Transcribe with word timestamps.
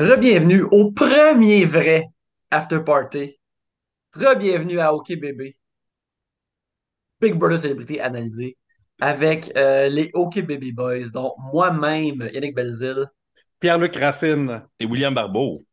Rebienvenue 0.00 0.62
au 0.62 0.92
premier 0.92 1.66
vrai 1.66 2.06
After 2.50 2.80
Party. 2.82 3.38
Rebienvenue 4.14 4.80
à 4.80 4.94
OK 4.94 5.08
Bébé. 5.08 5.58
Big 7.20 7.34
Brother 7.34 7.58
Célébrité 7.58 8.00
analysé 8.00 8.56
avec 8.98 9.52
euh, 9.58 9.90
les 9.90 10.10
OK 10.14 10.40
Baby 10.40 10.72
Boys, 10.72 11.10
dont 11.12 11.34
moi-même, 11.52 12.30
Yannick 12.32 12.54
Belzil. 12.54 13.08
Pierre-Luc 13.60 13.94
Racine. 13.96 14.62
Et 14.78 14.86
William 14.86 15.14
Barbeau. 15.14 15.66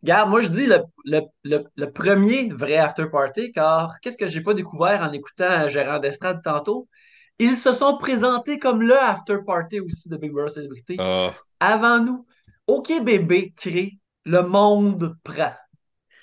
Regarde, 0.00 0.30
moi 0.30 0.42
je 0.42 0.48
dis 0.48 0.66
le, 0.66 0.78
le, 1.04 1.22
le, 1.42 1.64
le 1.74 1.90
premier 1.90 2.50
vrai 2.50 2.76
After 2.76 3.06
Party, 3.10 3.50
car 3.50 3.98
qu'est-ce 4.00 4.16
que 4.16 4.28
j'ai 4.28 4.42
pas 4.42 4.54
découvert 4.54 5.02
en 5.02 5.10
écoutant 5.10 5.68
Gérard 5.68 5.98
d'Estrade 5.98 6.40
tantôt? 6.44 6.88
Ils 7.40 7.56
se 7.56 7.72
sont 7.72 7.96
présentés 7.98 8.60
comme 8.60 8.82
le 8.82 8.96
After 8.96 9.38
Party 9.44 9.80
aussi 9.80 10.08
de 10.08 10.16
Big 10.16 10.30
Brother 10.30 10.50
Célébrité. 10.50 10.96
Ah, 11.00 11.32
Avant 11.58 11.98
nous, 11.98 12.24
OK 12.66 12.92
Bébé 13.02 13.52
crée, 13.56 13.98
le 14.24 14.42
monde 14.42 15.16
prend. 15.22 15.52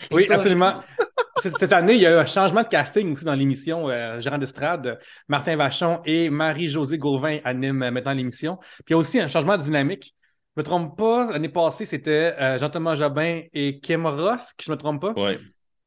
Et 0.09 0.15
Oui, 0.15 0.25
ça, 0.27 0.35
absolument. 0.35 0.81
Cette 1.37 1.71
année, 1.71 1.93
il 1.93 2.01
y 2.01 2.05
a 2.05 2.11
eu 2.11 2.17
un 2.17 2.25
changement 2.25 2.63
de 2.63 2.67
casting 2.67 3.13
aussi 3.13 3.23
dans 3.23 3.33
l'émission. 3.33 3.89
Euh, 3.89 4.19
Gérard 4.19 4.39
d'Estrade, 4.39 4.99
Martin 5.27 5.55
Vachon 5.55 6.01
et 6.05 6.29
Marie-Josée 6.29 6.97
Gauvin 6.97 7.39
animent 7.45 7.83
euh, 7.83 7.91
maintenant 7.91 8.13
l'émission. 8.13 8.57
Puis 8.57 8.85
il 8.89 8.91
y 8.91 8.93
a 8.95 8.97
aussi 8.97 9.19
un 9.19 9.27
changement 9.27 9.55
de 9.55 9.63
dynamique. 9.63 10.15
Je 10.55 10.61
ne 10.61 10.63
me 10.63 10.65
trompe 10.65 10.97
pas, 10.97 11.31
l'année 11.31 11.49
passée, 11.49 11.85
c'était 11.85 12.35
euh, 12.39 12.59
Jean-Thomas 12.59 12.95
Jobin 12.95 13.43
et 13.53 13.79
Kim 13.79 14.05
Ross, 14.05 14.51
qui 14.53 14.65
je 14.65 14.71
ne 14.71 14.75
me 14.75 14.79
trompe 14.79 15.01
pas. 15.01 15.13
ouais. 15.13 15.39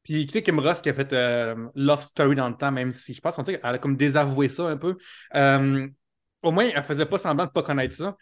Puis 0.03 0.25
tu 0.27 0.33
sais, 0.33 0.43
Kim 0.43 0.59
Ross 0.59 0.81
qui 0.81 0.89
a 0.89 0.93
fait 0.93 1.13
euh, 1.13 1.55
Love 1.75 2.03
Story 2.03 2.35
dans 2.35 2.49
le 2.49 2.55
temps, 2.55 2.71
même 2.71 2.91
si 2.91 3.13
je 3.13 3.21
pense 3.21 3.35
qu'elle 3.37 3.59
a 3.63 3.77
comme 3.77 3.95
désavoué 3.95 4.49
ça 4.49 4.63
un 4.67 4.77
peu. 4.77 4.97
Euh, 5.33 5.87
au 6.41 6.51
moins, 6.51 6.69
elle 6.73 6.83
faisait 6.83 7.05
pas 7.05 7.17
semblant 7.17 7.45
de 7.45 7.51
pas 7.51 7.63
connaître 7.63 7.95
ça. 7.95 8.17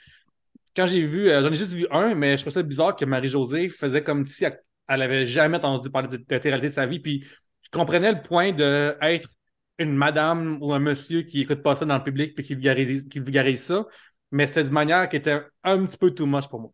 Quand 0.75 0.85
j'ai 0.87 1.01
vu, 1.01 1.29
euh, 1.29 1.41
j'en 1.41 1.51
ai 1.51 1.55
juste 1.55 1.73
vu 1.73 1.85
un, 1.91 2.15
mais 2.15 2.37
je 2.37 2.43
trouvais 2.43 2.53
ça 2.53 2.63
bizarre 2.63 2.95
que 2.95 3.05
Marie-Josée 3.05 3.69
faisait 3.69 4.03
comme 4.03 4.25
si 4.25 4.45
elle, 4.45 4.59
elle 4.87 5.01
avait 5.01 5.25
jamais 5.25 5.57
entendu 5.57 5.89
parler 5.89 6.07
de, 6.07 6.17
de 6.17 6.25
la 6.29 6.39
télé-réalité 6.39 6.67
de 6.67 6.73
sa 6.73 6.85
vie. 6.85 6.99
Puis 6.99 7.25
je 7.61 7.69
comprenais 7.69 8.11
le 8.11 8.21
point 8.21 8.51
d'être 8.51 9.29
une 9.77 9.93
madame 9.93 10.57
ou 10.61 10.73
un 10.73 10.79
monsieur 10.79 11.23
qui 11.23 11.41
écoute 11.41 11.61
pas 11.63 11.75
ça 11.75 11.85
dans 11.85 11.97
le 11.97 12.03
public 12.03 12.35
puis 12.35 12.45
qui 12.45 12.53
vulgarise, 12.55 13.07
qui 13.07 13.19
vulgarise 13.19 13.63
ça. 13.63 13.85
Mais 14.31 14.47
c'était 14.47 14.63
d'une 14.63 14.73
manière 14.73 15.09
qui 15.09 15.17
était 15.17 15.41
un 15.63 15.85
petit 15.85 15.97
peu 15.97 16.11
too 16.11 16.25
much 16.25 16.47
pour 16.47 16.61
moi. 16.61 16.71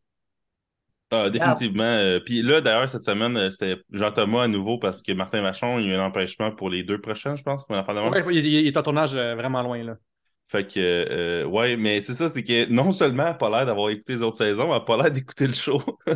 Ah, 1.09 1.29
définitivement. 1.29 1.83
Euh, 1.83 2.19
Puis 2.19 2.41
là, 2.41 2.59
d'ailleurs, 2.59 2.89
cette 2.89 3.03
semaine, 3.03 3.37
euh, 3.37 3.49
c'était 3.49 3.81
Jean-Thomas 3.91 4.43
à 4.43 4.47
nouveau 4.49 4.77
parce 4.77 5.01
que 5.01 5.13
Martin 5.13 5.41
Vachon, 5.41 5.79
il 5.79 5.87
y 5.87 5.89
a 5.91 5.93
eu 5.93 5.97
un 5.97 6.05
empêchement 6.05 6.51
pour 6.51 6.69
les 6.69 6.83
deux 6.83 6.99
prochains, 6.99 7.35
je 7.37 7.43
pense. 7.43 7.65
Ouais, 8.03 8.23
ouais, 8.23 8.35
il, 8.35 8.45
il 8.45 8.67
est 8.67 8.77
en 8.77 8.83
tournage 8.83 9.15
euh, 9.15 9.35
vraiment 9.35 9.61
loin. 9.61 9.83
Là. 9.83 9.97
Fait 10.49 10.65
que, 10.65 10.79
euh, 10.79 11.43
ouais, 11.45 11.75
mais 11.75 11.99
c'est 12.01 12.13
ça, 12.13 12.29
c'est 12.29 12.41
que 12.43 12.69
non 12.71 12.91
seulement 12.91 13.23
elle 13.23 13.29
n'a 13.31 13.35
pas 13.35 13.49
l'air 13.49 13.65
d'avoir 13.65 13.89
écouté 13.89 14.13
les 14.13 14.21
autres 14.21 14.37
saisons, 14.37 14.63
elle 14.63 14.69
n'a 14.69 14.79
pas 14.79 14.95
l'air 14.95 15.11
d'écouter 15.11 15.45
le 15.45 15.53
show. 15.53 15.81
ouais, 16.07 16.15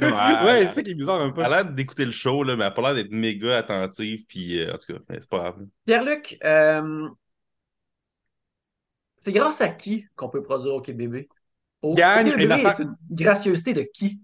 elle- 0.00 0.68
c'est 0.68 0.74
ça 0.74 0.82
qui 0.82 0.90
est 0.90 0.94
bizarre 0.94 1.20
un 1.20 1.30
peu. 1.30 1.42
Elle 1.42 1.52
a 1.52 1.62
l'air 1.62 1.72
d'écouter 1.72 2.04
le 2.04 2.10
show, 2.10 2.42
là, 2.42 2.56
mais 2.56 2.64
elle 2.64 2.70
n'a 2.70 2.74
pas 2.74 2.82
l'air 2.82 2.94
d'être 2.96 3.12
méga 3.12 3.58
attentive. 3.58 4.24
Puis, 4.26 4.60
euh, 4.60 4.74
en 4.74 4.78
tout 4.78 4.92
cas, 4.94 4.98
c'est 5.10 5.28
pas 5.28 5.38
grave. 5.38 5.66
Pierre-Luc, 5.86 6.38
euh, 6.44 7.08
c'est 9.20 9.32
grâce 9.32 9.60
à 9.60 9.68
qui 9.68 10.06
qu'on 10.16 10.28
peut 10.28 10.42
produire 10.42 10.74
OK 10.74 10.90
Bébé? 10.90 11.28
Au- 11.82 11.94
Gagne 11.94 12.30
OK 12.30 12.36
Bébé 12.36 12.44
une 12.44 12.52
affaire- 12.52 12.80
est 12.80 12.82
une 12.82 12.96
gracieuseté 13.10 13.74
de 13.74 13.82
qui? 13.82 14.20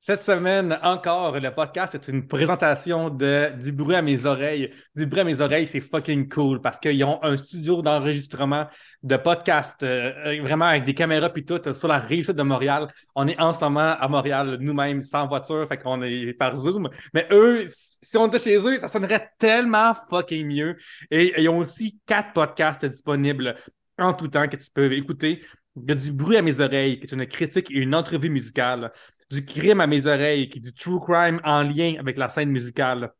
Cette 0.00 0.22
semaine 0.22 0.78
encore, 0.84 1.40
le 1.40 1.52
podcast 1.52 1.96
est 1.96 2.06
une 2.06 2.28
présentation 2.28 3.10
de 3.10 3.50
Du 3.60 3.72
bruit 3.72 3.96
à 3.96 4.00
mes 4.00 4.26
oreilles. 4.26 4.70
Du 4.94 5.06
bruit 5.06 5.22
à 5.22 5.24
mes 5.24 5.40
oreilles, 5.40 5.66
c'est 5.66 5.80
fucking 5.80 6.28
cool 6.28 6.60
parce 6.60 6.78
qu'ils 6.78 7.02
ont 7.02 7.18
un 7.24 7.36
studio 7.36 7.82
d'enregistrement 7.82 8.68
de 9.02 9.16
podcast 9.16 9.82
euh, 9.82 10.12
euh, 10.24 10.40
vraiment 10.40 10.66
avec 10.66 10.84
des 10.84 10.94
caméras 10.94 11.30
puis 11.30 11.44
tout 11.44 11.60
euh, 11.66 11.74
sur 11.74 11.88
la 11.88 11.98
rive 11.98 12.30
de 12.30 12.42
Montréal. 12.44 12.86
On 13.16 13.26
est 13.26 13.40
en 13.40 13.52
ce 13.52 13.64
moment 13.64 13.96
à 13.98 14.06
Montréal 14.06 14.58
nous-mêmes 14.60 15.02
sans 15.02 15.26
voiture, 15.26 15.66
fait 15.66 15.78
qu'on 15.78 16.00
est 16.02 16.32
par 16.32 16.54
Zoom. 16.54 16.88
Mais 17.12 17.26
eux, 17.32 17.64
si 17.66 18.16
on 18.16 18.28
était 18.28 18.38
chez 18.38 18.56
eux, 18.56 18.78
ça 18.78 18.86
sonnerait 18.86 19.32
tellement 19.36 19.94
fucking 20.08 20.46
mieux. 20.46 20.76
Et 21.10 21.42
ils 21.42 21.48
ont 21.48 21.58
aussi 21.58 21.98
quatre 22.06 22.34
podcasts 22.34 22.86
disponibles 22.86 23.56
en 23.98 24.14
tout 24.14 24.28
temps 24.28 24.46
que 24.46 24.56
tu 24.56 24.70
peux 24.72 24.92
écouter. 24.92 25.42
Il 25.74 25.88
y 25.88 25.92
a 25.92 25.96
du 25.96 26.12
bruit 26.12 26.36
à 26.36 26.42
mes 26.42 26.60
oreilles, 26.60 27.00
qui 27.00 27.06
est 27.06 27.12
une 27.12 27.26
critique 27.26 27.68
et 27.72 27.78
une 27.78 27.96
entrevue 27.96 28.30
musicale 28.30 28.92
du 29.30 29.44
crime 29.44 29.80
à 29.80 29.86
mes 29.86 30.06
oreilles, 30.06 30.48
qui 30.48 30.58
est 30.58 30.62
du 30.62 30.72
true 30.72 31.00
crime 31.00 31.40
en 31.44 31.62
lien 31.62 31.94
avec 31.98 32.16
la 32.18 32.28
scène 32.28 32.50
musicale. 32.50 33.12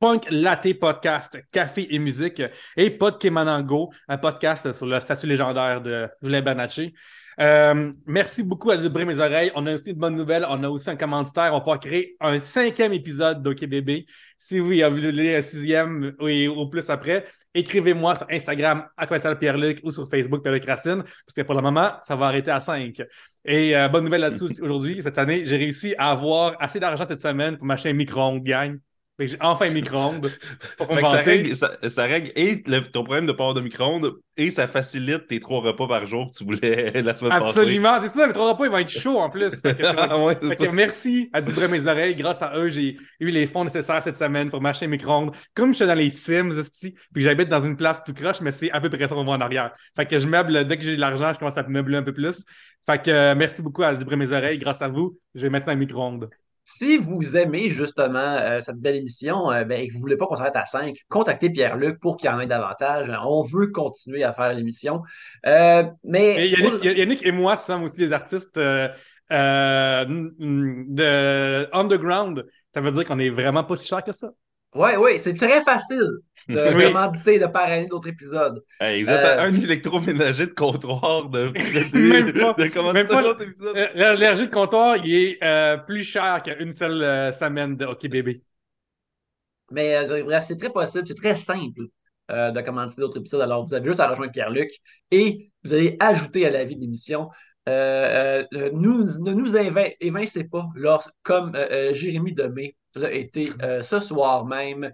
Punk 0.00 0.26
Latte 0.30 0.78
Podcast, 0.78 1.38
Café 1.50 1.86
et 1.94 1.98
musique, 1.98 2.42
et 2.76 2.90
Podkemanango, 2.90 3.92
un 4.08 4.18
podcast 4.18 4.72
sur 4.72 4.86
le 4.86 5.00
statut 5.00 5.26
légendaire 5.26 5.80
de 5.80 6.08
Julien 6.20 6.42
Bernatchez. 6.42 6.92
Euh, 7.40 7.92
merci 8.06 8.42
beaucoup 8.42 8.70
à 8.70 8.76
Vibrer 8.76 9.04
mes 9.04 9.18
oreilles. 9.18 9.50
On 9.54 9.66
a 9.66 9.74
aussi 9.74 9.90
une 9.90 9.98
bonne 9.98 10.16
nouvelle. 10.16 10.46
On 10.48 10.62
a 10.62 10.68
aussi 10.68 10.90
un 10.90 10.96
commanditaire. 10.96 11.52
On 11.54 11.70
va 11.70 11.78
créer 11.78 12.16
un 12.20 12.38
cinquième 12.40 12.92
épisode 12.92 13.42
d'OK 13.42 13.64
Bébé. 13.66 14.06
Si 14.38 14.58
vous 14.58 14.66
voulez 14.66 15.36
un 15.36 15.42
sixième 15.42 16.14
au 16.18 16.68
plus 16.68 16.90
après, 16.90 17.26
écrivez-moi 17.54 18.16
sur 18.16 18.26
Instagram 18.30 18.86
à 18.96 19.06
commercial 19.06 19.38
Pierre-Luc 19.38 19.80
ou 19.84 19.90
sur 19.90 20.08
Facebook 20.08 20.42
Pierre-Luc 20.42 20.64
Racine, 20.66 21.02
parce 21.02 21.34
que 21.34 21.42
pour 21.42 21.54
le 21.54 21.62
moment, 21.62 21.92
ça 22.02 22.14
va 22.16 22.26
arrêter 22.26 22.50
à 22.50 22.60
5. 22.60 23.00
Et 23.44 23.76
euh, 23.76 23.88
bonne 23.88 24.04
nouvelle 24.04 24.20
là-dessus 24.22 24.46
aujourd'hui, 24.62 25.00
cette 25.02 25.18
année, 25.18 25.44
j'ai 25.44 25.56
réussi 25.56 25.94
à 25.98 26.10
avoir 26.10 26.56
assez 26.60 26.80
d'argent 26.80 27.06
cette 27.08 27.20
semaine 27.20 27.56
pour 27.56 27.66
m'acheter 27.66 27.90
un 27.90 27.94
micro-ondes, 27.94 28.42
gang. 28.42 28.78
J'ai 29.18 29.36
enfin 29.40 29.66
un 29.66 29.70
micro-ondes 29.70 30.28
ça 31.04 31.22
règle, 31.22 31.56
ça, 31.56 31.78
ça 31.88 32.02
règle 32.02 32.32
et 32.34 32.62
le- 32.66 32.80
ton 32.80 33.04
problème 33.04 33.26
de 33.26 33.32
pas 33.32 33.44
avoir 33.44 33.54
de 33.54 33.60
micro-ondes 33.60 34.12
et 34.36 34.50
ça 34.50 34.66
facilite 34.66 35.28
tes 35.28 35.38
trois 35.38 35.60
repas 35.60 35.86
par 35.86 36.04
jour 36.06 36.26
que 36.32 36.36
tu 36.36 36.44
voulais 36.44 36.90
la 37.02 37.14
semaine 37.14 37.34
passée. 37.38 37.60
Absolument, 37.60 38.00
c'est 38.02 38.08
ça, 38.08 38.26
mes 38.26 38.32
trois 38.32 38.50
repas, 38.52 38.64
ils 38.64 38.70
vont 38.72 38.78
être 38.78 38.90
chauds 38.90 39.20
en 39.20 39.30
plus. 39.30 39.60
Fait 39.60 39.76
que 39.76 39.82
ouais, 40.24 40.34
Fait 40.56 40.56
que 40.66 40.70
merci 40.70 41.30
à 41.32 41.40
Dubré 41.40 41.68
mes 41.68 41.86
oreilles. 41.86 42.16
Grâce 42.16 42.42
à 42.42 42.56
eux, 42.56 42.68
j'ai 42.70 42.96
eu 43.20 43.28
les 43.30 43.46
fonds 43.46 43.62
nécessaires 43.64 44.02
cette 44.02 44.18
semaine 44.18 44.50
pour 44.50 44.60
m'acheter 44.60 44.86
un 44.86 44.88
micro-ondes. 44.88 45.30
Comme 45.54 45.72
je 45.72 45.76
suis 45.76 45.86
dans 45.86 45.94
les 45.94 46.10
Sims, 46.10 46.50
puis 47.12 47.22
j'habite 47.22 47.48
dans 47.48 47.62
une 47.62 47.76
place 47.76 48.02
tout 48.04 48.14
croche, 48.14 48.40
mais 48.40 48.50
c'est 48.50 48.72
à 48.72 48.80
peu 48.80 48.90
près 48.90 49.06
ça 49.06 49.14
qu'on 49.14 49.24
voit 49.24 49.34
en 49.36 49.40
arrière. 49.40 49.72
Fait 49.94 50.06
que 50.06 50.18
je 50.18 50.26
meuble, 50.26 50.64
dès 50.66 50.76
que 50.76 50.82
j'ai 50.82 50.96
de 50.96 51.00
l'argent, 51.00 51.32
je 51.32 51.38
commence 51.38 51.56
à 51.56 51.62
meubler 51.62 51.96
un 51.98 52.02
peu 52.02 52.12
plus. 52.12 52.44
Fait 52.84 53.00
que 53.00 53.10
euh, 53.10 53.34
merci 53.36 53.62
beaucoup 53.62 53.84
à 53.84 53.94
Dubré 53.94 54.16
mes 54.16 54.32
oreilles. 54.32 54.58
Grâce 54.58 54.82
à 54.82 54.88
vous, 54.88 55.18
j'ai 55.36 55.48
maintenant 55.50 55.72
un 55.72 55.76
micro-ondes. 55.76 56.28
Si 56.64 56.96
vous 56.96 57.36
aimez 57.36 57.68
justement 57.68 58.38
euh, 58.38 58.60
cette 58.60 58.78
belle 58.78 58.96
émission 58.96 59.52
euh, 59.52 59.64
ben, 59.64 59.78
et 59.78 59.88
que 59.88 59.92
vous 59.92 60.00
voulez 60.00 60.16
pas 60.16 60.24
qu'on 60.26 60.36
s'arrête 60.36 60.56
à 60.56 60.64
5, 60.64 60.96
contactez 61.10 61.50
Pierre-Luc 61.50 62.00
pour 62.00 62.16
qu'il 62.16 62.30
y 62.30 62.32
en 62.32 62.40
ait 62.40 62.46
davantage. 62.46 63.12
On 63.22 63.42
veut 63.42 63.66
continuer 63.66 64.24
à 64.24 64.32
faire 64.32 64.52
l'émission. 64.54 65.02
Euh, 65.46 65.84
mais 66.04 66.46
Et 66.46 66.48
Yannick, 66.48 66.82
Yannick 66.82 67.26
et 67.26 67.32
moi 67.32 67.58
sommes 67.58 67.82
aussi 67.82 67.98
des 67.98 68.12
artistes 68.12 68.58
de 68.58 68.90
underground. 71.76 72.46
Ça 72.72 72.80
veut 72.80 72.92
dire 72.92 73.04
qu'on 73.04 73.18
est 73.18 73.30
vraiment 73.30 73.64
pas 73.64 73.76
si 73.76 73.86
cher 73.86 74.02
que 74.02 74.12
ça. 74.12 74.30
oui, 74.74 74.92
oui, 74.98 75.18
c'est 75.20 75.34
très 75.34 75.62
facile 75.62 76.08
de 76.48 76.60
Oui. 76.74 76.84
commanditer, 76.84 77.38
de 77.38 77.46
parrainer 77.46 77.86
d'autres 77.86 78.08
épisodes. 78.08 78.62
Hey, 78.80 79.02
vous 79.02 79.10
êtes 79.12 79.24
Euh, 79.24 79.38
à 79.38 79.42
un 79.44 79.54
électroménager 79.54 80.46
de 80.46 80.52
comptoir 80.52 81.28
de, 81.28 81.52
Même 81.92 82.32
pas. 82.32 82.54
de, 82.54 82.64
de 82.64 82.68
comment 82.68 82.92
Même 82.92 83.08
ça, 83.08 83.14
pas. 83.14 83.22
l'autre 83.22 83.42
épisode? 83.42 83.76
Euh, 83.76 84.14
L'énergie 84.14 84.46
de 84.48 84.52
comptoir, 84.52 84.96
il 85.04 85.14
est 85.14 85.44
euh, 85.44 85.76
plus 85.78 86.04
cher 86.04 86.42
qu'une 86.42 86.72
seule 86.72 87.02
euh, 87.02 87.32
semaine 87.32 87.76
de 87.76 87.84
hockey 87.84 88.08
bébé. 88.08 88.42
Mais 89.70 89.94
euh, 89.96 90.22
bref, 90.24 90.44
c'est 90.46 90.56
très 90.56 90.70
possible, 90.70 91.06
c'est 91.06 91.14
très 91.14 91.36
simple 91.36 91.82
euh, 92.30 92.50
de 92.50 92.60
commanditer 92.60 93.00
d'autres 93.00 93.18
épisodes. 93.18 93.40
Alors, 93.40 93.64
vous 93.64 93.74
avez 93.74 93.86
juste 93.86 94.00
à 94.00 94.08
rejoindre 94.08 94.32
Pierre-Luc 94.32 94.70
et 95.10 95.50
vous 95.64 95.72
allez 95.72 95.96
ajouter 96.00 96.46
à 96.46 96.50
la 96.50 96.64
vie 96.64 96.76
de 96.76 96.80
l'émission. 96.80 97.30
Euh, 97.68 98.44
euh, 98.52 98.70
nous, 98.74 99.04
ne 99.04 99.32
nous 99.32 99.54
évi- 99.56 99.94
évincez 100.00 100.44
pas, 100.44 100.68
lors, 100.74 101.10
comme 101.22 101.54
euh, 101.54 101.90
euh, 101.90 101.94
Jérémy 101.94 102.34
Demé 102.34 102.76
l'a 102.94 103.10
été 103.12 103.50
euh, 103.62 103.82
ce 103.82 104.00
soir 104.00 104.44
même. 104.44 104.92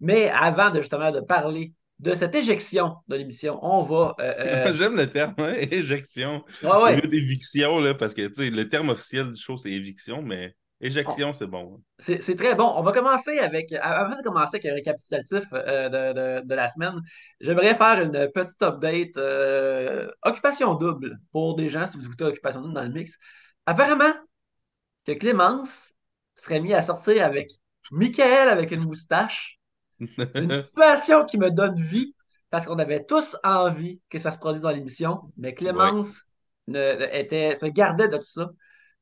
Mais 0.00 0.30
avant 0.30 0.70
de 0.70 0.80
justement 0.80 1.10
de 1.12 1.20
parler 1.20 1.74
de 1.98 2.14
cette 2.14 2.34
éjection 2.34 2.96
de 3.08 3.16
l'émission, 3.16 3.58
on 3.62 3.82
va. 3.84 4.14
euh, 4.20 4.68
euh, 4.70 4.72
J'aime 4.72 4.96
le 4.96 5.10
terme, 5.10 5.34
hein, 5.38 5.54
éjection. 5.70 6.44
ouais, 6.62 6.76
Au 6.84 6.92
ouais. 6.92 7.00
lieu 7.02 7.08
d'éviction, 7.08 7.78
là, 7.78 7.94
parce 7.94 8.14
que 8.14 8.22
le 8.22 8.68
terme 8.68 8.90
officiel 8.90 9.32
du 9.32 9.40
show, 9.40 9.56
c'est 9.58 9.70
éviction, 9.70 10.22
mais 10.22 10.54
éjection, 10.80 11.32
c'est 11.32 11.46
bon. 11.46 11.76
hein. 11.78 11.82
C'est 11.98 12.20
c'est 12.22 12.36
très 12.36 12.54
bon. 12.54 12.64
On 12.76 12.82
va 12.82 12.92
commencer 12.92 13.38
avec, 13.38 13.72
avant 13.72 14.16
de 14.16 14.22
commencer 14.22 14.56
avec 14.56 14.66
un 14.66 14.74
récapitulatif 14.74 15.44
euh, 15.52 15.88
de, 15.90 16.40
de- 16.42 16.46
de 16.46 16.54
la 16.54 16.68
semaine, 16.68 16.94
j'aimerais 17.40 17.74
faire 17.74 18.00
une 18.00 18.30
petite 18.32 18.62
update 18.62 19.16
euh, 19.18 20.10
occupation 20.24 20.74
double 20.74 21.18
pour 21.32 21.56
des 21.56 21.68
gens, 21.68 21.86
si 21.86 21.98
vous 21.98 22.06
écoutez 22.06 22.24
occupation 22.24 22.62
double 22.62 22.74
dans 22.74 22.82
le 22.84 22.88
mix. 22.90 23.18
Apparemment, 23.66 24.12
que 25.06 25.12
Clémence 25.12 25.92
serait 26.36 26.60
mis 26.60 26.74
à 26.74 26.82
sortir 26.82 27.24
avec 27.24 27.50
Michael 27.92 28.50
avec 28.50 28.72
une 28.72 28.84
moustache. 28.84 29.59
Une 30.38 30.50
situation 30.64 31.24
qui 31.24 31.38
me 31.38 31.50
donne 31.50 31.80
vie 31.80 32.14
parce 32.50 32.66
qu'on 32.66 32.78
avait 32.78 33.04
tous 33.04 33.36
envie 33.44 34.00
que 34.10 34.18
ça 34.18 34.32
se 34.32 34.38
produise 34.38 34.62
dans 34.62 34.70
l'émission, 34.70 35.32
mais 35.36 35.54
Clémence 35.54 36.24
ne- 36.66 37.08
était, 37.12 37.54
se 37.54 37.66
gardait 37.66 38.08
de 38.08 38.16
tout 38.16 38.24
ça. 38.24 38.50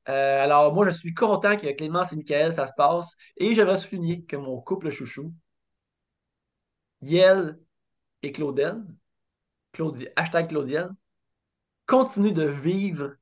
Euh, 0.09 0.43
alors, 0.45 0.75
moi, 0.75 0.89
je 0.89 0.95
suis 0.95 1.15
content 1.15 1.57
que 1.57 1.73
Clémence 1.77 2.13
et 2.13 2.17
Michael, 2.17 2.53
ça 2.55 2.67
se 2.67 2.73
passe. 2.77 3.15
Et 3.37 3.55
j'aimerais 3.55 3.79
souligner 3.79 4.25
que 4.25 4.37
mon 4.37 4.61
couple 4.61 4.91
chouchou, 4.91 5.33
Yel 7.03 7.59
et 8.23 8.33
Claudel, 8.33 8.85
Claudie, 9.73 10.09
hashtag 10.17 10.49
Claudiel, 10.51 10.91
continue 11.87 12.33
de 12.33 12.45
vivre 12.45 13.15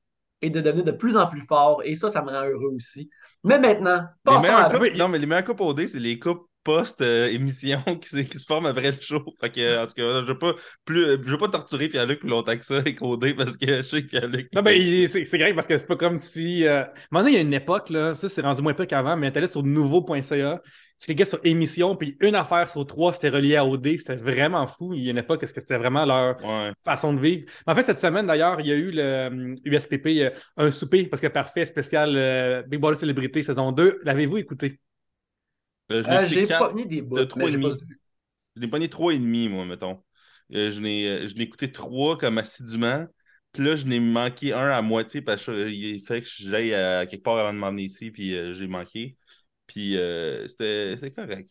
et 0.43 0.51
de 0.51 0.61
devenir 0.61 0.85
de 0.85 0.93
plus 0.93 1.17
en 1.17 1.27
plus 1.29 1.47
fort. 1.47 1.83
Et 1.85 1.97
ça, 1.97 2.11
ça 2.11 2.23
me 2.23 2.31
rend 2.31 2.45
heureux 2.47 2.75
aussi. 2.75 3.11
Mais 3.45 3.59
maintenant, 3.59 4.07
Les 4.25 4.37
passons 4.37 4.39
meilleurs 4.39 4.67
à... 4.67 4.71
couples, 4.71 4.97
non, 4.97 5.09
mais 5.09 5.19
les 5.19 5.27
meilleurs 5.27 5.45
couples 5.45 5.63
OD, 5.63 5.87
c'est 5.87 5.99
les 6.01 6.19
couples 6.19 6.47
post-émission 6.67 7.81
qui, 8.01 8.09
se- 8.09 8.17
qui 8.29 8.39
se 8.39 8.45
forment 8.45 8.67
après 8.67 8.91
le 8.91 9.01
show. 9.01 9.23
Fait 9.41 9.51
que, 9.51 9.83
en 9.83 9.87
tout 9.87 9.95
cas, 9.95 10.21
je 10.23 10.27
veux 10.27 10.39
pas, 10.39 10.55
plus, 10.85 11.03
je 11.05 11.31
veux 11.31 11.39
pas 11.39 11.49
torturer 11.49 11.89
Pierre-Luc 11.89 12.21
plus 12.21 12.29
longtemps 12.29 12.57
que 12.59 12.65
ça 12.65 12.77
avec 12.79 13.01
OD 13.01 13.35
parce 13.37 13.57
que 13.57 13.67
je 13.79 13.83
sais 13.83 14.03
que 14.03 14.09
Pierre-Luc. 14.09 14.49
Non, 14.55 14.63
ben, 14.63 15.07
c'est 15.07 15.39
grave 15.39 15.55
parce 15.55 15.67
que 15.67 15.79
c'est 15.79 15.87
pas 15.87 15.97
comme 15.97 16.19
si. 16.19 16.67
Euh... 16.67 16.85
Donné, 17.13 17.31
il 17.31 17.35
y 17.35 17.39
a 17.39 17.41
une 17.41 17.55
époque, 17.55 17.91
là, 17.91 18.15
ça 18.15 18.29
c'est 18.29 18.43
rendu 18.43 18.63
moins 18.63 18.75
pire 18.75 18.87
qu'avant, 18.87 19.17
mais 19.17 19.31
t'allais 19.31 19.47
sur 19.47 19.63
nouveau.ca, 19.63 20.61
tu 20.99 21.07
cliquais 21.07 21.25
sur 21.25 21.41
émission, 21.45 21.95
puis 21.97 22.17
une 22.21 22.35
affaire 22.35 22.69
sur 22.71 22.87
trois, 22.87 23.13
c'était 23.13 23.29
relié 23.29 23.57
à 23.57 23.65
OD, 23.67 23.97
c'était 23.99 24.17
vraiment 24.17 24.67
fou. 24.67 24.95
Il 24.95 25.03
y 25.05 25.09
a 25.09 25.11
une 25.11 25.19
époque, 25.19 25.43
est-ce 25.43 25.53
que 25.55 25.61
c'était 25.61 25.77
vraiment 25.79 26.05
leur 26.07 26.37
Ouais. 26.45 26.73
façon 26.85 27.13
de 27.15 27.21
vivre? 27.21 27.45
Mais 27.67 27.73
en 27.73 27.77
fait, 27.77 27.83
cette 27.83 27.99
semaine, 27.99 28.27
d'ailleurs, 28.27 28.61
il 28.61 28.67
y 28.67 28.73
a 28.73 28.75
eu 28.77 28.91
le 28.91 29.03
euh, 29.03 29.55
USPP, 29.65 30.07
euh, 30.23 30.31
un 30.57 30.71
souper, 30.71 31.07
parce 31.07 31.21
que 31.21 31.27
parfait, 31.29 31.67
spécial 31.67 32.15
euh, 32.17 32.63
Big 32.63 32.81
Brother 32.81 32.99
Célébrité 32.99 33.43
saison 33.43 33.73
2. 33.73 34.01
L'avez-vous 34.05 34.39
écouté? 34.39 34.67
Euh, 34.69 34.71
je 34.71 34.75
l'ai 34.77 34.77
Euh, 34.77 34.77
écouté 34.77 35.76
J'ai 35.91 36.45
quatre- 36.45 36.69
pas 36.69 36.73
mis 36.75 36.87
des 36.87 37.03
bouts, 37.03 37.17
de 37.17 37.21
mais 37.23 37.27
trois 37.29 37.49
j'ai 37.49 37.59
et 37.59 37.61
pas 37.61 37.69
demi. 38.57 38.71
pogné 38.71 38.89
trois 38.89 39.15
et 39.15 39.19
demi, 39.19 39.49
moi, 39.49 39.65
mettons. 39.65 40.03
Euh, 40.55 40.71
je 40.71 40.81
l'ai 40.81 41.07
euh, 41.07 41.27
je 41.27 41.35
l'ai 41.35 41.45
écouté 41.45 41.71
trois 41.73 42.17
comme 42.19 42.39
assidûment. 42.39 43.07
Puis 43.53 43.65
là, 43.65 43.75
je 43.77 43.87
n'ai 43.87 44.01
manqué 44.01 44.53
un 44.53 44.69
à 44.71 44.83
moitié 44.83 45.23
parce 45.23 45.45
qu'il 45.45 46.05
fait 46.05 46.23
que 46.23 46.29
j'aille 46.29 46.75
à 46.75 47.07
quelque 47.07 47.23
part 47.23 47.39
avant 47.39 47.53
de 47.53 47.59
m'emmener 47.59 47.85
ici, 47.85 48.11
puis 48.11 48.37
euh, 48.37 48.53
j'ai 48.53 48.67
manqué. 48.67 49.17
Puis 49.67 49.97
euh, 49.97 50.47
c'était 50.47 50.95
c'était 50.97 51.11
correct. 51.11 51.49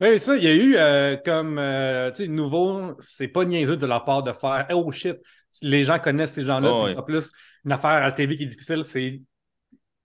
Oui, 0.00 0.18
ça, 0.18 0.34
il 0.36 0.44
y 0.44 0.46
a 0.46 0.54
eu 0.54 0.76
euh, 0.76 1.16
comme, 1.16 1.58
euh, 1.58 2.10
tu 2.10 2.22
sais, 2.22 2.28
nouveau, 2.28 2.96
c'est 3.00 3.28
pas 3.28 3.44
niaiseux 3.44 3.76
de 3.76 3.84
leur 3.84 4.06
part 4.06 4.22
de 4.22 4.32
faire 4.32 4.66
«Oh 4.70 4.90
shit, 4.92 5.16
les 5.60 5.84
gens 5.84 5.98
connaissent 5.98 6.32
ces 6.32 6.42
gens-là. 6.42 6.70
Oh, 6.72 6.84
puis 6.84 6.94
ouais. 6.94 6.98
En 6.98 7.02
plus, 7.02 7.30
une 7.66 7.72
affaire 7.72 7.90
à 7.90 8.00
la 8.00 8.12
TV 8.12 8.36
qui 8.36 8.44
est 8.44 8.46
difficile, 8.46 8.82
c'est... 8.82 9.20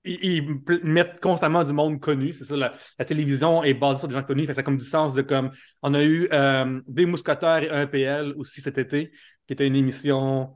Ils, 0.05 0.59
mettent 0.83 1.19
constamment 1.19 1.63
du 1.63 1.73
monde 1.73 1.99
connu. 1.99 2.31
C'est 2.33 2.43
ça, 2.45 2.55
la, 2.55 2.73
la 2.99 3.05
télévision 3.05 3.63
est 3.63 3.73
basée 3.73 3.99
sur 3.99 4.07
des 4.07 4.13
gens 4.15 4.23
connus. 4.23 4.43
Fait 4.43 4.47
que 4.49 4.53
ça 4.55 4.61
a 4.61 4.63
comme 4.63 4.77
du 4.77 4.85
sens 4.85 5.13
de 5.13 5.21
comme... 5.21 5.51
On 5.81 5.93
a 5.93 6.03
eu 6.03 6.27
euh, 6.31 6.79
Des 6.87 7.05
Mousquetaires 7.05 7.63
et 7.63 7.69
un 7.69 7.87
PL 7.87 8.33
aussi 8.37 8.61
cet 8.61 8.77
été, 8.77 9.11
qui 9.47 9.53
était 9.53 9.67
une 9.67 9.75
émission 9.75 10.55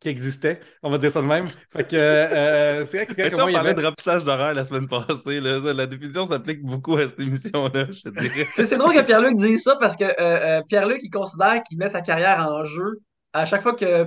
qui 0.00 0.10
existait, 0.10 0.60
on 0.82 0.90
va 0.90 0.98
dire 0.98 1.10
ça 1.10 1.22
de 1.22 1.26
même. 1.26 1.48
Fait 1.72 1.88
que 1.88 1.96
euh, 1.96 2.84
c'est 2.84 2.98
vrai 2.98 3.06
que 3.06 3.14
c'est 3.14 3.22
vrai 3.22 3.30
que 3.30 3.36
moi, 3.36 3.44
on 3.44 3.48
il 3.48 3.52
y 3.52 3.54
parlait 3.54 3.70
avait- 3.70 3.80
de 3.80 3.86
remplissage 3.86 4.22
d'horaire 4.22 4.52
la 4.52 4.64
semaine 4.64 4.86
passée. 4.86 5.40
là. 5.40 5.62
Ça, 5.62 5.72
La 5.72 5.86
définition 5.86 6.26
s'applique 6.26 6.62
beaucoup 6.62 6.96
à 6.96 7.08
cette 7.08 7.20
émission-là, 7.20 7.86
je 7.90 8.02
te 8.02 8.08
dirais. 8.10 8.46
C'est 8.54 8.66
c'est 8.66 8.76
drôle 8.76 8.92
que 8.94 9.02
Pierre-Luc 9.02 9.34
dise 9.36 9.62
ça 9.62 9.76
parce 9.80 9.96
que 9.96 10.04
euh, 10.04 10.10
euh, 10.20 10.62
Pierre-Luc, 10.68 10.98
il 11.02 11.10
considère 11.10 11.62
qu'il 11.62 11.78
met 11.78 11.88
sa 11.88 12.02
carrière 12.02 12.46
en 12.46 12.64
jeu 12.66 13.00
à 13.32 13.46
chaque 13.46 13.62
fois 13.62 13.74
que 13.74 14.06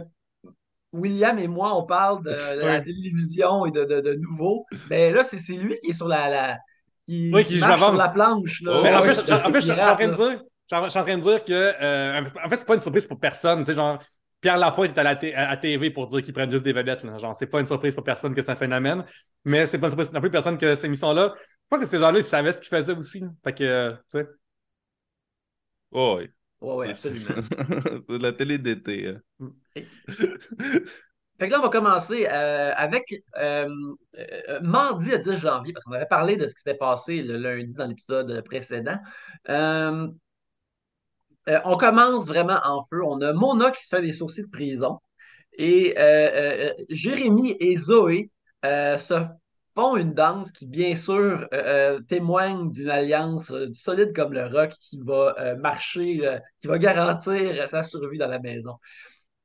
William 0.94 1.38
et 1.40 1.48
moi, 1.48 1.76
on 1.78 1.86
parle 1.86 2.24
de, 2.24 2.30
de 2.32 2.62
la 2.66 2.82
télévision 2.82 3.66
et 3.66 3.72
de, 3.72 3.84
de, 3.86 4.02
de 4.02 4.14
nouveau. 4.16 4.66
Mais 4.90 5.12
là, 5.12 5.24
c'est 5.24 5.40
c'est 5.40 5.54
lui 5.54 5.76
qui 5.84 5.92
est 5.92 5.94
sur 5.94 6.08
la. 6.08 6.30
la 6.30 6.58
qui, 7.06 7.32
Oui, 7.34 7.44
qui 7.44 7.54
qui- 7.54 7.60
je 7.60 7.66
marche 7.66 7.82
sur 7.82 7.94
la 7.94 8.10
planche. 8.10 8.62
Là. 8.62 8.72
Oh, 8.76 8.82
Mais 8.84 8.94
en 8.96 9.04
fait, 9.04 9.14
je- 9.16 9.22
suis 9.22 9.32
en 9.34 9.38
train 9.40 9.50
de 10.08 10.14
dire, 10.14 10.44
je 10.70 10.76
suis 10.76 10.76
en- 10.76 10.84
je 10.84 10.90
suis 10.90 11.00
en 11.00 11.04
train 11.04 11.18
de 11.18 11.22
dire 11.22 11.44
que, 11.44 11.54
euh, 11.54 12.22
en 12.44 12.50
fait, 12.50 12.56
c'est 12.58 12.66
pas 12.68 12.76
une 12.76 12.82
surprise 12.82 13.06
pour 13.08 13.20
personne. 13.20 13.60
Tu 13.64 13.72
sais, 13.72 13.76
genre, 13.76 14.00
Pierre 14.42 14.58
Lapointe 14.58 14.96
est 14.96 15.00
à 15.00 15.04
la 15.04 15.16
t- 15.16 15.34
à, 15.34 15.56
TV 15.58 15.90
pour 15.92 16.08
dire 16.08 16.22
qu'ils 16.22 16.34
prennent 16.34 16.52
juste 16.52 16.64
des 16.64 16.74
vedettes. 16.74 17.04
là. 17.04 17.18
Genre, 17.18 17.36
c'est 17.36 17.48
pas 17.48 17.60
une 17.60 17.68
surprise 17.68 17.96
pour 17.96 18.04
personne 18.04 18.34
que 18.34 18.42
c'est 18.42 18.52
un 18.52 18.56
phénomène, 18.56 19.04
mais 19.46 19.66
c'est 19.68 19.78
pas 19.80 19.88
une 19.88 19.92
surprise 19.94 20.12
non 20.14 20.20
plus 20.22 20.30
pour 20.30 20.34
personne 20.34 20.58
que 20.58 20.76
cette 20.76 20.86
émission-là. 20.86 21.34
Je 21.38 21.42
pense 21.70 21.80
que 21.80 21.86
ces 21.86 22.00
gens-là, 22.00 22.20
ils 22.20 22.26
savaient 22.26 22.54
ce 22.54 22.60
qu'ils 22.62 22.70
faisaient 22.78 22.96
aussi. 22.96 23.24
Fait 23.44 23.54
que, 23.54 23.64
euh, 23.64 23.92
tu 24.12 24.20
sais. 24.20 24.28
Oh, 25.92 26.18
oui. 26.20 26.30
Ouais, 26.62 26.76
ouais, 26.76 26.94
C'est- 26.94 27.10
absolument. 27.10 27.42
c'est 28.10 28.18
de 28.18 28.24
la 28.24 28.34
télé 28.34 28.58
d'été. 28.58 29.16
hein. 29.40 29.52
Fait 31.40 31.50
que 31.50 31.52
là, 31.52 31.60
on 31.60 31.64
va 31.64 31.70
commencer 31.70 32.26
euh, 32.28 32.74
avec 32.76 33.14
euh, 33.38 33.70
euh, 34.18 34.60
mardi 34.62 35.12
le 35.12 35.20
10 35.20 35.40
janvier, 35.40 35.72
parce 35.72 35.86
qu'on 35.86 35.92
avait 35.92 36.08
parlé 36.08 36.36
de 36.36 36.48
ce 36.48 36.56
qui 36.56 36.62
s'était 36.62 36.78
passé 36.78 37.22
le 37.22 37.38
lundi 37.38 37.76
dans 37.76 37.86
l'épisode 37.86 38.44
précédent. 38.44 38.98
On 39.48 40.16
commence 41.78 42.28
vraiment 42.28 42.60
en 42.66 42.84
feu. 42.90 43.04
On 43.04 43.22
a 43.22 43.34
Mona 43.34 43.70
qui 43.72 43.84
se 43.84 43.90
fait 43.96 44.02
des 44.02 44.14
sourcils 44.14 44.44
de 44.44 44.50
prison. 44.50 45.00
Et 45.54 45.94
Jérémy 46.90 47.56
et 47.60 47.78
Zoé 47.78 48.32
se 48.64 49.26
font 49.78 49.96
une 49.96 50.14
danse 50.16 50.52
qui, 50.52 50.66
bien 50.66 50.96
sûr, 50.96 51.14
euh, 51.22 51.48
euh, 51.54 52.00
témoigne 52.02 52.72
d'une 52.72 52.90
alliance 52.90 53.52
euh, 53.52 53.68
solide 53.76 54.12
comme 54.16 54.34
le 54.34 54.46
rock 54.48 54.72
qui 54.80 55.00
va 55.04 55.36
euh, 55.38 55.56
marcher, 55.56 56.20
qui 56.60 56.68
va 56.68 56.80
garantir 56.80 57.70
sa 57.70 57.84
survie 57.84 58.18
dans 58.18 58.28
la 58.28 58.40
maison. 58.40 58.74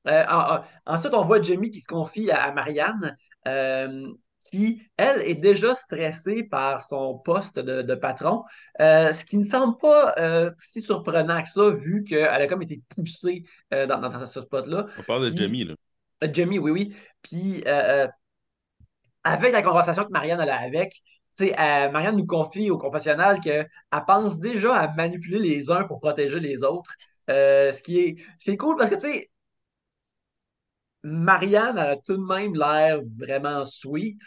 En- 0.06 0.11
en- 0.56 0.61
ensuite, 0.87 1.12
on 1.12 1.25
voit 1.26 1.43
Jamie 1.43 1.70
qui 1.70 1.81
se 1.82 1.87
confie 1.87 2.31
à, 2.31 2.44
à 2.44 2.52
Marianne, 2.52 3.14
qui, 4.50 4.82
elle, 4.96 5.20
est 5.20 5.34
déjà 5.37 5.75
stressée 5.75 6.43
par 6.44 6.82
son 6.82 7.19
poste 7.19 7.58
de, 7.58 7.82
de 7.82 7.94
patron, 7.94 8.43
ce 8.81 9.25
qui 9.25 9.37
ne 9.37 9.44
semble 9.44 9.76
pas 9.76 10.14
si 10.61 10.81
surprenant 10.82 11.43
que 11.43 11.49
ça, 11.49 11.70
vu 11.70 12.02
qu'elle 12.05 12.25
a 12.26 12.46
comme 12.46 12.62
été 12.62 12.81
poussée 12.88 13.44
dans, 13.70 13.87
dans 14.00 14.26
ce 14.26 14.40
spot-là. 14.40 14.87
On 14.99 15.02
parle 15.02 15.26
de 15.26 15.31
Puis- 15.31 15.38
Jamie, 15.38 15.64
là. 15.64 15.75
Jamie, 16.32 16.58
oui, 16.58 16.70
oui. 16.70 16.96
Puis, 17.23 17.62
euh, 17.67 18.08
avec 19.24 19.52
la 19.52 19.62
conversation 19.62 20.04
que 20.04 20.10
Marianne 20.10 20.40
a 20.40 20.46
là 20.46 20.58
avec, 20.60 21.02
tu 21.36 21.46
sais, 21.46 21.54
euh, 21.58 21.90
Marianne 21.90 22.16
nous 22.16 22.26
confie 22.26 22.70
au 22.70 22.78
confessionnal 22.78 23.40
qu'elle 23.40 23.69
pense 24.06 24.38
déjà 24.38 24.76
à 24.76 24.92
manipuler 24.94 25.38
les 25.38 25.70
uns 25.70 25.84
pour 25.84 26.00
protéger 26.00 26.40
les 26.40 26.62
autres. 26.64 26.92
Euh, 27.30 27.72
ce 27.72 27.82
qui 27.82 27.98
est, 28.00 28.16
c'est 28.38 28.56
cool 28.56 28.76
parce 28.76 28.90
que, 28.90 28.96
tu 28.96 29.00
sais, 29.02 29.30
Marianne 31.04 31.78
a 31.78 31.96
tout 31.96 32.16
de 32.16 32.24
même 32.24 32.54
l'air 32.54 33.00
vraiment 33.19 33.64
sweet. 33.64 34.20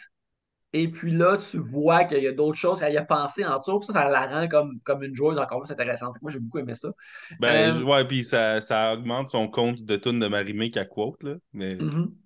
Et 0.74 0.88
puis 0.88 1.12
là, 1.12 1.38
tu 1.38 1.58
vois 1.58 2.04
qu'il 2.04 2.22
y 2.22 2.26
a 2.26 2.32
d'autres 2.32 2.58
choses 2.58 2.80
qu'elle 2.80 2.92
y 2.94 2.98
a 2.98 3.04
pensé 3.04 3.44
en 3.44 3.58
dessous. 3.58 3.82
Ça, 3.82 3.92
ça 3.94 4.08
la 4.10 4.26
rend 4.26 4.48
comme, 4.48 4.80
comme 4.84 5.02
une 5.02 5.14
joueuse 5.14 5.38
encore 5.38 5.62
plus 5.62 5.72
intéressante. 5.72 6.16
Moi, 6.22 6.30
j'ai 6.30 6.40
beaucoup 6.40 6.58
aimé 6.58 6.74
ça. 6.74 6.90
Ben, 7.40 7.80
Euh, 7.80 7.84
ouais, 7.84 8.04
puis 8.06 8.24
ça, 8.24 8.60
ça 8.60 8.92
augmente 8.94 9.30
son 9.30 9.48
compte 9.48 9.82
de 9.82 9.96
tunes 9.96 10.18
de 10.18 10.26
Marimé 10.28 10.70
qu'à 10.70 10.84
quote, 10.84 11.22
là. 11.22 11.36
Mais, 11.52 11.76
Mhm. 11.76 12.25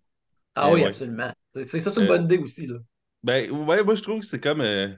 Ah 0.61 0.71
oui, 0.71 0.85
ouais. 0.85 0.85
absolument. 0.85 1.33
C'est 1.55 1.81
ça, 1.81 1.91
c'est 1.91 2.01
une 2.01 2.07
Euh, 2.07 2.07
bonne 2.07 2.25
idée 2.25 2.39
aussi. 2.39 2.67
Là. 2.67 2.79
ben, 3.23 3.51
ouais, 3.51 3.85
moi, 3.85 3.95
je 3.95 4.03
trouve 4.03 4.21
que 4.21 4.27
c'est 4.27 4.41
comme. 4.41 4.61
euh, 4.61 4.89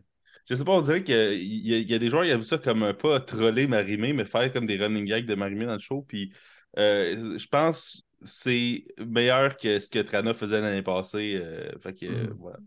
je 0.48 0.54
sais 0.54 0.64
pas, 0.64 0.72
on 0.72 0.80
dirait 0.82 1.02
qu'il 1.04 1.14
y, 1.42 1.82
y 1.84 1.94
a- 1.94 1.98
des 1.98 2.10
joueurs 2.10 2.24
qui 2.24 2.30
aiment 2.30 2.42
ça 2.42 2.58
comme 2.58 2.82
un 2.82 2.94
pas 2.94 3.20
troller 3.20 3.66
Marimé, 3.66 4.12
mais 4.12 4.24
faire 4.24 4.52
comme 4.52 4.66
des 4.66 4.76
running 4.78 5.04
gags 5.06 5.26
de 5.26 5.34
Marimé 5.34 5.66
dans 5.66 5.74
le 5.74 5.78
show. 5.78 6.02
Puis, 6.02 6.32
euh, 6.78 7.38
je 7.38 7.46
pense 7.48 8.02
que 8.20 8.26
c'est 8.28 8.84
meilleur 8.98 9.56
que 9.56 9.80
ce 9.80 9.90
que 9.90 9.98
Trana 10.00 10.34
faisait 10.34 10.60
l'année 10.60 10.82
passée. 10.82 11.34
euh, 11.36 11.70
fait 11.80 11.94
que, 11.94 12.06
euh, 12.06 12.26
Mhm. 12.26 12.38
voilà. 12.38 12.58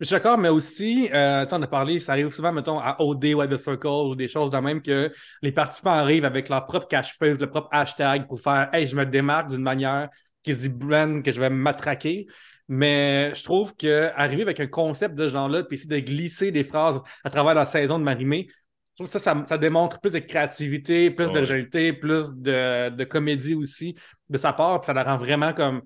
Je 0.00 0.06
suis 0.06 0.14
d'accord, 0.14 0.36
mais 0.38 0.50
aussi, 0.50 1.08
euh, 1.12 1.44
tu 1.44 1.50
sais, 1.50 1.56
on 1.56 1.62
a 1.62 1.66
parlé, 1.66 2.00
ça 2.00 2.12
arrive 2.12 2.30
souvent, 2.30 2.52
mettons, 2.52 2.78
à 2.78 2.96
OD 3.00 3.34
ou 3.34 3.40
à 3.40 3.48
The 3.48 3.56
Circle 3.56 3.86
ou 3.88 4.14
des 4.14 4.28
choses 4.28 4.50
de 4.50 4.58
même 4.58 4.82
que 4.82 5.10
les 5.42 5.52
participants 5.52 5.90
arrivent 5.92 6.26
avec 6.26 6.50
leur 6.50 6.66
propre 6.66 6.86
catchphrase, 6.88 7.40
le 7.40 7.48
propre 7.48 7.68
hashtag 7.72 8.26
pour 8.28 8.38
faire 8.40 8.68
Hey, 8.74 8.86
je 8.86 8.94
me 8.94 9.06
démarque 9.06 9.48
d'une 9.50 9.62
manière 9.62 10.10
qui 10.46 10.54
se 10.54 10.60
dit 10.60 10.68
brand 10.68 11.22
que 11.22 11.32
je 11.32 11.40
vais 11.40 11.50
matraquer. 11.50 12.26
Mais 12.68 13.32
je 13.34 13.44
trouve 13.44 13.74
qu'arriver 13.76 14.42
avec 14.42 14.58
un 14.60 14.66
concept 14.66 15.14
de 15.14 15.28
ce 15.28 15.32
genre-là, 15.34 15.62
puis 15.62 15.74
essayer 15.76 15.88
de 15.88 15.98
glisser 16.04 16.50
des 16.50 16.64
phrases 16.64 17.00
à 17.24 17.30
travers 17.30 17.54
la 17.54 17.64
saison 17.66 17.98
de 17.98 18.04
Marimé, 18.04 18.48
je 18.50 19.04
trouve 19.04 19.06
que 19.06 19.18
ça, 19.18 19.18
ça, 19.18 19.44
ça 19.48 19.58
démontre 19.58 20.00
plus 20.00 20.10
de 20.10 20.18
créativité, 20.18 21.10
plus 21.10 21.26
Ouais. 21.26 21.32
d'originalité, 21.32 21.92
plus 21.92 22.32
de, 22.34 22.88
de 22.90 23.04
comédie 23.04 23.54
aussi 23.54 23.94
de 24.28 24.38
sa 24.38 24.52
part, 24.52 24.80
puis 24.80 24.86
ça 24.86 24.94
la 24.94 25.04
rend 25.04 25.16
vraiment 25.16 25.52
comme 25.52 25.82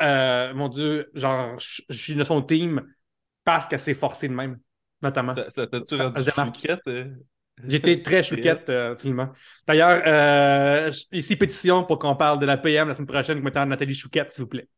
euh, 0.00 0.54
mon 0.54 0.68
Dieu, 0.68 1.10
genre, 1.14 1.58
je 1.58 1.82
je 1.88 1.96
suis 1.98 2.14
de 2.14 2.24
son 2.24 2.42
team 2.42 2.82
parce 3.44 3.66
qu'elle 3.66 3.80
s'est 3.80 3.94
forcée 3.94 4.28
de 4.28 4.34
même, 4.34 4.58
notamment. 5.02 5.34
Ça, 5.34 5.50
ça 5.50 5.66
rendu 6.36 7.31
J'étais 7.66 8.02
très 8.02 8.22
chouquette, 8.22 8.68
euh, 8.70 8.92
absolument. 8.92 9.30
D'ailleurs, 9.66 10.02
euh, 10.06 10.90
ici, 11.12 11.36
pétition 11.36 11.84
pour 11.84 11.98
qu'on 11.98 12.16
parle 12.16 12.38
de 12.38 12.46
la 12.46 12.56
PM 12.56 12.88
la 12.88 12.94
semaine 12.94 13.06
prochaine, 13.06 13.40
mettant 13.40 13.66
Nathalie 13.66 13.94
Chouquette, 13.94 14.32
s'il 14.32 14.44
vous 14.44 14.48
plaît. 14.48 14.68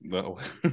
Bon. 0.00 0.36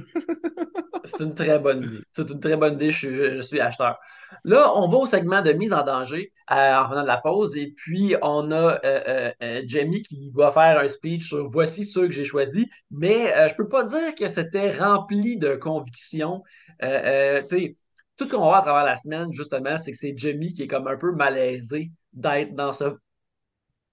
C'est 1.04 1.22
une 1.24 1.34
très 1.34 1.58
bonne 1.58 1.84
idée. 1.84 2.02
C'est 2.12 2.28
une 2.28 2.40
très 2.40 2.56
bonne 2.56 2.74
idée. 2.74 2.90
Je, 2.90 2.98
suis- 2.98 3.36
je 3.36 3.42
suis 3.42 3.60
acheteur. 3.60 3.98
Là, 4.44 4.72
on 4.74 4.88
va 4.88 4.96
au 4.98 5.06
segment 5.06 5.40
de 5.40 5.52
mise 5.52 5.72
en 5.72 5.84
danger 5.84 6.32
euh, 6.50 6.54
en 6.74 6.84
revenant 6.84 7.02
de 7.02 7.06
la 7.06 7.18
pause. 7.18 7.56
Et 7.56 7.72
puis, 7.76 8.16
on 8.22 8.50
a 8.50 8.56
euh, 8.56 8.78
euh, 8.84 9.30
euh, 9.42 9.62
Jamie 9.66 10.02
qui 10.02 10.30
va 10.34 10.50
faire 10.50 10.78
un 10.80 10.88
speech 10.88 11.28
sur 11.28 11.48
voici 11.48 11.84
ceux 11.84 12.06
que 12.08 12.12
j'ai 12.12 12.24
choisis. 12.24 12.66
Mais 12.90 13.32
euh, 13.36 13.48
je 13.48 13.54
peux 13.54 13.68
pas 13.68 13.84
dire 13.84 14.14
que 14.16 14.28
c'était 14.28 14.76
rempli 14.76 15.36
de 15.38 15.54
conviction. 15.54 16.42
Euh, 16.82 17.38
euh, 17.38 17.42
tu 17.42 17.56
sais, 17.56 17.76
tout 18.16 18.26
ce 18.26 18.30
qu'on 18.30 18.40
va 18.40 18.46
voir 18.46 18.58
à 18.58 18.62
travers 18.62 18.84
la 18.84 18.96
semaine, 18.96 19.32
justement, 19.32 19.76
c'est 19.78 19.92
que 19.92 19.98
c'est 19.98 20.16
Jamie 20.16 20.52
qui 20.52 20.62
est 20.62 20.66
comme 20.68 20.88
un 20.88 20.96
peu 20.96 21.12
malaisé 21.12 21.90
d'être 22.12 22.54
dans 22.54 22.72
ce 22.72 22.96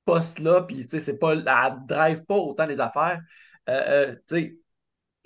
poste-là. 0.05 0.63
Puis, 0.63 0.87
tu 0.87 0.89
sais, 0.91 0.99
c'est 0.99 1.17
pas, 1.17 1.35
drive 1.35 2.23
pas 2.25 2.35
autant 2.35 2.65
les 2.65 2.79
affaires. 2.79 3.21
Euh, 3.69 4.11
euh, 4.13 4.15
tu 4.27 4.35
sais, 4.35 4.57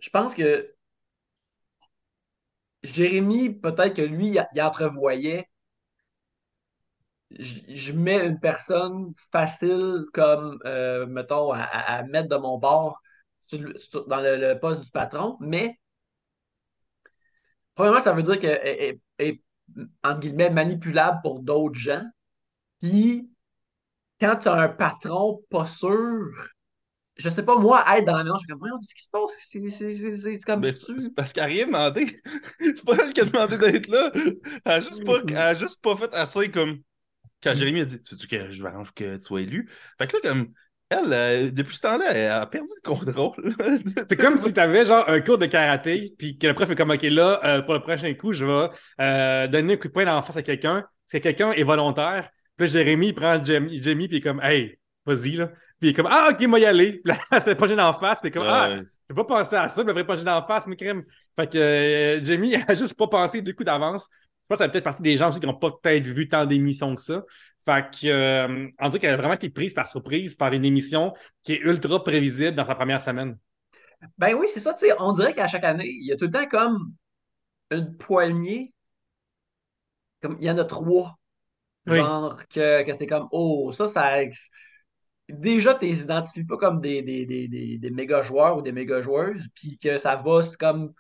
je 0.02 0.10
pense 0.10 0.34
que 0.36 0.74
Jérémy, 2.84 3.52
peut-être 3.52 3.96
que 3.96 4.02
lui, 4.02 4.38
il 4.54 4.62
entrevoyait. 4.62 5.48
Je, 7.32 7.56
je 7.68 7.94
mets 7.94 8.26
une 8.26 8.40
personne 8.40 9.14
facile 9.32 10.06
comme, 10.14 10.60
euh, 10.66 11.06
mettons, 11.08 11.52
à 11.52 12.04
mettre 12.04 12.30
de 12.30 12.38
mon 12.38 12.58
bord. 12.58 13.02
dans 14.08 14.22
le, 14.22 14.54
poste 14.60 14.82
du 14.84 14.92
patron, 14.92 15.38
mais 15.40 15.78
premièrement, 17.78 18.02
ça 18.02 18.12
veut 18.12 18.24
dire 18.24 18.40
qu'elle 18.40 19.00
est, 19.20 19.42
entre 20.04 20.20
guillemets, 20.20 20.50
manipulable 20.50 21.20
pour 21.22 21.42
d'autres 21.42 21.80
gens. 21.80 22.04
Puis, 22.82 23.30
quand 24.20 24.36
tu 24.36 24.50
as 24.50 24.54
un 24.54 24.68
patron 24.68 25.44
pas 25.50 25.68
sûr, 25.68 26.32
je 27.16 27.30
sais 27.30 27.44
pas, 27.44 27.58
moi, 27.58 27.86
être 27.96 28.06
dans 28.06 28.18
la 28.18 28.24
maison, 28.24 28.36
je 28.36 28.40
suis 28.40 28.48
comme, 28.48 28.80
qu'est-ce 28.82 28.96
qui 28.96 29.04
se 29.04 29.10
passe? 29.10 29.32
C'est 30.20 30.46
comme 30.46 30.62
ben, 30.62 30.76
tu... 30.76 31.12
Parce 31.12 31.34
qu'elle 31.34 31.44
n'a 31.44 31.48
rien 31.48 31.66
demandé. 31.68 32.22
c'est 32.60 32.86
pas 32.86 32.98
elle 33.04 33.14
qui 33.14 33.22
a 33.22 33.26
demandé 33.26 33.58
d'être 33.58 33.88
là. 33.88 34.12
Elle 34.14 34.72
a 34.72 34.82
juste 34.82 35.06
pas, 35.06 35.20
elle 35.28 35.38
a 35.38 35.54
juste 35.54 35.82
pas 35.82 35.96
fait 35.96 36.14
assez 36.14 36.52
comme. 36.52 36.80
Quand 37.44 37.54
Jérémy 37.54 37.82
a 37.82 37.86
dit, 37.86 38.02
tu 38.02 38.16
veux 38.16 38.26
que 38.26 38.52
je 38.52 38.64
m'arrange 38.64 38.92
que 38.94 39.18
tu 39.18 39.22
sois 39.22 39.42
élu? 39.42 39.70
Fait 40.00 40.08
que 40.08 40.18
là, 40.18 40.22
comme, 40.24 40.54
elle, 40.90 41.12
euh, 41.12 41.52
depuis 41.52 41.76
ce 41.76 41.82
temps-là, 41.82 42.12
elle 42.14 42.32
a 42.32 42.46
perdu 42.46 42.70
le 42.84 42.90
contrôle. 42.90 43.56
c'est 44.08 44.16
comme 44.16 44.38
si 44.38 44.54
tu 44.54 44.60
avais 44.60 44.86
genre 44.86 45.08
un 45.10 45.20
cours 45.20 45.38
de 45.38 45.46
karaté, 45.46 46.14
puis 46.18 46.38
que 46.38 46.48
le 46.48 46.54
prof 46.54 46.70
est 46.70 46.76
comme, 46.76 46.92
OK, 46.92 47.02
là, 47.04 47.42
euh, 47.44 47.62
pour 47.62 47.74
le 47.74 47.82
prochain 47.82 48.14
coup, 48.14 48.32
je 48.32 48.46
vais 48.46 48.70
euh, 49.02 49.48
donner 49.48 49.74
un 49.74 49.78
coup 49.78 49.90
de 49.90 49.94
poing 49.94 50.06
dans 50.06 50.16
la 50.16 50.22
face 50.22 50.38
à 50.38 50.44
quelqu'un. 50.44 50.86
Si 51.06 51.20
quelqu'un 51.20 51.52
est 51.52 51.64
volontaire, 51.64 52.30
puis 52.56 52.68
Jérémy, 52.68 53.08
il 53.08 53.14
prend 53.14 53.44
Jamie, 53.44 53.82
Jamie 53.82 54.08
puis 54.08 54.18
il 54.18 54.20
est 54.20 54.24
comme, 54.24 54.42
hey, 54.42 54.80
vas-y, 55.06 55.32
là. 55.32 55.48
Puis 55.48 55.58
il 55.82 55.90
est 55.90 55.94
comme, 55.94 56.08
ah, 56.10 56.30
OK, 56.32 56.42
moi 56.48 56.60
y 56.60 56.66
aller. 56.66 57.02
Puis 57.04 57.14
là, 57.32 57.40
c'est 57.40 57.56
pas 57.56 57.90
en 57.90 57.94
face, 58.00 58.22
puis 58.22 58.32
comme, 58.32 58.48
ah, 58.48 58.78
j'ai 59.10 59.16
pas 59.16 59.24
pensé 59.26 59.56
à 59.56 59.70
ça, 59.70 59.84
mais 59.84 59.92
après, 59.92 60.06
pas 60.06 60.38
en 60.38 60.46
face, 60.46 60.68
mais 60.68 60.76
crème. 60.76 61.04
Fait 61.38 61.52
que 61.52 62.20
Jamie, 62.24 62.56
a 62.68 62.76
juste 62.76 62.96
pas 62.96 63.08
pensé 63.08 63.42
deux 63.42 63.54
coups 63.54 63.66
d'avance. 63.66 64.10
Je 64.12 64.56
pense 64.56 64.60
que 64.60 64.64
ça 64.64 64.70
peut-être 64.70 64.84
partie 64.86 65.02
des 65.02 65.18
gens 65.18 65.30
aussi 65.30 65.42
qui 65.42 65.46
n'ont 65.46 65.54
pas 65.54 65.72
peut-être 65.72 66.06
vu 66.06 66.30
tant 66.30 66.46
d'émissions 66.46 66.96
que 66.96 67.02
ça. 67.02 67.24
Fait 67.68 67.84
que, 67.92 68.08
euh, 68.08 68.70
on 68.80 68.88
dirait 68.88 69.00
qu'elle 69.02 69.14
a 69.14 69.18
vraiment 69.18 69.34
été 69.34 69.50
prise 69.50 69.74
par 69.74 69.90
surprise 69.90 70.36
par 70.36 70.54
une 70.54 70.64
émission 70.64 71.14
qui 71.44 71.52
est 71.52 71.60
ultra 71.60 72.02
prévisible 72.02 72.56
dans 72.56 72.66
sa 72.66 72.76
première 72.76 73.02
semaine. 73.02 73.38
Ben 74.18 74.34
oui, 74.36 74.48
c'est 74.54 74.62
ça. 74.62 74.74
tu 74.74 74.88
sais, 74.88 74.94
On 75.00 75.12
dirait 75.12 75.34
qu'à 75.34 75.50
chaque 75.50 75.66
année, 75.66 75.90
il 75.90 76.08
y 76.08 76.14
a 76.14 76.16
tout 76.16 76.28
le 76.28 76.32
temps 76.32 76.48
comme 76.48 76.94
une 77.72 77.98
poignée. 77.98 78.74
Comme 80.22 80.38
il 80.40 80.48
y 80.48 80.50
en 80.50 80.58
a 80.58 80.64
trois. 80.64 81.20
Genre 81.86 82.48
que, 82.48 82.84
que 82.84 82.94
c'est 82.94 83.06
comme 83.06 83.28
Oh, 83.32 83.74
ça, 83.74 83.90
ça. 83.90 84.14
Déjà, 85.28 85.76
tu 85.76 85.88
les 85.88 86.00
identifies 86.00 86.46
pas 86.46 86.56
comme 86.56 86.80
des, 86.80 87.02
des, 87.02 87.26
des, 87.26 87.78
des, 87.78 87.90
méga 87.92 88.22
joueurs 88.24 88.58
ou 88.58 88.62
des 88.62 88.72
méga 88.72 89.02
joueuses, 89.02 89.46
puis 89.54 89.78
que 89.78 89.98
ça 89.98 90.16
va 90.16 90.40
comme. 90.58 90.94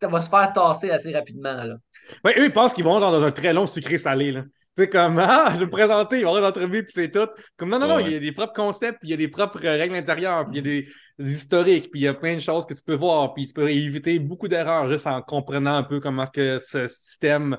Ça 0.00 0.08
va 0.08 0.22
se 0.22 0.30
faire 0.30 0.54
tasser 0.54 0.90
assez 0.90 1.12
rapidement. 1.12 1.64
Là. 1.64 1.76
Oui, 2.24 2.32
eux, 2.38 2.46
ils 2.46 2.52
pensent 2.52 2.72
qu'ils 2.72 2.84
vont 2.84 2.98
dans 2.98 3.22
un 3.22 3.30
très 3.30 3.52
long 3.52 3.66
sucré 3.66 3.98
salé. 3.98 4.32
Là. 4.32 4.44
C'est 4.76 4.88
comme, 4.88 5.18
ah, 5.20 5.50
je 5.54 5.60
vais 5.60 5.66
me 5.66 5.70
présenter, 5.70 6.18
il 6.18 6.24
va 6.24 6.30
y 6.30 6.34
avoir 6.34 6.42
une 6.42 6.48
entrevue, 6.48 6.84
puis 6.84 6.92
c'est 6.96 7.10
tout. 7.10 7.28
Comme, 7.56 7.68
non, 7.68 7.78
non, 7.78 7.86
non, 7.86 7.98
il 8.00 8.10
y 8.10 8.16
a 8.16 8.18
des 8.18 8.32
propres 8.32 8.54
concepts, 8.54 8.98
puis 8.98 9.08
il 9.08 9.10
y 9.12 9.14
a 9.14 9.16
des 9.16 9.28
propres 9.28 9.60
règles 9.60 9.94
intérieures, 9.94 10.48
puis 10.50 10.58
il 10.58 10.66
y 10.66 10.78
a 10.78 10.82
des, 10.82 11.32
historiques, 11.32 11.92
puis 11.92 12.00
il 12.00 12.04
y 12.04 12.08
a 12.08 12.14
plein 12.14 12.34
de 12.34 12.40
choses 12.40 12.66
que 12.66 12.74
tu 12.74 12.82
peux 12.82 12.96
voir, 12.96 13.34
puis 13.34 13.46
tu 13.46 13.52
peux 13.52 13.70
éviter 13.70 14.18
beaucoup 14.18 14.48
d'erreurs 14.48 14.90
juste 14.90 15.06
en 15.06 15.22
comprenant 15.22 15.76
un 15.76 15.84
peu 15.84 16.00
comment 16.00 16.26
que 16.26 16.58
ce 16.58 16.88
système, 16.88 17.56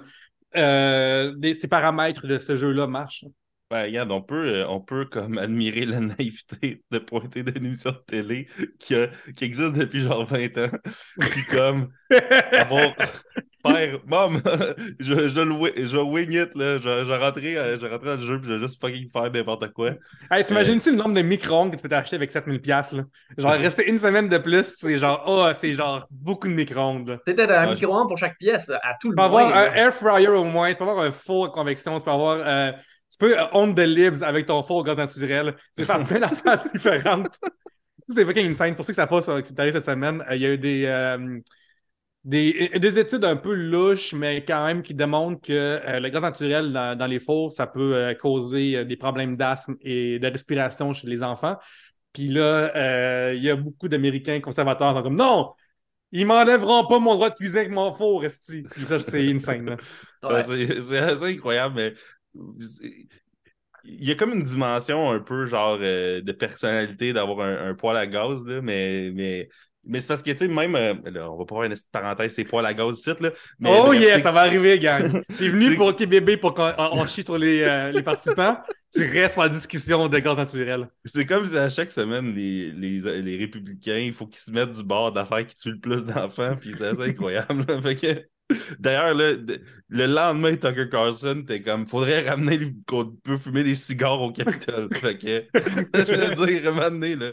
euh, 0.57 1.33
ces 1.41 1.67
paramètres 1.69 2.27
de 2.27 2.37
ce 2.37 2.57
jeu-là 2.57 2.85
marchent. 2.85 3.23
Ben, 3.71 3.83
regarde, 3.85 4.11
on 4.11 4.21
peut, 4.21 4.47
euh, 4.47 4.67
on 4.67 4.79
peut 4.79 5.05
comme 5.05 5.37
admirer 5.39 5.85
la 5.85 5.99
naïveté 5.99 6.83
de 6.91 6.99
pointer 6.99 7.43
d'une 7.43 7.65
émission 7.65 7.91
de 7.91 8.03
télé 8.05 8.47
qui, 8.79 8.95
qui 9.35 9.43
existe 9.43 9.73
depuis 9.73 10.01
genre 10.01 10.25
20 10.25 10.57
ans. 10.57 10.77
Puis 11.19 11.45
comme 11.49 11.89
avoir, 12.09 12.93
Père, 13.65 13.99
mom, 14.05 14.41
je, 14.99 15.27
je, 15.27 15.85
je, 15.85 15.97
wing 15.97 16.33
it, 16.33 16.53
là. 16.53 16.77
Je, 16.77 17.05
je 17.05 17.19
rentrer, 17.19 17.57
euh, 17.57 17.79
je 17.79 17.87
rentrer 17.87 18.09
dans 18.09 18.21
le 18.21 18.21
jeu 18.21 18.39
puis 18.39 18.47
je 18.47 18.53
vais 18.53 18.59
juste 18.59 18.79
fucking 18.79 19.09
faire 19.11 19.31
n'importe 19.31 19.73
quoi. 19.73 19.91
Hey, 20.29 20.43
t'imagines-tu 20.43 20.91
le 20.91 20.97
nombre 20.97 21.15
de 21.15 21.23
micro-ondes 21.23 21.71
que 21.71 21.77
tu 21.77 21.81
peux 21.81 21.89
t'acheter 21.89 22.15
avec 22.15 22.31
7000$, 22.31 22.95
là? 22.95 23.03
Genre, 23.37 23.51
rester 23.53 23.89
une 23.89 23.97
semaine 23.97 24.29
de 24.29 24.37
plus, 24.37 24.75
c'est 24.77 24.99
genre, 24.99 25.23
oh, 25.25 25.47
c'est 25.55 25.73
genre 25.73 26.05
beaucoup 26.11 26.47
de 26.47 26.53
micro-ondes, 26.53 27.19
Peut-être 27.25 27.51
un 27.51 27.73
micro-ondes 27.73 28.07
pour 28.07 28.17
chaque 28.17 28.37
pièce, 28.37 28.69
à 28.69 28.95
tout 29.01 29.09
le 29.09 29.15
monde. 29.15 29.31
Tu 29.31 29.35
peux 29.35 29.43
avoir 29.43 29.55
un 29.55 29.73
air 29.73 29.93
fryer 29.93 30.27
au 30.27 30.43
moins, 30.43 30.71
tu 30.71 30.77
peux 30.77 30.83
avoir 30.83 30.99
un 30.99 31.11
four 31.11 31.51
convection, 31.51 31.97
tu 31.97 32.05
peux 32.05 32.11
avoir. 32.11 32.41
Euh, 32.45 32.71
tu 33.17 33.25
peux 33.25 33.39
euh, 33.39 33.45
onde 33.53 33.75
de 33.75 33.83
libs 33.83 34.23
avec 34.23 34.45
ton 34.45 34.61
four 34.63 34.77
au 34.77 34.83
gaz 34.83 34.97
naturel. 34.97 35.55
Tu 35.75 35.81
peux 35.81 35.85
faire 35.85 36.03
plein 36.03 36.19
d'affaires 36.19 36.61
différentes. 36.73 37.39
c'est 38.09 38.25
fucking 38.25 38.51
insane. 38.51 38.75
Pour 38.75 38.85
ceux 38.85 38.91
que 38.91 38.95
ça 38.95 39.07
passe, 39.07 39.25
c'est 39.25 39.59
arrivé 39.59 39.77
cette 39.77 39.85
semaine, 39.85 40.23
il 40.31 40.37
y 40.37 40.45
a 40.45 40.53
eu 40.53 40.57
des. 40.57 40.85
Des, 42.25 42.71
des, 42.79 42.97
études 42.97 43.23
un 43.23 43.35
peu 43.35 43.53
louches, 43.53 44.13
mais 44.13 44.43
quand 44.43 44.65
même 44.65 44.81
qui 44.81 44.95
démontrent 44.95 45.39
que 45.41 45.53
euh, 45.53 45.99
le 45.99 46.09
gaz 46.09 46.23
naturel 46.23 46.73
dans, 46.73 47.05
les 47.07 47.19
fours, 47.19 47.51
ça 47.51 47.67
peut 47.67 47.93
euh, 47.93 48.15
causer 48.15 48.77
euh, 48.77 48.83
des 48.83 48.97
problèmes 48.97 49.37
d'asthme 49.37 49.75
et 49.79 50.17
de 50.17 50.27
respiration 50.27 50.91
chez 50.91 51.05
les 51.05 51.21
enfants. 51.21 51.55
Puis 52.13 52.29
là, 52.29 53.31
il 53.31 53.43
y 53.43 53.49
a 53.51 53.55
beaucoup 53.55 53.87
d'Américains 53.89 54.39
conservateurs 54.39 54.89
qui 54.89 54.97
sont 54.97 55.03
comme 55.03 55.17
non, 55.17 55.53
ils 56.11 56.25
m'enlèveront 56.25 56.87
pas 56.87 56.97
mon 56.97 57.13
droit 57.13 57.29
de 57.29 57.35
cuisiner 57.35 57.59
avec 57.59 57.73
mon 57.73 57.91
four, 57.91 58.25
Esti. 58.25 58.63
Puis 58.63 58.85
ça, 58.85 58.97
c'est 58.97 59.31
insane. 59.31 59.77
C'est 60.23 60.97
assez 60.97 61.25
incroyable, 61.25 61.75
mais 61.75 61.93
il 63.83 64.03
y 64.03 64.11
a 64.11 64.15
comme 64.15 64.33
une 64.33 64.43
dimension 64.43 65.11
un 65.11 65.19
peu 65.19 65.45
genre 65.45 65.77
de 65.77 66.31
personnalité 66.31 67.13
d'avoir 67.13 67.41
un, 67.41 67.73
poêle 67.75 67.97
à 67.97 68.07
gaz, 68.07 68.43
là, 68.45 68.61
mais, 68.61 69.11
mais 69.13 69.49
mais 69.87 70.01
c'est 70.01 70.07
parce 70.07 70.23
que, 70.23 70.31
tu 70.31 70.37
sais, 70.37 70.47
même, 70.47 70.75
euh, 70.75 70.93
là, 71.11 71.31
on 71.31 71.37
va 71.37 71.45
pas 71.45 71.55
avoir 71.55 71.63
une 71.63 71.75
parenthèse, 71.91 72.33
c'est 72.33 72.43
poils 72.43 72.65
à 72.65 72.73
gaz 72.73 72.95
site, 72.95 73.19
là. 73.19 73.31
oh 73.65 73.93
yeah, 73.93 74.19
ça 74.19 74.31
va 74.31 74.41
arriver, 74.41 74.79
gang. 74.79 75.21
T'es 75.37 75.49
venu 75.49 75.75
pour 75.75 75.93
bébé 75.93 76.37
pour 76.37 76.53
qu'on 76.53 77.05
chie 77.05 77.23
sur 77.23 77.37
les, 77.37 77.61
euh, 77.61 77.91
les, 77.91 78.01
participants, 78.01 78.57
tu 78.93 79.03
restes 79.05 79.37
la 79.37 79.49
discussion 79.49 80.07
de 80.07 80.19
gaz 80.19 80.35
naturel. 80.35 80.87
C'est 81.05 81.25
comme 81.25 81.45
si 81.45 81.57
à 81.57 81.69
chaque 81.69 81.91
semaine, 81.91 82.33
les, 82.33 82.71
les, 82.71 83.21
les 83.21 83.37
républicains, 83.37 83.99
il 83.99 84.13
faut 84.13 84.25
qu'ils 84.25 84.39
se 84.39 84.51
mettent 84.51 84.71
du 84.71 84.83
bord 84.83 85.11
d'affaires 85.11 85.45
qui 85.45 85.55
tuent 85.55 85.73
le 85.73 85.79
plus 85.79 86.03
d'enfants, 86.03 86.55
puis 86.59 86.73
c'est 86.75 86.87
assez 86.87 87.09
incroyable. 87.09 87.63
fait 87.83 87.95
que... 87.95 88.34
D'ailleurs, 88.79 89.13
le 89.15 90.05
lendemain, 90.05 90.55
Tucker 90.55 90.89
Carlson, 90.89 91.43
t'es 91.47 91.61
comme, 91.61 91.87
faudrait 91.87 92.29
ramener 92.29 92.73
qu'on 92.87 93.15
peut 93.23 93.37
fumer 93.37 93.63
des 93.63 93.75
cigares 93.75 94.21
au 94.21 94.31
Capitole. 94.31 94.89
fait 94.93 95.17
que, 95.17 95.45
je 95.93 96.35
veux 96.37 96.45
dire, 96.45 96.73
ramener, 96.73 97.15
là. 97.15 97.31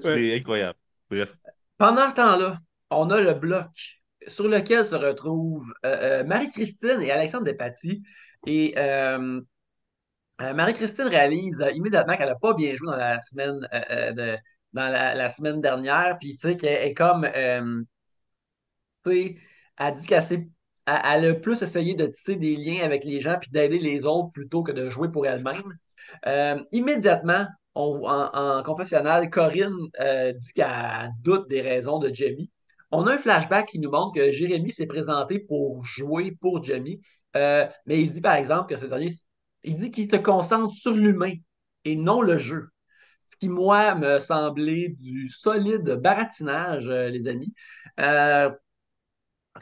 C'est 0.00 0.36
incroyable. 0.36 0.78
Bref. 1.10 1.36
Pendant 1.78 2.08
ce 2.10 2.14
temps-là, 2.14 2.58
on 2.90 3.10
a 3.10 3.20
le 3.20 3.34
bloc 3.34 3.68
sur 4.26 4.48
lequel 4.48 4.86
se 4.86 4.94
retrouvent 4.94 5.72
euh, 5.84 6.20
euh, 6.20 6.24
Marie-Christine 6.24 7.02
et 7.02 7.10
Alexandre 7.10 7.44
Despatie. 7.44 8.02
Et 8.46 8.74
euh, 8.78 9.40
Marie-Christine 10.40 11.08
réalise 11.08 11.62
immédiatement 11.74 12.16
qu'elle 12.16 12.28
n'a 12.28 12.34
pas 12.36 12.54
bien 12.54 12.74
joué 12.76 12.88
dans 12.88 12.96
la 12.96 13.20
semaine, 13.20 13.60
de, 13.60 14.36
dans 14.72 14.88
la, 14.88 15.28
semaine 15.28 15.60
dernière. 15.60 16.16
Puis, 16.18 16.36
tu 16.36 16.48
sais, 16.48 16.56
qu'elle 16.56 16.88
est 16.88 16.94
comme. 16.94 17.26
tu 19.04 19.12
sais, 19.12 19.36
elle 19.78 19.94
dit 19.96 20.06
qu'elle 20.06 20.22
a 20.86 21.34
plus 21.34 21.62
essayé 21.62 21.94
de 21.94 22.06
tisser 22.06 22.36
des 22.36 22.56
liens 22.56 22.84
avec 22.84 23.04
les 23.04 23.20
gens 23.20 23.38
puis 23.40 23.50
d'aider 23.50 23.78
les 23.78 24.04
autres 24.04 24.30
plutôt 24.32 24.62
que 24.62 24.72
de 24.72 24.88
jouer 24.90 25.10
pour 25.10 25.26
elle-même. 25.26 25.76
immédiatement, 26.72 27.46
en, 27.76 28.62
confessionnal, 28.64 29.30
Corinne 29.30 29.76
euh, 30.00 30.32
dit 30.32 30.52
qu'elle 30.54 31.12
doute 31.22 31.48
des 31.48 31.60
raisons 31.60 31.98
de 31.98 32.12
Jamie. 32.12 32.50
On 32.90 33.06
a 33.06 33.14
un 33.14 33.18
flashback 33.18 33.66
qui 33.68 33.78
nous 33.78 33.90
montre 33.90 34.14
que 34.14 34.30
Jérémy 34.30 34.72
s'est 34.72 34.86
présenté 34.86 35.40
pour 35.40 35.84
jouer 35.84 36.36
pour 36.40 36.62
Jamie, 36.62 37.00
euh, 37.36 37.66
mais 37.84 38.00
il 38.00 38.12
dit 38.12 38.20
par 38.20 38.36
exemple 38.36 38.72
que 38.72 38.80
ce 38.80 38.86
dernier, 38.86 39.12
il 39.64 39.76
dit 39.76 39.90
qu'il 39.90 40.08
se 40.08 40.16
concentre 40.16 40.72
sur 40.72 40.92
l'humain 40.92 41.32
et 41.84 41.96
non 41.96 42.22
le 42.22 42.38
jeu. 42.38 42.68
Ce 43.24 43.36
qui, 43.36 43.48
moi, 43.48 43.96
me 43.96 44.20
semblait 44.20 44.94
du 45.00 45.28
solide 45.28 45.98
baratinage, 46.00 46.88
euh, 46.88 47.08
les 47.08 47.26
amis. 47.26 47.52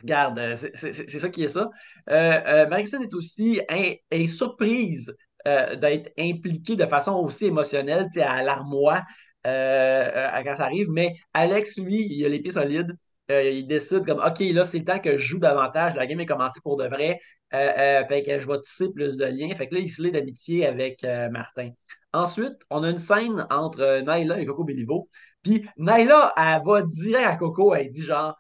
Regarde, 0.00 0.56
c'est 0.56 1.18
ça 1.18 1.28
qui 1.28 1.44
est 1.44 1.48
ça. 1.48 1.70
Marie-Christine 2.08 3.02
est 3.02 3.14
aussi 3.14 3.60
est 3.68 4.26
surprise 4.26 5.14
euh, 5.46 5.76
d'être 5.76 6.10
impliqué 6.18 6.74
de 6.74 6.86
façon 6.86 7.12
aussi 7.16 7.44
émotionnelle 7.44 8.08
à 8.16 8.42
l'armoire 8.42 9.02
euh, 9.46 10.10
euh, 10.14 10.42
quand 10.42 10.56
ça 10.56 10.64
arrive. 10.64 10.88
Mais 10.88 11.16
Alex, 11.34 11.76
lui, 11.76 12.06
il 12.10 12.24
a 12.24 12.30
les 12.30 12.40
pieds 12.40 12.52
solides. 12.52 12.96
il 13.28 13.66
décide 13.66 14.06
comme 14.06 14.20
OK, 14.24 14.38
là, 14.40 14.64
c'est 14.64 14.78
le 14.78 14.84
temps 14.86 15.00
que 15.00 15.18
je 15.18 15.26
joue 15.26 15.38
davantage. 15.38 15.94
La 15.96 16.06
game 16.06 16.20
est 16.20 16.26
commencée 16.26 16.60
pour 16.62 16.78
de 16.78 16.86
vrai. 16.86 17.20
fait 17.52 18.22
que 18.26 18.38
je 18.38 18.46
vais 18.48 18.60
tisser 18.62 18.88
plus 18.94 19.16
de 19.18 19.24
liens. 19.26 19.54
Fait 19.54 19.68
que 19.68 19.74
là, 19.74 19.80
il 19.80 19.90
se 19.90 20.00
lie 20.00 20.12
d'amitié 20.12 20.66
avec 20.66 21.02
Martin. 21.30 21.70
Ensuite, 22.14 22.56
on 22.70 22.82
a 22.82 22.88
une 22.88 22.98
scène 22.98 23.46
entre 23.50 24.00
Naila 24.00 24.40
et 24.40 24.46
Coco 24.46 24.64
Béliveau. 24.64 25.10
Puis 25.42 25.66
Naila, 25.76 26.32
elle 26.38 26.62
va 26.64 26.82
direct 26.82 27.26
à 27.26 27.36
Coco, 27.36 27.74
elle 27.74 27.90
dit 27.90 28.02
genre 28.02 28.34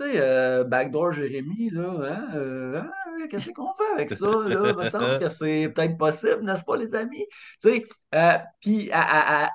tu 0.00 0.12
sais, 0.12 0.64
Backdoor 0.64 1.12
Jérémy, 1.12 1.70
là, 1.70 1.92
hein, 2.02 2.76
hein 2.76 2.90
qu'est-ce 3.28 3.50
qu'on 3.50 3.72
fait 3.74 3.92
avec 3.94 4.10
ça? 4.10 4.26
Là? 4.26 4.70
Il 4.70 4.76
me 4.76 4.90
semble 4.90 5.18
que 5.18 5.28
c'est 5.28 5.68
peut-être 5.68 5.96
possible, 5.96 6.42
n'est-ce 6.42 6.64
pas, 6.64 6.76
les 6.76 6.94
amis? 6.94 7.26
Tu 7.62 7.70
sais, 7.70 7.84
euh, 8.14 8.38
puis 8.60 8.90
elle, 8.92 9.48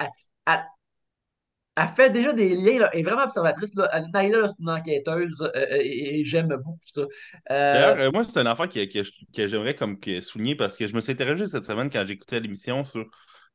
fait 1.95 2.09
déjà 2.09 2.31
des 2.31 2.55
liens, 2.55 2.87
elle 2.91 2.99
est 2.99 3.03
vraiment 3.03 3.23
observatrice. 3.23 3.73
Là. 3.75 4.01
Naila, 4.13 4.47
c'est 4.47 4.63
une 4.63 4.69
enquêteuse 4.69 5.41
euh, 5.41 5.49
euh, 5.55 5.77
et, 5.81 6.23
j'aime 6.23 6.47
beaucoup 6.47 6.77
ça. 6.81 7.01
D'ailleurs, 7.49 8.11
moi, 8.13 8.23
c'est 8.23 8.39
un 8.39 8.45
enfant 8.45 8.67
que, 8.67 9.47
j'aimerais 9.47 9.75
comme 9.75 9.97
souligner 10.21 10.55
parce 10.55 10.77
que 10.77 10.87
je 10.87 10.95
me 10.95 11.01
suis 11.01 11.11
interrogé 11.11 11.45
cette 11.47 11.65
semaine 11.65 11.89
quand 11.89 12.05
j'écoutais 12.05 12.39
l'émission 12.39 12.83
sur 12.83 13.05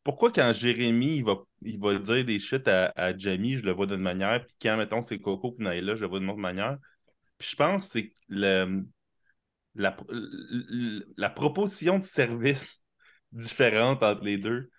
pourquoi 0.02 0.32
quand 0.32 0.52
Jérémy 0.52 1.16
il 1.16 1.24
va, 1.24 1.36
il 1.62 1.78
va 1.78 1.98
dire 1.98 2.24
des 2.24 2.38
shit 2.38 2.66
à, 2.68 2.92
à 2.96 3.16
Jamie, 3.16 3.56
je 3.56 3.62
le 3.64 3.72
vois 3.72 3.86
d'une 3.86 4.00
manière, 4.00 4.44
puis 4.46 4.56
quand, 4.62 4.76
mettons, 4.76 5.02
c'est 5.02 5.18
Coco 5.18 5.56
et 5.58 5.62
Naïla, 5.62 5.94
je 5.94 6.02
le 6.02 6.08
vois 6.08 6.20
d'une 6.20 6.30
autre 6.30 6.38
manière. 6.38 6.78
Puis 7.38 7.48
je 7.50 7.56
pense 7.56 7.86
que 7.86 7.92
c'est 7.92 8.12
le, 8.28 8.84
la, 9.74 9.96
la 11.16 11.30
proposition 11.30 11.98
de 11.98 12.04
service 12.04 12.84
différente 13.32 14.02
entre 14.02 14.24
les 14.24 14.38
deux. 14.38 14.70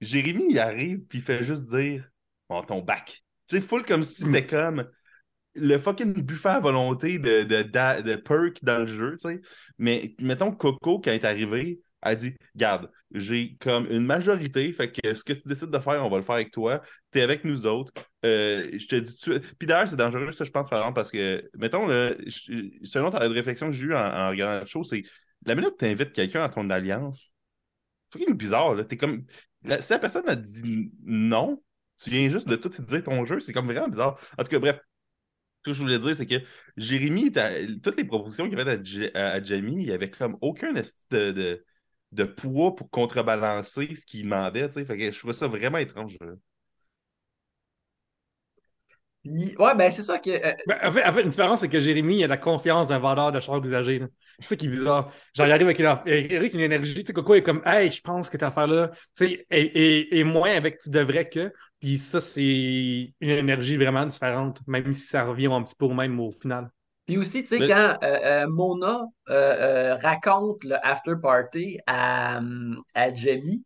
Jérémy, 0.00 0.46
il 0.50 0.58
arrive, 0.58 1.00
puis 1.06 1.18
il 1.18 1.24
fait 1.24 1.44
juste 1.44 1.68
dire 1.68 2.08
Bon, 2.48 2.62
ton 2.62 2.82
bac. 2.82 3.24
Tu 3.48 3.56
sais, 3.56 3.60
full 3.62 3.84
comme 3.84 4.02
si 4.02 4.24
c'était 4.24 4.46
comme 4.46 4.86
le 5.54 5.78
fucking 5.78 6.14
buffet 6.22 6.48
à 6.50 6.60
volonté 6.60 7.18
de, 7.18 7.42
de, 7.42 7.62
de, 7.62 8.16
perk 8.16 8.62
dans 8.62 8.80
le 8.80 8.86
jeu, 8.86 9.16
tu 9.20 9.28
sais. 9.28 9.40
Mais 9.78 10.14
mettons 10.18 10.52
Coco, 10.52 10.98
quand 10.98 11.10
elle 11.10 11.16
est 11.16 11.24
arrivé, 11.24 11.80
elle 12.02 12.16
dit 12.16 12.34
Garde, 12.56 12.90
j'ai 13.12 13.56
comme 13.60 13.86
une 13.86 14.04
majorité, 14.04 14.72
fait 14.72 14.90
que 14.90 15.14
ce 15.14 15.24
que 15.24 15.32
tu 15.32 15.48
décides 15.48 15.70
de 15.70 15.78
faire, 15.78 16.04
on 16.04 16.10
va 16.10 16.16
le 16.16 16.22
faire 16.22 16.36
avec 16.36 16.50
toi. 16.50 16.82
Tu 17.12 17.18
es 17.18 17.22
avec 17.22 17.44
nous 17.44 17.66
autres. 17.66 17.92
Euh, 18.24 18.68
je 18.72 18.86
te 18.86 18.96
dis 18.96 19.16
tu... 19.16 19.40
Puis 19.40 19.66
d'ailleurs, 19.66 19.88
c'est 19.88 19.96
dangereux, 19.96 20.32
ça, 20.32 20.44
je 20.44 20.50
pense, 20.50 20.68
par 20.68 20.94
parce 20.94 21.10
que, 21.10 21.48
mettons, 21.56 21.86
là, 21.86 22.12
selon 22.82 23.10
ta 23.10 23.20
réflexion 23.20 23.68
que 23.68 23.72
j'ai 23.72 23.86
eue 23.86 23.94
en, 23.94 24.30
regardant 24.30 24.60
la 24.60 24.64
chose, 24.64 24.88
c'est 24.90 25.04
la 25.46 25.54
minute 25.54 25.72
que 25.72 25.84
tu 25.84 25.86
invites 25.86 26.12
quelqu'un 26.12 26.42
à 26.42 26.48
ton 26.48 26.68
alliance, 26.70 27.32
c'est 28.12 28.18
fucking 28.18 28.36
bizarre, 28.36 28.74
là. 28.74 28.84
T'es 28.84 28.96
comme. 28.96 29.24
si 29.80 29.92
la 29.92 29.98
personne 29.98 30.28
a 30.28 30.36
dit 30.36 30.92
non, 31.04 31.62
tu 32.02 32.10
viens 32.10 32.28
juste 32.28 32.48
de 32.48 32.56
tout 32.56 32.68
dire 32.68 33.02
ton 33.02 33.24
jeu, 33.24 33.40
c'est 33.40 33.52
comme 33.52 33.66
vraiment 33.66 33.88
bizarre. 33.88 34.18
En 34.38 34.44
tout 34.44 34.50
cas, 34.50 34.58
bref, 34.58 34.80
ce 35.64 35.70
que 35.70 35.72
je 35.74 35.80
voulais 35.80 35.98
dire, 35.98 36.16
c'est 36.16 36.26
que 36.26 36.42
Jérémy, 36.76 37.30
toutes 37.82 37.96
les 37.96 38.04
propositions 38.04 38.48
qu'il 38.48 38.58
avait 38.58 38.80
à, 39.14 39.28
à, 39.32 39.42
Jamie, 39.42 39.82
il 39.82 39.86
n'y 39.86 39.92
avait 39.92 40.10
comme 40.10 40.36
aucun 40.40 40.72
de, 40.72 41.30
de, 41.30 41.64
de, 42.12 42.24
poids 42.24 42.74
pour 42.74 42.90
contrebalancer 42.90 43.94
ce 43.94 44.06
qu'il 44.06 44.24
demandait. 44.24 44.68
Fait 44.70 44.84
que 44.84 45.10
je 45.10 45.18
trouvais 45.18 45.32
ça 45.32 45.48
vraiment 45.48 45.78
étrange. 45.78 46.16
Ouais, 49.24 49.74
ben 49.76 49.92
c'est 49.92 50.02
ça 50.02 50.18
que. 50.18 50.30
Euh, 50.30 50.52
ben, 50.66 50.78
en, 50.82 50.90
fait, 50.90 51.22
une 51.22 51.30
différence, 51.30 51.60
c'est 51.60 51.68
que 51.68 51.78
Jérémy 51.78 52.24
a 52.24 52.26
la 52.26 52.36
confiance 52.36 52.88
d'un 52.88 52.98
vendeur 52.98 53.30
de 53.30 53.38
chars 53.38 53.64
usagés. 53.64 54.02
C'est 54.40 54.48
ça 54.48 54.56
qui 54.56 54.66
est 54.66 54.68
bizarre. 54.68 55.12
Genre, 55.32 55.46
il 55.46 55.52
arrive 55.52 55.66
avec 55.66 55.78
une, 55.78 55.86
avec 55.86 56.54
une 56.54 56.60
énergie, 56.60 56.94
tu 56.94 57.06
sais, 57.06 57.12
Coco 57.12 57.34
est 57.34 57.42
comme, 57.42 57.62
hey, 57.64 57.88
je 57.92 58.00
pense 58.00 58.28
que 58.28 58.36
ta 58.36 58.48
affaire-là, 58.48 58.90
tu 59.16 59.28
sais, 59.28 59.46
et, 59.50 60.18
et, 60.18 60.24
moins 60.24 60.50
avec 60.50 60.78
tu 60.78 60.90
devrais 60.90 61.28
que. 61.28 61.52
Puis 61.78 61.98
ça, 61.98 62.20
c'est 62.20 62.42
une 63.20 63.30
énergie 63.30 63.76
vraiment 63.76 64.04
différente, 64.06 64.60
même 64.66 64.92
si 64.92 65.06
ça 65.06 65.22
revient 65.24 65.46
un 65.46 65.62
petit 65.62 65.76
peu 65.76 65.84
au 65.84 65.94
même 65.94 66.18
au 66.18 66.32
final. 66.32 66.68
Puis 67.12 67.18
aussi, 67.18 67.42
tu 67.42 67.48
sais, 67.48 67.68
quand 67.68 67.98
euh, 68.02 68.18
euh, 68.24 68.46
Mona 68.48 69.02
raconte 70.00 70.64
le 70.64 70.76
after 70.82 71.12
party 71.20 71.78
à, 71.86 72.40
à 72.94 73.14
Jamie, 73.14 73.62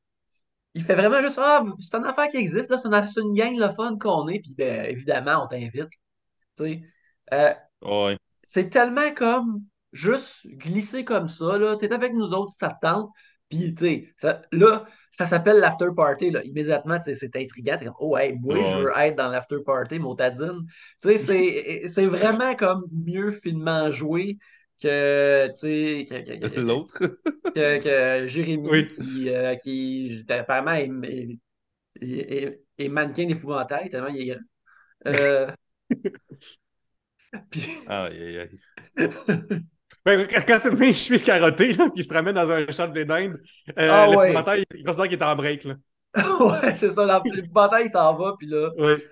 il 0.75 0.83
fait 0.83 0.97
vraiment 0.97 1.21
juste 1.21 1.39
Ah, 1.41 1.63
c'est 1.79 1.97
une 1.97 2.07
affaire 2.07 2.29
qui 2.29 2.39
existe, 2.39 2.71
là, 2.71 2.79
c'est 2.79 3.21
une, 3.21 3.35
gang 3.35 3.57
le 3.57 3.69
fun 3.69 3.97
qu'on 4.01 4.27
est, 4.27 4.41
puis 4.41 4.53
ben, 4.59 4.87
évidemment, 4.87 5.45
on 5.45 5.47
t'invite. 5.47 5.91
Tu 6.57 6.65
sais. 6.65 6.83
Euh, 7.33 8.17
c'est 8.43 8.69
tellement 8.69 9.15
comme 9.15 9.63
juste 9.93 10.49
glisser 10.49 11.05
comme 11.05 11.29
ça, 11.29 11.57
là. 11.57 11.77
T'es 11.77 11.93
avec 11.93 12.15
nous 12.15 12.35
autres, 12.35 12.51
ça 12.51 12.71
te 12.71 12.85
tente. 12.85 13.11
Puis, 13.49 13.75
tu 13.75 14.13
sais, 14.21 14.43
là, 14.53 14.87
ça 15.13 15.25
s'appelle 15.25 15.59
l'after 15.59 15.89
party, 15.97 16.31
là. 16.31 16.43
Immédiatement, 16.45 16.99
c'est 17.03 17.37
intriguant. 17.37 17.77
C'est 17.79 17.87
comme, 17.87 17.95
oh, 18.01 18.17
hey, 18.19 18.37
moi, 18.39 18.57
je 18.57 18.79
veux 18.79 18.93
être 18.99 19.17
dans 19.17 19.29
l'after 19.29 19.59
party, 19.65 19.99
motadine. 19.99 20.67
Tu 21.01 21.17
sais, 21.17 21.87
c'est 21.89 22.07
vraiment 22.07 22.55
comme 22.57 22.85
mieux 22.93 23.31
finement 23.31 23.91
joué 23.91 24.39
que, 24.83 25.49
tu 25.59 26.07
sais, 26.07 26.61
l'autre, 26.61 26.99
que, 27.55 27.79
que, 27.79 28.27
Jérémy, 28.27 28.89
qui, 28.89 29.31
euh, 29.31 29.55
qui 29.55 30.25
apparemment 30.29 30.73
est, 30.73 30.91
est, 32.03 32.61
est, 32.79 32.89
mannequin 32.89 33.27
d'épouvantail, 33.27 33.89
tellement 33.89 34.09
il 34.09 34.21
est 34.21 34.35
grand. 34.35 34.41
Euh... 35.07 35.51
Puis... 37.51 37.69
Aïe, 37.87 38.23
aïe, 38.23 38.39
aïe. 38.99 39.63
Ben, 40.07 40.27
quand 40.27 40.59
c'est 40.61 40.71
une 40.71 40.95
chemise 40.95 41.25
carottée, 41.25 41.73
là, 41.75 41.91
qui 41.95 42.03
se 42.03 42.09
promène 42.09 42.35
dans 42.35 42.51
un 42.51 42.67
champ 42.69 42.87
de 42.87 42.93
blé 42.93 43.05
d'Inde, 43.05 43.39
euh, 43.79 43.91
ah, 43.91 44.07
l'épouvantail, 44.07 44.65
il 44.75 44.85
considère 44.85 45.09
qu'il 45.09 45.19
est 45.19 45.25
en 45.25 45.37
break. 45.37 45.65
Là. 45.65 45.75
ouais, 46.41 46.77
c'est 46.77 46.91
ça. 46.91 47.23
L'épouvantail, 47.25 47.87
il 47.87 47.91
s'en 47.91 48.17
va, 48.17 48.35
puis 48.39 48.47
là, 48.47 48.71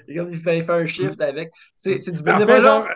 il, 0.08 0.40
fait, 0.40 0.58
il, 0.58 0.62
fait, 0.62 0.72
un 0.72 0.86
shift 0.86 1.20
avec. 1.20 1.50
C'est 1.74 1.98
du 2.10 2.22
bénévolat 2.22 2.86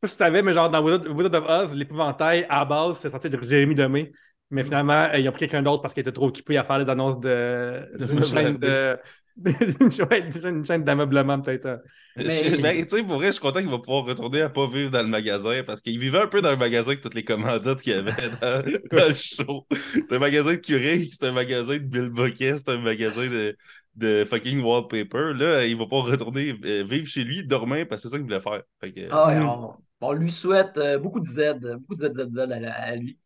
pas 0.00 0.08
si 0.08 0.16
tu 0.16 0.24
savais, 0.24 0.42
mais 0.42 0.54
genre 0.54 0.70
dans 0.70 0.82
Wizard 0.82 1.34
of 1.34 1.48
Oz, 1.48 1.74
l'épouvantail 1.74 2.46
à 2.48 2.64
base, 2.64 2.98
c'est 2.98 3.10
sorti 3.10 3.28
de 3.28 3.42
Jérémy 3.42 3.74
Demé. 3.74 4.12
Mais 4.52 4.64
finalement, 4.64 5.08
il 5.12 5.26
a 5.28 5.30
pris 5.30 5.40
quelqu'un 5.40 5.62
d'autre 5.62 5.80
parce 5.80 5.94
qu'il 5.94 6.00
était 6.00 6.10
trop 6.10 6.26
occupé 6.26 6.56
à 6.56 6.64
faire 6.64 6.78
les 6.78 6.90
annonces 6.90 7.20
de, 7.20 7.88
d'une 8.04 8.24
chaîne 8.24 8.56
de. 8.56 8.98
une 10.44 10.64
chaîne 10.64 10.84
d'ameublement, 10.84 11.40
peut-être. 11.40 11.66
Hein. 11.66 11.78
Mais, 12.16 12.84
tu 12.86 12.96
sais, 12.96 13.02
pour 13.02 13.16
vrai, 13.16 13.28
je 13.28 13.32
suis 13.32 13.40
content 13.40 13.60
qu'il 13.60 13.70
va 13.70 13.78
pouvoir 13.78 14.04
retourner 14.04 14.42
à 14.42 14.48
pas 14.48 14.66
vivre 14.66 14.90
dans 14.90 15.02
le 15.02 15.08
magasin 15.08 15.62
parce 15.66 15.80
qu'il 15.80 15.98
vivait 15.98 16.20
un 16.20 16.26
peu 16.26 16.40
dans 16.40 16.50
le 16.50 16.56
magasin 16.56 16.88
avec 16.88 17.00
toutes 17.00 17.14
les 17.14 17.24
commandites 17.24 17.80
qu'il 17.80 17.92
y 17.92 17.96
avait 17.96 18.12
dans, 18.40 18.62
le 19.08 19.14
show. 19.14 19.66
C'est 19.92 20.12
un 20.12 20.18
magasin 20.18 20.52
de 20.52 20.56
Curie, 20.56 21.10
c'est 21.10 21.26
un 21.26 21.32
magasin 21.32 21.74
de 21.74 21.78
Bill 21.78 22.08
Bucket, 22.10 22.58
c'est 22.58 22.68
un 22.70 22.78
magasin 22.78 23.26
de, 23.28 23.56
de 23.96 24.24
fucking 24.24 24.62
wallpaper. 24.62 25.32
Là, 25.34 25.64
il 25.64 25.76
va 25.76 25.86
pas 25.86 26.00
retourner 26.02 26.54
euh, 26.64 26.84
vivre 26.84 27.06
chez 27.06 27.24
lui, 27.24 27.44
dormir, 27.44 27.86
parce 27.88 28.02
que 28.02 28.08
c'est 28.08 28.12
ça 28.12 28.18
qu'il 28.18 28.26
voulait 28.26 28.40
faire. 28.40 28.62
ah, 29.10 29.76
on, 30.00 30.12
lui 30.12 30.30
souhaite 30.30 30.76
euh, 30.78 30.98
beaucoup 30.98 31.20
de 31.20 31.26
Z, 31.26 31.78
beaucoup 31.78 31.94
de 31.94 32.08
ZZZ 32.08 32.38
à, 32.38 32.72
à 32.72 32.96
lui. 32.96 33.18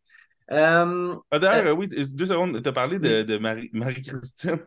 Euh, 0.51 1.15
ah, 1.31 1.39
D'ailleurs, 1.39 1.77
oui, 1.77 1.87
deux 1.87 2.25
secondes, 2.25 2.61
tu 2.61 2.69
as 2.69 2.73
parlé 2.73 2.99
de, 2.99 3.23
de 3.23 3.37
Marie-Christine. 3.37 4.59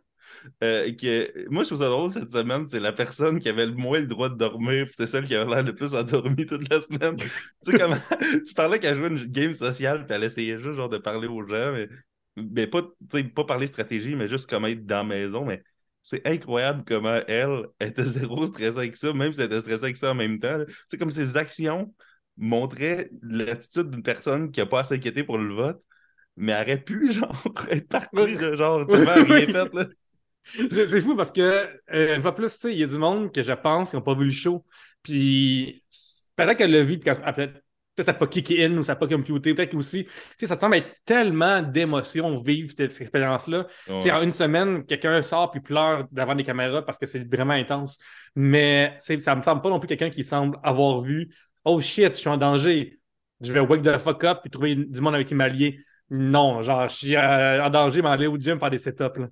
Que, 0.61 1.49
moi, 1.49 1.63
je 1.63 1.69
trouve 1.69 1.79
ça 1.79 1.89
drôle 1.89 2.13
cette 2.13 2.31
semaine, 2.31 2.67
c'est 2.67 2.81
la 2.81 2.93
personne 2.93 3.39
qui 3.39 3.49
avait 3.49 3.67
le 3.67 3.75
moins 3.75 4.01
le 4.01 4.07
droit 4.07 4.29
de 4.29 4.37
dormir, 4.37 4.87
c'était 4.91 5.07
celle 5.07 5.25
qui 5.25 5.35
avait 5.35 5.51
l'air 5.51 5.63
le 5.63 5.75
plus 5.75 5.95
endormie 5.95 6.47
toute 6.47 6.69
la 6.69 6.81
semaine. 6.81 7.17
tu 7.17 7.29
sais 7.63 7.79
comment 7.79 7.99
tu 8.47 8.55
parlais 8.55 8.79
qu'elle 8.79 8.97
jouait 8.97 9.09
une 9.09 9.17
game 9.17 9.55
sociale, 9.55 10.07
puis 10.07 10.15
elle 10.15 10.25
essayait 10.25 10.59
juste 10.59 10.75
genre 10.75 10.89
de 10.89 10.99
parler 10.99 11.29
aux 11.29 11.47
gens, 11.47 11.73
mais, 11.73 11.89
mais 12.37 12.67
pas, 12.67 12.83
pas 13.35 13.45
parler 13.45 13.67
stratégie, 13.67 14.15
mais 14.15 14.29
juste 14.29 14.49
comment 14.49 14.67
être 14.67 14.87
dans 14.87 14.99
la 14.99 15.05
maison. 15.05 15.45
Mais 15.45 15.63
c'est 16.03 16.27
incroyable 16.27 16.85
comment 16.87 17.21
elle 17.29 17.67
était 17.81 18.05
zéro 18.05 18.47
stressée 18.47 18.79
avec 18.79 18.97
ça, 18.97 19.13
même 19.13 19.33
si 19.33 19.41
elle 19.41 19.47
était 19.47 19.61
stressée 19.61 19.85
avec 19.85 19.97
ça 19.97 20.13
en 20.13 20.15
même 20.15 20.39
temps. 20.39 20.65
C'est 20.89 20.99
comme 20.99 21.11
ses 21.11 21.37
actions 21.37 21.95
montraient 22.39 23.11
l'attitude 23.23 23.91
d'une 23.91 24.03
personne 24.03 24.51
qui 24.51 24.61
n'a 24.61 24.67
pas 24.67 24.81
à 24.81 24.85
s'inquiéter 24.85 25.25
pour 25.25 25.39
le 25.39 25.53
vote, 25.53 25.83
mais 26.37 26.55
aurait 26.55 26.81
pu, 26.81 27.13
genre, 27.13 27.45
être 27.71 27.89
partie, 27.89 28.39
genre, 28.57 28.87
tellement 28.87 29.15
rien 29.15 29.47
fait, 29.47 29.75
là. 29.75 29.87
C'est 30.71 31.01
fou 31.01 31.15
parce 31.17 31.31
que, 31.31 31.69
euh, 31.93 32.21
fois 32.21 32.35
plus, 32.35 32.51
tu 32.55 32.61
sais, 32.61 32.73
il 32.73 32.79
y 32.79 32.85
a 32.85 32.87
du 32.87 32.99
monde 32.99 33.33
que 33.33 33.43
je 33.43 33.53
pense 33.53 33.91
qui 33.91 33.97
n'ont 33.97 34.03
pas 34.03 34.15
vu 34.15 34.27
le 34.27 34.31
show. 34.31 34.65
Puis, 35.03 35.85
peut-être 36.37 36.57
qu'elle 36.57 36.73
l'a 36.73 36.83
vu, 36.83 36.99
peut-être 36.99 37.63
Peut-être 37.99 38.07
ça 38.07 38.13
n'a 38.13 38.19
pas 38.19 38.27
kické 38.29 38.65
in 38.65 38.79
ou 38.79 38.85
ça 38.85 38.93
n'a 38.93 38.97
pas 38.97 39.09
computé. 39.09 39.55
Peut-être 39.55 39.75
aussi, 39.75 40.07
ça 40.41 40.57
semble 40.57 40.77
être 40.77 40.89
tellement 41.05 41.63
d'émotions 41.63 42.39
vivre 42.39 42.71
cette, 42.71 43.01
expérience-là. 43.01 43.67
En 43.89 44.23
une 44.23 44.31
semaine, 44.31 44.85
quelqu'un 44.87 45.21
sort 45.23 45.51
puis 45.51 45.61
pleure 45.61 46.07
devant 46.13 46.37
des 46.37 46.45
caméras 46.45 46.83
parce 46.83 46.97
que 46.97 47.07
c'est 47.07 47.29
vraiment 47.29 47.55
intense. 47.55 47.99
Mais 48.37 48.97
ça 49.01 49.35
me 49.35 49.43
semble 49.43 49.63
pas 49.63 49.69
non 49.69 49.81
plus 49.81 49.89
quelqu'un 49.89 50.11
qui 50.11 50.23
semble 50.23 50.59
avoir 50.63 51.01
vu 51.01 51.35
Oh 51.65 51.81
shit, 51.81 52.15
je 52.15 52.21
suis 52.21 52.29
en 52.29 52.37
danger. 52.37 53.01
Je 53.41 53.53
vais 53.53 53.61
wake 53.61 53.83
the 53.83 53.99
fuck 53.99 54.23
up 54.23 54.39
puis 54.43 54.51
trouver 54.51 54.77
du 54.77 55.01
monde 55.01 55.17
avec 55.17 55.27
qui 55.27 55.35
m'allier. 55.35 55.81
Non, 56.09 56.63
genre, 56.63 56.87
je 56.89 56.95
suis 56.95 57.17
euh, 57.17 57.65
en 57.65 57.69
danger, 57.69 58.01
mais 58.01 58.09
aller 58.11 58.29
au 58.29 58.37
gym 58.37 58.61
faire 58.61 58.71
des 58.71 58.79
setups. 58.79 59.27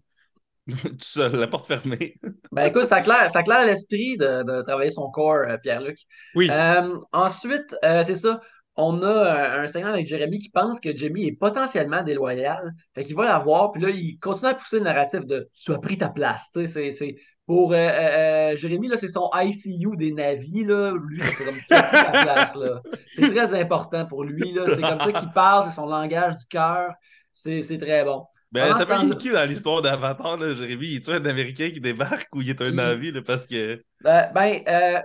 Tout 0.83 0.97
seul, 1.01 1.37
la 1.37 1.47
porte 1.47 1.67
fermée. 1.67 2.17
ben 2.53 2.67
écoute, 2.67 2.87
ça 2.87 3.01
claire, 3.01 3.31
ça 3.31 3.43
claire 3.43 3.65
l'esprit 3.65 4.17
de, 4.17 4.63
travailler 4.63 4.91
son 4.91 5.11
corps, 5.11 5.45
euh, 5.49 5.57
Pierre-Luc. 5.59 5.99
Oui. 6.35 6.49
Euh, 6.51 6.99
ensuite, 7.13 7.77
c'est 7.83 8.17
ça 8.17 8.41
on 8.77 9.03
a 9.03 9.61
un 9.61 9.67
segment 9.67 9.89
avec 9.89 10.07
Jérémy 10.07 10.39
qui 10.39 10.51
pense 10.51 10.81
que 10.81 10.95
Jamie 10.95 11.27
est 11.27 11.33
potentiellement 11.33 12.03
déloyal. 12.03 12.73
Fait 12.95 13.05
qu'il 13.05 13.17
va 13.17 13.25
la 13.25 13.39
voir, 13.39 13.73
puis 13.73 13.83
là, 13.83 13.91
il 13.91 14.19
continue 14.19 14.51
à 14.51 14.55
pousser 14.55 14.79
le 14.79 14.85
narratif 14.85 15.25
de 15.25 15.49
Tu 15.55 15.73
as 15.73 15.79
pris 15.79 15.97
ta 15.97 16.11
place. 16.11 16.51
C'est, 16.53 17.17
pour 17.47 17.73
euh, 17.73 17.77
euh, 17.77 18.53
euh, 18.53 18.57
Jérémy, 18.57 18.89
là, 18.89 18.97
c'est 18.97 19.09
son 19.09 19.31
ICU 19.35 19.97
des 19.97 20.13
navis. 20.13 20.65
Là. 20.65 20.93
Lui, 20.93 21.21
c'est 21.23 21.45
comme 21.45 21.55
Tu 21.55 21.75
as 21.75 21.83
pris 21.85 22.13
ta 22.13 22.23
place. 22.23 22.55
Là. 22.57 22.83
C'est 23.15 23.31
très 23.31 23.59
important 23.59 24.05
pour 24.05 24.25
lui. 24.25 24.53
Là. 24.53 24.65
C'est 24.67 24.83
comme 24.83 25.01
ça 25.01 25.13
qu'il 25.13 25.33
parle, 25.33 25.65
c'est 25.69 25.77
son 25.77 25.87
langage 25.87 26.35
du 26.35 26.47
cœur. 26.47 26.93
C'est, 27.33 27.79
très 27.79 28.05
bon. 28.05 28.25
Ben, 28.53 28.75
t'as 28.79 28.87
pas 28.87 29.05
qui 29.17 29.31
dans 29.31 29.49
l'histoire 29.49 29.83
d'Avatar, 29.83 30.37
là, 30.37 30.55
Jérémy? 30.55 30.87
Il 30.87 30.97
est 30.97 31.09
un 31.09 31.25
Américain 31.25 31.71
qui 31.71 31.81
débarque 31.81 32.29
ou 32.35 32.43
il 32.43 32.51
est 32.51 32.61
un 32.61 32.73
navire 32.73 33.23
parce 33.25 33.47
que. 33.47 33.83
ben, 34.03 34.31
ben 34.35 35.03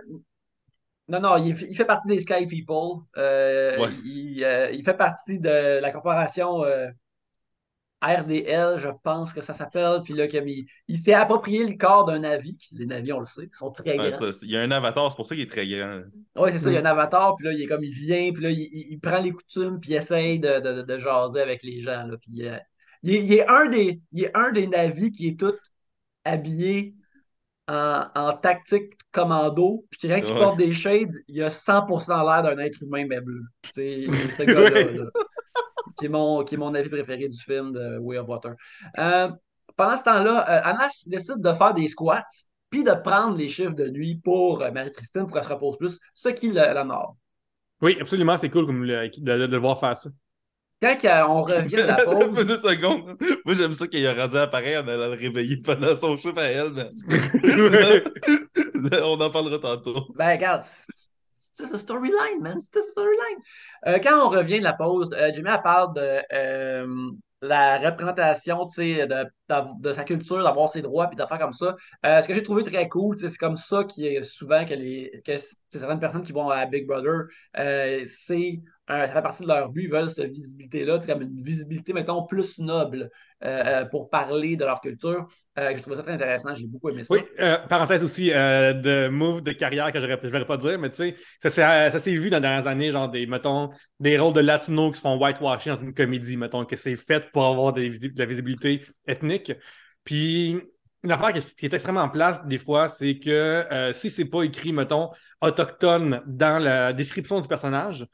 non, 1.12 1.20
non, 1.20 1.38
il, 1.38 1.76
fait 1.76 1.86
partie 1.86 2.08
des 2.08 2.22
Sky 2.22 2.46
People. 2.46 3.04
Euh, 3.18 3.78
euh, 3.78 4.70
il, 4.72 4.82
fait 4.84 4.94
partie 4.94 5.40
de 5.40 5.80
la 5.82 5.92
corporation 5.92 6.64
euh, 6.64 6.88
RDL, 8.02 8.80
je 8.80 8.88
pense 9.04 9.34
que 9.34 9.42
ça 9.42 9.54
s'appelle. 9.54 10.00
Puis 10.06 10.14
là, 10.14 10.26
il, 10.88 10.98
s'est 10.98 11.14
approprié 11.14 11.68
le 11.68 11.76
corps 11.76 12.06
d'un 12.06 12.20
navire. 12.20 12.54
Les 12.72 12.86
navires, 12.86 13.18
on 13.18 13.20
le 13.20 13.26
sait, 13.26 13.50
sont 13.52 13.72
très 13.72 13.98
grands. 13.98 14.32
il 14.42 14.52
y 14.52 14.56
a 14.56 14.62
un 14.62 14.72
avatar, 14.72 15.12
c'est 15.12 15.18
pour 15.18 15.26
ça 15.26 15.36
qu'il 15.36 15.44
est 15.44 15.52
très 15.52 15.68
grand. 15.68 16.02
Oui, 16.38 16.50
c'est 16.54 16.60
ça, 16.60 16.70
il 16.70 16.76
y 16.76 16.78
a 16.78 16.82
un 16.82 16.86
avatar. 16.86 17.36
Puis 17.36 17.46
là, 17.46 17.54
il 17.54 17.62
est 17.62 17.68
comme 17.68 17.84
il 17.84 17.94
vient, 17.94 18.32
puis 18.32 18.44
là, 18.44 18.50
il, 18.50 19.00
prend 19.02 19.20
les 19.20 19.32
coutumes, 19.32 19.82
puis 19.82 19.92
il 19.92 19.96
essaye 19.96 20.40
de, 20.40 20.98
jaser 20.98 21.42
avec 21.42 21.62
les 21.62 21.80
gens. 21.80 22.08
Là, 22.08 22.16
puis, 22.22 22.48
il, 23.04 23.34
est, 23.34 23.48
un 23.48 23.68
des, 23.68 24.02
il 24.12 24.24
est 24.26 24.38
un 24.38 24.52
des 24.52 24.68
navires 24.68 25.12
qui 25.16 25.30
est 25.30 25.40
tout 25.40 25.54
habillé 26.26 26.96
en, 27.68 28.06
en 28.16 28.34
tactique 28.38 28.94
commando, 29.12 29.86
puis 29.90 30.00
quelqu'un 30.02 30.22
qui 30.22 30.34
Ouais. 30.34 30.40
porte 30.40 30.58
des 30.58 30.74
shades, 30.74 31.14
il 31.28 31.44
a 31.44 31.50
100% 31.50 32.24
l'air 32.24 32.44
d'un 32.44 32.58
être 32.64 32.82
humain, 32.84 33.06
mais 33.08 33.22
bleu. 33.22 33.44
C'est 33.72 34.06
ce 34.38 34.44
gars-là, 34.44 35.06
qui, 35.98 36.06
est 36.06 36.10
mon, 36.10 36.44
qui 36.44 36.56
est 36.56 36.58
mon 36.58 36.74
avis 36.76 36.90
préféré 36.90 37.28
du 37.28 37.38
film 37.38 37.72
de 37.72 37.98
Way 38.00 38.18
of 38.20 38.28
Water. 38.28 38.54
Euh, 38.98 39.30
pendant 39.76 39.98
ce 39.98 40.04
temps-là, 40.04 40.50
euh, 40.50 40.62
Anas 40.70 41.04
décide 41.08 41.40
de 41.40 41.54
faire 41.54 41.74
des 41.74 41.88
squats, 41.88 42.26
puis 42.70 42.84
de 42.84 42.92
prendre 43.04 43.38
les 43.38 43.48
chiffres 43.48 43.74
de 43.76 43.90
nuit 43.90 44.16
pour 44.24 44.62
euh, 44.62 44.72
Marie-Christine 44.72 45.24
pour 45.26 45.34
qu'elle 45.34 45.44
se 45.44 45.54
repose 45.54 45.78
plus, 45.78 46.00
ce 46.14 46.30
qui 46.30 46.52
l'honore. 46.52 47.16
Oui, 47.82 47.98
absolument, 48.00 48.38
c'est 48.38 48.50
cool 48.50 48.66
comme 48.66 48.84
le- 48.86 49.10
de, 49.10 49.22
de- 49.22 49.48
de 49.48 49.52
le 49.52 49.58
voir 49.58 49.80
faire 49.80 49.98
ça. 49.98 50.10
Quand 50.82 51.26
on 51.30 51.44
revient 51.44 51.76
de 51.76 51.82
la 51.84 51.96
pause, 51.96 52.46
deux 52.46 52.58
secondes. 52.58 53.16
Moi, 53.46 53.56
j'aime 53.56 53.76
ça 53.76 53.88
qu'il 53.88 54.06
a 54.08 54.14
rendu 54.16 54.38
appareil 54.38 54.78
en 54.78 54.88
allant 54.88 55.10
le 55.10 55.18
réveiller 55.20 55.58
pendant 55.58 55.96
son 55.96 56.18
chiffre 56.18 56.40
à 56.40 56.46
elle. 56.46 56.92
mais 58.76 59.02
On 59.04 59.20
en 59.22 59.30
parlera 59.30 59.60
tantôt. 59.60 60.08
Ben, 60.16 60.32
regarde, 60.32 60.62
c'est 61.52 61.68
c'est 61.68 61.78
storyline, 61.78 62.42
man. 62.42 62.60
C'est 62.62 62.82
c'est 62.82 62.90
storyline. 62.90 63.38
Euh, 63.88 64.00
quand 64.00 64.26
on 64.26 64.30
revient 64.30 64.60
de 64.60 64.64
la 64.64 64.74
pause, 64.74 65.14
euh, 65.14 65.32
Jimmy 65.34 65.50
elle 65.54 65.62
parle 65.62 65.94
de 65.94 66.22
euh, 66.34 67.12
la 67.42 67.78
représentation 67.80 68.66
de, 68.66 69.06
de, 69.06 69.30
de 69.82 69.94
sa 69.94 70.04
culture, 70.04 70.44
d'avoir 70.44 70.70
ses 70.70 70.82
droits, 70.82 71.08
puis 71.08 71.16
d'affaires 71.16 71.40
comme 71.40 71.54
ça. 71.54 71.76
Euh, 72.06 72.22
ce 72.22 72.28
que 72.28 72.34
j'ai 72.34 72.44
trouvé 72.44 72.64
très 72.64 72.88
cool, 72.90 73.18
c'est 73.18 73.36
comme 73.38 73.58
ça 73.58 73.84
qui 73.84 74.08
est 74.08 74.24
souvent 74.24 74.66
que, 74.66 74.74
les, 74.74 75.22
que 75.26 75.34
certaines 75.70 76.00
personnes 76.00 76.24
qui 76.24 76.32
vont 76.32 76.50
à 76.50 76.66
Big 76.66 76.88
Brother, 76.88 77.26
c'est 78.08 78.60
ça 78.88 79.08
fait 79.08 79.22
partie 79.22 79.44
de 79.44 79.48
leur 79.48 79.70
but, 79.70 79.84
ils 79.84 79.92
veulent 79.92 80.10
cette 80.10 80.32
visibilité-là, 80.32 81.00
comme 81.00 81.22
une 81.22 81.44
visibilité, 81.44 81.94
mettons, 81.94 82.26
plus 82.26 82.60
noble 82.60 83.10
euh, 83.44 83.64
euh, 83.66 83.86
pour 83.86 84.10
parler 84.10 84.56
de 84.56 84.66
leur 84.66 84.82
culture. 84.82 85.28
Euh, 85.60 85.72
j'ai 85.76 85.82
trouvé 85.82 85.98
ça 85.98 86.04
très 86.04 86.14
intéressant, 86.14 86.56
j'ai 86.56 86.66
beaucoup 86.66 86.90
aimé 86.90 87.04
ça. 87.04 87.14
Oui, 87.14 87.22
euh, 87.40 87.58
parenthèse 87.68 88.04
aussi 88.04 88.32
euh, 88.32 88.74
de 88.74 89.10
move 89.10 89.42
de 89.42 89.52
carrière 89.52 89.92
que 89.92 90.00
je 90.00 90.06
ne 90.06 90.30
vais 90.30 90.46
pas 90.46 90.58
dire, 90.58 90.80
mais 90.80 90.90
tu 90.90 91.14
sais, 91.42 91.50
ça 91.50 92.00
s'est 92.00 92.16
vu 92.16 92.30
dans 92.30 92.38
les 92.38 92.42
dernières 92.42 92.68
années, 92.68 92.92
genre 92.92 93.10
des, 93.10 93.26
mettons, 93.26 93.70
des 94.00 94.18
rôles 94.18 94.34
de 94.34 94.40
latino 94.40 94.92
qui 94.92 94.98
se 94.98 95.02
font 95.02 95.18
whitewashing 95.18 95.74
dans 95.74 95.80
une 95.82 95.94
comédie, 95.94 96.38
mettons, 96.38 96.66
que 96.66 96.76
c'est 96.76 96.96
fait 96.96 97.32
pour 97.32 97.46
avoir 97.46 97.74
de 97.74 97.82
la 98.16 98.26
visibilité 98.26 98.86
ethnique. 99.08 99.52
Puis, 100.04 100.58
une 101.04 101.12
affaire 101.12 101.34
qui, 101.34 101.66
est 101.66 101.74
extrêmement 101.74 102.02
en 102.02 102.10
place 102.10 102.46
des 102.46 102.58
fois, 102.58 102.88
c'est 102.88 103.18
que 103.18 103.30
euh, 103.30 103.94
si 103.94 104.10
c'est 104.10 104.26
pas 104.26 104.44
écrit, 104.44 104.72
mettons, 104.72 105.10
autochtone 105.42 106.22
dans 106.28 106.62
la 106.62 106.94
description 106.94 107.42
du 107.42 107.48
personnage, 107.48 108.06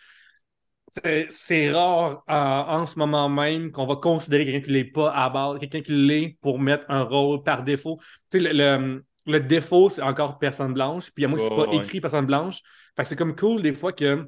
c'est- 1.30 1.72
rare 1.72 2.24
euh, 2.30 2.34
en 2.74 2.86
ce 2.86 2.98
moment 3.00 3.30
même 3.30 3.72
qu'on 3.72 3.86
va 3.86 3.96
considérer 3.96 4.46
quelqu'un 4.46 4.62
qui 4.62 4.70
ne 4.72 4.76
l'est 4.76 4.84
pas 4.86 5.12
à 5.12 5.30
base, 5.30 5.60
quelqu'un 5.60 5.82
qui 5.82 5.94
l'est 5.94 6.38
pour 6.42 6.60
mettre 6.60 6.86
un 6.90 7.04
rôle 7.04 7.44
par 7.44 7.64
défaut. 7.64 8.00
Tu 8.32 8.40
sais, 8.40 8.54
le, 8.54 8.54
le- 8.54 9.04
le 9.26 9.40
défaut, 9.42 9.90
c'est 9.90 10.02
encore 10.02 10.40
personne 10.40 10.74
blanche. 10.74 11.12
Puis 11.14 11.26
à 11.26 11.28
moi, 11.28 11.38
c'est 11.40 11.50
Ouais, 11.50 11.56
pas 11.66 11.68
ouais. 11.70 11.78
écrit 11.78 12.00
personne 12.02 12.26
blanche. 12.26 12.60
Fait 12.96 13.04
que 13.04 13.10
c'est 13.10 13.16
comme 13.18 13.36
cool 13.36 13.62
des 13.62 13.74
fois 13.74 13.92
que 13.94 14.28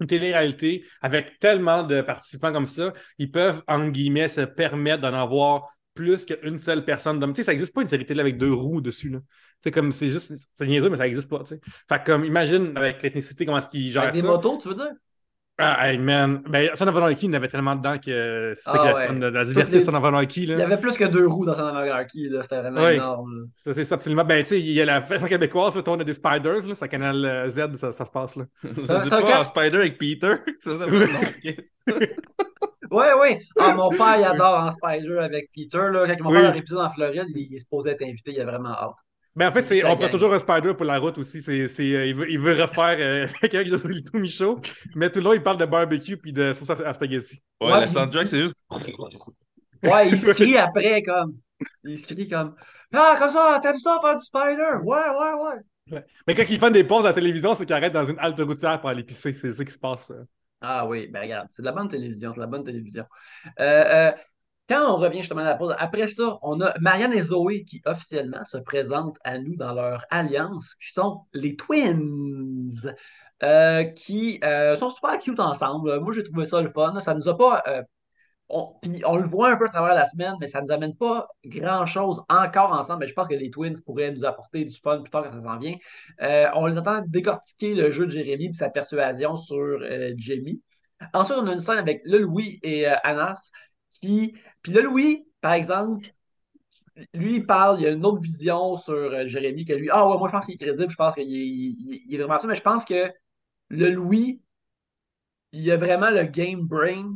une 0.00 0.06
télé-réalité, 0.06 0.84
avec 1.02 1.38
tellement 1.38 1.84
de 1.84 2.02
participants 2.02 2.52
comme 2.52 2.66
ça, 2.66 2.92
ils 3.18 3.30
peuvent, 3.30 3.62
en 3.68 3.88
guillemets, 3.88 4.28
se 4.28 4.40
permettre 4.42 5.02
d'en 5.02 5.14
avoir 5.14 5.68
plus 5.94 6.24
qu'une 6.24 6.58
seule 6.58 6.84
personne. 6.84 7.20
Tu 7.20 7.36
sais, 7.36 7.42
ça 7.44 7.52
n'existe 7.52 7.72
pas 7.72 7.82
une 7.82 7.88
série 7.88 8.04
télé 8.04 8.20
avec 8.20 8.36
deux 8.36 8.52
roues 8.52 8.80
dessus. 8.80 9.10
Là. 9.10 9.20
C'est 9.60 9.70
comme, 9.70 9.92
c'est 9.92 10.08
juste, 10.08 10.32
c'est 10.52 10.66
niaiseux, 10.66 10.90
mais 10.90 10.96
ça 10.96 11.04
n'existe 11.04 11.30
pas. 11.30 11.38
tu 11.44 11.54
sais. 11.54 11.60
Fait 11.88 12.00
que 12.00 12.06
comme, 12.06 12.24
imagine 12.24 12.76
avec 12.76 13.02
l'ethnicité, 13.02 13.46
comment 13.46 13.58
est-ce 13.58 13.68
qu'ils 13.70 13.90
gèrent 13.90 14.02
Avec 14.02 14.14
des 14.14 14.20
ça. 14.22 14.26
motos, 14.26 14.58
tu 14.60 14.68
veux 14.68 14.74
dire? 14.74 14.90
Ah, 15.56 15.88
hey, 15.88 15.98
man. 15.98 16.42
Ben, 16.48 16.70
Son 16.74 16.88
of 16.88 16.96
Anarchy, 16.96 17.26
il 17.26 17.28
y 17.28 17.32
en 17.32 17.36
avait 17.36 17.46
tellement 17.46 17.76
dedans 17.76 17.96
que 17.96 18.54
c'est 18.56 18.62
ça 18.62 18.72
Ah, 18.74 18.78
qui 18.78 18.86
est 18.88 18.92
ouais. 18.94 19.06
fun 19.06 19.14
de 19.14 19.26
la 19.26 19.44
diversité 19.44 19.78
les- 19.78 19.84
de 19.84 19.88
Son 19.88 19.94
of 19.96 20.04
Anarchy, 20.04 20.42
Il 20.42 20.50
y 20.50 20.54
là. 20.56 20.64
avait 20.64 20.76
plus 20.78 20.96
que 20.96 21.04
deux 21.04 21.28
roues 21.28 21.44
dans 21.46 21.54
son 21.54 21.62
anarchie, 21.66 22.28
là. 22.28 22.42
C'était 22.42 22.60
vraiment 22.60 22.82
Oui. 22.82 22.94
énorme. 22.94 23.38
là. 23.38 23.44
Ça, 23.54 23.72
c'est 23.72 23.84
ça, 23.84 23.94
absolument. 23.94 24.24
Ben, 24.24 24.42
tu 24.42 24.48
sais, 24.48 24.60
il 24.60 24.72
y 24.72 24.80
a 24.80 24.84
la 24.84 24.98
version 24.98 25.28
québécoise, 25.28 25.76
là, 25.76 25.82
on 25.86 26.00
a 26.00 26.02
des 26.04 26.14
Spiders, 26.14 26.66
là, 26.66 26.74
c'est 26.74 26.88
Canal 26.88 27.24
euh, 27.24 27.48
Z, 27.48 27.76
ça, 27.76 27.92
ça 27.92 28.04
se 28.04 28.10
passe, 28.10 28.34
là. 28.34 28.46
Ça, 28.64 28.68
Ça- 28.84 29.00
c'est 29.04 29.10
ça 29.10 29.20
pas 29.22 29.40
en 29.40 29.44
Spider 29.44 29.76
avec 29.76 29.96
Peter. 29.98 30.34
Ça, 30.60 30.72
ça. 30.76 30.86
Ouais, 32.90 33.12
ouais. 33.14 33.40
Ah, 33.58 33.74
mon 33.74 33.88
père, 33.90 34.16
il 34.18 34.24
adore 34.24 34.60
en 34.64 34.70
Spider 34.70 35.18
avec 35.18 35.50
Peter. 35.54 35.78
Là. 35.90 36.06
Quand 36.06 36.22
vont 36.24 36.30
Oui. 36.30 36.36
faire 36.36 36.42
leur 36.50 36.56
épisode 36.56 36.80
en 36.80 36.90
Floride, 36.90 37.24
il, 37.28 37.48
il 37.50 37.54
est 37.56 37.58
supposé 37.58 37.90
être 37.90 38.02
invité. 38.02 38.32
Il 38.32 38.40
a 38.40 38.44
vraiment 38.44 38.68
hâte. 38.70 38.94
Ben, 39.36 39.48
en 39.48 39.52
fait, 39.52 39.62
c'est, 39.62 39.84
on 39.84 39.96
prend 39.96 40.08
toujours 40.08 40.32
un 40.32 40.38
Spider 40.38 40.74
pour 40.74 40.84
la 40.84 40.98
route 40.98 41.18
aussi. 41.18 41.42
C'est, 41.42 41.66
c'est, 41.68 41.92
euh, 41.94 42.06
il, 42.06 42.14
veut, 42.14 42.30
il 42.30 42.38
veut 42.38 42.52
refaire 42.62 42.96
euh, 43.00 43.26
quelqu'un 43.40 43.64
qui 43.64 43.70
joue 43.70 43.78
sur 43.78 43.88
le 43.88 44.00
tout 44.02 44.18
Michaud, 44.18 44.60
mais 44.94 45.10
tout 45.10 45.18
le 45.18 45.24
long, 45.24 45.32
il 45.32 45.42
parle 45.42 45.58
de 45.58 45.64
barbecue 45.64 46.16
puis 46.16 46.32
de 46.32 46.52
sauce 46.52 46.70
à, 46.70 46.94
spaghetti. 46.94 47.42
Ouais, 47.60 47.72
Ouais, 47.72 47.80
la 47.80 47.88
soundtrack, 47.88 48.28
c'est 48.28 48.40
juste. 48.42 48.54
Ouais, 49.82 50.08
il 50.08 50.18
se 50.18 50.30
crie 50.30 50.56
après, 50.56 51.02
comme. 51.02 51.36
Il 51.84 51.98
se 51.98 52.06
crie 52.06 52.28
comme. 52.28 52.54
Ah, 52.92 53.16
comme 53.18 53.30
ça, 53.30 53.60
t'aimes 53.62 53.78
ça 53.78 53.98
faire 54.02 54.18
du 54.18 54.24
Spider? 54.24 54.78
Ouais, 54.82 54.96
ouais, 54.98 55.32
ouais. 55.92 56.04
Mais 56.26 56.34
quand 56.34 56.44
ils 56.48 56.58
font 56.58 56.70
des 56.70 56.84
pauses 56.84 57.04
à 57.04 57.08
la 57.08 57.14
télévision, 57.14 57.54
c'est 57.54 57.66
qu'ils 57.66 57.74
arrêtent 57.76 57.92
dans 57.92 58.04
une 58.06 58.18
halte 58.18 58.40
routière 58.40 58.80
pour 58.80 58.88
aller 58.90 59.04
pisser. 59.04 59.34
C'est 59.34 59.52
ça 59.52 59.64
qui 59.64 59.72
se 59.72 59.78
passe. 59.78 60.10
euh. 60.10 60.24
Ah 60.60 60.86
oui, 60.86 61.08
ben 61.08 61.20
regarde, 61.20 61.48
c'est 61.50 61.60
de 61.60 61.66
la 61.66 61.72
bonne 61.72 61.88
télévision, 61.88 62.30
c'est 62.30 62.36
de 62.36 62.40
la 62.40 62.46
bonne 62.46 62.64
télévision. 62.64 63.04
Euh, 63.60 64.10
euh, 64.10 64.12
quand 64.68 64.94
on 64.94 64.96
revient 64.96 65.18
justement 65.18 65.42
à 65.42 65.44
la 65.44 65.54
pause, 65.56 65.74
après 65.78 66.06
ça, 66.06 66.38
on 66.42 66.60
a 66.60 66.72
Marianne 66.80 67.12
et 67.12 67.22
Zoé 67.22 67.64
qui 67.64 67.82
officiellement 67.84 68.44
se 68.44 68.56
présentent 68.56 69.18
à 69.24 69.38
nous 69.38 69.56
dans 69.56 69.74
leur 69.74 70.04
alliance, 70.10 70.74
qui 70.76 70.92
sont 70.92 71.26
les 71.34 71.54
Twins, 71.56 72.94
euh, 73.42 73.84
qui 73.84 74.40
euh, 74.42 74.76
sont 74.76 74.88
super 74.90 75.18
cute 75.18 75.40
ensemble. 75.40 76.00
Moi, 76.00 76.12
j'ai 76.14 76.22
trouvé 76.22 76.46
ça 76.46 76.62
le 76.62 76.70
fun. 76.70 76.98
Ça 77.00 77.14
nous 77.14 77.28
a 77.28 77.36
pas. 77.36 77.62
euh, 77.68 77.82
on, 78.48 78.78
le 79.16 79.26
voit 79.26 79.50
un 79.52 79.56
peu 79.56 79.66
à 79.66 79.68
travers 79.70 79.94
la 79.94 80.06
semaine, 80.06 80.34
mais 80.40 80.48
ça 80.48 80.62
nous 80.62 80.72
amène 80.72 80.96
pas 80.96 81.28
grand-chose 81.44 82.22
encore 82.28 82.72
ensemble. 82.72 83.00
Mais 83.00 83.06
je 83.08 83.14
pense 83.14 83.28
que 83.28 83.34
les 83.34 83.50
Twins 83.50 83.74
pourraient 83.84 84.12
nous 84.12 84.24
apporter 84.24 84.64
du 84.64 84.74
fun 84.74 85.00
plus 85.00 85.10
tard 85.10 85.24
quand 85.24 85.32
ça 85.32 85.42
s'en 85.42 85.58
vient. 85.58 85.76
On 86.54 86.66
les 86.66 86.78
entend 86.78 87.02
décortiquer 87.06 87.74
le 87.74 87.90
jeu 87.90 88.06
de 88.06 88.10
Jérémy 88.10 88.46
et 88.46 88.52
sa 88.52 88.70
persuasion 88.70 89.36
sur 89.36 89.78
Jamie. 90.16 90.62
Ensuite, 91.12 91.38
on 91.38 91.46
a 91.46 91.52
une 91.52 91.58
scène 91.58 91.78
avec 91.78 92.02
le 92.04 92.18
Louis 92.18 92.60
et 92.62 92.86
Anas. 92.86 93.50
Qui... 94.00 94.34
Puis 94.64 94.72
le 94.72 94.82
Louis, 94.82 95.28
par 95.40 95.52
exemple, 95.52 96.08
lui, 97.14 97.36
il 97.36 97.46
parle, 97.46 97.80
il 97.80 97.86
a 97.86 97.90
une 97.90 98.04
autre 98.06 98.20
vision 98.20 98.76
sur 98.76 98.94
euh, 98.94 99.26
Jérémy 99.26 99.64
que 99.64 99.72
lui. 99.72 99.88
Ah 99.90 100.08
ouais, 100.08 100.18
moi 100.18 100.28
je 100.28 100.32
pense 100.32 100.46
qu'il 100.46 100.54
est 100.54 100.58
crédible, 100.58 100.90
je 100.90 100.96
pense 100.96 101.14
qu'il 101.14 102.04
est, 102.12 102.16
vraiment 102.18 102.38
ça, 102.38 102.46
mais 102.46 102.54
je 102.54 102.62
pense 102.62 102.84
que 102.84 103.12
le 103.70 103.90
Louis, 103.90 104.42
il 105.52 105.70
a 105.70 105.76
vraiment 105.78 106.10
le 106.10 106.24
game 106.24 106.60
brain 106.66 107.14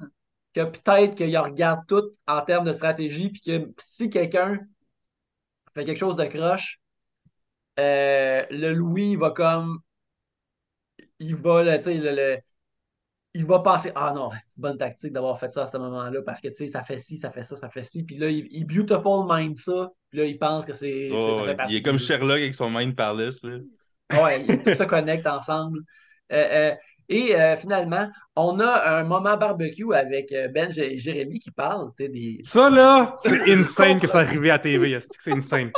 que 0.55 0.65
peut-être 0.65 1.15
qu'il 1.15 1.37
regarde 1.39 1.87
tout 1.87 2.05
en 2.27 2.41
termes 2.43 2.65
de 2.67 2.73
stratégie, 2.73 3.29
puis 3.31 3.41
que 3.43 3.71
si 3.79 4.09
quelqu'un 4.11 4.61
fait 5.75 5.85
quelque 5.87 5.97
chose 5.99 6.17
de 6.17 6.25
croche, 6.27 6.81
euh, 7.79 8.45
le 8.51 8.73
Louis 8.73 9.13
il 9.13 9.19
va 9.19 9.31
comme. 9.31 9.81
Il 11.21 11.35
va, 11.37 11.63
là, 11.63 11.77
le, 11.79 11.93
le- 12.15 12.39
il 13.35 13.45
va 13.45 13.61
penser 13.61 13.93
Ah 13.95 14.13
non, 14.15 14.31
c'est 14.31 14.37
une 14.57 14.63
bonne 14.63 14.79
tactique 14.79 15.13
d'avoir 15.13 15.39
fait 15.39 15.51
ça 15.51 15.65
à 15.65 15.67
ce 15.67 15.77
moment-là 15.77 16.23
parce 16.23 16.41
que 16.41 16.49
tu 16.49 16.55
sais, 16.55 16.69
ça 16.69 16.83
fait 16.83 16.99
ci, 16.99 17.17
ça 17.17 17.31
fait 17.31 17.43
ça, 17.43 17.57
ça 17.57 17.69
fait 17.69 17.83
ci. 17.83 18.03
Puis 18.03 18.17
là, 18.17 18.29
il, 18.29 18.47
il 18.51 18.65
beautiful 18.65 19.27
mind 19.29 19.57
ça. 19.57 19.91
Puis 20.11 20.19
là, 20.21 20.25
il 20.25 20.39
pense 20.39 20.65
que 20.65 20.73
c'est. 20.73 21.11
Oh, 21.13 21.43
Il 21.69 21.77
est 21.77 21.83
comme 21.83 21.99
Sherlock 21.99 22.39
avec 22.39 22.55
son 22.55 22.71
Mind 22.71 22.97
Palace. 22.97 23.43
Là. 23.43 23.59
Ouais, 24.23 24.45
tout 24.47 24.71
se 24.77 24.85
connecte 24.85 25.27
ensemble. 25.27 25.81
Euh, 26.33 26.71
euh, 26.71 26.75
et 27.11 27.35
euh, 27.37 27.57
finalement, 27.57 28.11
on 28.37 28.61
a 28.61 28.99
un 28.99 29.05
moment 29.05 29.37
barbecue 29.37 29.95
avec 29.95 30.35
Ben 30.53 30.71
et 30.77 30.99
Jérémy 30.99 31.39
qui 31.39 31.51
parlent 31.51 31.91
tu 31.97 32.05
sais, 32.05 32.11
des. 32.11 32.41
Ça, 32.43 32.71
là, 32.71 33.17
c'est 33.23 33.53
insane 33.53 33.99
que 33.99 34.07
c'est 34.07 34.17
arrivé 34.17 34.51
à 34.51 34.59
TV. 34.59 34.99
C'est 35.19 35.33
insane? 35.33 35.71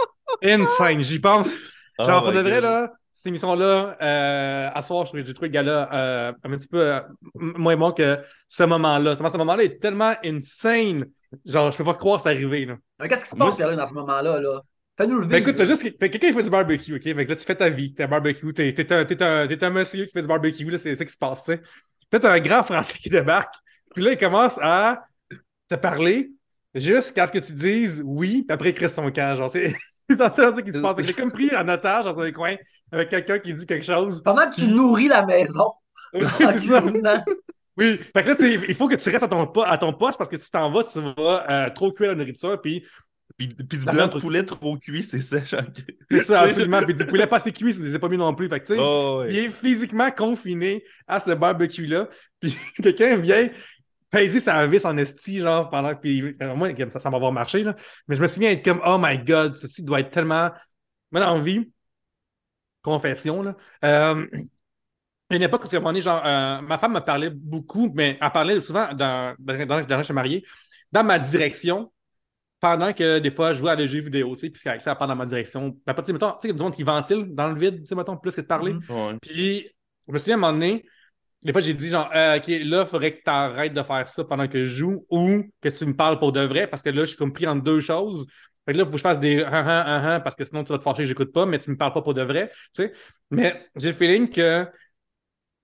Insane, 0.43 1.03
j'y 1.03 1.21
pense. 1.21 1.57
Genre, 1.99 2.23
Oh 2.23 2.25
pour 2.25 2.33
de 2.33 2.41
vrai, 2.41 2.55
God. 2.55 2.63
là, 2.63 2.93
cette 3.21 3.27
émission-là, 3.27 3.99
euh, 4.01 4.71
à 4.75 4.81
soir, 4.81 5.05
j'ai 5.05 5.35
trouvé 5.35 5.49
le 5.49 5.53
gars-là 5.53 5.91
euh, 5.93 6.33
un 6.43 6.57
petit 6.57 6.69
peu 6.69 6.81
euh, 6.81 7.01
moins 7.35 7.77
bon 7.77 7.93
que 7.93 8.19
ce 8.49 8.63
moment-là. 8.63 9.15
Ce 9.15 9.37
moment-là 9.37 9.63
est 9.63 9.79
tellement 9.79 10.15
insane. 10.25 11.05
Genre, 11.45 11.71
je 11.71 11.77
peux 11.77 11.85
pas 11.85 11.93
croire 11.93 12.17
que 12.17 12.23
c'est 12.23 12.35
arrivé, 12.35 12.65
là. 12.65 12.77
Mais 12.99 13.09
Qu'est-ce 13.11 13.25
qui 13.25 13.31
se 13.31 13.37
passe 13.37 13.57
Pierre, 13.57 13.77
dans 13.77 13.87
ce 13.87 13.93
moment-là? 13.93 14.41
Là? 14.41 14.63
Fais-nous 14.97 15.17
le 15.17 15.21
vivre. 15.21 15.33
Ben 15.33 15.43
écoute, 15.43 15.57
t'as 15.57 15.65
là. 15.65 15.69
juste 15.69 15.99
t'as 15.99 16.09
quelqu'un 16.09 16.29
qui 16.29 16.33
fait 16.33 16.43
du 16.45 16.49
barbecue, 16.49 16.95
ok? 16.95 17.03
Fait 17.03 17.27
que 17.27 17.31
là, 17.31 17.37
tu 17.37 17.45
fais 17.45 17.55
ta 17.55 17.69
vie, 17.69 17.93
t'es 17.93 18.05
un 18.05 18.09
barbecue, 18.09 18.55
t'es, 18.55 18.73
t'es 18.73 18.91
un, 18.91 19.05
t'es, 19.05 19.23
un, 19.23 19.47
t'es 19.47 19.65
un 19.65 19.71
monsieur 19.71 20.07
qui 20.07 20.13
fait 20.13 20.23
du 20.23 20.29
barbecue, 20.29 20.71
là, 20.71 20.79
c'est 20.79 20.97
ça 20.97 21.05
qui 21.05 21.13
se 21.13 21.19
passe, 21.19 21.45
tu 21.45 21.53
sais. 21.53 21.59
Puis 21.59 22.09
là, 22.13 22.21
t'as 22.21 22.33
un 22.33 22.41
grand 22.41 22.63
Français 22.63 22.95
qui 22.97 23.11
débarque, 23.11 23.53
puis 23.95 24.03
là, 24.03 24.13
il 24.13 24.17
commence 24.17 24.59
à 24.63 25.05
te 25.69 25.75
parler 25.75 26.31
jusqu'à 26.75 27.27
ce 27.27 27.33
que 27.33 27.39
tu 27.39 27.53
dises 27.53 28.03
oui, 28.03 28.45
puis 28.49 28.55
après, 28.55 28.71
il 28.71 28.75
crée 28.75 28.89
son 28.89 29.11
camp. 29.11 29.37
Genre, 29.37 29.51
c'est 29.51 29.75
ça 30.09 30.31
qui 30.31 30.73
se 30.73 30.81
passe. 30.81 31.07
J'ai 31.07 31.13
comme 31.13 31.33
pris 31.33 31.55
en 31.55 31.69
otage 31.69 32.07
dans 32.07 32.19
un 32.19 32.33
coin 32.33 32.57
avec 32.93 33.09
quelqu'un 33.09 33.39
qui 33.39 33.55
dit 33.55 33.67
quelque 33.67 33.85
chose. 33.87 34.23
Pendant 34.23 34.49
que 34.51 34.57
tu 34.57 34.67
nourris 34.69 35.09
la 35.09 35.25
maison. 35.25 35.65
Oui, 36.13 36.25
en 36.25 36.29
c'est 36.51 36.59
ça. 36.59 36.81
cuisinant. 36.83 37.23
Oui. 37.77 38.01
Fait 38.15 38.25
que 38.25 38.31
là, 38.31 38.65
il 38.69 38.75
faut 38.75 38.89
que 38.89 38.97
tu 38.97 39.09
restes 39.11 39.23
à 39.23 39.29
ton, 39.29 39.47
po- 39.47 39.63
à 39.63 39.79
ton 39.79 39.93
poste 39.93 40.19
parce 40.19 40.29
que 40.29 40.37
si 40.37 40.47
tu 40.47 40.51
t'en 40.51 40.69
vas, 40.73 40.83
tu 40.83 40.99
vas 41.01 41.47
euh, 41.49 41.71
trop 41.71 41.93
cuire 41.93 42.09
la 42.11 42.15
nourriture, 42.17 42.61
puis 42.61 42.85
Puis, 43.39 43.47
puis 43.49 43.79
du 43.79 43.85
La 43.85 43.93
blanc 43.93 44.09
de 44.09 44.19
poulet 44.19 44.43
trop 44.43 44.77
cuit, 44.77 45.05
c'est 45.05 45.21
sèche. 45.21 45.55
c'est 46.11 46.21
ça, 46.21 46.41
absolument. 46.43 46.83
Puis 46.83 46.95
du 46.95 47.07
poulet 47.07 47.29
pas 47.29 47.37
assez 47.37 47.53
cuit, 47.53 47.73
ça 47.73 47.81
ne 47.81 47.87
les 47.87 47.95
a 47.95 48.01
pas 48.01 48.09
mis 48.09 48.19
non 48.19 48.35
plus. 48.35 48.49
Fait 48.49 48.59
que, 48.59 48.67
sais, 48.67 48.77
Oh, 48.77 49.21
ouais. 49.21 49.33
Il 49.33 49.39
est 49.39 49.51
physiquement 49.51 50.11
confiné 50.11 50.83
à 51.07 51.21
ce 51.21 51.31
barbecue-là. 51.31 52.09
Puis 52.41 52.57
quelqu'un 52.83 53.17
vient 53.17 53.49
pesé 54.11 54.41
sa 54.41 54.67
vis 54.67 54.85
en 54.85 54.97
esti, 54.97 55.41
genre, 55.41 55.71
pendant 55.71 55.95
que. 55.95 56.01
Puis, 56.01 56.37
euh, 56.43 56.57
moi, 56.57 56.71
ça, 56.91 56.99
ça 56.99 57.09
m'a 57.09 57.19
avoir 57.19 57.31
marché, 57.31 57.63
là. 57.63 57.77
Mais 58.09 58.17
je 58.17 58.21
me 58.21 58.27
souviens 58.27 58.51
être 58.51 58.65
comme, 58.65 58.81
oh 58.85 58.99
my 59.01 59.17
god, 59.17 59.55
ceci 59.57 59.85
doit 59.85 60.01
être 60.01 60.11
tellement. 60.11 60.51
Moi, 61.13 61.21
dans 61.25 61.37
la 61.37 61.41
vie, 61.41 61.71
confession, 62.83 63.43
là. 63.43 63.57
Euh, 63.85 64.27
une 65.31 65.43
époque 65.43 65.65
où, 65.65 65.67
à 65.67 65.77
un 65.77 65.79
moment 65.79 65.91
donné, 65.91 66.01
genre, 66.01 66.23
euh, 66.25 66.61
ma 66.61 66.79
femme 66.79 66.95
me 66.95 67.01
parlait 67.01 67.31
beaucoup, 67.31 67.91
mais 67.95 68.19
elle 68.21 68.31
parlait 68.31 68.61
souvent, 68.61 68.93
dans, 68.93 69.35
dans, 69.39 69.67
dans, 69.67 69.87
dans 69.87 69.99
je 69.99 70.03
suis 70.03 70.15
marié, 70.15 70.45
dans 70.91 71.05
ma 71.05 71.19
direction, 71.19 71.93
pendant 72.61 72.93
que 72.93 73.19
des 73.19 73.31
fois, 73.31 73.53
je 73.53 73.59
jouais 73.59 73.71
à 73.71 73.77
des 73.77 73.89
jeux 73.89 74.01
vidéo, 74.01 74.35
tu 74.37 74.47
sais, 74.47 74.51
puis 74.51 74.83
ça 74.83 74.95
part 74.95 75.09
dans 75.09 75.17
ma 75.17 75.27
direction. 75.27 75.77
Après, 75.87 76.03
tu 76.03 76.09
sais, 76.09 76.13
mettons, 76.13 76.33
tu 76.41 76.49
sais, 76.49 76.83
ventile 76.83 77.27
dans 77.31 77.49
le 77.49 77.59
vide, 77.59 77.81
tu 77.81 77.87
sais, 77.87 77.95
mettons, 77.95 78.17
plus 78.17 78.35
que 78.35 78.43
de 78.43 78.47
parler. 78.47 78.75
Ouais. 78.89 79.17
Puis, 79.23 79.69
je 80.07 80.13
me 80.13 80.19
souviens, 80.19 80.35
à 80.35 80.39
un 80.39 80.41
moment 80.41 80.53
donné, 80.53 80.85
des 81.43 81.53
fois, 81.53 81.63
j'ai 81.63 81.73
dit, 81.73 81.89
genre, 81.89 82.11
euh, 82.15 82.37
OK, 82.37 82.49
là, 82.49 82.83
il 82.83 82.87
faudrait 82.87 83.17
que 83.17 83.23
tu 83.23 83.31
arrêtes 83.31 83.73
de 83.73 83.83
faire 83.83 84.07
ça 84.07 84.25
pendant 84.25 84.47
que 84.47 84.65
je 84.65 84.71
joue 84.71 85.07
ou 85.09 85.43
que 85.63 85.69
tu 85.71 85.87
me 85.87 85.97
parles 85.97 86.19
pour 86.19 86.33
de 86.33 86.41
vrai, 86.41 86.67
parce 86.67 86.83
que 86.83 86.91
là, 86.91 87.03
je 87.03 87.11
suis 87.11 87.17
comme 87.17 87.33
pris 87.33 87.47
entre 87.47 87.63
deux 87.63 87.81
choses. 87.81 88.27
Fait 88.71 88.75
que 88.75 88.79
là, 88.79 88.85
il 88.85 88.87
faut 88.87 88.93
que 88.93 88.99
je 88.99 89.03
fasse 89.03 89.19
des 89.19 89.43
ah 89.43 89.51
ah 89.53 90.15
ah 90.15 90.21
parce 90.21 90.37
que 90.37 90.45
sinon, 90.45 90.63
tu 90.63 90.73
vas 90.73 90.79
te 90.79 90.85
fâcher 90.85 91.03
que 91.03 91.07
j'écoute 91.07 91.33
pas, 91.33 91.45
mais 91.45 91.59
tu 91.59 91.71
me 91.71 91.77
parles 91.77 91.93
pas 91.93 92.03
pour 92.03 92.15
de 92.15 92.23
vrai, 92.23 92.51
tu 92.75 92.85
sais. 92.85 92.93
Mais 93.31 93.67
j'ai 93.77 93.89
le 93.89 93.95
feeling 93.95 94.31
que 94.31 94.67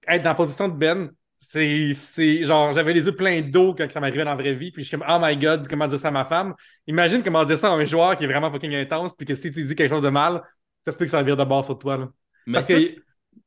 être 0.08 0.22
dans 0.22 0.30
la 0.30 0.34
position 0.34 0.68
de 0.68 0.74
Ben, 0.74 1.10
c'est, 1.38 2.42
genre, 2.42 2.72
j'avais 2.72 2.92
les 2.92 3.04
yeux 3.06 3.14
pleins 3.14 3.40
d'eau 3.40 3.74
quand 3.74 3.88
ça 3.90 4.00
m'arrivait 4.00 4.24
dans 4.24 4.30
la 4.30 4.36
vraie 4.36 4.54
vie, 4.54 4.72
puis 4.72 4.82
je 4.82 4.88
suis 4.88 4.98
comme, 4.98 5.06
oh 5.08 5.18
my 5.20 5.36
god, 5.36 5.68
comment 5.68 5.86
dire 5.86 6.00
ça 6.00 6.08
à 6.08 6.10
ma 6.10 6.24
femme? 6.24 6.54
Imagine 6.86 7.22
comment 7.22 7.44
dire 7.44 7.58
ça 7.58 7.68
à 7.72 7.76
un 7.76 7.84
joueur 7.84 8.16
qui 8.16 8.24
est 8.24 8.26
vraiment 8.26 8.50
fucking 8.50 8.74
intense, 8.74 9.14
puis 9.14 9.26
que 9.26 9.34
si 9.34 9.50
tu 9.52 9.62
dis 9.64 9.74
quelque 9.74 9.92
chose 9.92 10.02
de 10.02 10.08
mal, 10.08 10.42
ça 10.84 10.92
se 10.92 10.96
peut 10.98 11.04
que 11.04 11.10
ça 11.10 11.22
vire 11.22 11.36
de 11.36 11.44
bord 11.44 11.64
sur 11.64 11.78
toi, 11.78 11.96
là. 11.98 12.08
Mais 12.46 12.54
Parce 12.54 12.66
c'est- 12.66 12.94
que 12.96 13.00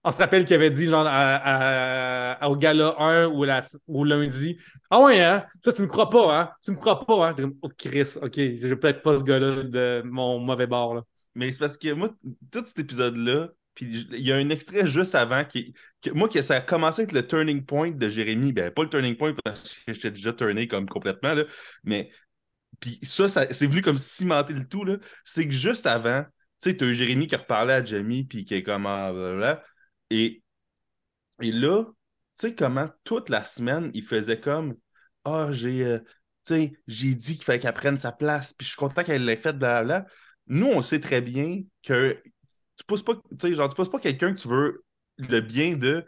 on 0.04 0.12
se 0.12 0.18
rappelle 0.18 0.46
qu'il 0.46 0.56
avait 0.56 0.70
dit 0.70 0.86
genre 0.86 1.06
à, 1.06 1.36
à- 1.36 2.32
à- 2.44 2.50
au 2.50 2.56
gala 2.56 2.96
1 3.00 3.28
ou, 3.28 3.44
la, 3.44 3.62
ou 3.88 4.04
lundi 4.06 4.58
Ah 4.92 5.02
ouais, 5.04 5.22
hein? 5.22 5.46
Ça, 5.64 5.72
tu 5.72 5.84
me 5.84 5.88
crois 5.88 6.10
pas, 6.10 6.40
hein? 6.40 6.52
Tu 6.64 6.72
me 6.72 6.78
crois 6.78 7.06
pas, 7.06 7.30
hein? 7.30 7.36
Oh 7.62 7.70
Chris, 7.78 8.16
ok, 8.22 8.34
je 8.36 8.68
vais 8.68 8.76
peut-être 8.76 9.04
pas 9.04 9.18
ce 9.20 9.24
gars-là 9.24 9.64
de 9.64 10.02
mon 10.04 10.40
mauvais 10.40 10.66
bord. 10.66 10.96
Là. 10.96 11.04
Mais 11.36 11.52
c'est 11.54 11.60
parce 11.60 11.78
que 11.78 11.94
moi, 11.94 12.10
tout 12.52 12.64
cet 12.66 12.80
épisode-là, 12.80 13.50
puis 13.76 14.08
il 14.12 14.22
y 14.22 14.32
a 14.32 14.36
un 14.36 14.50
extrait 14.50 14.88
juste 14.88 15.14
avant 15.14 15.46
qui. 15.46 15.76
moi, 16.14 16.28
ça 16.42 16.56
a 16.56 16.62
commencé 16.62 17.02
à 17.02 17.04
être 17.06 17.12
le 17.12 17.26
turning 17.26 17.64
point 17.64 17.92
de 17.92 18.10
Jérémy. 18.10 18.52
Ben, 18.52 18.72
pas 18.72 18.84
le 18.84 18.90
turning 18.90 19.16
point 19.16 19.34
parce 19.44 19.76
que 19.76 19.94
j'étais 19.94 20.12
déjà 20.12 20.34
turné 20.34 20.68
comme 20.68 20.88
complètement, 20.88 21.34
là, 21.36 21.46
mais. 21.84 22.10
Puis 22.80 23.00
ça, 23.04 23.28
ça 23.28 23.52
c'est 23.54 23.68
venu 23.68 23.82
comme 23.82 23.98
cimenter 23.98 24.54
le 24.54 24.66
tout, 24.68 24.86
là. 24.86 24.98
C'est 25.24 25.46
que 25.48 25.54
juste 25.54 25.86
avant, 25.86 26.24
tu 26.24 26.72
sais, 26.72 26.78
t'as 26.78 26.86
eu 26.88 26.96
Jérémy 26.96 27.28
qui 27.28 27.36
reparlait 27.36 27.74
à 27.74 27.86
Jamie, 27.86 28.24
puis 28.24 28.46
qui 28.46 28.56
est 28.56 28.64
comme. 28.64 28.86
ah. 28.88 29.62
Et, 30.10 30.42
et 31.42 31.52
là, 31.52 31.86
sais, 32.48 32.56
comment 32.56 32.90
toute 33.04 33.30
la 33.30 33.44
semaine, 33.44 33.92
il 33.94 34.04
faisait 34.04 34.40
comme. 34.40 34.76
Ah, 35.26 35.50
j'ai. 35.52 36.00
tu 36.46 36.54
sais, 36.56 36.74
j'ai 36.88 37.16
dit 37.16 37.36
qu'il 37.36 37.44
fallait 37.44 37.60
qu'elle 37.60 37.74
prenne 37.74 37.98
sa 37.98 38.12
place, 38.12 38.54
puis 38.54 38.66
je 38.66 38.72
suis 38.72 38.78
content 38.78 39.04
qu'elle 39.04 39.26
l'ait 39.26 39.36
fait, 39.36 39.54
blablabla. 39.54 40.06
Nous, 40.48 40.68
on 40.68 40.82
sait 40.82 41.00
très 41.00 41.22
bien 41.22 41.62
que 41.84 42.22
tu 42.76 42.84
pousses 42.88 43.04
pas, 43.04 43.16
tu 43.16 43.22
sais, 43.42 43.54
genre, 43.54 43.70
tu 43.70 43.76
pousses 43.76 43.90
pas 43.90 44.00
quelqu'un 44.00 44.34
que 44.34 44.40
tu 44.40 44.48
veux 44.48 44.84
le 45.18 45.42
bien 45.42 45.76
de 45.76 46.06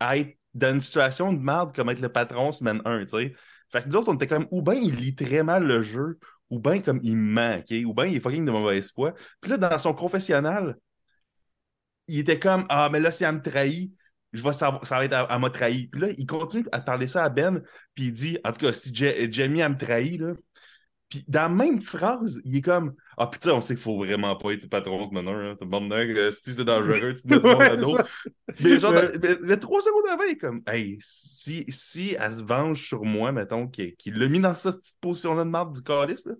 être 0.00 0.36
dans 0.54 0.74
une 0.74 0.80
situation 0.80 1.32
de 1.32 1.38
merde 1.38 1.74
comme 1.74 1.90
être 1.90 2.00
le 2.00 2.08
patron 2.10 2.52
semaine 2.52 2.80
1, 2.84 3.04
tu 3.06 3.16
sais. 3.16 3.34
Fait 3.70 3.82
que 3.82 3.88
nous 3.88 3.96
autres, 3.96 4.10
on 4.10 4.14
était 4.14 4.26
comme, 4.26 4.46
ou 4.50 4.62
bien 4.62 4.74
il 4.74 4.94
lit 4.96 5.14
très 5.14 5.42
mal 5.42 5.64
le 5.64 5.82
jeu, 5.82 6.18
ou 6.50 6.58
bien 6.60 6.80
comme 6.80 7.00
il 7.02 7.16
ment? 7.16 7.62
Ou 7.84 7.94
bien 7.94 8.06
il 8.06 8.16
est 8.16 8.20
fucking 8.20 8.44
de 8.44 8.50
mauvaise 8.52 8.90
foi. 8.92 9.14
Puis 9.40 9.50
là, 9.50 9.58
dans 9.58 9.78
son 9.78 9.92
confessionnal, 9.92 10.76
il 12.08 12.20
était 12.20 12.38
comme, 12.38 12.66
ah, 12.68 12.88
mais 12.90 13.00
là, 13.00 13.10
si 13.10 13.24
elle 13.24 13.36
me 13.36 13.42
trahit, 13.42 13.92
je 14.36 14.42
vais 14.42 14.52
savoir, 14.52 14.86
ça 14.86 14.98
va 14.98 15.04
être, 15.04 15.12
elle, 15.14 15.26
elle 15.30 15.40
m'a 15.40 15.50
trahi. 15.50 15.88
Puis 15.88 16.00
là, 16.00 16.08
il 16.16 16.26
continue 16.26 16.66
à 16.72 16.80
parler 16.80 17.06
ça 17.06 17.24
à 17.24 17.28
Ben, 17.28 17.62
puis 17.94 18.06
il 18.06 18.12
dit, 18.12 18.38
en 18.44 18.52
tout 18.52 18.60
cas, 18.66 18.72
si 18.72 18.94
Ja- 18.94 19.30
Jamie, 19.30 19.60
elle 19.60 19.72
me 19.72 19.76
trahit, 19.78 20.20
là, 20.20 20.34
puis 21.08 21.24
dans 21.28 21.42
la 21.42 21.48
même 21.48 21.80
phrase, 21.80 22.40
il 22.44 22.56
est 22.56 22.62
comme 22.62 22.94
Ah, 23.16 23.28
putain, 23.28 23.52
on 23.52 23.60
sait 23.60 23.74
qu'il 23.76 23.82
faut 23.82 23.96
vraiment 23.96 24.34
pas 24.36 24.50
être 24.50 24.68
patron 24.68 25.08
ce 25.08 25.14
meneur. 25.14 25.52
Hein. 25.52 25.56
Bon 25.64 25.88
euh, 25.90 26.30
si 26.32 26.52
c'est 26.52 26.64
dangereux, 26.64 27.14
tu 27.14 27.22
te 27.22 27.28
mets 27.28 27.54
Ouais, 27.54 27.70
ado. 27.70 27.96
ça. 27.96 28.04
Mais 28.60 28.78
genre, 28.80 28.92
Ouais. 28.92 29.10
mais, 29.22 29.36
mais 29.40 29.56
trois 29.56 29.80
secondes 29.80 30.02
avant, 30.10 30.24
il 30.24 30.32
est 30.32 30.36
comme 30.36 30.62
Hey, 30.66 30.98
si, 31.00 31.64
si 31.68 32.16
elle 32.18 32.36
se 32.36 32.42
venge 32.42 32.84
sur 32.84 33.04
moi, 33.04 33.30
mettons, 33.32 33.68
qu'il 33.68 33.94
qu'il 33.96 34.18
l'a 34.18 34.28
mis 34.28 34.40
dans 34.40 34.54
cette 34.56 34.74
position-là 35.00 35.44
de 35.44 35.48
marde 35.48 35.74
du 35.74 35.82
calice, 35.82 36.26
là, 36.26 36.34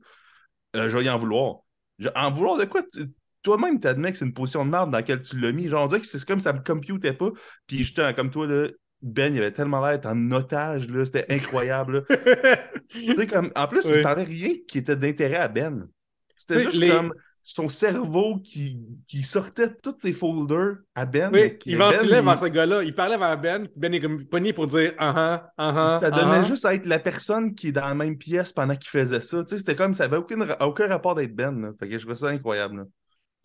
euh, 0.75 0.89
je 0.89 0.99
vais 0.99 1.05
y 1.05 1.11
en 1.11 1.17
vouloir. 1.17 1.59
Je- 2.01 2.09
en 2.17 2.31
vouloir 2.33 2.59
de 2.59 2.65
quoi 2.65 2.83
tu- 2.83 3.07
Toi-même, 3.47 3.79
t'admets 3.79 4.11
que 4.11 4.19
c'est 4.19 4.25
une 4.25 4.35
position 4.35 4.65
de 4.65 4.71
marde 4.71 4.91
dans 4.91 4.99
laquelle 4.99 5.21
tu 5.21 5.39
l'as 5.39 5.53
mis. 5.53 5.69
Genre, 5.69 5.85
on 5.85 5.87
dirait 5.87 6.01
que 6.01 6.07
c'est 6.07 6.25
comme 6.25 6.41
ça 6.41 6.53
me 6.53 6.59
computait 6.65 7.13
pas. 7.13 7.31
Puis, 7.69 7.79
justement, 7.79 8.13
comme 8.13 8.31
toi, 8.31 8.45
là, 8.47 8.69
Ben, 9.03 9.33
il 9.33 9.39
avait 9.39 9.53
tellement 9.53 9.87
l'air 9.87 10.01
en 10.05 10.33
otage, 10.33 10.89
là, 10.91 11.05
c'était 11.05 11.27
incroyable. 11.33 12.05
là. 12.09 12.17
Tu 12.91 13.27
comme, 13.29 13.53
en 13.55 13.67
plus, 13.69 13.83
il 13.85 14.03
parlait 14.03 14.25
rien 14.25 14.51
qui 14.67 14.79
était 14.79 14.97
d'intérêt 14.97 15.37
à 15.37 15.47
Ben. 15.49 15.87
C'était 16.35 16.57
Tu 16.57 16.61
juste 16.67 16.79
les- 16.79 16.89
comme 16.91 17.13
son 17.49 17.69
cerveau 17.69 18.39
qui, 18.43 18.81
qui 19.07 19.23
sortait 19.23 19.71
tous 19.81 19.95
ses 19.99 20.13
folders 20.13 20.79
à 20.97 21.07
Ben. 21.07 21.31
Oui, 21.33 21.57
il 21.67 21.79
Ben, 21.79 21.93
ventilait 21.93 22.19
il- 22.19 22.25
vers 22.25 22.39
ce 22.41 22.47
gars-là. 22.47 22.83
Il 22.83 22.95
parlait 22.97 23.17
vers 23.19 23.39
Ben, 23.41 23.69
puis 23.69 23.79
Ben 23.79 23.95
est 23.95 24.01
comme 24.01 24.25
pogné 24.25 24.53
pour 24.53 24.67
dire 24.67 24.93
ah 24.99 25.13
ah, 25.17 25.53
ah 25.57 25.75
ah. 25.77 25.99
ça 26.01 26.07
ah, 26.07 26.11
donnait 26.11 26.39
ah. 26.39 26.43
juste 26.43 26.65
à 26.65 26.75
être 26.75 26.87
la 26.87 26.99
personne 26.99 27.55
qui 27.55 27.69
est 27.69 27.73
dans 27.73 27.87
la 27.87 27.95
même 27.95 28.19
pièce 28.19 28.53
pendant 28.53 28.75
qu'il 28.75 28.91
faisait 28.91 29.21
ça. 29.21 29.45
Tu 29.45 29.51
sais, 29.51 29.59
c'était 29.59 29.77
comme 29.77 29.95
ça 29.95 30.05
avait 30.05 30.17
aucun, 30.17 30.45
ra- 30.45 30.67
aucun 30.67 30.89
rapport 30.89 31.15
d'être 31.15 31.37
Ben. 31.37 31.61
là. 31.61 31.71
Fait 31.79 31.87
que 31.89 31.93
je 31.95 31.99
trouvais 32.01 32.17
ça 32.17 32.27
incroyable. 32.29 32.79
là. 32.79 32.85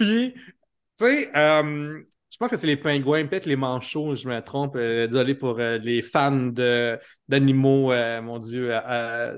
Puis, 0.01 0.33
tu 0.33 1.05
sais, 1.05 1.31
euh, 1.35 2.01
je 2.29 2.37
pense 2.37 2.49
que 2.51 2.57
c'est 2.57 2.67
les 2.67 2.77
pingouins, 2.77 3.25
peut-être 3.27 3.45
les 3.45 3.55
manchots, 3.55 4.15
je 4.15 4.27
me 4.27 4.39
trompe. 4.41 4.75
euh, 4.75 5.07
désolé 5.07 5.35
pour 5.35 5.59
euh, 5.59 5.77
les 5.77 6.01
fans 6.01 6.51
d'animaux, 7.27 7.93
mon 8.21 8.39
Dieu, 8.39 8.71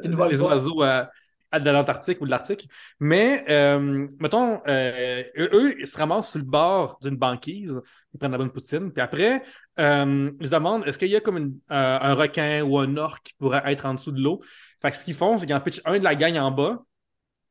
les 0.03 0.41
oiseaux 0.41 0.83
de 0.83 1.69
l'Antarctique 1.69 2.19
ou 2.21 2.25
de 2.25 2.31
l'Arctique. 2.31 2.67
Mais, 2.99 3.45
euh, 3.49 4.07
mettons, 4.19 4.61
euh, 4.67 5.23
eux, 5.37 5.75
ils 5.79 5.87
se 5.87 5.97
ramassent 5.97 6.31
sur 6.31 6.39
le 6.39 6.45
bord 6.45 6.97
d'une 7.01 7.17
banquise, 7.17 7.81
ils 8.13 8.17
prennent 8.17 8.31
la 8.31 8.37
bonne 8.39 8.51
poutine, 8.51 8.91
puis 8.91 9.01
après, 9.01 9.43
euh, 9.79 10.31
ils 10.39 10.47
se 10.47 10.51
demandent 10.51 10.87
est-ce 10.87 10.97
qu'il 10.99 11.09
y 11.09 11.15
a 11.15 11.21
comme 11.21 11.37
une- 11.37 11.59
un 11.69 12.13
requin 12.15 12.63
ou 12.63 12.79
un 12.79 12.97
orque 12.97 13.23
qui 13.27 13.33
pourrait 13.35 13.63
être 13.65 13.85
en 13.85 13.93
dessous 13.95 14.11
de 14.11 14.21
l'eau? 14.21 14.41
Fait 14.81 14.91
que 14.91 14.97
ce 14.97 15.05
qu'ils 15.05 15.13
font, 15.15 15.37
c'est 15.37 15.45
qu'ils 15.45 15.55
en 15.55 15.61
pitchent 15.61 15.81
un 15.85 15.99
de 15.99 16.03
la 16.03 16.15
gang 16.15 16.37
en 16.37 16.51
bas, 16.51 16.83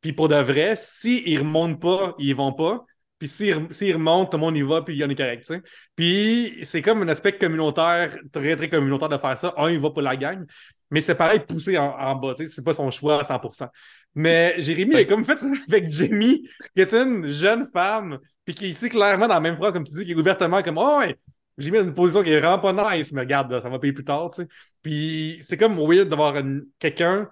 puis 0.01 0.13
pour 0.13 0.29
de 0.29 0.37
vrai, 0.37 0.75
s'ils 0.77 1.35
ne 1.35 1.41
remontent 1.41 1.79
pas, 1.79 2.15
ils 2.19 2.35
vont 2.35 2.53
pas. 2.53 2.85
Puis 3.23 3.29
s'ils 3.29 3.55
rem- 3.55 3.71
s'ils 3.71 3.95
remontent, 3.95 4.31
tout 4.31 4.37
le 4.37 4.41
monde 4.41 4.57
y 4.57 4.63
va, 4.63 4.83
puis 4.83 4.95
il 4.95 4.99
y 4.99 5.05
en 5.05 5.09
est 5.09 5.15
correct, 5.15 5.45
tu 5.47 5.55
sais. 5.55 5.63
Puis 5.95 6.59
c'est 6.65 6.83
comme 6.83 7.03
un 7.03 7.09
aspect 7.09 7.39
communautaire, 7.39 8.17
très, 8.33 8.57
très 8.57 8.69
communautaire 8.69 9.09
de 9.09 9.17
faire 9.17 9.39
ça. 9.39 9.55
Un, 9.57 9.71
il 9.71 9.79
va 9.79 9.91
pour 9.91 10.03
la 10.03 10.17
gang. 10.17 10.45
Mais 10.91 11.01
c'est 11.01 11.15
pareil, 11.15 11.41
poussé 11.41 11.79
en, 11.79 11.85
en 11.97 12.17
bas, 12.17 12.35
tu 12.37 12.45
sais. 12.47 12.51
C'est 12.51 12.65
pas 12.65 12.75
son 12.75 12.91
choix 12.91 13.21
à 13.21 13.25
100%. 13.25 13.69
Mais 14.17 14.57
Jérémy 14.61 14.97
a 14.97 15.05
comme 15.05 15.25
fait 15.25 15.37
ça 15.39 15.47
avec 15.69 15.89
Jamie, 15.91 16.43
qui 16.75 16.83
est 16.83 16.93
une 16.95 17.29
jeune 17.31 17.65
femme, 17.73 18.19
puis 18.45 18.55
qui 18.55 18.75
sait 18.75 18.89
clairement 18.89 19.29
dans 19.29 19.35
la 19.35 19.41
même 19.41 19.57
phrase, 19.57 19.73
comme 19.73 19.85
tu 19.85 19.95
dis, 19.95 20.05
qui 20.05 20.13
est 20.13 20.17
ouvertement 20.17 20.63
comme 20.63 20.79
Oh, 20.79 20.99
ouais, 20.99 21.17
j'ai 21.59 21.71
mis 21.71 21.79
dans 21.79 21.85
une 21.85 21.95
position 21.95 22.23
qui 22.25 22.31
est 22.33 22.41
vraiment 22.41 22.59
pas 22.59 22.97
nice, 22.97 23.13
mais 23.13 23.21
regarde, 23.21 23.53
là, 23.53 23.61
ça 23.63 23.69
va 23.69 23.79
payer 23.79 23.93
plus 23.93 24.05
tard, 24.05 24.31
tu 24.31 24.43
sais. 24.43 24.49
Puis 24.83 25.39
c'est 25.43 25.57
comme 25.57 25.77
weird 25.79 26.09
d'avoir 26.09 26.35
quelqu'un 26.81 27.29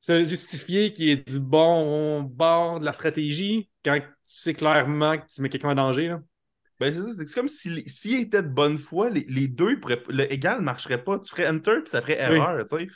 se 0.00 0.24
justifier 0.24 0.92
qui 0.92 1.10
est 1.10 1.28
du 1.28 1.40
bon 1.40 2.22
bord 2.22 2.80
de 2.80 2.84
la 2.84 2.92
stratégie 2.92 3.68
quand 3.84 3.98
sais 4.26 4.54
clairement 4.54 5.18
que 5.18 5.26
tu 5.26 5.42
mets 5.42 5.48
quelqu'un 5.48 5.70
en 5.70 5.74
danger. 5.74 6.08
Là. 6.08 6.20
Ben, 6.80 6.92
c'est 6.92 7.00
ça, 7.00 7.08
c'est 7.16 7.34
comme 7.34 7.48
si- 7.48 7.88
s'il 7.88 8.20
était 8.20 8.42
de 8.42 8.48
bonne 8.48 8.76
foi, 8.78 9.08
les, 9.10 9.24
les 9.28 9.48
deux, 9.48 9.80
pourraient- 9.80 10.02
le 10.08 10.30
égal 10.32 10.58
ne 10.60 10.64
marcherait 10.64 11.02
pas. 11.02 11.18
Tu 11.18 11.30
ferais 11.30 11.48
enter 11.48 11.80
puis 11.80 11.90
ça 11.90 12.02
ferait 12.02 12.18
Oui. 12.30 12.36
erreur, 12.36 12.64
tu 12.66 12.76
sais. 12.76 12.86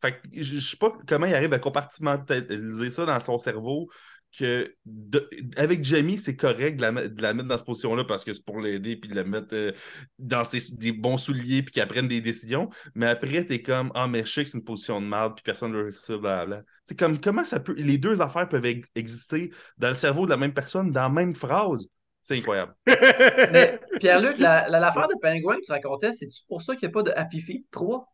Fait 0.00 0.12
que 0.12 0.18
je 0.32 0.42
je 0.56 0.60
sais 0.60 0.76
pas 0.76 0.92
comment 1.06 1.26
il 1.26 1.34
arrive 1.34 1.52
à 1.52 1.58
compartimentaliser 1.58 2.90
ça 2.90 3.04
dans 3.04 3.18
son 3.20 3.38
cerveau. 3.38 3.88
Que 4.36 4.74
de- 4.84 5.28
avec 5.56 5.82
Jamie, 5.84 6.18
c'est 6.18 6.36
correct 6.36 6.76
de 6.76 6.82
la, 6.82 6.92
met- 6.92 7.08
de 7.08 7.22
la 7.22 7.32
mettre 7.32 7.48
dans 7.48 7.56
cette 7.56 7.66
position-là 7.66 8.04
parce 8.04 8.24
que 8.24 8.32
c'est 8.34 8.44
pour 8.44 8.60
l'aider 8.60 8.96
puis 8.96 9.08
de 9.08 9.14
la 9.16 9.24
mettre 9.24 9.48
euh, 9.54 9.72
dans 10.18 10.44
ses, 10.44 10.58
des 10.76 10.92
bons 10.92 11.16
souliers 11.16 11.62
puis 11.62 11.72
qu'elle 11.72 11.88
prenne 11.88 12.08
des 12.08 12.20
décisions. 12.20 12.68
Mais 12.94 13.06
après, 13.06 13.44
t'es 13.44 13.62
comme 13.62 13.90
Ah, 13.94 14.06
mais 14.06 14.24
je 14.26 14.30
sais 14.32 14.44
que 14.44 14.50
c'est 14.50 14.58
une 14.58 14.64
position 14.64 15.00
de 15.00 15.06
merde 15.06 15.34
puis 15.34 15.42
personne 15.42 15.72
ne 15.72 15.82
veut 15.84 15.92
ça, 15.92 16.16
blablabla. 16.18 16.62
C'est 16.84 16.98
comme 16.98 17.18
comment 17.20 17.44
ça 17.44 17.58
peut. 17.58 17.74
Les 17.78 17.96
deux 17.96 18.20
affaires 18.20 18.48
peuvent 18.48 18.66
ex- 18.66 18.88
exister 18.94 19.50
dans 19.78 19.88
le 19.88 19.94
cerveau 19.94 20.26
de 20.26 20.30
la 20.30 20.36
même 20.36 20.52
personne, 20.54 20.92
dans 20.92 21.02
la 21.02 21.08
même 21.08 21.34
phrase? 21.34 21.88
C'est 22.20 22.36
incroyable. 22.36 22.74
Mais 23.48 23.80
Pierre-Luc, 23.98 24.38
la- 24.38 24.68
la- 24.68 24.80
l'affaire 24.80 25.08
de 25.08 25.14
Pingouin 25.22 25.56
que 25.56 25.64
tu 25.64 25.72
racontais, 25.72 26.12
c'est-tu 26.12 26.42
pour 26.46 26.60
ça 26.62 26.76
qu'il 26.76 26.86
n'y 26.88 26.92
a 26.92 26.94
pas 26.94 27.02
de 27.02 27.12
Happy 27.16 27.40
Feet 27.40 27.64
3? 27.70 28.12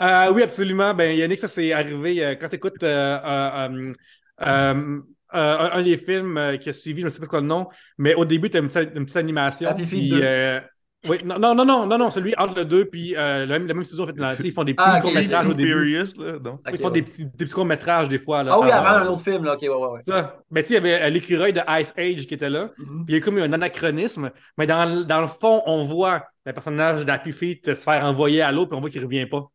Euh, 0.00 0.32
oui, 0.32 0.42
absolument. 0.42 0.94
Ben, 0.94 1.16
Yannick, 1.16 1.38
ça 1.38 1.46
c'est 1.48 1.72
arrivé 1.72 2.24
euh, 2.24 2.34
quand 2.34 2.48
tu 2.48 2.56
écoutes 2.56 2.82
euh, 2.82 3.92
euh, 4.40 5.00
euh, 5.34 5.58
un, 5.58 5.78
un 5.78 5.82
des 5.82 5.96
films 5.96 6.36
euh, 6.36 6.56
qui 6.56 6.68
a 6.68 6.72
suivi, 6.72 7.00
je 7.00 7.06
ne 7.06 7.10
sais 7.10 7.20
pas 7.20 7.26
quoi 7.26 7.40
le 7.40 7.46
nom, 7.46 7.68
mais 7.98 8.14
au 8.14 8.24
début, 8.24 8.50
tu 8.50 8.56
as 8.56 8.60
une, 8.60 8.68
petite- 8.68 8.90
une 8.94 9.04
petite 9.04 9.16
animation. 9.16 9.70
Happy 9.70 9.86
Feet 9.86 9.98
puis, 9.98 10.08
2. 10.10 10.20
euh, 10.22 10.60
oui, 11.08 11.18
non, 11.24 11.36
non, 11.36 11.52
non, 11.54 11.64
non, 11.64 11.84
non, 11.86 11.98
non, 11.98 12.10
celui 12.10 12.32
entre 12.38 12.54
le 12.58 12.64
2 12.64 12.84
puis 12.84 13.16
euh, 13.16 13.40
le, 13.44 13.52
même, 13.58 13.66
le 13.66 13.74
même 13.74 13.82
studio, 13.84 14.04
en 14.04 14.06
fait, 14.06 14.16
là, 14.18 14.36
sais, 14.36 14.44
ils 14.44 14.52
font 14.52 14.62
des 14.62 14.74
petits 14.74 14.84
Ah, 14.88 14.96
ok. 14.98 15.02
courts-métrages 15.02 15.46
au 15.46 15.54
début. 15.54 15.70
Furious, 15.70 16.04
là, 16.18 16.38
ils 16.70 16.78
font 16.78 16.84
ouais. 16.86 16.90
des 16.92 17.02
petits, 17.02 17.24
des 17.24 17.44
petits 17.44 17.54
courts-métrages 17.54 18.08
des 18.08 18.18
fois. 18.20 18.44
Là, 18.44 18.52
Ah 18.54 18.60
oui, 18.60 18.68
Euh, 18.68 18.72
avant 18.74 18.88
un 19.04 19.06
autre 19.08 19.22
film, 19.24 19.42
là. 19.44 19.54
Ok, 19.54 19.62
ouais, 19.62 19.68
ouais, 19.68 19.86
ouais. 19.88 20.00
Ça. 20.06 20.38
Ben, 20.50 20.62
tu 20.62 20.68
sais, 20.68 20.74
il 20.74 20.76
y 20.76 20.78
avait 20.78 21.02
euh, 21.02 21.08
l'écureuil 21.10 21.52
de 21.52 21.60
Ice 21.80 21.92
Age 21.96 22.26
qui 22.26 22.34
était 22.34 22.50
là. 22.50 22.70
Mhm. 22.78 23.04
Puis 23.06 23.14
il 23.14 23.14
y 23.14 23.16
a 23.16 23.20
comme 23.20 23.38
eu 23.38 23.42
un 23.42 23.52
anachronisme. 23.52 24.30
Mais 24.58 24.66
dans, 24.68 24.84
le- 24.84 25.04
dans 25.04 25.20
le 25.22 25.26
fond, 25.26 25.62
on 25.66 25.82
voit 25.84 26.24
le 26.46 26.52
personnage 26.52 27.04
d'Happy 27.04 27.32
Feet 27.32 27.66
se 27.66 27.74
faire 27.74 28.04
envoyer 28.04 28.42
à 28.42 28.52
l'eau, 28.52 28.66
puis 28.66 28.76
on 28.76 28.80
voit 28.80 28.90
qu'il 28.90 29.02
revient 29.02 29.26
pas. 29.26 29.48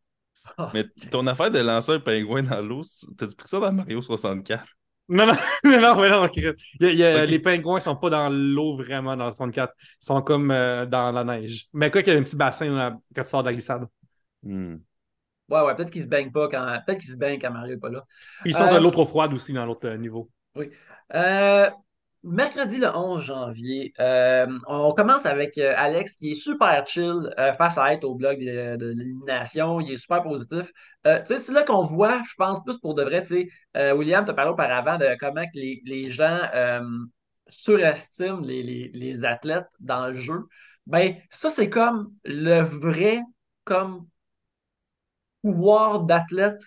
Ah. 0.58 0.72
Mais 0.74 0.86
ton 1.12 1.26
affaire 1.28 1.52
de 1.52 1.60
lancer 1.60 1.94
un 1.94 2.00
pingouin 2.00 2.44
dans 2.44 2.62
l'eau, 2.62 2.82
t'as-tu 3.18 3.36
pris 3.36 3.48
ça 3.48 3.60
dans 3.60 3.72
Mario 3.72 4.02
64? 4.02 4.66
Non, 5.10 5.26
non, 5.64 5.80
non, 5.82 5.96
mais 6.02 6.10
non, 6.10 6.24
ok. 6.26 6.36
Il 6.38 6.44
y 6.44 6.86
a- 6.86 6.92
il 6.92 6.98
y 7.00 7.04
a- 7.04 7.24
Ok. 7.24 7.30
Les 7.30 7.40
pingouins 7.40 7.80
sont 7.80 7.96
pas 7.96 8.10
dans 8.10 8.30
l'eau 8.30 8.76
vraiment 8.78 9.16
dans 9.16 9.26
le 9.28 9.32
64. 9.32 9.74
Ils 9.80 10.06
sont 10.06 10.22
comme 10.22 10.52
euh, 10.52 10.86
dans 10.86 11.12
la 11.12 11.24
neige. 11.24 11.68
Mais 11.74 11.90
quoi 11.92 12.02
qu'il 12.04 12.14
y 12.14 12.16
a 12.16 12.20
un 12.20 12.24
petit 12.24 12.36
bassin 12.36 12.70
là, 12.72 12.98
quand 13.16 13.24
tu 13.24 13.30
sors 13.30 13.42
de 13.44 13.48
la 13.50 13.54
glissade. 13.54 13.86
Hmm. 14.44 14.76
Ouais, 15.50 15.62
ouais, 15.62 15.76
peut-être 15.76 15.92
qu'il 15.92 16.04
se 16.04 16.10
baigne 16.10 16.32
pas 16.32 16.50
quand. 16.50 16.80
Peut-être 16.86 17.00
qu'il 17.00 17.12
se 17.12 17.18
baigne 17.18 17.40
quand 17.40 17.52
Mario 17.52 17.76
est 17.76 17.80
pas 17.80 17.90
là. 17.90 18.04
Ils 18.44 18.54
sont 18.54 18.64
Euh, 18.64 18.74
de 18.74 18.80
l'eau 18.84 18.92
trop 18.92 19.06
froide 19.06 19.34
aussi 19.34 19.54
dans 19.54 19.66
l'autre 19.66 19.88
euh, 19.88 19.98
niveau. 19.98 20.30
Euh, 21.14 21.70
mercredi 22.28 22.78
le 22.78 22.94
11 22.96 23.22
janvier, 23.22 23.94
euh, 24.00 24.48
on 24.68 24.94
commence 24.94 25.26
avec 25.26 25.58
euh, 25.58 25.74
Alex 25.78 26.18
qui 26.18 26.32
est 26.32 26.36
super 26.36 26.86
chill 26.86 27.34
euh, 27.40 27.54
face 27.54 27.78
à 27.78 27.94
être 27.94 28.04
au 28.04 28.16
blog 28.16 28.40
de, 28.40 28.94
l'élimination. 28.94 29.80
Il 29.80 29.92
est 29.92 29.98
super 29.98 30.24
positif. 30.24 30.72
C'est 31.04 31.50
là 31.50 31.64
qu'on 31.64 31.84
voit, 31.84 32.22
je 32.30 32.34
pense, 32.38 32.62
plus 32.64 32.78
pour 32.80 32.96
de 32.96 33.04
vrai. 33.04 33.24
William 33.94 34.26
t'a 34.26 34.34
parlé 34.34 34.52
auparavant 34.52 34.98
de 34.98 35.08
comment 35.20 35.46
les, 35.54 36.10
gens 36.10 36.42
surestiment 37.48 38.42
les, 38.42 39.24
athlètes 39.24 39.70
dans 39.80 40.08
le 40.08 40.16
jeu. 40.16 40.48
Ben, 40.86 41.16
ça, 41.32 41.50
c'est 41.50 41.70
comme 41.70 42.14
le 42.26 42.62
vrai 42.62 43.22
comme 43.64 44.08
pouvoir 45.42 46.02
d'athlète 46.02 46.62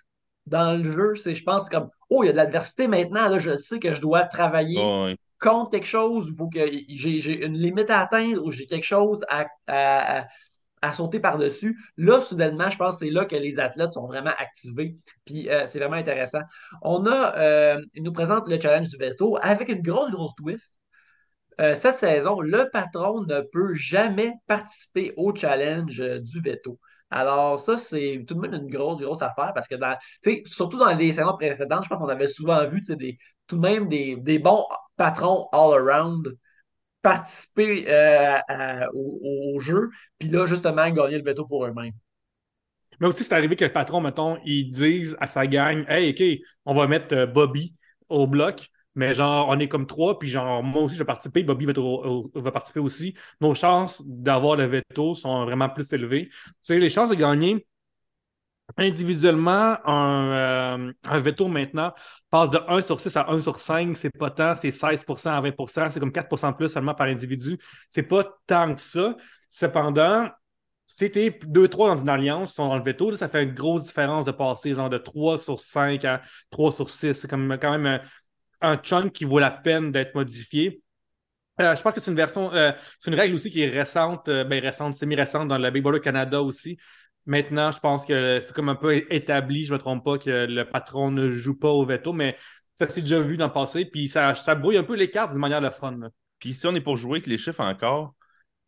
dans 0.46 0.73
le 0.73 0.90
jeu. 0.90 1.14
Je 1.14 1.42
pense, 1.42 1.68
comme 1.68 1.90
Oh, 2.09 2.25
il 2.25 2.27
y 2.27 2.31
a 2.31 2.33
de 2.33 2.38
l'adversité 2.38 2.88
maintenant, 2.88 3.38
je 3.38 3.57
sais 3.57 3.79
que 3.79 3.94
je 3.94 4.01
dois 4.01 4.25
travailler. 4.25 5.16
Contre 5.40 5.70
quelque 5.70 5.87
chose, 5.87 6.26
il 6.31 6.37
faut 6.37 6.48
que 6.48 6.61
j'ai 6.88 7.44
une 7.44 7.57
limite 7.57 7.90
à 7.90 8.00
atteindre 8.00 8.44
ou 8.44 8.50
j'ai 8.50 8.66
quelque 8.66 8.85
chose 8.85 9.24
à, 9.29 9.46
à- 9.66 10.26
à- 10.83 10.92
sauter 10.92 11.20
par-dessus. 11.20 11.79
Là, 11.96 12.20
soudainement, 12.22 12.70
je 12.70 12.76
pense 12.76 12.94
que 12.94 13.00
c'est 13.07 13.11
là 13.11 13.24
que 13.26 13.37
les 13.37 13.61
athlètes 13.61 13.92
sont 13.92 14.07
vraiment 14.07 14.33
activés. 14.38 14.96
Puis 15.26 15.48
euh, 15.50 15.66
c'est 15.66 15.79
vraiment 15.79 15.96
intéressant. 15.96 16.40
On 16.83 17.07
a, 17.07 17.37
euh, 17.38 17.83
il 17.94 18.03
nous 18.03 18.12
présente 18.12 18.48
le 18.48 18.61
challenge 18.61 18.88
du 18.88 18.96
veto 18.96 19.38
avec 19.42 19.68
une 19.68 19.83
grosse, 19.83 20.11
grosse 20.11 20.35
twist. 20.37 20.79
Euh, 21.61 21.74
cette 21.74 21.96
saison, 21.96 22.40
le 22.40 22.70
patron 22.70 23.22
ne 23.22 23.40
peut 23.42 23.74
jamais 23.74 24.33
participer 24.46 25.12
au 25.16 25.35
challenge 25.35 26.00
du 26.00 26.40
veto. 26.40 26.79
Alors, 27.11 27.59
ça, 27.61 27.76
c'est 27.76 28.24
tout 28.26 28.35
de 28.35 28.40
même 28.40 28.55
une 28.55 28.70
grosse, 28.70 29.00
grosse 29.00 29.20
affaire 29.20 29.53
parce 29.55 29.68
que, 29.68 29.74
dans, 29.74 29.96
surtout 30.46 30.79
dans 30.79 30.94
les 30.94 31.12
saisons 31.12 31.35
précédentes, 31.37 31.85
je 31.85 31.88
pense 31.88 31.98
qu'on 31.98 32.09
avait 32.09 32.29
souvent 32.29 32.64
vu 32.66 32.81
des, 32.88 33.18
tout 33.50 33.56
de 33.56 33.62
même 33.62 33.88
des, 33.88 34.14
des 34.14 34.38
bons 34.38 34.64
patrons 34.96 35.48
all-around 35.50 36.38
participer 37.02 37.84
euh, 37.88 38.38
au, 38.94 39.58
jeu, 39.58 39.90
puis 40.18 40.28
là, 40.28 40.46
justement, 40.46 40.88
gagner 40.90 41.18
le 41.18 41.24
veto 41.24 41.46
pour 41.46 41.66
eux-mêmes. 41.66 41.94
Mais 43.00 43.08
aussi, 43.08 43.24
c'est 43.24 43.32
arrivé 43.32 43.56
que 43.56 43.64
le 43.64 43.72
patron, 43.72 44.00
mettons, 44.00 44.38
ils 44.44 44.70
disent 44.70 45.16
à 45.20 45.26
sa 45.26 45.46
gang 45.48 45.84
Hey, 45.88 46.10
OK, 46.10 46.46
on 46.64 46.74
va 46.74 46.86
mettre 46.86 47.16
euh, 47.16 47.26
Bobby 47.26 47.74
au 48.08 48.28
bloc, 48.28 48.68
mais 48.94 49.14
genre, 49.14 49.48
on 49.48 49.58
est 49.58 49.66
comme 49.68 49.86
trois, 49.86 50.16
puis 50.18 50.28
genre, 50.28 50.62
moi 50.62 50.82
aussi, 50.82 50.94
je 50.94 51.00
vais 51.00 51.06
participer, 51.06 51.42
Bobby 51.42 51.66
va, 51.66 51.72
va 52.34 52.52
participer 52.52 52.80
aussi. 52.80 53.14
Nos 53.40 53.56
chances 53.56 54.00
d'avoir 54.06 54.54
le 54.54 54.66
veto 54.66 55.16
sont 55.16 55.44
vraiment 55.44 55.70
plus 55.70 55.92
élevées. 55.92 56.28
Tu 56.28 56.52
sais, 56.60 56.78
les 56.78 56.88
chances 56.88 57.10
de 57.10 57.16
gagner 57.16 57.66
individuellement 58.76 59.76
un, 59.85 60.78
euh, 60.88 60.92
un 61.04 61.20
veto 61.20 61.48
maintenant 61.48 61.92
passe 62.30 62.50
de 62.50 62.59
1 62.68 62.83
sur 62.83 63.00
6 63.00 63.16
à 63.16 63.30
1 63.30 63.40
sur 63.40 63.59
5, 63.61 63.96
c'est 63.96 64.11
pas 64.11 64.30
tant, 64.30 64.54
c'est 64.54 64.70
16 64.70 65.04
à 65.26 65.40
20 65.40 65.90
c'est 65.90 66.00
comme 66.00 66.12
4 66.12 66.50
de 66.50 66.56
plus 66.56 66.68
seulement 66.68 66.94
par 66.94 67.06
individu. 67.06 67.59
C'est 67.88 68.02
pas 68.02 68.24
tant 68.46 68.74
que 68.74 68.80
ça. 68.80 69.16
Cependant, 69.48 70.28
si 70.87 71.11
t'es 71.11 71.30
2-3 71.30 71.94
dans 71.94 72.00
une 72.00 72.09
alliance, 72.09 72.54
sont 72.54 72.68
dans 72.68 72.76
le 72.76 72.83
veto, 72.83 73.12
ça 73.16 73.28
fait 73.28 73.42
une 73.44 73.54
grosse 73.54 73.85
différence 73.85 74.24
de 74.24 74.33
passer 74.33 74.74
genre 74.74 74.90
de 74.90 74.98
3 74.98 75.38
sur 75.38 75.61
5 75.61 76.04
à 76.04 76.22
3 76.50 76.72
sur 76.72 76.90
6. 76.90 77.14
C'est 77.14 77.28
quand 77.28 77.38
même 77.38 77.87
un, 77.87 78.00
un 78.61 78.76
chunk 78.76 79.12
qui 79.12 79.24
vaut 79.24 79.38
la 79.38 79.50
peine 79.50 79.92
d'être 79.92 80.14
modifié. 80.14 80.83
Euh, 81.61 81.76
je 81.76 81.83
pense 81.83 81.92
que 81.92 82.00
c'est 82.00 82.11
une 82.11 82.16
version, 82.16 82.52
euh, 82.54 82.72
c'est 82.98 83.11
une 83.11 83.16
règle 83.18 83.35
aussi 83.35 83.50
qui 83.50 83.62
est 83.62 83.68
récente, 83.68 84.28
euh, 84.28 84.44
ben 84.44 84.62
récente, 84.62 84.96
semi-récente 84.96 85.48
dans 85.48 85.59
le 85.59 85.70
Big 85.70 85.83
Brother 85.83 86.00
Canada 86.00 86.42
aussi. 86.42 86.78
Maintenant, 87.26 87.70
je 87.70 87.78
pense 87.80 88.06
que 88.06 88.40
c'est 88.40 88.52
comme 88.54 88.68
un 88.68 88.74
peu 88.74 88.94
établi, 89.12 89.64
je 89.64 89.70
ne 89.70 89.74
me 89.74 89.78
trompe 89.78 90.04
pas, 90.04 90.18
que 90.18 90.46
le 90.46 90.64
patron 90.68 91.11
ne 91.11 91.30
joue 91.30 91.59
pas 91.59 91.70
au 91.70 91.85
veto, 91.85 92.12
mais 92.12 92.37
ça 92.74 92.87
s'est 92.87 93.02
déjà 93.02 93.20
vu 93.20 93.37
dans 93.37 93.46
le 93.46 93.52
passé, 93.52 93.85
puis 93.85 94.09
ça, 94.09 94.35
ça 94.35 94.54
brouille 94.54 94.78
un 94.78 94.85
peu 94.85 94.96
les 94.96 95.11
cartes 95.11 95.30
d'une 95.30 95.40
manière 95.40 95.61
le 95.61 95.70
fun. 95.70 95.96
là. 95.98 96.09
Puis 96.38 96.54
si 96.54 96.66
on 96.66 96.74
est 96.74 96.80
pour 96.80 96.96
jouer 96.96 97.18
avec 97.18 97.26
les 97.26 97.38
chiffres 97.38 97.61
encore, 97.61 98.14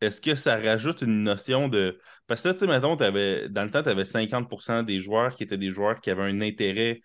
est-ce 0.01 0.21
que 0.21 0.35
ça 0.35 0.57
rajoute 0.57 1.01
une 1.01 1.23
notion 1.23 1.67
de. 1.67 1.99
Parce 2.27 2.43
que 2.43 2.49
là, 2.49 2.53
tu 2.53 2.59
sais, 2.61 2.67
mettons, 2.67 2.95
dans 2.95 3.63
le 3.63 3.71
temps, 3.71 3.83
tu 3.83 3.89
avais 3.89 4.05
50% 4.05 4.83
des 4.83 4.99
joueurs 4.99 5.35
qui 5.35 5.43
étaient 5.43 5.57
des 5.57 5.71
joueurs 5.71 5.99
qui 5.99 6.09
avaient 6.09 6.23
un 6.23 6.41
intérêt 6.41 7.01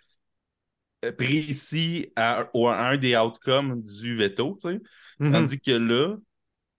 euh, 1.04 1.12
précis 1.12 2.12
à, 2.16 2.48
un 2.54 2.96
des 2.96 3.16
outcomes 3.16 3.82
du 3.82 4.16
veto, 4.16 4.58
tu 4.60 4.68
sais. 4.68 4.80
Mhm. 5.20 5.32
Tandis 5.32 5.60
que 5.60 5.70
là, 5.70 6.16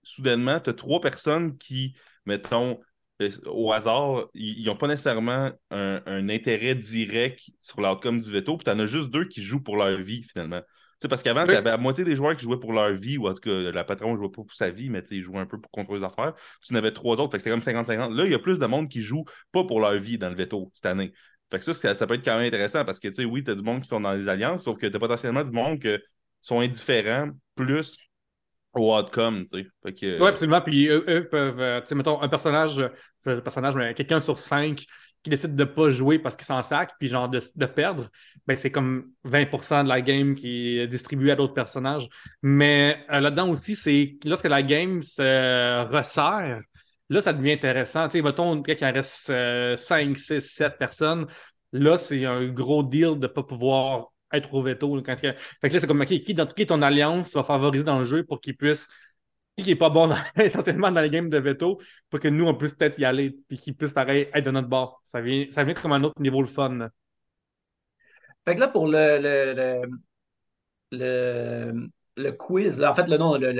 soudainement, 0.04 0.60
tu 0.60 0.70
as 0.70 0.74
trois 0.74 1.02
personnes 1.02 1.58
qui, 1.58 1.96
mettons, 2.26 2.80
au 3.48 3.72
hasard, 3.74 4.28
ils 4.34 4.66
n'ont 4.66 4.76
pas 4.78 4.88
nécessairement 4.88 5.52
un, 5.72 6.02
un 6.06 6.30
intérêt 6.30 6.76
direct 6.76 7.42
sur 7.60 7.82
l'outcome 7.82 8.20
du 8.20 8.30
veto, 8.32 8.58
puis 8.58 8.66
tu 8.66 8.72
en 8.72 8.80
as 8.80 8.86
juste 8.86 9.10
deux 9.10 9.26
qui 9.26 9.42
jouent 9.42 9.62
pour 9.62 9.76
leur 9.78 9.98
vie, 10.00 10.24
finalement. 10.24 10.62
Tu 10.62 11.06
sais, 11.06 11.08
parce 11.08 11.24
qu'avant, 11.24 11.46
Oui. 11.46 11.54
tu 11.54 11.56
avais 11.56 11.70
la 11.70 11.78
moitié 11.78 12.04
des 12.04 12.16
joueurs 12.16 12.36
qui 12.36 12.44
jouaient 12.44 12.60
pour 12.60 12.74
leur 12.74 12.92
vie, 12.94 13.18
ou 13.18 13.28
en 13.28 13.34
tout 13.34 13.42
cas, 13.42 13.72
la 13.72 13.84
patronne 13.84 14.12
ne 14.12 14.18
jouait 14.18 14.30
pas 14.30 14.44
pour 14.44 14.54
sa 14.54 14.70
vie, 14.70 14.90
mais 14.90 15.02
tu 15.02 15.10
sais, 15.10 15.16
il 15.16 15.22
jouait 15.22 15.40
un 15.40 15.46
peu 15.46 15.60
pour 15.60 15.72
contre 15.72 15.96
les 15.96 16.04
affaires. 16.04 16.34
Puis 16.36 16.68
tu 16.70 16.74
en 16.74 16.78
avais 16.78 16.92
trois 16.92 17.16
autres, 17.18 17.32
fait 17.32 17.38
que 17.38 17.44
c'était 17.44 17.52
comme 17.52 17.62
50-50. 17.62 18.14
Là, 18.14 18.26
il 18.26 18.32
y 18.32 18.36
a 18.36 18.40
plus 18.40 18.58
de 18.60 18.66
monde 18.66 18.90
qui 18.90 19.02
joue 19.02 19.24
pas 19.52 19.64
pour 19.64 19.80
leur 19.80 19.96
vie 19.98 20.18
dans 20.18 20.30
le 20.30 20.36
veto 20.36 20.72
cette 20.74 20.86
année. 20.86 21.14
Fait 21.52 21.60
que 21.60 21.66
ça, 21.66 21.74
ça, 21.74 21.96
ça 21.96 22.06
peut 22.08 22.14
être 22.16 22.24
quand 22.26 22.38
même 22.38 22.48
intéressant 22.48 22.86
parce 22.86 23.00
que, 23.00 23.08
tu 23.08 23.16
sais, 23.16 23.26
oui, 23.26 23.44
tu 23.44 23.52
as 23.52 23.56
du 23.56 23.64
monde 23.64 23.82
qui 23.82 23.88
sont 23.88 24.00
dans 24.02 24.14
les 24.14 24.28
alliances, 24.28 24.64
sauf 24.64 24.78
que 24.78 24.88
tu 24.88 24.96
as 24.96 25.00
potentiellement 25.00 25.44
du 25.44 25.52
monde 25.52 25.80
qui 25.80 25.96
sont 26.42 26.60
indifférents 26.60 27.30
plus 27.56 27.98
au 28.74 28.96
outcome, 28.96 29.46
tu 29.46 29.64
sais. 29.84 29.94
Que, 29.94 30.22
Oui, 30.22 30.28
absolument. 30.28 30.62
Puis 30.62 30.88
eux, 30.88 31.04
eux 31.08 31.28
peuvent, 31.30 31.60
euh, 31.60 31.82
tu 31.82 31.88
sais, 31.88 31.96
mettons, 31.96 32.22
un 32.22 32.28
personnage, 32.28 32.80
euh, 33.28 33.42
personnage, 33.42 33.76
mais 33.76 33.94
quelqu'un 33.94 34.20
sur 34.20 34.38
cinq 34.38 34.86
qui 35.22 35.30
décide 35.30 35.56
de 35.56 35.64
pas 35.66 35.90
jouer 35.90 36.18
parce 36.18 36.36
qu'il 36.38 36.46
s'en 36.46 36.64
sac, 36.64 36.92
puis 36.98 37.10
genre 37.10 37.28
de, 37.28 37.42
de 37.56 37.66
perdre, 37.66 38.08
ben 38.48 38.56
c'est 38.56 38.72
comme 38.72 39.12
20% 39.26 39.84
de 39.84 39.90
la 39.90 40.00
game 40.00 40.34
qui 40.34 40.80
est 40.80 40.88
distribuée 40.88 41.32
à 41.32 41.36
d'autres 41.36 41.54
personnages. 41.54 42.08
Mais 42.42 43.04
euh, 43.12 43.20
là-dedans 43.20 43.50
aussi, 43.50 43.76
c'est 43.76 44.18
lorsque 44.24 44.46
la 44.46 44.64
game 44.64 45.04
se 45.04 45.86
resserre, 45.86 46.62
là, 47.10 47.22
ça 47.22 47.34
devient 47.34 47.54
intéressant. 47.54 48.08
Tu 48.08 48.20
sais, 48.20 48.22
mettons, 48.22 48.62
quand 48.62 48.74
il 48.80 48.86
en 48.86 48.94
reste 48.94 49.34
5, 49.78 50.18
6, 50.18 50.42
7 50.42 50.78
personnes, 50.78 51.28
là, 51.74 51.98
c'est 51.98 52.26
un 52.26 52.48
gros 52.48 52.84
deal 52.84 53.16
de 53.16 53.24
ne 53.24 53.28
pas 53.28 53.44
pouvoir 53.44 54.12
être 54.34 54.54
au 54.54 54.62
veto. 54.62 55.02
quand- 55.04 55.18
Fait 55.18 55.36
que 55.64 55.74
là, 55.74 55.80
c'est 55.80 55.88
comme, 55.88 56.06
qui 56.06 56.16
est 56.28 56.66
ton 56.68 56.82
alliance 56.82 57.30
tu 57.32 57.36
vas 57.38 57.44
favoriser 57.44 57.84
dans 57.84 58.00
le 58.00 58.06
jeu 58.06 58.24
pour 58.26 58.42
qu'il 58.42 58.56
puisse 58.58 58.88
qui 59.58 59.70
n'est 59.70 59.76
pas 59.76 59.90
bon 59.90 60.10
essentiellement 60.38 60.92
dans 60.92 61.02
les 61.02 61.10
games 61.10 61.30
de 61.30 61.38
veto 61.38 61.80
pour 62.10 62.20
que 62.20 62.28
nous, 62.30 62.46
on 62.46 62.56
puisse 62.56 62.74
peut-être 62.74 62.98
y 63.00 63.06
aller 63.06 63.32
puis 63.48 63.58
qu'il 63.58 63.76
puisse, 63.76 63.94
pareil, 63.94 64.30
être 64.34 64.46
de 64.46 64.52
notre 64.52 64.70
bord. 64.70 65.02
Ça 65.06 65.22
vient, 65.22 65.46
ça 65.52 65.64
vient 65.64 65.74
comme 65.74 65.92
un 65.94 66.04
autre 66.04 66.22
niveau 66.22 66.42
le 66.42 66.48
fun. 66.48 66.90
Fait 68.46 68.56
que 68.56 68.60
là, 68.62 68.68
pour 68.68 68.88
le, 68.88 69.20
le, 69.20 69.54
le, 70.92 71.90
le, 72.18 72.32
quiz, 72.32 72.84
en 72.84 72.94
fait, 72.94 73.08
le 73.08 73.18
nom, 73.18 73.38
le, 73.38 73.52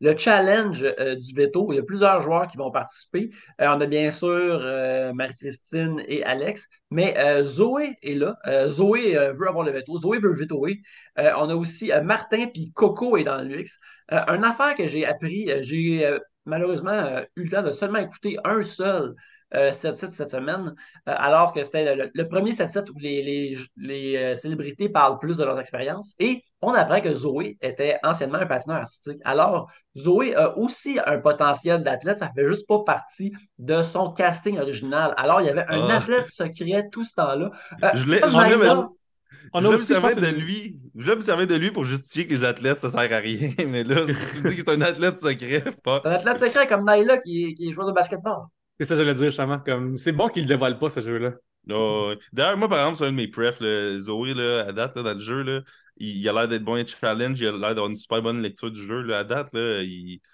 le, 0.00 0.08
le- 0.08 0.12
le 0.12 0.18
challenge 0.18 0.82
euh, 0.82 1.16
du 1.16 1.34
veto, 1.34 1.72
il 1.72 1.76
y 1.76 1.78
a 1.78 1.82
plusieurs 1.82 2.22
joueurs 2.22 2.46
qui 2.48 2.56
vont 2.56 2.70
participer. 2.70 3.30
Euh, 3.60 3.66
on 3.68 3.80
a 3.80 3.86
bien 3.86 4.10
sûr 4.10 4.28
euh, 4.28 5.12
Marie-Christine 5.12 6.02
et 6.08 6.22
Alex, 6.24 6.68
mais 6.90 7.14
Zoé 7.44 7.96
est 8.02 8.14
là. 8.14 8.36
Zoé 8.68 9.12
veut 9.36 9.48
avoir 9.48 9.64
le 9.64 9.72
veto. 9.72 9.98
Zoé 10.00 10.18
veut 10.18 10.34
vetoer. 10.34 10.80
On 11.16 11.48
a 11.50 11.54
aussi 11.54 11.90
Martin, 12.04 12.46
puis 12.46 12.72
Coco 12.74 13.16
est 13.16 13.24
dans 13.24 13.42
l'UX. 13.42 13.78
Une 14.10 14.44
affaire 14.44 14.74
que 14.76 14.88
j'ai 14.88 15.06
appris, 15.06 15.50
j'ai 15.62 16.18
malheureusement 16.46 17.20
eu 17.36 17.44
le 17.44 17.50
temps 17.50 17.62
de 17.62 17.72
seulement 17.72 17.98
écouter 18.00 18.38
un 18.44 18.64
seul 18.64 19.14
euh, 19.54 19.70
7-7 19.72 20.12
cette 20.12 20.30
semaine, 20.30 20.74
euh, 21.08 21.14
alors 21.16 21.52
que 21.52 21.62
c'était 21.64 21.94
le, 21.96 22.10
le 22.12 22.28
premier 22.28 22.52
7-7 22.52 22.90
où 22.90 22.98
les, 22.98 23.22
les, 23.22 23.56
les 23.76 24.16
euh, 24.16 24.36
célébrités 24.36 24.88
parlent 24.88 25.18
plus 25.18 25.36
de 25.36 25.44
leurs 25.44 25.58
expériences. 25.58 26.14
Et 26.18 26.42
on 26.62 26.72
apprend 26.72 27.00
que 27.00 27.14
Zoé 27.14 27.56
était 27.62 27.98
anciennement 28.04 28.38
un 28.38 28.46
patineur 28.46 28.78
artistique. 28.78 29.18
Alors, 29.24 29.70
Zoé 29.96 30.34
a 30.34 30.56
aussi 30.58 30.98
un 31.04 31.18
potentiel 31.18 31.82
d'athlète, 31.82 32.18
ça 32.18 32.30
fait 32.34 32.46
juste 32.46 32.66
pas 32.68 32.80
partie 32.84 33.32
de 33.58 33.82
son 33.82 34.12
casting 34.12 34.58
original. 34.58 35.14
Alors, 35.16 35.40
il 35.40 35.46
y 35.46 35.50
avait 35.50 35.66
un 35.68 35.88
Ah. 35.88 35.96
athlète 35.96 36.28
secret 36.28 36.88
tout 36.92 37.04
ce 37.04 37.14
temps-là. 37.14 37.50
Euh, 37.82 37.90
Je 37.94 38.04
me- 38.06 38.20
On 39.52 39.60
je 39.60 39.66
a 39.66 39.68
voulais 39.68 39.78
me 39.78 39.82
servir 39.82 40.16
de 40.16 40.26
lui. 40.38 40.78
Je 40.94 41.02
voulais 41.02 41.16
me 41.16 41.20
servir 41.22 41.46
de 41.46 41.54
lui 41.56 41.70
pour 41.70 41.84
justifier 41.84 42.26
que 42.26 42.32
les 42.34 42.44
athlètes, 42.44 42.80
ça 42.80 42.90
sert 42.90 43.00
à 43.00 43.18
rien. 43.18 43.50
Mais 43.68 43.82
là, 43.84 44.06
si 44.06 44.32
tu 44.36 44.42
me 44.42 44.48
dis 44.50 44.56
que 44.56 44.62
c'est 44.62 44.76
un 44.76 44.80
athlète 44.82 45.18
secret, 45.18 45.64
pas. 45.82 46.02
un 46.04 46.10
athlète 46.12 46.38
secret 46.40 46.66
comme 46.68 46.84
Naila 46.84 47.18
qui 47.18 47.54
qui 47.54 47.68
est 47.68 47.72
joueur 47.72 47.88
de 47.88 47.92
basketball. 47.92 48.42
C'est 48.80 48.86
ça 48.86 48.94
que 48.94 49.00
j'allais 49.04 49.14
dire, 49.14 49.26
justement. 49.26 49.58
Comme, 49.58 49.98
c'est 49.98 50.12
bon 50.12 50.28
qu'il 50.28 50.42
ne 50.44 50.48
le 50.48 50.54
dévoile 50.54 50.78
pas, 50.78 50.88
ce 50.88 51.00
jeu-là. 51.00 51.34
Oh. 51.70 52.14
D'ailleurs, 52.32 52.56
moi, 52.56 52.66
par 52.66 52.78
exemple, 52.78 52.96
c'est 52.96 53.04
un 53.04 53.12
de 53.12 53.16
mes 53.16 53.28
prefs, 53.28 53.60
là, 53.60 53.98
Zoé, 54.00 54.32
là, 54.32 54.64
à 54.66 54.72
date, 54.72 54.96
là, 54.96 55.02
dans 55.02 55.12
le 55.12 55.20
jeu, 55.20 55.42
là, 55.42 55.60
il, 55.98 56.16
il 56.16 56.28
a 56.30 56.32
l'air 56.32 56.48
d'être 56.48 56.64
bon 56.64 56.74
à 56.82 56.86
challenge, 56.86 57.38
il 57.38 57.46
a 57.46 57.50
l'air 57.52 57.60
d'avoir 57.74 57.88
une 57.88 57.96
super 57.96 58.22
bonne 58.22 58.40
lecture 58.40 58.70
du 58.70 58.82
jeu, 58.82 59.02
là, 59.02 59.18
à 59.18 59.24
date, 59.24 59.52
là, 59.52 59.82
il, 59.82 60.20
tu 60.20 60.24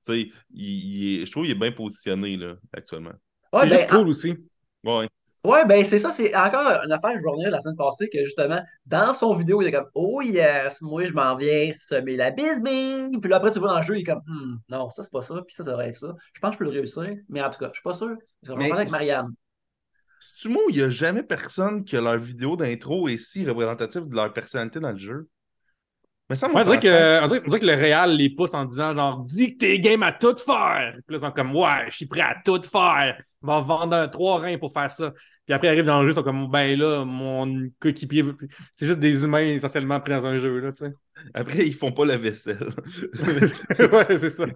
sais, 0.00 0.30
il, 0.54 0.64
il 0.64 1.20
est- 1.22 1.26
je 1.26 1.30
trouve 1.30 1.44
qu'il 1.44 1.52
est 1.52 1.58
bien 1.58 1.72
positionné, 1.72 2.38
là, 2.38 2.54
actuellement. 2.74 3.12
Ouais, 3.52 3.64
il 3.64 3.66
est 3.66 3.70
ben, 3.70 3.76
juste 3.76 3.90
cool 3.90 4.08
aussi. 4.08 4.34
Ouais. 4.82 5.08
Ouais, 5.42 5.64
ben 5.64 5.82
c'est 5.86 5.98
ça, 5.98 6.10
c'est 6.12 6.34
encore 6.36 6.82
une 6.84 6.92
affaire, 6.92 7.12
je 7.18 7.26
revenir 7.26 7.50
la 7.50 7.60
semaine 7.60 7.76
passée, 7.76 8.10
que 8.10 8.18
justement, 8.26 8.60
dans 8.84 9.14
son 9.14 9.34
vidéo, 9.34 9.62
il 9.62 9.68
est 9.68 9.72
comme 9.72 9.88
Oh 9.94 10.20
yes, 10.20 10.82
moi 10.82 11.04
je 11.06 11.12
m'en 11.12 11.34
viens 11.34 11.72
semer 11.72 12.16
la 12.16 12.30
bisbille. 12.30 13.08
Puis 13.20 13.30
là, 13.30 13.36
après, 13.36 13.50
tu 13.50 13.58
vois 13.58 13.68
dans 13.68 13.78
le 13.78 13.82
jeu, 13.82 13.96
il 13.96 14.00
est 14.02 14.04
comme 14.04 14.20
Hmm, 14.26 14.56
non, 14.68 14.90
ça 14.90 15.02
c'est 15.02 15.10
pas 15.10 15.22
ça, 15.22 15.36
puis 15.46 15.54
ça, 15.54 15.64
ça 15.64 15.70
devrait 15.70 15.88
être 15.88 15.96
ça. 15.96 16.14
Je 16.34 16.40
pense 16.40 16.50
que 16.50 16.54
je 16.54 16.58
peux 16.58 16.64
le 16.64 16.78
réussir, 16.78 17.16
mais 17.30 17.42
en 17.42 17.48
tout 17.48 17.58
cas, 17.58 17.68
je 17.68 17.74
suis 17.74 17.82
pas 17.82 17.94
sûr. 17.94 18.16
Je 18.42 18.52
vais 18.52 18.70
avec 18.70 18.90
Marianne. 18.90 19.34
C'est-tu 20.20 20.48
moi 20.50 20.62
où 20.66 20.70
il 20.70 20.76
n'y 20.76 20.82
a 20.82 20.90
jamais 20.90 21.22
personne 21.22 21.84
que 21.84 21.96
leur 21.96 22.18
vidéo 22.18 22.56
d'intro 22.56 23.08
est 23.08 23.16
si 23.16 23.46
représentative 23.46 24.06
de 24.08 24.14
leur 24.14 24.32
personnalité 24.32 24.78
dans 24.78 24.92
le 24.92 24.98
jeu? 24.98 25.28
Mais 26.30 26.36
ça, 26.36 26.46
Ouais, 26.48 26.62
on, 26.62 26.64
dirait 26.64 26.78
que, 26.80 27.24
on, 27.24 27.26
dirait, 27.26 27.42
on 27.44 27.48
dirait 27.48 27.60
que 27.60 27.66
le 27.66 27.74
Real 27.74 28.16
les 28.16 28.30
pousse 28.30 28.54
en 28.54 28.64
disant 28.64 28.94
genre 28.94 29.24
dis 29.24 29.54
que 29.54 29.58
t'es 29.58 29.80
game 29.80 30.02
à 30.04 30.12
tout 30.12 30.36
faire. 30.36 30.92
Puis 31.06 31.16
là, 31.16 31.18
ils 31.18 31.26
sont 31.26 31.32
comme 31.32 31.54
Ouais, 31.56 31.86
je 31.90 31.96
suis 31.96 32.06
prêt 32.06 32.20
à 32.20 32.36
tout 32.44 32.62
faire. 32.62 33.20
On 33.42 33.46
va 33.48 33.60
vendre 33.60 33.96
un, 33.96 34.08
trois 34.08 34.38
reins 34.40 34.56
pour 34.58 34.72
faire 34.72 34.90
ça. 34.92 35.12
Puis 35.44 35.54
après, 35.54 35.66
ils 35.68 35.70
arrivent 35.70 35.84
dans 35.86 36.00
le 36.02 36.06
jeu, 36.08 36.12
ils 36.12 36.14
sont 36.14 36.22
comme 36.22 36.48
Ben 36.48 36.78
là, 36.78 37.04
mon 37.04 37.68
coéquipier. 37.80 38.22
veut- 38.22 38.36
C'est 38.76 38.86
juste 38.86 39.00
des 39.00 39.24
humains 39.24 39.40
essentiellement 39.40 39.98
pris 40.00 40.12
dans 40.12 40.24
un 40.26 40.38
jeu, 40.38 40.58
là, 40.60 40.72
tu 40.72 40.84
sais. 40.86 40.92
Après, 41.34 41.66
ils 41.66 41.74
font 41.74 41.90
pas 41.92 42.04
la 42.04 42.16
vaisselle. 42.16 42.58
ouais, 43.78 44.16
c'est 44.16 44.30
ça. 44.30 44.46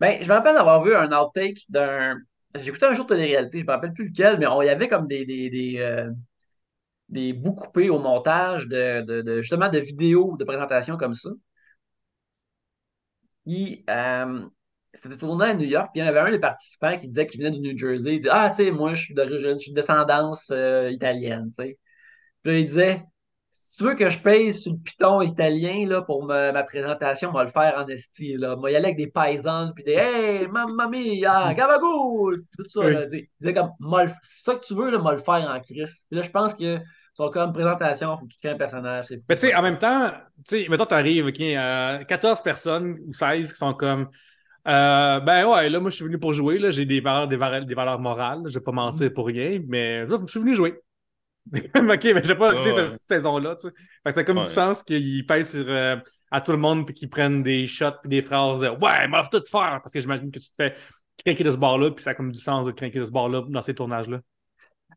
Ben, 0.00 0.18
je 0.20 0.28
me 0.28 0.32
rappelle 0.34 0.54
d'avoir 0.56 0.82
vu 0.84 0.94
un 0.94 1.10
outtake 1.12 1.60
d'un. 1.68 2.18
J'ai 2.54 2.68
écouté 2.68 2.86
un 2.86 2.94
jour 2.94 3.04
de 3.06 3.14
télé-réalité, 3.14 3.60
je 3.60 3.64
me 3.64 3.70
rappelle 3.70 3.92
plus 3.92 4.08
lequel, 4.08 4.38
mais 4.38 4.46
on 4.46 4.62
y 4.62 4.68
avait 4.68 4.88
comme 4.88 5.06
des, 5.06 5.24
des, 5.24 5.50
des, 5.50 5.76
euh, 5.78 6.10
des 7.08 7.32
bouts 7.32 7.54
coupés 7.54 7.90
au 7.90 7.98
montage 7.98 8.66
de, 8.68 9.40
justement 9.40 9.68
de 9.68 9.78
vidéos 9.78 10.36
de 10.36 10.44
présentation 10.44 10.96
comme 10.96 11.14
ça. 11.14 11.30
Puis, 13.44 13.84
euh, 13.90 14.46
c'était 14.94 15.16
tourné 15.16 15.46
à 15.46 15.54
New 15.54 15.66
York, 15.66 15.90
puis 15.92 16.00
il 16.00 16.04
y 16.04 16.06
en 16.06 16.08
avait 16.08 16.20
un 16.20 16.30
des 16.30 16.38
participants 16.38 16.96
qui 16.98 17.08
disait 17.08 17.26
qu'il 17.26 17.40
venait 17.40 17.52
du 17.56 17.60
New 17.60 17.78
Jersey. 17.78 18.16
Il 18.16 18.20
dit 18.22 18.28
Ah, 18.30 18.50
tu 18.50 18.64
sais, 18.64 18.70
moi, 18.70 18.94
je 18.94 19.04
suis 19.04 19.14
d'origine, 19.14 19.54
je 19.54 19.58
suis 19.58 19.70
de 19.72 19.76
descendance 19.76 20.50
euh, 20.50 20.90
italienne, 20.90 21.50
tu 21.50 21.62
sais. 21.62 21.78
Puis 22.42 22.60
il 22.60 22.66
disait 22.66 23.04
Si 23.58 23.78
tu 23.78 23.84
veux 23.84 23.94
que 23.94 24.10
je 24.10 24.18
pèse 24.18 24.60
sur 24.60 24.72
le 24.72 24.78
piton 24.78 25.22
italien 25.22 25.86
là, 25.88 26.02
pour 26.02 26.26
me- 26.26 26.52
ma 26.52 26.62
présentation, 26.62 27.30
on 27.30 27.32
va 27.32 27.42
le 27.44 27.48
faire 27.48 27.74
en 27.78 27.86
esti. 27.88 28.36
Là. 28.36 28.54
Moi, 28.54 28.70
y 28.70 28.76
aller 28.76 28.84
avec 28.84 28.98
des 28.98 29.06
paysans, 29.06 29.72
puis 29.74 29.82
des 29.82 29.94
Hey, 29.94 30.46
mamma 30.46 30.86
mia, 30.88 31.54
gabagoul, 31.54 32.44
tout 32.54 32.68
ça. 32.68 32.90
Là, 32.90 33.06
Oui. 33.10 33.30
disait 33.40 33.54
comme 33.54 33.70
M'a 33.80 34.08
C'est 34.08 34.42
ça 34.44 34.56
que 34.56 34.64
tu 34.66 34.74
veux, 34.74 34.90
là, 34.90 34.98
moi 34.98 35.12
le 35.12 35.18
faire 35.18 35.50
en 35.50 35.58
crise. 35.60 36.04
Puis 36.06 36.18
là, 36.18 36.22
je 36.22 36.28
pense 36.30 36.54
que 36.54 36.78
son 37.14 37.30
comme 37.30 37.54
présentation, 37.54 38.14
il 38.14 38.18
faut 38.20 38.26
que 38.26 38.32
tu 38.34 38.38
crées 38.40 38.50
un 38.50 38.58
personnage. 38.58 39.06
Mais 39.26 39.36
tu 39.36 39.40
sais, 39.48 39.54
en 39.54 39.62
même 39.62 39.78
temps, 39.78 40.10
tu 40.46 40.62
sais, 40.62 40.68
mettons, 40.68 40.84
t'arrives, 40.84 41.24
OK, 41.24 41.40
euh, 41.40 42.04
14 42.04 42.42
personnes 42.42 42.98
ou 43.06 43.14
16 43.14 43.52
qui 43.54 43.58
sont 43.58 43.72
comme 43.72 44.10
euh, 44.68 45.20
Ben 45.20 45.46
ouais, 45.46 45.70
là, 45.70 45.80
moi, 45.80 45.88
je 45.88 45.96
suis 45.96 46.04
venu 46.04 46.18
pour 46.18 46.34
jouer, 46.34 46.58
là, 46.58 46.70
j'ai 46.70 46.84
des 46.84 47.00
valeurs, 47.00 47.26
des 47.26 47.36
valeurs, 47.36 47.64
des 47.64 47.74
valeurs 47.74 48.00
morales, 48.00 48.42
je 48.48 48.58
vais 48.58 48.64
pas 48.64 48.72
mentir 48.72 49.10
pour 49.14 49.28
rien, 49.28 49.60
mais 49.66 50.06
je 50.06 50.14
suis 50.26 50.40
venu 50.40 50.54
jouer. 50.54 50.74
OK, 51.54 52.04
mais 52.14 52.22
j'ai 52.24 52.34
pas 52.34 52.52
écouté 52.52 52.72
Ouais. 52.72 52.88
cette 52.92 53.02
saison-là, 53.08 53.56
tu 53.56 53.68
sais. 53.68 53.74
Fait 54.02 54.10
que 54.10 54.14
ça 54.14 54.20
a 54.20 54.24
comme 54.24 54.38
Ouais. 54.38 54.44
du 54.44 54.50
sens 54.50 54.82
qu'ils 54.82 55.24
pèsent 55.26 55.50
sur, 55.52 55.64
euh, 55.68 55.96
à 56.30 56.40
tout 56.40 56.52
le 56.52 56.58
monde 56.58 56.84
puis 56.86 56.94
qu'ils 56.94 57.08
prennent 57.10 57.42
des 57.42 57.66
shots 57.66 57.92
puis 58.02 58.08
des 58.10 58.20
phrases 58.22 58.64
euh, 58.64 58.72
Ouais, 58.80 59.06
moi, 59.08 59.26
tout 59.30 59.42
faire 59.48 59.80
parce 59.82 59.92
que 59.92 60.00
j'imagine 60.00 60.30
que 60.30 60.38
tu 60.40 60.48
te 60.48 60.54
fais 60.58 60.74
craquer 61.24 61.44
de 61.44 61.50
ce 61.52 61.56
bord-là 61.56 61.92
puis 61.92 62.02
ça 62.02 62.10
a 62.10 62.14
comme 62.14 62.32
du 62.32 62.40
sens 62.40 62.66
de 62.66 62.72
craquer 62.72 62.98
de 62.98 63.04
ce 63.04 63.10
bord-là 63.12 63.42
dans 63.48 63.62
ces 63.62 63.74
tournages-là. 63.74 64.20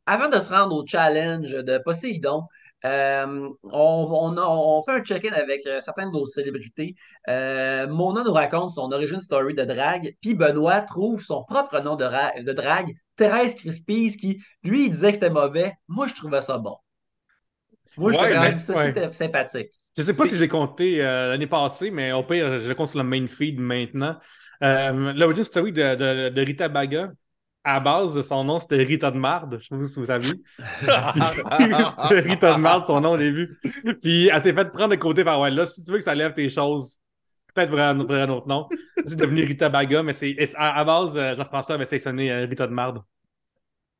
Avant 0.05 0.27
de 0.29 0.39
se 0.39 0.51
rendre 0.51 0.75
au 0.75 0.85
challenge 0.85 1.51
de 1.51 1.77
Poséidon, 1.77 2.43
euh, 2.85 3.49
on, 3.63 4.07
on, 4.11 4.37
a- 4.37 4.41
on 4.47 4.81
fait 4.83 4.91
un 4.91 5.03
check-in 5.03 5.33
avec 5.33 5.65
euh, 5.65 5.81
certaines 5.81 6.11
de 6.11 6.17
nos 6.17 6.25
célébrités. 6.27 6.95
Euh, 7.27 7.87
Mona 7.87 8.23
nous 8.23 8.33
raconte 8.33 8.73
son 8.73 8.91
origin 8.91 9.19
story 9.19 9.53
de 9.53 9.63
drague, 9.63 10.15
puis 10.21 10.33
Benoît 10.33 10.81
trouve 10.81 11.21
son 11.21 11.43
propre 11.43 11.79
nom 11.81 11.95
de, 11.95 12.05
ra- 12.05 12.39
de 12.41 12.53
drague, 12.53 12.93
Thérèse 13.15 13.55
Crispis, 13.55 14.17
qui, 14.17 14.41
lui, 14.63 14.85
il 14.85 14.91
disait 14.91 15.09
que 15.09 15.15
c'était 15.15 15.29
mauvais. 15.29 15.73
Moi, 15.87 16.07
je 16.07 16.15
trouvais 16.15 16.41
ça 16.41 16.57
bon. 16.57 16.77
Moi, 17.97 18.11
je 18.13 18.17
Ouais, 18.17 18.31
trouvais 18.33 18.51
mais- 18.51 18.59
ça 18.61 18.75
ouais. 18.75 19.13
sympathique. 19.13 19.71
Je 19.97 20.03
sais 20.03 20.13
pas 20.13 20.25
si 20.25 20.37
j'ai 20.37 20.47
compté 20.47 20.99
l'année 20.99 21.47
passée, 21.47 21.91
mais 21.91 22.11
au 22.13 22.23
pire, 22.23 22.59
je 22.59 22.69
le 22.69 22.75
compte 22.75 22.87
sur 22.87 22.99
le 22.99 23.03
main 23.03 23.27
feed 23.27 23.59
maintenant. 23.59 24.17
L'origin 24.61 25.43
story 25.43 25.73
de, 25.73 25.95
de, 25.95 26.29
de 26.29 26.41
Rita 26.41 26.69
Baga, 26.69 27.11
à 27.75 27.79
base, 27.79 28.21
son 28.21 28.43
nom 28.43 28.59
c'était 28.59 28.77
Rita 28.83 29.11
de 29.11 29.17
Marde. 29.17 29.59
Je 29.61 29.67
sais 29.67 29.77
pas 29.77 29.85
si 29.85 29.99
vous 29.99 30.05
savez. 30.05 30.29
C'était 32.09 32.19
Rita 32.21 32.55
de 32.55 32.59
Marde, 32.59 32.85
son 32.85 33.01
nom 33.01 33.11
au 33.11 33.17
début. 33.17 33.59
Puis 34.01 34.27
elle 34.27 34.41
s'est 34.41 34.53
fait 34.53 34.71
prendre 34.71 34.89
de 34.89 34.99
côté 34.99 35.23
par 35.23 35.39
ouais, 35.39 35.51
là, 35.51 35.65
si 35.65 35.83
tu 35.83 35.91
veux 35.91 35.97
que 35.97 36.03
ça 36.03 36.15
lève 36.15 36.33
tes 36.33 36.49
choses, 36.49 36.99
peut-être 37.53 37.69
pour 37.69 37.79
un, 37.79 37.95
pour 38.05 38.15
un 38.15 38.29
autre 38.29 38.47
nom. 38.47 38.67
C'est 39.05 39.15
devenu 39.15 39.43
Rita 39.43 39.69
Baga, 39.69 40.03
mais 40.03 40.13
c'est 40.13 40.35
à, 40.55 40.79
à 40.79 40.83
base, 40.83 41.17
euh, 41.17 41.35
Jean-François 41.35 41.75
avait 41.75 41.85
sélectionné 41.85 42.31
euh, 42.31 42.45
Rita 42.45 42.67
de 42.67 42.73
Marde. 42.73 43.01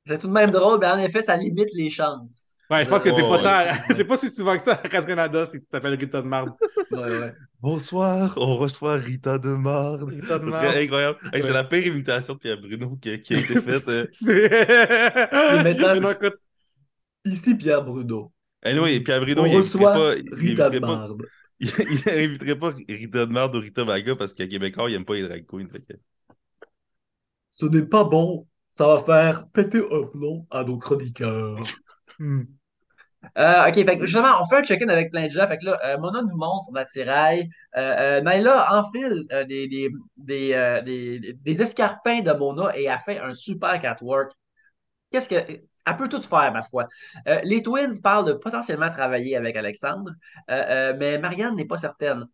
C'est 0.07 0.17
tout 0.17 0.27
de 0.27 0.33
même 0.33 0.49
drôle, 0.49 0.79
mais 0.79 0.87
en 0.87 0.97
effet, 0.97 1.21
ça 1.21 1.35
limite 1.35 1.69
les 1.73 1.89
chances. 1.89 2.48
Ouais, 2.69 2.85
je 2.85 2.89
pense 2.89 3.01
que 3.01 3.09
t'es 3.09 3.23
Ouais, 3.23 3.41
pas, 3.41 3.75
tant- 3.87 3.93
t'es 3.95 4.03
pas 4.05 4.15
si 4.17 4.29
souvent 4.29 4.55
que 4.55 4.61
ça 4.61 4.73
à 4.73 4.87
Catherine 4.87 5.45
si 5.47 5.59
tu 5.59 5.65
t'appelles 5.71 5.95
Rita 5.95 6.21
de 6.21 6.27
Marde. 6.27 6.51
Ouais, 6.91 7.19
ouais. 7.19 7.33
Bonsoir, 7.61 8.33
on 8.37 8.57
reçoit 8.57 8.95
Rita 8.95 9.37
de 9.37 9.49
Marde. 9.49 10.03
Rita 10.03 10.39
de 10.39 10.45
Ce 10.45 10.49
Marde. 10.51 10.65
serait 10.71 10.83
incroyable. 10.83 11.19
Hey, 11.33 11.43
C'est 11.43 11.53
la 11.53 11.63
pire 11.63 11.85
imitation 11.87 12.33
de 12.35 12.39
Pierre 12.39 12.59
Bruno 12.59 12.95
qui, 13.01 13.21
qui 13.21 13.35
a 13.35 13.39
été 13.39 13.59
faite. 13.59 13.87
euh. 13.89 14.07
C'est. 14.11 14.49
Ici 17.25 17.55
Pierre 17.55 17.83
Bruno. 17.83 18.31
Anyway, 18.63 18.99
Pierre 19.01 19.21
Bruno, 19.21 19.43
On 19.43 19.45
il 19.45 19.57
reçoit 19.57 19.93
pas, 19.93 20.15
il 20.15 20.33
Rita 20.33 20.69
de 20.69 20.79
Marde. 20.79 21.21
il, 21.59 21.69
il 21.69 22.09
inviterait 22.09 22.55
pas 22.57 22.73
Rita 22.87 23.25
de 23.25 23.31
Marde 23.31 23.55
ou 23.55 23.59
Rita 23.59 23.83
Baga 23.85 24.15
parce 24.15 24.33
qu'à 24.33 24.47
Québécois, 24.47 24.89
il 24.89 24.95
aime 24.95 25.05
pas 25.05 25.15
les 25.15 25.23
drag 25.27 25.45
queens. 25.45 25.67
Ce 27.49 27.65
n'est 27.65 27.83
pas 27.85 28.03
bon. 28.03 28.47
Ça 28.71 28.87
va 28.87 28.99
faire 29.03 29.47
péter 29.49 29.79
un 29.91 30.03
plomb 30.07 30.47
à 30.51 30.63
nos 30.63 30.77
chroniqueurs. 30.77 31.57
Euh, 33.37 33.67
OK, 33.67 33.73
fait 33.75 33.99
justement, 34.01 34.41
on 34.41 34.45
fait 34.45 34.57
un 34.57 34.63
check-in 34.63 34.87
avec 34.89 35.11
plein 35.11 35.27
de 35.27 35.31
gens. 35.31 35.47
Fait 35.47 35.57
que 35.57 35.65
là, 35.65 35.79
euh, 35.85 35.97
Mona 35.97 36.21
nous 36.21 36.37
montre 36.37 36.65
son 36.69 36.75
attirail. 36.75 37.49
Euh, 37.77 38.19
euh, 38.19 38.21
Naila 38.21 38.79
enfile 38.79 39.25
des, 39.47 39.67
des, 39.67 39.89
des, 40.17 41.35
des- 41.43 41.61
escarpins 41.61 42.21
de 42.21 42.31
Mona 42.31 42.75
et 42.77 42.87
a 42.87 42.97
fait 42.99 43.19
un 43.19 43.33
super 43.33 43.79
catwalk. 43.81 44.31
Qu'est-ce 45.11 45.29
que. 45.29 45.61
Elle 45.85 45.97
peut 45.97 46.09
tout 46.09 46.21
faire, 46.21 46.51
ma 46.53 46.61
foi. 46.61 46.87
Les 47.43 47.63
Twins 47.63 47.99
parlent 48.01 48.25
de 48.25 48.33
potentiellement 48.33 48.91
travailler 48.91 49.35
avec 49.35 49.55
Alexandre, 49.55 50.11
mais 50.47 51.17
Marianne 51.17 51.55
n'est 51.55 51.65
pas 51.65 51.77
certaine. 51.77 52.27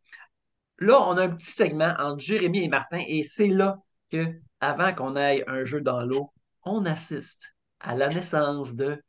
Là, 0.79 0.99
on 1.07 1.17
a 1.17 1.23
un 1.23 1.29
petit 1.29 1.51
segment 1.51 1.93
entre 1.99 2.19
Jérémy 2.19 2.65
et 2.65 2.67
Martin, 2.67 3.01
et 3.07 3.23
c'est 3.23 3.47
là 3.47 3.77
que, 4.11 4.25
avant 4.59 4.93
qu'on 4.93 5.15
aille 5.15 5.43
un 5.47 5.63
jeu 5.63 5.79
dans 5.79 6.01
l'eau, 6.03 6.33
on 6.63 6.85
assiste 6.85 7.55
à 7.79 7.95
la 7.95 8.09
naissance 8.09 8.75
de 8.75 9.01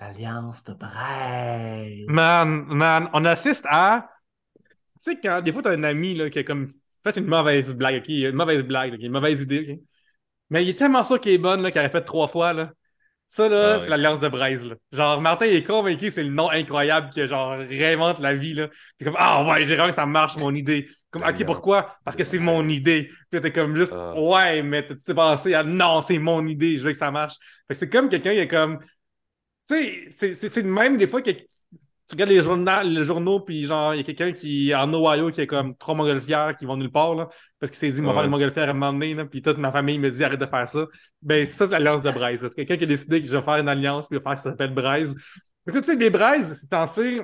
l'Alliance 0.00 0.64
de 0.64 0.72
Braise. 0.74 2.06
Man, 2.08 2.66
man, 2.68 3.08
on 3.12 3.24
assiste 3.24 3.66
à. 3.68 4.08
Tu 5.00 5.12
sais, 5.12 5.20
quand 5.20 5.42
des 5.42 5.52
fois, 5.52 5.62
t'as 5.62 5.72
un 5.76 5.84
ami 5.84 6.14
là, 6.14 6.30
qui 6.30 6.38
a 6.40 6.44
comme 6.44 6.68
fait 7.04 7.16
une 7.16 7.26
mauvaise 7.26 7.74
blague, 7.74 7.96
ok? 8.02 8.08
Une 8.08 8.32
mauvaise 8.32 8.62
blague? 8.64 9.00
Une 9.00 9.12
mauvaise 9.12 9.42
idée, 9.42 9.72
ok? 9.72 9.80
Mais 10.50 10.64
il 10.64 10.68
est 10.70 10.78
tellement 10.78 11.04
sûr 11.04 11.20
qu'il 11.20 11.32
est 11.32 11.38
bonne, 11.38 11.62
là, 11.62 11.70
qu'il 11.70 11.80
répète 11.80 12.04
trois 12.04 12.28
fois, 12.28 12.52
là. 12.52 12.72
Ça, 13.28 13.48
là, 13.48 13.74
Ah 13.76 13.80
c'est 13.80 13.90
l'Alliance 13.90 14.20
de 14.20 14.28
Braise, 14.28 14.64
là. 14.64 14.76
Genre, 14.92 15.20
Martin 15.20 15.46
il 15.46 15.54
est 15.56 15.62
convaincu, 15.62 16.10
c'est 16.10 16.22
le 16.24 16.30
nom 16.30 16.50
incroyable 16.50 17.10
qui, 17.10 17.26
genre, 17.26 17.52
réinvente 17.52 18.20
la 18.20 18.34
vie, 18.34 18.54
là. 18.54 18.68
T'es 18.98 19.04
comme, 19.04 19.16
ah 19.18 19.44
ouais, 19.44 19.64
j'ai 19.64 19.76
que 19.76 19.92
ça 19.92 20.06
marche, 20.06 20.36
mon 20.38 20.54
idée. 20.54 20.88
Comme, 21.10 21.22
ok, 21.22 21.44
pourquoi? 21.46 21.96
Parce 22.04 22.16
que 22.16 22.24
c'est 22.24 22.38
mon 22.38 22.68
idée. 22.68 23.10
Puis 23.30 23.40
t'es 23.40 23.52
comme 23.52 23.76
juste, 23.76 23.94
Ah. 23.94 24.14
ouais, 24.20 24.62
mais 24.62 24.86
tu 24.86 24.98
t'es 24.98 25.14
pensé 25.14 25.54
à, 25.54 25.62
non, 25.62 26.00
c'est 26.00 26.18
mon 26.18 26.46
idée, 26.46 26.78
je 26.78 26.84
veux 26.84 26.92
que 26.92 26.98
ça 26.98 27.10
marche. 27.10 27.34
Fait 27.68 27.74
que 27.74 27.80
c'est 27.80 27.88
comme 27.90 28.08
quelqu'un, 28.08 28.32
il 28.32 28.38
est 28.38 28.48
comme, 28.48 28.78
tu 29.68 30.10
sais, 30.12 30.34
c'est- 30.34 30.56
le 30.62 30.70
même 30.70 30.96
des 30.96 31.06
fois 31.06 31.22
que 31.22 31.30
tu 31.30 31.44
regardes 32.12 32.30
les 32.30 32.42
journaux, 32.42 32.82
les 32.84 33.04
journaux 33.04 33.40
puis 33.40 33.64
genre, 33.64 33.94
il 33.94 33.98
y 33.98 34.00
a 34.00 34.02
quelqu'un 34.02 34.32
qui, 34.32 34.74
en 34.74 34.92
Ohio, 34.94 35.30
qui 35.30 35.42
est 35.42 35.46
comme 35.46 35.76
trois 35.76 35.94
montgolfières 35.94 36.56
qui 36.56 36.64
vont 36.64 36.76
nulle 36.76 36.90
part, 36.90 37.14
là, 37.14 37.28
parce 37.60 37.70
qu'il 37.70 37.78
s'est 37.78 37.90
dit, 37.92 38.00
va 38.00 38.08
Ouais. 38.08 38.14
faire 38.14 38.22
des 38.22 38.28
montgolfières 38.30 38.68
à 38.68 38.70
un 38.70 38.74
moment 38.74 38.92
donné, 38.92 39.14
là, 39.14 39.26
puis 39.26 39.42
toute 39.42 39.58
ma 39.58 39.70
famille 39.70 39.98
me 39.98 40.10
dit, 40.10 40.24
arrête 40.24 40.40
de 40.40 40.46
faire 40.46 40.68
ça. 40.68 40.86
Ben, 41.20 41.44
ça, 41.44 41.66
c'est 41.66 41.72
l'alliance 41.72 42.00
de 42.02 42.10
Braise. 42.10 42.40
C'est 42.40 42.54
quelqu'un 42.54 42.76
qui 42.78 42.84
a 42.84 42.86
décidé 42.86 43.20
que 43.20 43.26
je 43.26 43.36
vais 43.36 43.42
faire 43.42 43.56
une 43.56 43.68
alliance, 43.68 44.08
puis 44.08 44.16
il 44.16 44.22
va 44.22 44.30
faire 44.30 44.36
que 44.36 44.40
ça 44.42 44.50
s'appelle 44.50 44.72
Braise. 44.72 45.14
Parce 45.66 45.76
que, 45.78 45.84
tu 45.84 45.92
sais, 45.92 45.98
les 45.98 46.08
Braises, 46.10 46.60
c'est 46.62 46.74
censé 46.74 47.20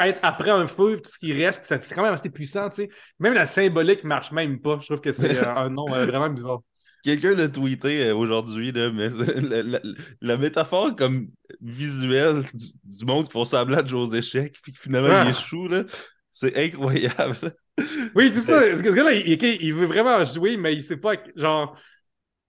être 0.00 0.18
après 0.22 0.50
un 0.50 0.66
feu, 0.66 1.00
tout 1.02 1.10
ce 1.10 1.18
qui 1.18 1.32
reste, 1.32 1.62
puis 1.62 1.78
c'est 1.82 1.94
quand 1.94 2.02
même 2.02 2.12
assez 2.14 2.30
puissant, 2.30 2.68
tu 2.68 2.76
sais. 2.76 2.90
Même 3.18 3.32
la 3.34 3.46
symbolique 3.46 4.04
marche 4.04 4.32
même 4.32 4.60
pas. 4.60 4.78
Je 4.80 4.86
trouve 4.86 5.00
que 5.00 5.12
c'est 5.12 5.36
euh, 5.36 5.54
un 5.56 5.70
nom 5.70 5.86
euh, 5.94 6.04
vraiment 6.06 6.28
bizarre. 6.28 6.60
Quelqu'un 7.02 7.34
l'a 7.34 7.48
tweeté 7.48 8.04
euh, 8.08 8.14
aujourd'hui, 8.14 8.72
mais 8.74 9.08
la, 9.40 9.62
la- 9.62 9.80
la 10.20 10.36
métaphore 10.36 10.94
comme 10.96 11.28
visuelle 11.60 12.44
du, 12.54 12.66
du 12.84 13.04
monde 13.04 13.26
qui 13.26 13.32
font 13.32 13.44
semblant 13.44 13.82
de 13.82 13.88
jouer 13.88 14.00
aux 14.00 14.14
échecs, 14.14 14.58
puis 14.62 14.74
finalement 14.78 15.08
Ah. 15.12 15.24
il 15.26 15.30
échoue, 15.30 15.68
là, 15.68 15.84
c'est 16.32 16.56
incroyable. 16.56 17.54
Oui, 18.14 18.30
c'est 18.34 18.42
ça. 18.42 18.76
Ce 18.76 18.82
gars-là, 18.82 19.14
il, 19.14 19.26
il- 19.42 19.62
il 19.62 19.74
veut 19.74 19.86
vraiment 19.86 20.22
jouer, 20.26 20.58
mais 20.58 20.74
il 20.74 20.82
sait 20.82 20.98
pas. 20.98 21.14
Genre, 21.34 21.74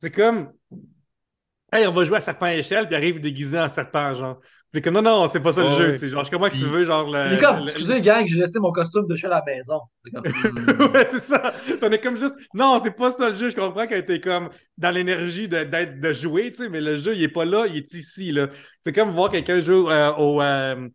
c'est 0.01 0.11
comme. 0.11 0.51
Hey, 1.71 1.87
on 1.87 1.93
va 1.93 2.03
jouer 2.03 2.17
à 2.17 2.19
serpent 2.19 2.47
à 2.47 2.53
échelle, 2.55 2.85
puis 2.87 2.95
il 2.95 2.97
arrive 2.97 3.21
déguisé 3.21 3.57
en 3.57 3.69
serpent, 3.69 4.13
genre. 4.13 4.41
Fait 4.73 4.79
que 4.81 4.89
non, 4.89 5.01
non, 5.01 5.27
c'est 5.27 5.41
pas 5.41 5.51
ça 5.51 5.63
le 5.63 5.69
jeu. 5.69 5.91
C'est 5.91 6.07
genre, 6.07 6.23
je 6.23 6.31
comprends 6.31 6.49
que 6.49 6.55
tu 6.55 6.65
veux, 6.65 6.85
genre. 6.85 7.09
Le, 7.11 7.33
est 7.33 7.37
comme, 7.39 7.65
le- 7.65 7.71
excusez, 7.71 7.99
gang, 7.99 8.25
j'ai 8.25 8.37
laissé 8.37 8.57
mon 8.59 8.71
costume 8.71 9.05
de 9.05 9.15
chez 9.17 9.27
la 9.27 9.43
maison. 9.45 9.81
C'est 10.05 10.11
comme, 10.11 10.23
hmm. 10.33 10.93
ouais, 10.93 11.05
c'est 11.11 11.19
ça. 11.19 11.51
On 11.81 11.91
est 11.91 11.99
comme 11.99 12.15
juste. 12.15 12.37
Non, 12.53 12.79
c'est 12.81 12.91
pas 12.95 13.11
ça 13.11 13.29
le 13.29 13.35
jeu. 13.35 13.49
Je 13.49 13.55
comprends 13.55 13.85
qu'elle 13.85 13.99
était 13.99 14.21
comme 14.21 14.49
dans 14.77 14.91
l'énergie 14.91 15.49
de, 15.49 15.63
d'être- 15.65 15.99
de 15.99 16.13
jouer, 16.13 16.51
tu 16.51 16.63
sais, 16.63 16.69
mais 16.69 16.79
le 16.79 16.95
jeu, 16.95 17.13
il 17.15 17.23
est 17.23 17.27
pas 17.27 17.43
là, 17.43 17.65
il 17.67 17.75
est 17.77 17.93
ici, 17.93 18.31
là. 18.31 18.47
C'est 18.79 18.93
comme 18.93 19.11
voir 19.11 19.29
quelqu'un 19.29 19.59
jouer 19.59 19.91
euh, 19.91 20.13
au. 20.13 20.41
euh, 20.41 20.87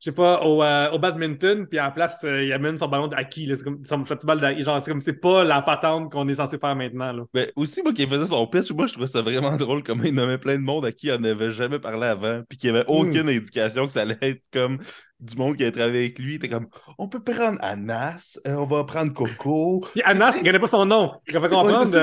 je 0.00 0.04
sais 0.04 0.12
pas, 0.12 0.42
au, 0.44 0.62
euh, 0.62 0.90
au 0.92 0.98
badminton, 1.00 1.66
puis 1.66 1.78
à 1.78 1.86
la 1.86 1.90
place, 1.90 2.22
euh, 2.22 2.44
il 2.44 2.52
amène 2.52 2.78
son 2.78 2.86
ballon 2.86 3.08
d'acquis, 3.08 3.46
là. 3.46 3.56
C'est 3.56 3.64
comme 3.64 3.82
son, 3.84 4.04
balle 4.24 4.40
d'acquis. 4.40 4.62
Genre, 4.62 4.80
c'est 4.80 4.92
comme 4.92 5.00
c'est 5.00 5.20
pas 5.20 5.42
la 5.42 5.60
patente 5.60 6.12
qu'on 6.12 6.28
est 6.28 6.36
censé 6.36 6.56
faire 6.56 6.76
maintenant, 6.76 7.12
là. 7.12 7.24
Ben, 7.34 7.50
aussi, 7.56 7.82
moi, 7.82 7.92
qui 7.92 8.06
faisait 8.06 8.26
son 8.26 8.46
pitch, 8.46 8.70
moi, 8.70 8.86
je 8.86 8.92
trouvais 8.92 9.08
ça 9.08 9.22
vraiment 9.22 9.56
drôle 9.56 9.82
comment 9.82 10.04
il 10.04 10.14
nommait 10.14 10.38
plein 10.38 10.54
de 10.54 10.62
monde 10.62 10.86
à 10.86 10.92
qui 10.92 11.10
on 11.10 11.18
n'avait 11.18 11.50
jamais 11.50 11.80
parlé 11.80 12.06
avant, 12.06 12.42
puis 12.48 12.56
qu'il 12.56 12.70
n'y 12.70 12.78
avait 12.78 12.86
aucune 12.88 13.28
indication 13.28 13.86
que 13.86 13.92
ça 13.92 14.02
allait 14.02 14.18
être 14.22 14.42
comme 14.52 14.78
du 15.18 15.36
monde 15.36 15.56
qui 15.56 15.64
allait 15.64 15.72
travailler 15.72 15.98
avec 15.98 16.18
lui. 16.20 16.34
Il 16.34 16.36
était 16.36 16.48
comme, 16.48 16.68
on 16.96 17.08
peut 17.08 17.20
prendre 17.20 17.58
Anas, 17.60 18.38
euh, 18.46 18.54
on 18.54 18.66
va 18.66 18.84
prendre 18.84 19.12
Coco. 19.12 19.84
Puis 19.90 20.02
Anas, 20.04 20.38
il 20.40 20.46
connaît 20.46 20.60
pas 20.60 20.68
son 20.68 20.86
nom. 20.86 21.14
Il 21.26 21.36
va 21.36 21.48
comprendre. 21.48 21.98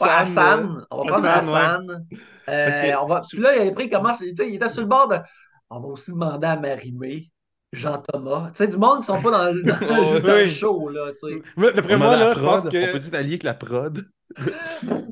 Hassan, 0.00 0.84
on 0.90 1.04
va 1.04 1.12
prendre 1.12 1.26
Hassan, 1.26 1.90
ouais. 1.90 2.18
Euh, 2.48 2.92
on 3.00 3.06
va... 3.06 3.22
Puis 3.28 3.38
là, 3.38 3.56
il, 3.56 3.68
après, 3.68 3.84
il 3.84 3.90
commence, 3.90 4.18
tu 4.18 4.34
sais, 4.34 4.48
il 4.48 4.56
était 4.56 4.68
sur 4.68 4.82
le 4.82 4.88
bord 4.88 5.06
de. 5.06 5.16
On 5.70 5.80
va 5.80 5.88
aussi 5.88 6.12
demander 6.12 6.46
à 6.46 6.56
Marimé, 6.56 7.30
Jean-Thomas. 7.72 8.50
Tu 8.54 8.58
sais, 8.64 8.68
du 8.68 8.76
monde 8.76 9.00
qui 9.00 9.06
sont 9.06 9.20
pas 9.20 9.30
dans, 9.30 9.52
le- 9.52 9.62
dans, 9.62 9.76
le- 9.80 10.12
Ouais. 10.14 10.20
dans 10.20 10.34
le 10.36 10.48
show, 10.48 10.88
là, 10.88 11.10
tu 11.12 11.28
sais. 11.34 11.42
mais 11.56 11.72
D'après 11.72 11.96
moi, 11.96 12.16
là, 12.16 12.32
je 12.34 12.40
pense 12.40 12.62
que. 12.62 12.88
On 12.90 12.92
peut-tu 12.92 13.10
t'allier 13.10 13.32
avec 13.32 13.42
la 13.42 13.54
prod? 13.54 14.06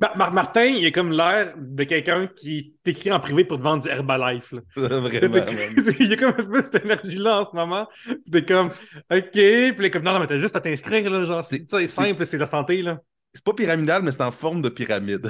Mar- 0.00 0.16
Mar- 0.16 0.32
Martin, 0.32 0.64
il 0.64 0.84
est 0.84 0.92
comme 0.92 1.12
l'air 1.12 1.54
de 1.56 1.84
quelqu'un 1.84 2.26
qui 2.26 2.74
t'écrit 2.82 3.10
en 3.12 3.20
privé 3.20 3.44
pour 3.44 3.58
te 3.58 3.62
vendre 3.62 3.82
du 3.84 3.88
Herbalife. 3.88 4.52
Là. 4.52 4.60
Vraiment, 4.76 5.08
il 5.08 6.08
y 6.08 6.12
a 6.12 6.16
comme 6.16 6.34
un 6.36 6.44
peu 6.44 6.62
cette 6.62 6.84
énergie-là 6.84 7.40
en 7.40 7.44
ce 7.50 7.54
moment. 7.56 7.88
Puis 8.04 8.16
T'es 8.30 8.44
comme, 8.44 8.66
OK. 8.68 9.30
Puis 9.32 9.40
est 9.86 9.90
comme, 9.90 10.02
non, 10.02 10.12
non, 10.12 10.20
mais 10.20 10.26
t'as 10.26 10.38
juste 10.38 10.56
à 10.56 10.60
t'inscrire. 10.60 11.08
Là, 11.10 11.24
genre, 11.26 11.44
c'est- 11.44 11.66
simple, 11.86 12.26
c'est 12.26 12.36
la 12.38 12.46
santé. 12.46 12.82
là. 12.82 12.98
C'est 13.32 13.44
pas 13.44 13.54
pyramidal, 13.54 14.02
mais 14.02 14.12
c'est 14.12 14.22
en 14.22 14.30
forme 14.30 14.62
de 14.62 14.68
pyramide. 14.68 15.28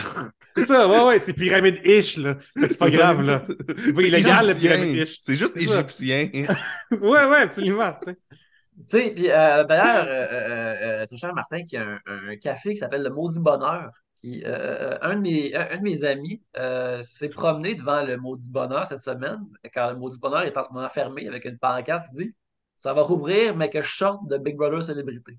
C'est 0.57 0.67
ça, 0.67 0.89
ouais, 0.89 1.01
ouais, 1.05 1.19
c'est 1.19 1.33
pyramide-ish. 1.33 2.17
là. 2.19 2.37
C'est 2.57 2.79
pas 2.79 2.91
grave. 2.91 3.23
là. 3.23 3.43
C'est 3.77 3.91
illégal, 4.03 4.45
le 4.47 4.51
égyptien. 4.51 4.77
pyramide-ish. 4.77 5.19
C'est 5.21 5.37
juste 5.37 5.57
égyptien. 5.57 6.29
Ouais, 6.93 7.25
ouais, 7.27 7.37
absolument. 7.39 7.93
tu 8.03 8.11
sais. 8.13 8.17
Tu 8.89 8.99
sais, 8.99 9.11
puis 9.13 9.31
euh, 9.31 9.65
d'ailleurs, 9.65 10.07
euh, 10.09 10.27
euh, 10.33 11.03
euh, 11.03 11.07
ce 11.07 11.17
cher 11.17 11.33
Martin 11.35 11.63
qui 11.65 11.77
a 11.77 11.83
un, 11.83 12.01
un 12.07 12.37
café 12.37 12.71
qui 12.71 12.77
s'appelle 12.77 13.03
le 13.03 13.11
Maudit 13.11 13.41
Bonheur. 13.41 13.91
Qui, 14.21 14.43
euh, 14.45 14.95
euh, 14.95 14.99
un, 15.03 15.17
de 15.17 15.21
mes, 15.21 15.55
un, 15.55 15.69
un 15.73 15.77
de 15.79 15.83
mes 15.83 16.05
amis 16.05 16.43
euh, 16.57 17.03
s'est 17.03 17.29
promené 17.29 17.75
devant 17.75 18.03
le 18.03 18.17
Maudit 18.17 18.51
Bonheur 18.51 18.87
cette 18.87 19.01
semaine, 19.01 19.41
car 19.73 19.93
le 19.93 19.99
Maudit 19.99 20.19
Bonheur 20.19 20.43
est 20.43 20.57
en 20.57 20.65
ce 20.65 20.73
moment 20.73 20.89
fermé 20.89 21.29
avec 21.29 21.45
une 21.45 21.59
pancarte 21.59 22.07
qui 22.11 22.25
dit 22.25 22.35
Ça 22.79 22.93
va 22.95 23.03
rouvrir, 23.03 23.55
mais 23.57 23.71
que 23.71 23.83
je 23.83 23.95
sorte 23.95 24.27
de 24.29 24.39
Big 24.39 24.57
Brother 24.57 24.83
Célébrité. 24.83 25.39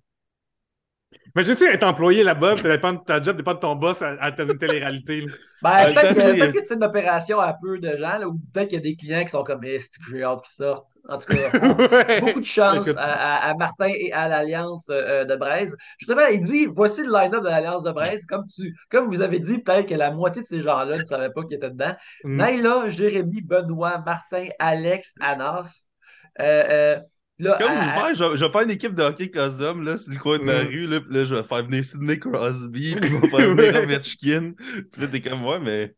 Mais 1.36 1.43
je 1.43 1.53
sais, 1.53 1.74
être 1.74 1.84
employé 1.84 2.24
là-bas, 2.24 2.57
ça 2.57 2.70
dépend 2.70 2.93
de 2.93 2.99
ta 2.99 3.22
job, 3.22 3.36
dépend 3.38 3.53
de 3.53 3.59
ton 3.59 3.76
boss 3.76 4.01
à, 4.01 4.11
à 4.20 4.30
une 4.41 4.57
télé-réalité. 4.57 5.26
Ben, 5.61 5.72
Ah, 5.74 5.86
peut-être 5.86 6.09
que, 6.09 6.13
tu 6.16 6.22
sais, 6.22 6.34
peut-être 6.36 6.53
que 6.53 6.63
c'est 6.66 6.76
une 6.76 6.84
opération 6.84 7.39
à 7.39 7.53
peu 7.53 7.78
de 7.80 7.89
gens, 7.97 8.20
là, 8.20 8.28
ou 8.28 8.39
peut-être 8.53 8.70
qu'il 8.70 8.78
y 8.78 8.82
a 8.82 8.84
des 8.84 8.95
clients 8.95 9.24
qui 9.24 9.30
sont 9.30 9.43
comme 9.43 9.63
Eh, 9.63 9.80
c'est 9.80 9.89
que 9.89 10.09
j'ai 10.11 10.24
hâte 10.24 10.43
qu'ils 10.43 10.66
sortent? 10.66 10.88
En 11.07 11.18
tout 11.20 11.28
cas, 11.28 11.36
Ouais. 12.07 12.22
beaucoup 12.22 12.39
de 12.39 12.45
chance 12.45 12.88
à, 12.97 13.01
à- 13.03 13.49
à 13.51 13.53
Martin 13.55 13.89
et 13.89 14.11
à 14.11 14.28
l'Alliance 14.28 14.88
euh, 14.89 15.24
de 15.26 15.36
Braise. 15.36 15.76
Justement, 15.99 16.26
il 16.32 16.41
dit 16.41 16.66
voici 16.66 17.03
le 17.03 17.11
line-up 17.11 17.43
de 17.43 17.47
l'Alliance 17.49 17.84
de 17.84 17.91
Braise. 17.91 18.26
Comme, 18.28 18.45
tu, 18.55 18.76
comme 18.89 19.05
vous 19.13 19.22
avez 19.22 19.39
dit, 19.39 19.59
peut-être 19.59 19.88
que 19.88 19.93
la 19.93 20.09
moitié 20.11 20.41
de 20.41 20.47
ces 20.47 20.61
gens-là 20.61 20.97
ne 20.97 21.03
savaient 21.05 21.30
pas 21.32 21.43
qu'ils 21.43 21.57
étaient 21.57 21.70
dedans. 21.70 21.93
Mm. 22.24 22.38
Naïla, 22.38 22.89
Jérémy, 22.89 23.41
Benoît, 23.41 24.01
Martin, 24.03 24.47
Alex, 24.57 25.13
Anas. 25.22 25.84
Euh, 26.39 26.63
euh, 26.70 26.99
là, 27.40 27.58
Comme, 27.60 27.70
à- 27.72 28.04
ouais, 28.06 28.16
je, 28.16 28.24
vais- 28.24 28.38
je 28.38 28.46
vais 28.46 28.52
faire 28.52 28.62
une 28.62 28.72
équipe 28.72 28.94
de 28.96 29.04
hockey 29.04 29.30
custom 29.30 29.84
là, 29.84 29.98
sur 29.98 30.14
le 30.14 30.20
coin 30.20 30.40
de 30.40 30.44
la 30.46 30.54
Ouais. 30.60 30.64
rue. 30.64 30.88
Là, 30.88 31.02
puis 31.02 31.14
là, 31.14 31.26
je 31.26 31.36
vais 31.36 31.44
faire 31.44 31.64
venir 31.66 31.84
Sidney 31.84 32.20
Crosby, 32.20 32.96
puis 33.02 33.10
je 33.10 33.16
vais 33.18 33.30
faire 33.30 33.56
venir. 33.56 33.76
Ovechkin. 33.84 34.54
Puis 34.92 35.02
là, 35.02 35.08
t'es 35.08 35.22
comme, 35.22 35.46
ouais, 35.46 35.60
mais. 35.60 35.96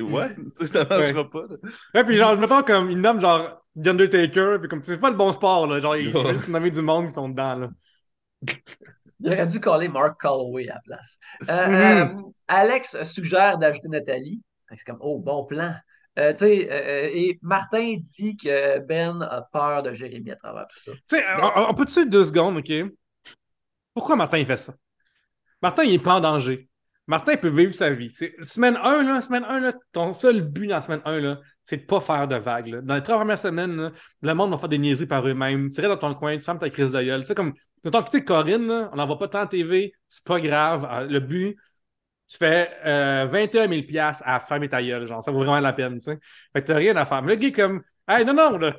Ouais, 0.00 0.34
tu 0.58 0.66
sais, 0.66 0.66
ça 0.66 0.84
marchera 0.84 1.28
pas. 1.30 1.44
là. 1.48 1.56
Ouais, 1.94 2.04
puis 2.04 2.16
genre, 2.16 2.36
mettons 2.38 2.62
comme, 2.62 2.90
il 2.90 3.00
nomme 3.00 3.20
genre 3.20 3.62
The 3.82 3.88
Undertaker, 3.88 4.58
puis 4.60 4.68
comme, 4.68 4.82
c'est 4.82 4.98
pas 5.00 5.10
le 5.10 5.16
bon 5.16 5.32
sport, 5.32 5.66
là. 5.66 5.80
Genre, 5.80 5.96
il 5.96 6.14
Ouais. 6.14 6.22
fait 6.22 6.32
juste 6.34 6.48
nommer 6.48 6.70
du 6.70 6.82
monde 6.82 7.06
qui 7.06 7.14
sont 7.14 7.28
dedans, 7.28 7.54
là. 7.54 7.68
il 9.20 9.32
aurait 9.32 9.46
dû 9.46 9.60
coller 9.60 9.88
Mark 9.88 10.20
Calloway 10.20 10.68
à 10.68 10.74
la 10.74 10.80
place. 10.84 11.18
Euh, 11.48 11.66
Mhm. 12.06 12.18
euh, 12.18 12.22
Alex 12.48 13.02
suggère 13.04 13.58
d'ajouter 13.58 13.88
Nathalie. 13.88 14.40
C'est 14.70 14.84
comme, 14.84 14.98
oh, 15.00 15.18
bon 15.18 15.44
plan. 15.44 15.74
Euh, 16.18 16.32
tu 16.32 16.38
sais, 16.38 16.68
euh, 16.70 17.08
et 17.12 17.38
Martin 17.42 17.96
dit 17.96 18.36
que 18.36 18.80
Ben 18.80 19.22
a 19.22 19.42
peur 19.52 19.82
de 19.82 19.92
Jérémy 19.92 20.32
à 20.32 20.36
travers 20.36 20.66
tout 20.66 20.78
ça. 20.84 20.92
Tu 20.92 21.16
sais, 21.16 21.24
on, 21.40 21.70
on 21.70 21.74
peut-tu 21.74 22.08
deux 22.08 22.24
secondes, 22.24 22.56
OK? 22.56 22.72
Pourquoi 23.94 24.16
Martin 24.16 24.38
il 24.38 24.46
fait 24.46 24.56
ça? 24.56 24.74
Martin, 25.62 25.84
il 25.84 25.94
est 25.94 25.98
pas 25.98 26.14
en 26.14 26.20
danger. 26.20 26.68
Martin 27.06 27.32
il 27.32 27.40
peut 27.40 27.48
vivre 27.48 27.72
sa 27.72 27.90
vie. 27.90 28.12
Semaine 28.42 28.76
1, 28.82 29.02
là, 29.02 29.22
semaine 29.22 29.44
1, 29.44 29.60
là, 29.60 29.72
ton 29.92 30.12
seul 30.12 30.42
but 30.42 30.66
dans 30.66 30.76
la 30.76 30.82
semaine 30.82 31.00
1, 31.04 31.20
là, 31.20 31.40
c'est 31.64 31.78
de 31.78 31.82
pas 31.86 32.00
faire 32.00 32.28
de 32.28 32.36
vagues. 32.36 32.66
là. 32.68 32.80
Dans 32.82 32.94
les 32.94 33.02
trois 33.02 33.16
premières 33.16 33.38
semaines, 33.38 33.76
là, 33.76 33.92
le 34.22 34.34
monde 34.34 34.50
va 34.50 34.58
faire 34.58 34.68
des 34.68 34.78
niaiseries 34.78 35.06
par 35.06 35.26
eux-mêmes. 35.26 35.70
Tu 35.70 35.80
restes 35.80 35.90
dans 36.00 36.08
ton 36.08 36.14
coin, 36.14 36.36
tu 36.36 36.42
fermes 36.42 36.58
ta 36.58 36.68
crise 36.68 36.92
de 36.92 37.02
gueule. 37.02 37.20
Tu 37.22 37.28
sais, 37.28 37.34
comme, 37.34 37.54
mettons, 37.82 38.02
tu 38.02 38.10
sais, 38.12 38.24
Corinne, 38.24 38.66
là, 38.66 38.90
on 38.92 38.96
n'en 38.96 39.06
voit 39.06 39.18
pas 39.18 39.28
tant 39.28 39.40
à 39.40 39.46
TV, 39.46 39.92
c'est 40.08 40.24
pas 40.24 40.38
grave. 40.40 40.86
Euh, 40.90 41.06
Le 41.06 41.20
but, 41.20 41.56
tu 42.28 42.36
fais 42.36 42.70
euh, 42.84 43.26
21 43.30 43.68
000 43.68 43.86
piastres 43.86 44.22
à 44.26 44.40
fermer 44.40 44.68
ta 44.68 44.82
gueule. 44.82 45.06
Genre, 45.06 45.24
ça 45.24 45.30
vaut 45.30 45.38
vraiment 45.38 45.60
la 45.60 45.72
peine, 45.72 46.00
tu 46.00 46.10
sais. 46.12 46.18
Fait 46.54 46.62
que 46.62 46.66
t'as 46.66 46.76
rien 46.76 46.96
à 46.96 47.06
faire. 47.06 47.22
Mais 47.22 47.34
le 47.34 47.38
gars, 47.40 47.48
est 47.48 47.52
comme, 47.52 47.82
hey, 48.08 48.24
non, 48.24 48.34
non, 48.34 48.58
là. 48.58 48.76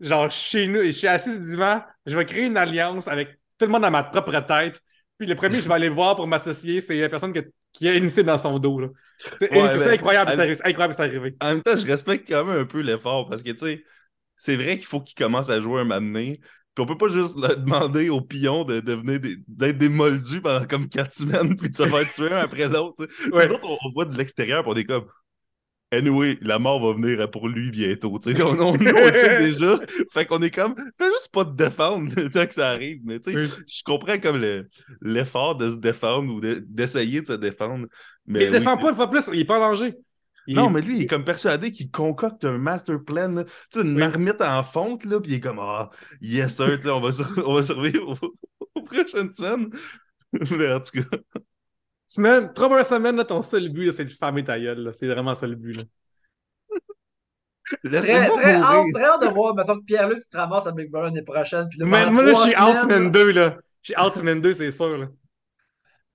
Genre, 0.00 0.30
chez 0.30 0.66
nous, 0.66 0.82
je 0.82 0.90
suis 0.90 1.06
assis 1.06 1.30
le 1.30 1.38
divan, 1.38 1.82
je 2.06 2.16
vais 2.16 2.24
créer 2.24 2.46
une 2.46 2.56
alliance 2.56 3.08
avec 3.08 3.38
tout 3.58 3.66
le 3.66 3.68
monde 3.68 3.82
dans 3.82 3.90
ma 3.90 4.02
propre 4.02 4.32
tête. 4.40 4.80
Puis 5.18 5.28
le 5.28 5.34
premier, 5.36 5.60
je 5.60 5.68
vais 5.68 5.74
aller 5.74 5.88
voir 5.88 6.16
pour 6.16 6.26
m'associer, 6.26 6.80
c'est 6.80 7.00
la 7.00 7.08
personne 7.08 7.32
que- 7.32 7.52
qui 7.72 7.88
a 7.88 7.94
initié 7.94 8.22
dans 8.22 8.38
son 8.38 8.58
dos. 8.58 8.80
là. 8.80 8.88
C'est 9.36 9.52
Ouais, 9.52 9.76
ben, 9.78 9.90
incroyable, 9.92 10.32
c'est 10.36 10.54
c'est 10.56 10.66
incroyable, 10.66 10.94
c'est 10.94 11.02
arrivé. 11.02 11.36
En 11.40 11.46
même 11.48 11.62
temps, 11.62 11.76
je 11.76 11.86
respecte 11.86 12.28
quand 12.28 12.44
même 12.44 12.58
un 12.58 12.64
peu 12.64 12.80
l'effort 12.80 13.28
parce 13.28 13.42
que, 13.42 13.50
tu 13.50 13.58
sais, 13.58 13.84
c'est 14.36 14.56
vrai 14.56 14.76
qu'il 14.78 14.86
faut 14.86 15.00
qu'il 15.00 15.14
commence 15.16 15.50
à 15.50 15.60
jouer 15.60 15.80
un 15.80 15.84
moment 15.84 16.00
donné. 16.00 16.40
Puis 16.74 16.82
on 16.82 16.86
peut 16.86 16.96
pas 16.96 17.08
juste 17.08 17.36
le 17.36 17.54
demander 17.56 18.08
aux 18.08 18.22
pions 18.22 18.64
de 18.64 18.80
devenir 18.80 19.20
d'être 19.46 19.78
des 19.78 19.88
moldus 19.90 20.40
pendant 20.40 20.66
comme 20.66 20.88
quatre 20.88 21.12
semaines 21.12 21.54
puis 21.56 21.68
de 21.70 21.74
se 21.74 21.84
faire 21.86 22.10
tuer 22.10 22.32
un 22.32 22.38
après 22.38 22.68
l'autre. 22.68 23.06
Ouais. 23.32 23.48
Autres, 23.50 23.60
on, 23.64 23.76
on 23.86 23.92
voit 23.92 24.06
de 24.06 24.16
l'extérieur 24.16 24.64
on 24.66 24.74
est 24.74 24.84
comme. 24.84 25.04
Anyway, 25.94 26.38
la 26.40 26.58
mort 26.58 26.80
va 26.80 26.94
venir 26.98 27.30
pour 27.30 27.48
lui 27.48 27.70
bientôt. 27.70 28.18
On, 28.26 28.58
on, 28.60 28.74
on 28.74 28.78
sait 28.78 29.38
déjà. 29.50 29.78
Fait 30.10 30.24
qu'on 30.24 30.40
est 30.40 30.50
comme. 30.50 30.74
Fais 30.96 31.04
juste 31.10 31.28
pas 31.30 31.44
te 31.44 31.50
défendre 31.50 32.10
le 32.16 32.30
temps 32.30 32.46
que 32.46 32.54
ça 32.54 32.70
arrive. 32.70 33.02
Mais 33.04 33.20
tu 33.20 33.30
sais, 33.32 33.36
Oui. 33.36 33.46
je 33.68 33.82
comprends 33.84 34.18
comme 34.18 34.40
le- 34.40 34.66
l'effort 35.02 35.54
de 35.56 35.70
se 35.70 35.76
défendre 35.76 36.32
ou 36.34 36.40
de- 36.40 36.64
d'essayer 36.66 37.20
de, 37.20 37.26
se 37.26 37.32
défendre. 37.34 37.86
Mais, 38.26 38.44
il 38.44 38.46
se 38.48 38.52
oui, 38.52 38.58
défend 38.60 38.78
pas 38.78 38.88
une 38.88 38.96
fois 38.96 39.10
plus, 39.10 39.28
il 39.34 39.40
est 39.40 39.44
pas 39.44 39.58
en 39.58 39.70
danger. 39.72 39.92
Il 40.46 40.56
non, 40.56 40.68
est- 40.68 40.72
mais 40.72 40.80
lui, 40.80 40.96
il 40.96 41.02
est 41.02 41.06
comme 41.06 41.24
persuadé 41.24 41.70
qu'il 41.70 41.90
concocte 41.90 42.44
un 42.44 42.58
master 42.58 43.02
plan. 43.04 43.28
là. 43.30 43.44
Tu 43.44 43.50
sais, 43.70 43.80
une 43.82 43.92
Oui. 43.94 43.98
marmite 44.00 44.40
en 44.42 44.62
fonte, 44.62 45.04
là, 45.04 45.20
puis 45.20 45.32
il 45.32 45.34
est 45.36 45.40
comme 45.40 45.58
Ah, 45.60 45.90
yes, 46.20 46.56
sir, 46.56 46.76
tu 46.76 46.82
sais, 46.82 46.90
on 46.90 47.00
va, 47.00 47.12
sur- 47.12 47.26
on 47.48 47.54
va 47.54 47.62
survivre 47.62 48.08
aux, 48.22 48.36
aux 48.74 48.82
prochaines 48.82 49.32
semaines. 49.32 49.70
mais 50.50 50.72
en 50.72 50.80
tout 50.80 51.02
cas, 51.02 51.16
Semaine, 52.06 52.52
trois 52.52 52.68
premières 52.68 52.84
semaines, 52.84 53.16
là, 53.16 53.24
ton 53.24 53.40
seul 53.42 53.70
but, 53.70 53.90
c'est 53.92 54.04
de 54.04 54.10
fermer 54.10 54.44
ta 54.44 54.60
gueule. 54.60 54.80
là. 54.80 54.92
C'est 54.92 55.06
vraiment 55.06 55.34
ça 55.34 55.46
le 55.46 55.54
but. 55.56 55.72
Là. 55.78 55.82
Très, 57.84 58.00
très, 58.00 58.12
hâte, 58.12 58.28
mourir. 58.30 58.84
très 58.92 59.04
hâte 59.04 59.22
de 59.22 59.28
voir, 59.28 59.54
mettons 59.54 59.78
que 59.78 59.84
Pierre-Luc 59.84 60.18
tu 60.22 60.28
te 60.28 60.36
ramasses 60.36 60.66
à 60.66 60.72
Big 60.72 60.90
Brother 60.90 61.06
l'année 61.06 61.22
prochaine. 61.22 61.68
Puis 61.70 61.78
là, 61.78 61.86
Mais 61.86 62.00
pendant 62.04 62.12
moi, 62.12 62.22
là, 62.24 62.34
je 62.34 62.40
suis 62.50 62.56
out 62.60 62.76
semaine 62.76 63.04
là, 63.04 63.10
2, 63.10 63.30
là. 63.32 63.56
Je 63.82 63.92
suis 63.92 64.02
out 64.02 64.14
semaine 64.14 64.40
2, 64.42 64.52
c'est 64.54 64.70
sûr. 64.72 64.98
Là. 64.98 65.06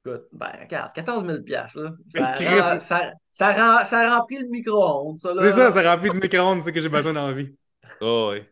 Écoute, 0.07 0.27
ben, 0.33 0.51
regarde, 0.61 0.91
14 0.93 1.25
000 1.25 1.43
piastres, 1.43 1.79
là. 1.79 1.91
Ça, 2.13 2.33
Chris- 2.33 2.59
rend- 2.59 2.79
ça, 2.79 3.11
ça, 3.31 3.51
rend- 3.53 3.85
ça 3.85 4.15
remplit 4.17 4.37
le 4.39 4.47
micro-ondes, 4.49 5.19
ça, 5.19 5.33
là. 5.33 5.41
C'est 5.41 5.51
ça, 5.51 5.71
ça 5.71 5.89
remplit 5.91 6.09
de 6.11 6.15
micro-ondes, 6.19 6.61
c'est 6.61 6.69
ce 6.69 6.73
que 6.73 6.81
j'ai 6.81 6.89
besoin 6.89 7.13
dans 7.13 7.27
la 7.27 7.33
vie. 7.33 7.55
Ah 8.01 8.27
ouais. 8.29 8.49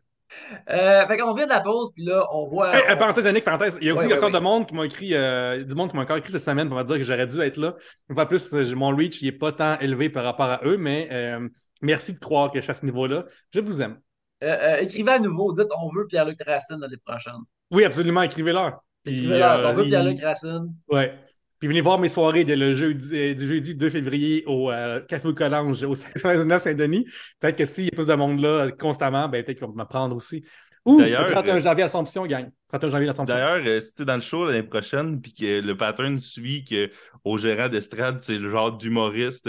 Euh, 0.70 1.06
fait 1.08 1.18
qu'on 1.18 1.34
vient 1.34 1.46
de 1.46 1.52
la 1.52 1.62
pause, 1.62 1.92
puis 1.94 2.04
là, 2.04 2.26
on 2.34 2.48
voit... 2.48 2.76
Hey, 2.76 2.84
on- 2.92 2.98
parenthèse, 2.98 3.26
Yannick, 3.26 3.44
parenthèse. 3.46 3.78
Il 3.82 3.88
y 3.88 3.90
a 3.92 3.96
aussi 3.96 4.08
Ouais, 4.08 4.14
encore 4.16 4.26
ouais. 4.30 4.32
de 4.34 4.40
monde 4.40 4.68
qui 4.68 4.74
m'a 4.76 4.86
écrit, 4.86 5.14
euh, 5.16 5.64
du 5.64 5.76
monde 5.76 5.90
qui 5.92 5.96
m'a 5.96 6.02
encore 6.02 6.18
écrit 6.18 6.32
cette 6.32 6.44
semaine 6.44 6.68
pour 6.68 6.78
me 6.78 6.84
dire 6.84 6.98
que 6.98 7.04
j'aurais 7.04 7.28
dû 7.28 7.40
être 7.42 7.58
là. 7.58 7.76
Une 8.10 8.16
fois 8.16 8.26
de 8.26 8.30
plus, 8.30 8.54
euh, 8.54 8.76
mon 8.76 8.90
reach 8.96 9.22
il 9.22 9.28
est 9.28 9.32
pas 9.32 9.52
tant 9.52 9.78
élevé 9.80 10.10
par 10.10 10.24
rapport 10.24 10.50
à 10.50 10.62
eux, 10.66 10.78
mais 10.78 11.08
euh, 11.12 11.48
merci 11.82 12.14
de 12.14 12.20
croire 12.20 12.52
que 12.52 12.58
je 12.58 12.64
suis 12.64 12.72
à 12.72 12.74
ce 12.74 12.86
niveau-là. 12.86 13.26
Je 13.54 13.60
vous 13.60 13.82
aime. 13.82 14.00
Euh, 14.44 14.48
euh, 14.48 14.78
écrivez 14.82 15.12
à 15.12 15.20
nouveau, 15.20 15.54
dites 15.54 15.68
on 15.80 15.90
veut 15.96 16.06
Pierre-Luc 16.08 16.40
Racine 16.46 16.78
l'année 16.80 16.98
prochaine. 17.06 17.34
Oui, 17.72 17.86
absolument, 17.86 18.22
écrivez-leur. 18.24 18.80
Écrivez-leur, 19.06 19.60
euh, 19.60 19.70
on 19.70 19.74
veut 19.74 19.84
il- 19.84 19.90
Pierre-Luc 19.90 20.22
Racine. 20.22 20.74
Ouais. 20.90 21.14
Puis 21.60 21.68
venez 21.68 21.82
voir 21.82 22.00
mes 22.00 22.10
soirées 22.10 22.44
de 22.44 22.54
le 22.54 22.74
jeudi, 22.74 23.10
euh, 23.18 23.34
du 23.34 23.48
jeudi 23.48 23.76
2 23.76 23.90
février 23.90 24.44
au 24.46 24.72
euh, 24.72 25.02
Café 25.02 25.34
Collange 25.34 25.84
au 25.84 25.96
519 25.96 26.62
Saint-Denis. 26.62 27.06
Peut-être 27.40 27.58
que 27.58 27.66
s'il 27.66 27.86
y 27.86 27.88
a 27.88 27.92
plus 27.92 28.06
de 28.06 28.14
monde 28.14 28.40
là 28.40 28.72
constamment, 28.72 29.28
ben, 29.28 29.44
peut-être 29.44 29.58
qu'ils 29.60 29.68
vont 29.68 29.74
me 29.74 29.86
prendre 29.86 30.16
aussi. 30.16 30.44
Ou 30.86 31.00
le 31.00 31.06
D'ailleurs, 31.06 31.26
31 31.26 31.56
euh, 31.56 31.60
janvier 31.60 31.84
à 31.84 31.86
l'Assomption, 31.86 32.26
gang. 32.28 32.50
31 32.68 32.90
janvier 32.90 33.08
à 33.08 33.12
l'Assomption. 33.12 33.36
D'ailleurs, 33.36 33.64
euh, 33.66 33.82
si 33.82 33.96
t'es 33.96 34.06
dans 34.06 34.16
le 34.16 34.22
show 34.22 34.46
l'année 34.46 34.62
prochaine, 34.62 35.20
puis 35.20 35.34
que 35.34 35.60
le 35.62 35.76
pattern 35.76 36.20
suit 36.20 36.64
que 36.64 36.92
au 37.24 37.40
gérant 37.40 37.70
d'estrade, 37.70 38.20
c'est 38.20 38.38
le 38.38 38.50
genre 38.50 38.72
d'humoriste 38.78 39.48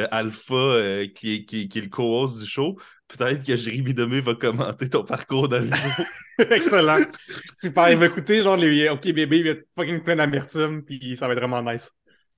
euh, 0.00 0.08
alpha 0.10 0.54
euh, 0.54 1.06
qui, 1.06 1.44
qui, 1.44 1.68
qui 1.68 1.78
est 1.78 1.82
le 1.82 1.88
co-host 1.88 2.38
du 2.38 2.46
show, 2.46 2.78
peut-être 3.08 3.44
que 3.44 3.56
Jérémy 3.56 3.94
Demé 3.94 4.20
va 4.20 4.34
commenter 4.34 4.88
ton 4.88 5.04
parcours 5.04 5.48
dans 5.48 5.58
le. 5.64 5.70
Excellent. 6.50 7.04
Super. 7.56 7.90
Il 7.90 7.98
va 7.98 8.06
écouter 8.06 8.42
genre 8.42 8.56
les 8.56 8.88
OK 8.88 9.02
bébé, 9.12 9.38
il 9.38 9.44
va 9.44 9.50
être 9.50 9.66
fucking 9.74 10.02
plein 10.02 10.16
d'amertume, 10.16 10.82
puis 10.84 11.16
ça 11.16 11.26
va 11.26 11.34
être 11.34 11.40
vraiment 11.40 11.62
nice. 11.62 11.90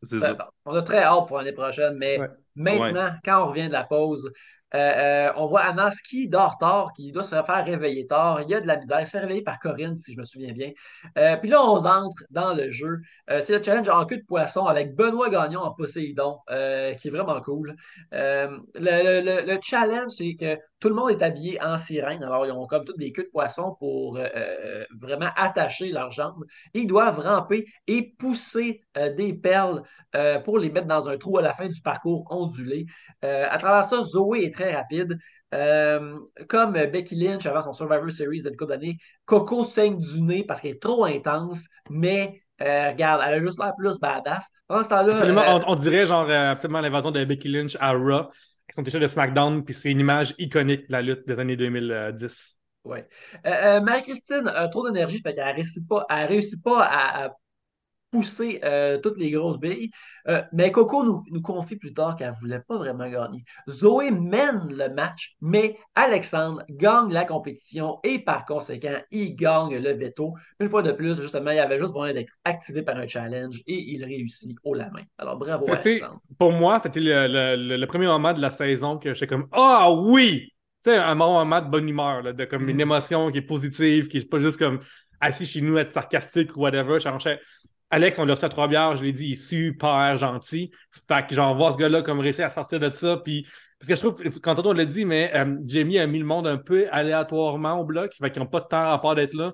C'est 0.03 0.21
ça. 0.21 0.37
On 0.65 0.75
a 0.75 0.83
très 0.83 1.03
hâte 1.03 1.27
pour 1.29 1.39
l'année 1.39 1.53
prochaine, 1.53 1.97
mais 1.97 2.19
Ouais. 2.19 2.29
maintenant, 2.57 3.11
quand 3.25 3.45
on 3.45 3.49
revient 3.51 3.69
de 3.69 3.73
la 3.73 3.85
pause, 3.85 4.31
euh, 4.77 5.29
euh, 5.29 5.33
on 5.37 5.47
voit 5.47 5.63
Anas 5.63 5.97
qui 6.09 6.29
dort 6.29 6.59
tard, 6.59 6.93
qui 6.95 7.13
doit 7.13 7.23
se 7.23 7.31
faire 7.31 7.65
réveiller 7.65 8.07
tard. 8.07 8.43
Il 8.43 8.49
y 8.49 8.55
a 8.55 8.61
de 8.61 8.67
la 8.67 8.77
misère. 8.77 9.01
Il 9.01 9.07
se 9.07 9.13
fait 9.13 9.21
réveiller 9.21 9.43
par 9.43 9.59
Corinne, 9.59 9.97
si 9.97 10.13
je 10.13 10.19
me 10.19 10.25
souviens 10.25 10.53
bien. 10.53 10.73
Euh, 11.19 11.37
puis 11.37 11.49
là, 11.49 11.63
on 11.63 11.85
entre 11.85 12.25
dans 12.31 12.55
le 12.55 12.71
jeu. 12.71 12.99
C'est 13.41 13.57
le 13.57 13.63
challenge 13.63 13.89
en 13.89 14.05
queue 14.07 14.19
de 14.19 14.25
poisson 14.25 14.67
avec 14.67 14.95
Benoît 14.95 15.31
Gagnon 15.31 15.61
en 15.61 15.73
Poséidon, 15.73 16.39
qui 16.49 16.55
est 17.09 17.11
vraiment 17.11 17.41
cool. 17.41 17.75
Le, 18.13 18.61
le- 18.75 19.47
le 19.47 19.59
challenge, 19.63 20.13
c'est 20.13 20.35
que 20.35 20.59
tout 20.79 20.89
le 20.89 20.95
monde 20.95 21.11
est 21.11 21.23
habillé 21.23 21.61
en 21.63 21.79
sirène. 21.79 22.23
Alors, 22.23 22.47
ils 22.47 22.53
ont 22.53 22.67
comme 22.67 22.85
toutes 22.85 22.99
des 22.99 23.13
queues 23.13 23.25
de 23.25 23.31
poisson 23.31 23.77
pour 23.79 24.19
vraiment 25.01 25.31
attacher 25.37 25.91
leurs 25.91 26.11
jambes. 26.11 26.45
Ils 26.75 26.87
doivent 26.87 27.19
ramper 27.21 27.67
et 27.87 28.15
pousser 28.19 28.83
des 29.17 29.33
perles 29.35 29.83
euh, 30.17 30.39
pour 30.41 30.59
les 30.59 30.71
mettre 30.71 30.87
dans 30.87 31.09
un 31.09 31.17
trou 31.19 31.39
à 31.39 31.43
la 31.43 31.53
fin 31.55 31.69
du 31.69 31.81
parcours 31.83 32.25
ondulé. 32.31 32.87
Euh, 33.25 33.47
à 33.51 33.59
travers 33.59 33.85
ça, 33.89 34.03
Zoé 34.03 34.45
est 34.45 34.53
très 34.55 34.75
rapide. 34.75 35.19
Euh, 35.55 36.19
comme 36.49 36.73
Becky 36.73 37.15
Lynch 37.15 37.47
avant 37.47 37.63
son 37.63 37.73
Survivor 37.73 38.11
Series 38.11 38.43
de 38.43 38.51
couple 38.51 38.69
d'années, 38.73 38.99
Coco 39.27 39.65
saigne 39.65 39.99
du 39.99 40.21
nez 40.23 40.45
parce 40.45 40.61
qu'elle 40.61 40.73
est 40.73 40.83
trop 40.83 41.05
intense, 41.05 41.65
mais 41.89 42.43
euh, 42.63 42.91
regarde, 42.91 43.23
elle 43.27 43.35
a 43.35 43.41
juste 43.43 43.59
l'air 43.59 43.73
plus 43.77 43.99
badass. 43.99 44.49
Pendant 44.67 44.83
ce 44.83 44.89
temps-là, 44.89 45.13
Absolument, 45.13 45.43
euh, 45.43 45.61
on, 45.67 45.73
on 45.73 45.75
dirait 45.75 46.07
genre 46.07 46.27
euh, 46.29 46.51
absolument 46.53 46.81
l'invasion 46.81 47.11
de 47.11 47.25
Becky 47.25 47.49
Lynch 47.49 47.77
à 47.81 47.93
Raw, 47.93 48.13
avec 48.13 48.31
son 48.75 48.83
t-shirt 48.83 49.03
de 49.03 49.09
SmackDown, 49.09 49.65
puis 49.65 49.75
c'est 49.75 49.91
une 49.91 50.01
image 50.01 50.35
iconique 50.39 50.89
de 50.89 50.93
la 50.93 51.03
lutte 51.03 51.27
des 51.27 51.39
années 51.39 51.57
2010. 51.57 52.57
ouais. 52.85 53.07
Euh, 53.47 53.51
euh, 53.51 53.81
Marie-Christine 53.81 54.49
a 54.49 54.69
trop 54.69 54.87
d'énergie, 54.89 55.21
fait 55.21 55.35
qu'elle 55.35 55.47
ne 55.47 55.55
réussit 55.55 55.87
pas, 55.87 56.05
elle 56.09 56.29
réussit 56.29 56.63
pas 56.63 56.83
à, 56.83 57.27
à 57.27 57.31
pousser 58.17 58.61
euh, 58.65 58.99
toutes 58.99 59.19
les 59.19 59.31
grosses 59.31 59.59
billes. 59.59 59.91
Euh, 60.29 60.43
mais 60.53 60.73
Coco 60.73 61.05
nous, 61.05 61.23
nous 61.31 61.43
confie 61.43 61.77
plus 61.77 61.93
tard 61.93 62.17
qu'elle 62.17 62.31
ne 62.31 62.37
voulait 62.37 62.61
pas 62.61 62.79
vraiment 62.79 63.09
gagner. 63.09 63.45
Zoé 63.69 64.11
mène 64.11 64.69
le 64.71 64.89
match, 64.89 65.37
mais 65.41 65.79
Alexandre 65.95 66.63
gagne 66.71 67.13
la 67.13 67.25
compétition 67.25 67.99
et 68.03 68.19
par 68.19 68.45
conséquent, 68.45 68.99
il 69.11 69.37
gagne 69.37 69.77
le 69.79 69.93
veto. 69.93 70.35
Une 70.61 70.69
fois 70.69 70.83
de 70.83 70.93
plus, 70.93 71.21
justement, 71.21 71.51
il 71.51 71.59
avait 71.59 71.79
juste 71.79 71.93
besoin 71.93 72.13
d'être 72.13 72.33
activé 72.45 72.83
par 72.83 72.97
un 72.97 73.07
challenge 73.07 73.63
et 73.67 73.75
il 73.93 74.05
réussit 74.05 74.57
haut 74.65 74.75
la 74.75 74.91
main. 74.91 75.03
Alors 75.19 75.37
bravo 75.37 75.67
Alexandre. 75.71 76.21
Pour 76.39 76.53
moi, 76.53 76.79
c'était 76.79 77.01
le, 77.01 77.77
le- 77.77 77.87
premier 77.87 78.07
moment 78.07 78.33
de 78.33 78.41
la 78.41 78.51
saison 78.51 78.99
que 78.99 79.15
j'étais 79.15 79.27
comme 79.27 79.47
Ah 79.53 79.91
oui! 79.93 80.53
Tu 80.83 80.91
sais, 80.91 80.99
un 80.99 81.17
bon 81.17 81.33
moment 81.33 81.61
de 81.61 81.69
bonne 81.69 81.89
humeur, 81.89 82.23
là, 82.23 82.33
de 82.33 82.45
comme 82.45 82.69
une 82.69 82.77
Mm. 82.77 82.81
émotion 82.81 83.31
qui 83.31 83.39
est 83.39 83.43
positive, 83.43 84.09
qui 84.09 84.19
est 84.19 84.29
pas 84.31 84.39
juste 84.41 84.59
comme 84.59 84.81
assis 85.21 85.47
chez 85.47 85.61
nous, 85.61 85.79
être 85.79 85.93
sarcastique 85.93 86.57
ou 86.57 86.61
whatever. 86.61 86.99
Je 87.01 87.09
Alex, 87.91 88.19
on 88.19 88.25
l'a 88.25 88.35
reçu 88.35 88.45
à 88.45 88.49
trois 88.49 88.69
bières, 88.69 88.97
je 88.97 89.05
l'ai 89.05 89.13
dit, 89.13 89.29
il 89.29 89.33
est 89.33 89.35
super 89.37 90.17
gentil. 90.17 90.71
Fait 91.09 91.27
que 91.27 91.35
genre, 91.35 91.57
voir 91.57 91.73
ce 91.73 91.79
gars-là 91.79 92.03
comme 92.03 92.21
réussir 92.21 92.47
à 92.47 92.51
sortir 92.51 92.81
de 92.81 92.91
ça, 92.91 93.19
puis. 93.19 93.47
Parce 93.79 93.89
que 93.89 93.95
je 93.95 94.01
trouve, 94.01 94.41
quand 94.41 94.67
on 94.67 94.73
l'a 94.73 94.87
dit, 94.87 95.05
mais 95.05 95.31
euh, 95.35 95.55
Jamie 95.67 95.99
a 95.99 96.07
mis 96.07 96.19
le 96.19 96.25
monde 96.25 96.47
un 96.47 96.57
peu 96.57 96.87
aléatoirement 96.91 97.75
au 97.79 97.85
bloc, 97.85 98.15
fait 98.15 98.31
qu'ils 98.31 98.41
n'ont 98.41 98.49
pas 98.49 98.61
de 98.61 98.67
temps 98.67 98.91
à 98.91 98.99
part 98.99 99.15
d'être 99.15 99.35
là. 99.35 99.53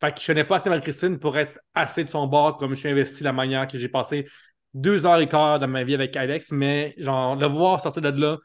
Fait 0.00 0.14
que 0.14 0.20
je 0.20 0.26
connais 0.26 0.44
pas 0.44 0.56
assez 0.56 0.68
Marie-Christine 0.68 1.18
pour 1.18 1.36
être 1.36 1.58
assez 1.74 2.04
de 2.04 2.08
son 2.08 2.28
bord 2.28 2.56
comme 2.56 2.70
je 2.74 2.80
suis 2.80 2.88
investi 2.88 3.24
la 3.24 3.32
manière 3.32 3.66
que 3.66 3.76
j'ai 3.76 3.88
passé 3.88 4.28
deux 4.74 5.06
heures 5.06 5.20
et 5.20 5.28
quart 5.28 5.58
dans 5.58 5.68
ma 5.68 5.84
vie 5.84 5.94
avec 5.94 6.16
Alex, 6.16 6.52
mais 6.52 6.94
genre, 6.98 7.36
le 7.36 7.46
voir 7.46 7.80
sortir 7.80 8.02
de 8.02 8.20
là, 8.20 8.38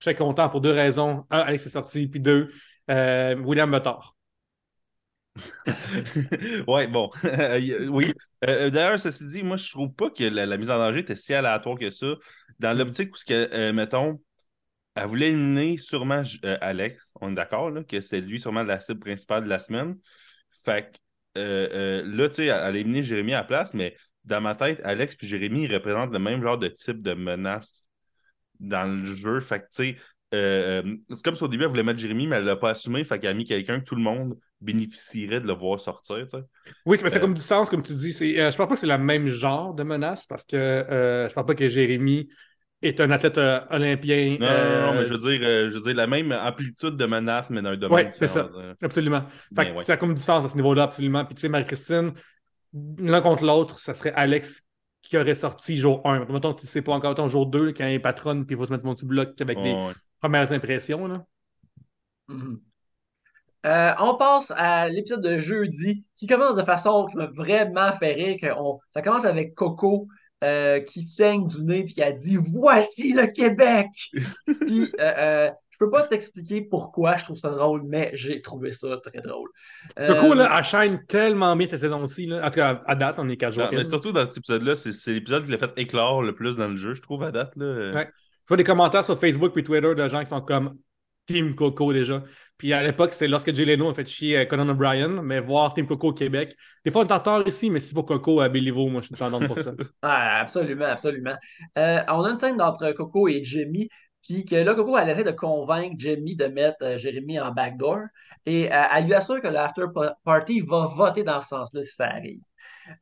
je 0.00 0.10
suis 0.10 0.16
content 0.16 0.48
pour 0.48 0.60
deux 0.60 0.70
raisons. 0.72 1.26
Un, 1.30 1.40
Alex 1.40 1.66
est 1.66 1.70
sorti, 1.70 2.08
puis 2.08 2.20
deux, 2.20 2.48
euh, 2.90 3.36
William 3.36 3.70
me 3.70 3.78
tort. 3.80 4.16
ouais, 6.68 6.86
bon. 6.86 7.10
Euh, 7.24 7.86
oui. 7.88 8.12
Euh, 8.48 8.70
D'ailleurs, 8.70 8.98
ceci 8.98 9.26
dit, 9.26 9.42
moi, 9.42 9.56
je 9.56 9.70
trouve 9.70 9.92
pas 9.92 10.10
que 10.10 10.24
la, 10.24 10.56
mise 10.56 10.70
en 10.70 10.78
danger 10.78 11.00
était 11.00 11.16
si 11.16 11.34
aléatoire 11.34 11.78
que 11.78 11.90
ça. 11.90 12.14
Dans 12.58 12.76
l'optique 12.76 13.14
où, 13.14 13.18
que, 13.26 13.48
euh, 13.54 13.72
mettons, 13.72 14.20
elle 14.94 15.06
voulait 15.06 15.28
éliminer 15.28 15.76
sûrement 15.76 16.22
euh, 16.44 16.58
Alex, 16.60 17.12
on 17.20 17.32
est 17.32 17.34
d'accord, 17.34 17.72
que 17.88 18.00
c'est 18.00 18.20
lui 18.20 18.40
sûrement 18.40 18.62
la 18.62 18.80
cible 18.80 19.00
principale 19.00 19.44
de 19.44 19.48
la 19.48 19.58
semaine. 19.58 19.96
Fait 20.64 20.92
que 20.92 20.98
euh, 21.38 21.68
euh, 21.72 22.16
là, 22.16 22.28
tu 22.28 22.36
sais, 22.36 22.46
elle 22.46 22.52
a 22.52 22.70
éliminé 22.70 23.02
Jérémy 23.02 23.34
à 23.34 23.38
la 23.38 23.44
place, 23.44 23.74
mais 23.74 23.96
dans 24.24 24.40
ma 24.40 24.54
tête, 24.54 24.80
Alex 24.84 25.16
et 25.22 25.26
Jérémy, 25.26 25.64
ils 25.64 25.74
représentent 25.74 26.12
le 26.12 26.18
même 26.18 26.42
genre 26.42 26.58
de 26.58 26.68
type 26.68 27.02
de 27.02 27.14
menace 27.14 27.88
dans 28.58 28.84
le 28.84 29.04
jeu. 29.04 29.40
Fait 29.40 29.60
que, 29.60 29.64
tu 29.66 29.94
sais, 29.94 29.96
euh, 30.34 30.82
euh, 30.84 30.96
c'est 31.14 31.24
comme 31.24 31.36
si 31.36 31.42
au 31.42 31.48
début, 31.48 31.64
elle 31.64 31.70
voulait 31.70 31.82
mettre 31.82 31.98
Jérémy, 32.00 32.26
mais 32.26 32.36
elle 32.36 32.44
l'a 32.44 32.56
pas 32.56 32.70
assumé. 32.70 33.04
Fait 33.04 33.18
qu'elle 33.18 33.30
a 33.30 33.34
mis 33.34 33.44
quelqu'un 33.44 33.80
que 33.80 33.84
tout 33.84 33.96
le 33.96 34.02
monde 34.02 34.38
bénéficierait 34.60 35.40
de 35.40 35.46
le 35.46 35.52
voir 35.54 35.80
sortir. 35.80 36.26
Oui, 36.86 36.96
c'est 36.98 37.04
mais 37.04 37.10
c'est 37.10 37.18
Euh, 37.18 37.20
comme 37.20 37.34
du 37.34 37.40
sens, 37.40 37.70
comme 37.70 37.82
tu 37.82 37.94
dis. 37.94 38.12
C'est, 38.12 38.38
euh, 38.38 38.50
je 38.50 38.54
ne 38.54 38.56
pense 38.56 38.68
pas 38.68 38.74
que 38.74 38.76
c'est 38.80 38.86
le 38.86 38.98
même 38.98 39.28
genre 39.28 39.74
de 39.74 39.82
menace 39.82 40.26
parce 40.26 40.44
que 40.44 40.56
euh, 40.56 41.24
je 41.24 41.30
ne 41.30 41.34
pense 41.34 41.46
pas 41.46 41.54
que 41.54 41.68
Jérémy 41.68 42.28
est 42.82 43.00
un 43.00 43.10
athlète 43.10 43.38
euh, 43.38 43.60
olympien. 43.70 44.36
Non, 44.38 44.46
non, 44.46 44.70
non, 44.70 44.80
non, 44.80 44.92
euh, 44.92 45.00
mais 45.00 45.04
je 45.06 45.14
veux 45.14 45.18
dire, 45.38 45.40
euh, 45.48 45.70
je 45.70 45.74
veux 45.76 45.80
dire 45.82 45.94
la 45.94 46.06
même 46.06 46.32
amplitude 46.32 46.96
de 46.96 47.06
menace, 47.06 47.50
mais 47.50 47.62
dans 47.62 47.70
un 47.70 47.76
domaine 47.76 48.06
Ouais, 48.06 48.10
c'est 48.10 48.26
différent. 48.26 48.48
ça. 48.48 48.50
euh. 48.54 48.74
Absolument. 48.82 49.22
Fait 49.54 49.64
Mais 49.64 49.72
que 49.72 49.78
ouais. 49.78 49.84
ça 49.84 49.94
a 49.94 49.96
comme 49.96 50.14
du 50.14 50.22
sens 50.22 50.44
à 50.44 50.48
ce 50.48 50.56
niveau-là, 50.56 50.84
absolument. 50.84 51.24
Puis 51.24 51.34
tu 51.34 51.40
sais, 51.42 51.48
Marie-Christine, 51.48 52.12
l'un 52.98 53.20
contre 53.20 53.44
l'autre, 53.44 53.78
ça 53.78 53.94
serait 53.94 54.12
Alex 54.14 54.62
qui 55.02 55.16
aurait 55.18 55.34
sorti 55.34 55.76
jour 55.76 56.00
1. 56.06 56.26
Mettons, 56.26 56.54
tu 56.54 56.66
sais 56.66 56.82
pas 56.82 56.92
encore, 56.92 57.10
mettons, 57.10 57.28
jour 57.28 57.46
2, 57.46 57.72
quand 57.72 57.86
il 57.86 57.94
est 57.94 57.98
patronne, 58.00 58.46
puis 58.46 58.54
il 58.54 58.58
faut 58.58 58.66
se 58.66 58.72
mettre 58.72 58.84
mon 58.84 58.94
petit 58.94 59.06
bloc 59.06 59.40
avec 59.40 59.60
des 59.62 59.72
Ouais, 59.72 59.92
premières 60.20 60.52
impressions. 60.52 61.06
Là. 61.06 61.24
Mhm. 62.28 62.60
Euh, 63.66 63.92
on 63.98 64.14
passe 64.16 64.52
à 64.56 64.88
l'épisode 64.88 65.22
de 65.22 65.38
jeudi 65.38 66.04
qui 66.16 66.26
commence 66.26 66.56
de 66.56 66.62
façon 66.62 67.06
qui 67.06 67.16
m'a 67.16 67.26
vraiment 67.26 67.92
fait 67.92 68.12
rire. 68.14 68.36
que 68.40 68.46
on- 68.58 68.78
ça 68.90 69.02
commence 69.02 69.24
avec 69.24 69.54
Coco 69.54 70.08
euh, 70.42 70.80
qui 70.80 71.02
saigne 71.02 71.46
du 71.46 71.62
nez 71.62 71.84
puis 71.84 71.92
qui 71.94 72.02
a 72.02 72.12
dit 72.12 72.36
Voici 72.38 73.12
le 73.12 73.26
Québec! 73.26 73.88
puis 74.66 74.90
euh, 74.98 75.12
euh, 75.18 75.50
je 75.70 75.78
peux 75.86 75.90
pas 75.90 76.06
t'expliquer 76.06 76.60
pourquoi 76.62 77.16
je 77.16 77.24
trouve 77.24 77.36
ça 77.38 77.50
drôle, 77.50 77.82
mais 77.86 78.10
j'ai 78.14 78.42
trouvé 78.42 78.70
ça 78.70 78.98
très 79.02 79.20
drôle. 79.22 79.48
Euh, 79.98 80.14
Coco, 80.14 80.34
là, 80.34 80.50
elle 80.58 80.64
shine 80.64 81.00
tellement 81.08 81.56
bien 81.56 81.66
cette 81.66 81.78
saison-ci. 81.80 82.26
là. 82.26 82.40
En 82.46 82.50
tout 82.50 82.56
cas, 82.60 82.82
à 82.86 82.94
date, 82.94 83.16
on 83.18 83.28
est 83.30 83.36
4 83.38 83.52
jours. 83.54 83.64
Non, 83.64 83.70
mais 83.72 83.84
surtout 83.84 84.12
dans 84.12 84.26
cet 84.26 84.38
épisode-là, 84.38 84.76
c'est 84.76 84.92
c'est 84.92 85.12
l'épisode 85.12 85.44
qui 85.44 85.50
l'a 85.52 85.58
fait 85.58 85.72
éclore 85.76 86.22
le 86.22 86.34
plus 86.34 86.56
dans 86.56 86.68
le 86.68 86.76
jeu, 86.76 86.92
je 86.94 87.00
trouve, 87.00 87.22
à 87.22 87.30
date. 87.30 87.56
Là. 87.56 87.92
Ouais. 87.94 88.06
Je 88.06 88.48
vois 88.48 88.56
des 88.58 88.64
commentaires 88.64 89.04
sur 89.04 89.18
Facebook 89.18 89.56
et 89.56 89.62
Twitter 89.62 89.94
de 89.94 90.08
gens 90.08 90.20
qui 90.20 90.26
sont 90.28 90.40
comme 90.42 90.76
Team 91.26 91.54
Coco 91.54 91.92
déjà. 91.92 92.22
Puis 92.60 92.72
à 92.74 92.82
l'époque, 92.82 93.12
c'est 93.14 93.28
lorsque 93.28 93.54
Jay 93.54 93.64
Leno 93.64 93.90
a 93.90 93.94
fait 93.94 94.06
chier 94.06 94.38
euh, 94.38 94.44
Conan 94.46 94.68
O'Brien, 94.68 95.08
mais 95.22 95.40
voir 95.40 95.74
Team 95.74 95.86
Coco 95.86 96.08
au 96.10 96.12
Québec. 96.12 96.56
Des 96.84 96.90
fois, 96.90 97.02
on 97.02 97.14
retard 97.14 97.46
ici, 97.48 97.70
mais 97.70 97.80
c'est 97.80 97.94
pour 97.94 98.06
Coco 98.06 98.40
à 98.40 98.48
Béliveau, 98.50 98.88
moi, 98.88 99.00
je 99.02 99.06
suis 99.08 99.16
tendance 99.16 99.46
pour 99.46 99.58
ça. 99.58 99.72
Ah, 100.02 100.40
absolument, 100.40 100.86
absolument. 100.86 101.36
Euh, 101.76 102.00
on 102.08 102.24
a 102.24 102.30
une 102.30 102.36
scène 102.38 102.60
entre 102.62 102.90
Coco 102.92 103.28
et 103.28 103.44
Jimmy, 103.44 103.88
puis 104.22 104.44
que 104.46 104.56
là, 104.56 104.74
Coco, 104.74 104.96
elle 104.96 105.10
essaie 105.10 105.24
de 105.24 105.30
convaincre 105.30 105.96
Jimmy 105.98 106.36
de 106.36 106.46
mettre 106.46 106.78
euh, 106.82 106.98
Jérémy 106.98 107.38
en 107.38 107.52
backdoor, 107.52 108.04
et 108.46 108.72
euh, 108.72 108.84
elle 108.94 109.04
lui 109.06 109.14
assure 109.14 109.42
que 109.42 109.48
l'after 109.48 109.84
pa- 109.94 110.16
party 110.24 110.62
va 110.62 110.86
voter 110.86 111.22
dans 111.22 111.40
ce 111.40 111.48
sens-là 111.48 111.82
si 111.82 111.94
ça 111.94 112.06
arrive. 112.08 112.40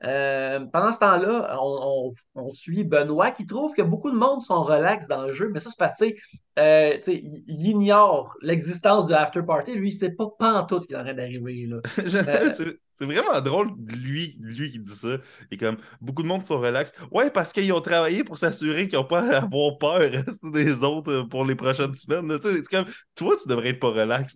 Euh, 0.05 0.61
pendant 0.72 0.93
ce 0.93 0.99
temps-là, 0.99 1.57
on, 1.61 2.11
on- 2.36 2.43
on 2.47 2.49
suit 2.51 2.84
Benoît 2.84 3.30
qui 3.30 3.47
trouve 3.47 3.74
que 3.74 3.82
beaucoup 3.82 4.11
de 4.11 4.16
monde 4.16 4.43
sont 4.43 4.62
relax 4.62 5.07
dans 5.09 5.22
le 5.26 5.32
jeu, 5.32 5.51
mais 5.53 5.61
ça, 5.61 5.70
c'est 5.70 5.78
parce 5.78 5.99
que 5.99 6.07
euh, 6.59 6.99
il, 7.07 7.45
il 7.47 7.66
ignore 7.68 8.36
l'existence 8.43 9.07
de 9.07 9.12
l'after 9.12 9.43
party. 9.43 9.74
Lui, 9.74 9.91
il 9.91 9.93
sait 9.93 10.11
pas 10.11 10.26
pantoute 10.39 10.82
ce 10.82 10.89
qui 10.89 10.95
est 10.95 10.97
en 10.97 11.05
train 11.05 11.14
d'arriver. 11.14 11.66
là. 11.66 11.78
Euh, 12.28 12.53
c'est 12.95 13.05
vraiment 13.05 13.41
drôle, 13.41 13.70
lui, 13.86 14.36
lui 14.41 14.72
qui 14.72 14.80
dit 14.80 14.91
ça. 14.91 15.18
Et 15.53 15.57
comme, 15.57 15.76
beaucoup 16.01 16.24
de 16.24 16.26
monde 16.26 16.43
sont 16.43 16.59
relax. 16.59 16.93
Ouais, 17.12 17.30
parce 17.30 17.53
qu'ils 17.53 17.72
ont 17.72 17.80
travaillé 17.80 18.24
pour 18.24 18.39
s'assurer 18.39 18.89
qu'ils 18.89 18.99
n'ont 18.99 19.05
pas 19.05 19.20
à 19.36 19.43
avoir 19.45 19.78
peur 19.78 19.99
reste 20.11 20.45
des 20.51 20.82
autres 20.82 21.12
euh, 21.12 21.24
pour 21.24 21.45
les 21.45 21.55
prochaines 21.55 21.95
semaines. 21.95 22.26
là. 22.26 22.41
Tu 22.41 22.49
sais, 22.49 22.55
C'est 22.57 22.64
comme, 22.76 22.86
toi, 23.14 23.36
tu 23.41 23.49
devrais 23.49 23.68
être 23.68 23.78
pas 23.78 23.91
relax. 23.91 24.34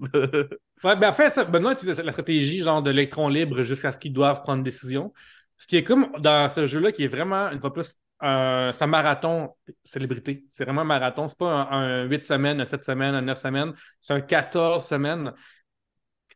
Ouais, 0.84 0.96
ben 0.96 1.10
en 1.10 1.12
fait, 1.12 1.30
ça, 1.30 1.44
Benoît 1.44 1.74
la 1.84 1.94
stratégie 1.94 2.62
genre 2.62 2.82
de 2.82 2.90
l'électron 2.90 3.28
libre 3.28 3.62
jusqu'à 3.62 3.92
ce 3.92 3.98
qu'ils 3.98 4.12
doivent 4.12 4.42
prendre 4.42 4.58
une 4.58 4.64
décision. 4.64 5.12
Ce 5.56 5.66
qui 5.66 5.76
est 5.76 5.84
comme 5.84 6.10
dans 6.18 6.48
ce 6.48 6.66
jeu-là, 6.66 6.92
qui 6.92 7.04
est 7.04 7.08
vraiment, 7.08 7.50
une 7.50 7.60
fois 7.60 7.72
plus, 7.72 7.96
euh, 8.22 8.72
c'est 8.72 8.84
un 8.84 8.86
marathon 8.86 9.54
célébrité. 9.84 10.44
C'est 10.50 10.64
vraiment 10.64 10.82
un 10.82 10.84
marathon. 10.84 11.28
C'est 11.28 11.38
pas 11.38 11.68
un, 11.70 12.02
un 12.02 12.04
8 12.04 12.24
semaines, 12.24 12.60
un 12.60 12.66
7 12.66 12.82
semaines, 12.84 13.14
un 13.14 13.22
9 13.22 13.38
semaines. 13.38 13.72
C'est 14.00 14.14
un 14.14 14.20
14 14.20 14.84
semaines. 14.84 15.32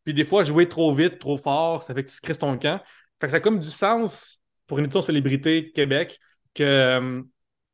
Puis 0.04 0.14
des 0.14 0.24
fois, 0.24 0.44
jouer 0.44 0.68
trop 0.68 0.94
vite, 0.94 1.18
trop 1.18 1.36
fort, 1.36 1.82
ça 1.82 1.94
fait 1.94 2.04
que 2.04 2.10
tu 2.10 2.20
crisses 2.20 2.38
ton 2.38 2.56
camp. 2.58 2.80
Fait 3.20 3.26
que 3.26 3.30
ça 3.32 3.38
a 3.38 3.40
comme 3.40 3.58
du 3.60 3.68
sens 3.68 4.40
pour 4.66 4.78
une 4.78 4.84
édition 4.84 5.02
célébrité 5.02 5.72
Québec 5.72 6.18
que, 6.54 6.62
euh, 6.62 7.22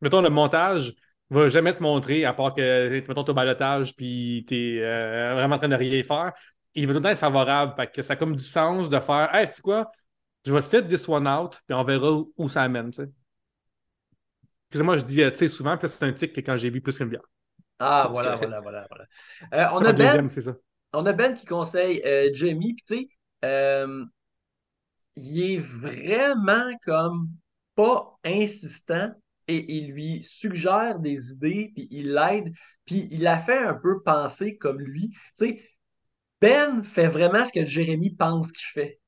mettons, 0.00 0.22
le 0.22 0.30
montage 0.30 0.94
va 1.30 1.48
jamais 1.48 1.74
te 1.74 1.82
montrer, 1.82 2.24
à 2.24 2.32
part 2.32 2.54
que, 2.54 2.90
mettons, 3.06 3.22
au 3.22 3.34
balotage 3.34 3.94
puis 3.96 4.44
t'es 4.48 4.78
euh, 4.80 5.34
vraiment 5.34 5.56
en 5.56 5.58
train 5.58 5.68
de 5.68 5.74
rien 5.74 6.02
faire. 6.02 6.32
Il 6.74 6.86
va 6.86 6.92
tout 6.94 6.98
le 7.00 7.02
temps 7.02 7.10
être 7.10 7.18
favorable. 7.18 7.74
Fait 7.76 7.90
que 7.92 8.02
ça 8.02 8.14
a 8.14 8.16
comme 8.16 8.36
du 8.36 8.44
sens 8.44 8.88
de 8.88 9.00
faire 9.00 9.34
Hey, 9.34 9.46
c'est 9.46 9.62
quoi? 9.62 9.90
Je 10.44 10.52
vais 10.52 10.62
set 10.62 10.88
this 10.88 11.08
one 11.08 11.28
out, 11.28 11.60
puis 11.66 11.74
on 11.74 11.84
verra 11.84 12.12
où, 12.12 12.32
où 12.36 12.48
ça 12.48 12.62
amène, 12.62 12.90
tu 12.90 13.02
sais. 13.02 13.10
Excusez-moi, 14.68 14.96
je 14.96 15.04
dis, 15.04 15.22
euh, 15.22 15.30
tu 15.30 15.36
sais, 15.36 15.48
souvent, 15.48 15.76
peut-être 15.76 15.92
c'est 15.92 16.04
un 16.04 16.12
tic 16.12 16.32
que 16.32 16.40
quand 16.40 16.56
j'ai 16.56 16.70
bu 16.70 16.80
plus 16.80 16.96
qu'une 16.96 17.08
bière. 17.08 17.22
Ah, 17.78 18.08
voilà, 18.10 18.36
voilà, 18.36 18.60
voilà, 18.60 18.86
voilà. 18.88 19.06
Euh, 19.54 19.68
on, 19.78 19.84
a 19.84 19.92
ben, 19.92 20.06
deuxième, 20.06 20.30
c'est 20.30 20.40
ça. 20.40 20.54
on 20.92 21.04
a 21.04 21.12
Ben 21.12 21.34
qui 21.34 21.44
conseille 21.44 22.00
euh, 22.04 22.30
Jamie, 22.32 22.74
puis 22.74 22.84
tu 22.86 22.94
sais, 22.96 23.08
euh, 23.44 24.04
il 25.16 25.42
est 25.42 25.58
vraiment 25.58 26.70
comme 26.84 27.28
pas 27.74 28.18
insistant 28.24 29.10
et 29.48 29.76
il 29.76 29.90
lui 29.90 30.22
suggère 30.22 31.00
des 31.00 31.32
idées, 31.32 31.72
puis 31.74 31.88
il 31.90 32.12
l'aide, 32.14 32.54
puis 32.84 33.08
il 33.10 33.22
la 33.22 33.38
fait 33.38 33.58
un 33.58 33.74
peu 33.74 34.00
penser 34.02 34.56
comme 34.56 34.80
lui. 34.80 35.10
Tu 35.36 35.46
sais, 35.46 35.62
Ben 36.40 36.84
fait 36.84 37.08
vraiment 37.08 37.44
ce 37.44 37.52
que 37.52 37.66
Jérémy 37.66 38.14
pense 38.14 38.52
qu'il 38.52 38.68
fait. 38.68 39.00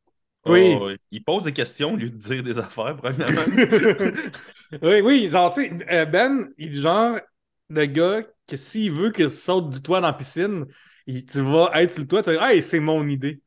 Oui. 0.47 0.77
Oh, 0.81 0.91
il 1.11 1.25
pose 1.25 1.45
des 1.45 1.53
questions 1.53 1.95
au 1.95 1.97
lieu 1.97 2.11
de 2.11 2.17
dire 2.17 2.43
des 2.43 2.59
affaires, 2.59 2.97
premièrement. 2.97 3.41
oui, 4.83 5.01
oui, 5.03 5.29
genre, 5.29 5.53
tu 5.55 5.63
sais, 5.63 5.73
euh, 5.91 6.05
Ben, 6.07 6.49
il 6.59 6.67
est 6.69 6.71
du 6.71 6.81
genre 6.81 7.19
de 7.71 7.85
gars 7.85 8.23
que 8.47 8.57
s'il 8.57 8.93
veut 8.93 9.11
qu'il 9.11 9.31
saute 9.31 9.71
du 9.71 9.81
toit 9.83 10.01
dans 10.01 10.09
la 10.09 10.13
piscine, 10.13 10.67
il- 11.07 11.25
tu 11.25 11.41
vas 11.43 11.71
être 11.75 11.93
sur 11.93 12.03
le 12.03 12.09
toit, 12.09 12.23
tu 12.23 12.31
vas 12.31 12.37
dire, 12.37 12.45
hey, 12.47 12.63
c'est 12.63 12.81
mon 12.81 13.07
idée. 13.09 13.37
Tu 13.37 13.43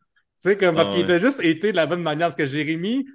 sais, 0.49 0.57
comme, 0.57 0.75
parce 0.75 0.89
Ah 0.89 0.91
qu'il 0.91 1.05
ouais. 1.05 1.11
a 1.11 1.17
juste 1.17 1.39
été 1.43 1.71
de 1.71 1.75
la 1.75 1.85
bonne 1.85 2.01
manière. 2.03 2.27
Parce 2.27 2.37
que 2.37 2.45
Jérémy, 2.45 3.07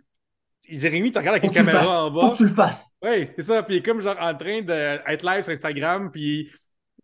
Jérémy, 0.68 1.12
tu 1.12 1.18
regardes 1.18 1.36
avec 1.38 1.44
Faut 1.44 1.48
une 1.48 1.52
caméra 1.54 2.06
en 2.06 2.12
Faut 2.20 2.28
bas. 2.28 2.30
que 2.30 2.36
tu 2.38 2.44
le 2.44 2.50
fasses. 2.54 2.94
Oui, 3.02 3.28
c'est 3.36 3.42
ça. 3.42 3.62
Puis 3.62 3.76
il 3.76 3.78
est 3.78 3.82
comme 3.82 4.00
genre 4.00 4.16
en 4.20 4.34
train 4.36 4.62
d'être 4.62 5.24
live 5.24 5.42
sur 5.42 5.52
Instagram. 5.52 6.10
Puis, 6.12 6.50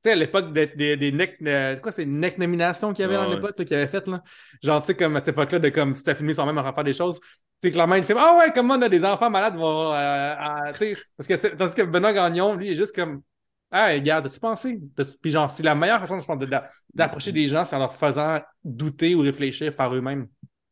sais, 0.04 0.12
à 0.12 0.14
l'époque 0.14 0.52
des, 0.52 0.66
des, 0.68 0.96
des 0.96 1.12
neck, 1.12 1.36
euh, 1.42 1.76
quoi, 1.76 1.92
c'est 1.92 2.04
neck 2.06 2.38
nominations 2.38 2.92
qu'il 2.92 3.02
y 3.02 3.04
avait 3.04 3.16
ouais. 3.16 3.34
l'époque, 3.36 3.56
qu'il 3.64 3.74
avait 3.76 3.86
fait, 3.88 4.06
là. 4.08 4.22
Genre, 4.62 4.80
tu 4.82 4.88
sais, 4.88 4.94
comme 4.96 5.16
à 5.16 5.20
cette 5.20 5.28
époque-là, 5.28 5.58
de 5.58 5.68
comme 5.70 5.94
si 5.94 6.02
t'as 6.04 6.14
filmé 6.14 6.32
soi-même 6.34 6.58
en 6.58 6.72
faire 6.72 6.84
des 6.84 6.92
choses. 6.92 7.20
Tu 7.60 7.68
sais, 7.68 7.70
clairement, 7.72 7.96
il 7.96 8.04
fait 8.04 8.14
Ah 8.16 8.36
ouais, 8.38 8.52
comment 8.54 8.74
on 8.74 8.82
a 8.82 8.88
des 8.88 9.04
enfants 9.04 9.30
malades 9.30 9.56
vont. 9.56 9.92
euh, 9.92 10.34
à- 10.38 10.72
tu 10.72 10.78
sais, 10.78 10.96
parce 11.16 11.26
que, 11.26 11.36
c'est- 11.36 11.56
tandis 11.56 11.74
que 11.74 11.82
Benoît 11.82 12.12
Gagnon, 12.12 12.54
lui, 12.54 12.70
est 12.70 12.74
juste 12.74 12.94
comme 12.94 13.22
Ah, 13.70 13.88
regarde, 13.92 14.26
as-tu 14.26 14.40
pensé? 14.40 14.80
Puis, 15.20 15.30
genre, 15.30 15.50
c'est 15.50 15.62
la 15.62 15.74
meilleure 15.74 16.00
façon, 16.00 16.18
je 16.18 16.24
pense, 16.24 16.38
de- 16.38 16.46
de- 16.46 16.56
d'approcher 16.94 17.32
des 17.32 17.46
gens, 17.48 17.64
c'est 17.66 17.76
en 17.76 17.80
leur 17.80 17.92
faisant 17.94 18.40
douter 18.64 19.14
ou 19.14 19.20
réfléchir 19.20 19.74
par 19.76 19.94
eux-mêmes. 19.94 20.26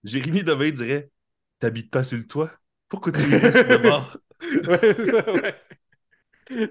Jérémy 0.04 0.42
Devey 0.42 0.72
dirait 0.72 1.10
T'habites 1.58 1.90
pas 1.90 2.04
sur 2.04 2.18
le 2.18 2.26
toit? 2.26 2.50
Pourquoi 2.88 3.12
tu 3.12 3.22
restes 3.36 3.68
de 3.68 3.76
bord 3.78 4.16
ouais, 4.68 4.94
c'est 4.94 5.06
ça, 5.06 5.32
ouais. 5.32 5.54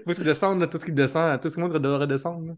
Faut 0.04 0.14
se 0.14 0.22
descendre, 0.22 0.60
là, 0.60 0.66
tout 0.66 0.78
ce 0.78 0.84
qui 0.86 0.92
descend, 0.92 1.40
tout 1.40 1.48
ce 1.48 1.60
monde 1.60 1.76
doit 1.76 1.98
redescendre. 1.98 2.46
là. 2.46 2.54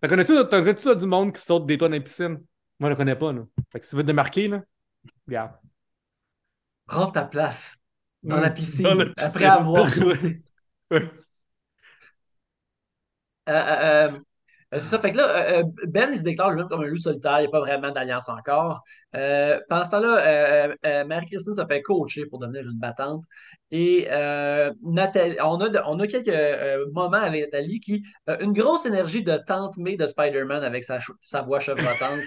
T'en 0.00 0.08
connais-tu, 0.08 0.34
là, 0.34 0.94
du 0.94 1.06
monde 1.06 1.32
qui 1.32 1.40
saute 1.40 1.66
des 1.66 1.78
toits 1.78 1.88
dans 1.88 1.94
les 1.94 2.00
piscines? 2.00 2.42
Moi, 2.78 2.88
je 2.88 2.90
le 2.90 2.96
connais 2.96 3.16
pas, 3.16 3.32
là. 3.32 3.42
Fait 3.72 3.80
que 3.80 3.86
si 3.86 3.90
tu 3.90 3.96
veux 3.96 4.02
te 4.02 4.06
démarquer, 4.08 4.48
là, 4.48 4.62
regarde. 5.26 5.52
Prends 6.86 7.10
ta 7.10 7.24
place 7.24 7.76
dans 8.22 8.36
la 8.40 8.50
piscine, 8.50 8.84
Dans 8.84 8.94
la 8.94 9.06
piscine. 9.06 9.16
après 9.18 9.44
avoir 9.44 9.88
sauté. 9.92 10.42
Euh, 10.92 11.00
euh, 13.48 14.10
euh, 14.12 14.18
c'est 14.80 14.86
ça. 14.86 14.98
Fait 15.00 15.12
que 15.12 15.16
là, 15.16 15.28
euh, 15.58 15.62
euh, 15.62 15.86
Ben, 15.88 16.08
il 16.12 16.18
se 16.18 16.22
déclare 16.22 16.50
lui-même 16.50 16.68
comme 16.68 16.82
un 16.82 16.86
loup 16.86 16.96
solitaire. 16.96 17.38
Il 17.38 17.42
n'y 17.42 17.46
a 17.48 17.50
pas 17.50 17.60
vraiment 17.60 17.90
d'alliance 17.92 18.28
encore. 18.28 18.82
Euh, 19.14 19.60
pendant 19.68 19.84
ce 19.84 19.90
temps-là, 19.90 20.18
euh, 20.68 20.74
euh, 20.86 21.04
Marie-Christine 21.04 21.54
se 21.54 21.66
fait 21.66 21.82
coacher 21.82 22.26
pour 22.26 22.38
devenir 22.38 22.62
une 22.62 22.78
battante. 22.78 23.22
Et 23.70 24.06
euh, 24.10 24.72
Nathalie, 24.82 25.36
on 25.42 25.60
a, 25.60 25.68
de- 25.68 25.80
on 25.86 25.98
a 26.00 26.06
quelques 26.06 26.28
euh, 26.28 26.86
moments 26.92 27.16
avec 27.18 27.44
Nathalie 27.52 27.80
qui 27.80 28.02
a 28.26 28.40
une 28.42 28.52
grosse 28.52 28.86
énergie 28.86 29.22
de 29.24 29.36
tante 29.46 29.76
May 29.78 29.96
de 29.96 30.06
Spider-Man 30.06 30.62
avec 30.64 30.84
sa, 30.84 30.98
sa 31.20 31.42
voix 31.42 31.60
chevrotante. 31.60 32.24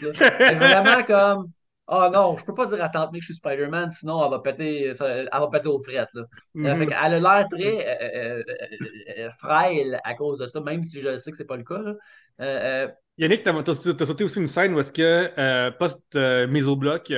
C'est 0.48 0.56
vraiment 0.56 1.04
comme. 1.08 1.52
Oh 1.92 2.08
non, 2.14 2.38
je 2.38 2.46
peux 2.46 2.54
pas 2.54 2.68
dire 2.68 2.84
à 2.84 2.90
tante 2.90 3.12
May 3.12 3.20
que 3.20 3.24
je 3.26 3.34
suis 3.34 3.36
Spider-Man, 3.40 3.90
sinon 3.90 4.24
elle 4.24 4.30
va 4.32 4.40
péter, 4.40 4.94
elle 5.00 5.30
va 5.32 5.48
péter 5.52 5.68
aux 5.68 5.82
frettes. 5.82 6.14
Là. 6.14 6.22
Euh, 6.66 6.76
fait 6.76 6.86
Mhm. 6.86 6.90
qu'elle 6.90 6.98
a 6.98 7.20
l'air 7.20 7.48
très 7.50 7.88
euh, 7.88 8.44
euh, 8.48 9.26
euh, 9.26 9.30
frêle 9.32 10.00
à 10.04 10.14
cause 10.14 10.38
de 10.38 10.46
ça, 10.46 10.62
même 10.62 10.84
si 10.84 11.02
je 11.02 11.18
sais 11.18 11.32
que 11.32 11.38
c'est 11.38 11.46
pas 11.46 11.58
le 11.58 11.64
cas. 11.64 11.80
là. 11.80 12.92
Yannick, 13.18 13.44
t'as, 13.44 13.54
t'as- 13.64 13.94
t'as 13.96 14.06
sauté 14.06 14.24
aussi 14.24 14.40
une 14.40 14.48
scène 14.48 14.74
où 14.76 14.80
est-ce 14.80 14.92
que, 14.94 15.70
post-mise 15.78 16.68
au 16.68 16.76
bloc, 16.76 17.12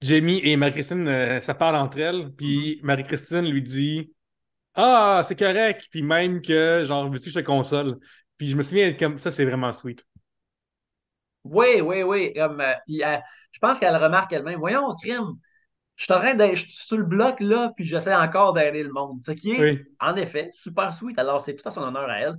Jamie 0.00 0.40
et 0.44 0.56
Marie-Christine, 0.56 1.40
ça 1.40 1.54
parle 1.54 1.76
entre 1.76 1.98
elles, 1.98 2.30
puis 2.36 2.78
Marie-Christine 2.82 3.50
lui 3.50 3.62
dit 3.62 4.12
Ah, 4.74 5.22
c'est 5.24 5.38
correct, 5.38 5.88
puis 5.90 6.02
même 6.02 6.42
que, 6.42 6.84
genre, 6.86 7.10
veux-tu 7.10 7.26
que 7.26 7.30
je 7.32 7.40
te 7.40 7.46
console? 7.46 7.98
Puis 8.38 8.48
je 8.48 8.56
me 8.56 8.62
souviens, 8.62 8.92
comme 8.94 9.18
ça, 9.18 9.30
c'est 9.30 9.46
vraiment 9.46 9.72
sweet. 9.72 10.04
Oui, 11.50 11.80
oui, 11.80 12.02
oui. 12.02 12.32
Comme, 12.34 12.60
euh, 12.60 12.74
puis, 12.86 13.02
euh, 13.04 13.16
je 13.52 13.58
pense 13.58 13.78
qu'elle 13.78 13.96
remarque 13.96 14.32
elle-même. 14.32 14.58
Voyons, 14.58 14.94
crime. 15.02 15.34
Je 15.96 16.04
suis 16.04 16.12
en 16.12 16.18
train 16.20 16.34
d'être 16.34 16.56
sur 16.58 16.96
le 16.96 17.04
bloc 17.04 17.40
là, 17.40 17.72
puis 17.76 17.84
j'essaie 17.84 18.14
encore 18.14 18.52
d'aider 18.52 18.84
le 18.84 18.92
monde. 18.92 19.20
Ce 19.22 19.32
qui 19.32 19.52
est, 19.52 19.60
Oui. 19.60 19.82
en 20.00 20.14
effet, 20.16 20.50
super 20.52 20.92
sweet. 20.94 21.18
Alors, 21.18 21.40
c'est 21.42 21.56
tout 21.56 21.68
à 21.68 21.72
son 21.72 21.82
honneur 21.82 22.08
à 22.08 22.20
elle. 22.20 22.36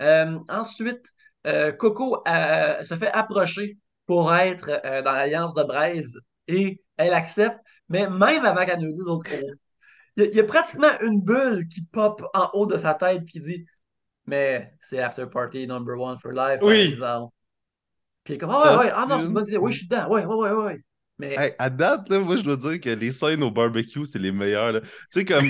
Euh, 0.00 0.38
ensuite, 0.48 1.06
Coco 1.78 2.22
se 2.26 2.94
fait 2.98 3.10
approcher 3.12 3.78
pour 4.06 4.32
être 4.34 4.66
dans 5.02 5.12
l'Alliance 5.12 5.54
de 5.54 5.62
Braise 5.64 6.20
et 6.46 6.80
elle 6.96 7.14
accepte, 7.14 7.58
mais 7.88 8.08
même 8.08 8.44
avant 8.44 8.64
qu'elle 8.64 8.78
nous 8.80 8.92
dise 8.92 9.00
autre 9.08 9.28
chose. 9.28 9.54
Il 10.16 10.24
y, 10.24 10.26
a- 10.26 10.28
il 10.30 10.36
y 10.36 10.40
a 10.40 10.44
pratiquement 10.44 11.00
une 11.00 11.20
bulle 11.20 11.66
qui 11.68 11.82
pop 11.82 12.22
en 12.34 12.50
haut 12.52 12.66
de 12.66 12.76
sa 12.76 12.94
tête 12.94 13.24
qui 13.24 13.40
dit 13.40 13.64
Mais 14.26 14.72
c'est 14.80 15.00
After 15.00 15.26
Party 15.26 15.66
number 15.66 15.98
one 15.98 16.18
for 16.20 16.32
life, 16.32 16.60
par 16.60 16.68
Oui. 16.68 16.90
exemple. 16.92 17.34
Puis 18.30 18.38
comme 18.38 18.50
Ah 18.52 18.78
ouais, 18.78 18.84
ouais, 18.86 18.92
ah 18.94 19.06
non, 19.08 19.18
c'est 19.18 19.26
une 19.26 19.32
bonne 19.32 19.46
idée. 19.46 19.56
Oui, 19.58 19.72
je 19.72 19.78
suis 19.78 19.88
dedans. 19.88 20.08
Ouais, 20.08 20.24
ouais, 20.24 20.34
ouais, 20.34 20.64
ouais. 20.64 20.80
Mais 21.18 21.34
Hey, 21.36 21.52
à 21.58 21.68
date, 21.70 22.08
là, 22.08 22.18
moi, 22.18 22.36
je 22.36 22.42
dois 22.42 22.56
dire 22.56 22.80
que 22.80 22.90
les 22.90 23.12
scènes 23.12 23.42
au 23.42 23.50
barbecue, 23.50 24.06
c'est 24.06 24.18
les 24.18 24.32
meilleures. 24.32 24.72
là. 24.72 24.80
Tu 24.80 24.88
sais, 25.10 25.24
comme. 25.24 25.46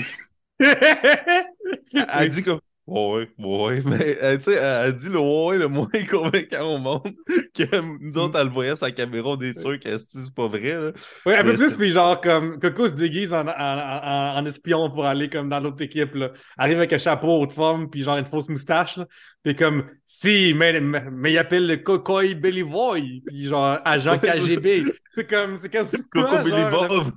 Elle 0.59 2.29
dit 2.29 2.43
comme. 2.43 2.59
Ouais, 2.93 3.29
ouais, 3.37 3.63
ouais. 3.65 3.81
Mais 3.85 4.17
euh, 4.21 4.35
tu 4.35 4.43
sais, 4.43 4.53
elle 4.55 4.87
elle 4.89 4.95
dit 4.97 5.07
le 5.07 5.17
ouais, 5.19 5.45
ouais 5.45 5.57
le 5.59 5.67
moins 5.69 5.87
convaincant 6.09 6.75
au 6.75 6.77
monde. 6.77 7.13
Que 7.53 7.63
nous 8.01 8.17
autres, 8.17 8.37
elle 8.39 8.47
le 8.47 8.53
voyait 8.53 8.75
sa 8.75 8.91
caméra, 8.91 9.29
on 9.29 9.39
est 9.39 9.57
sûr 9.57 9.79
que 9.79 9.97
c'est 9.97 10.33
pas 10.33 10.47
vrai. 10.47 10.73
Là. 10.73 10.91
Ouais, 11.25 11.37
un 11.37 11.43
peu 11.43 11.53
plus, 11.55 11.69
c'est- 11.69 11.77
puis 11.77 11.91
genre, 11.91 12.19
comme 12.19 12.59
Coco 12.59 12.87
se 12.89 12.93
déguise 12.93 13.33
en, 13.33 13.47
en, 13.47 13.51
en, 13.51 14.35
en 14.37 14.45
espion 14.45 14.89
pour 14.89 15.05
aller 15.05 15.29
comme 15.29 15.47
dans 15.49 15.59
l'autre 15.61 15.81
équipe, 15.83 16.15
là. 16.15 16.31
Arrive 16.57 16.77
avec 16.79 16.91
un 16.93 16.97
chapeau 16.97 17.41
haute 17.41 17.53
forme, 17.53 17.89
puis 17.89 18.01
genre 18.03 18.17
une 18.17 18.25
fausse 18.25 18.49
moustache, 18.49 18.97
là. 18.97 19.05
Puis 19.43 19.55
comme, 19.55 19.85
si, 20.05 20.53
mais, 20.55 20.79
mais, 20.81 21.03
mais 21.11 21.31
il 21.33 21.37
appelle 21.37 21.67
le 21.67 21.77
Cocoy 21.77 22.35
Billy 22.35 22.63
Boy, 22.63 23.21
puis 23.25 23.45
genre, 23.45 23.79
agent 23.85 24.17
KGB. 24.23 24.83
C'est 25.15 25.29
comme, 25.29 25.55
c'est 25.57 25.69
quasiment. 25.69 26.03
Coco 26.11 26.39
Billy 26.39 26.61
genre, 26.61 26.87
Bob. 26.87 27.11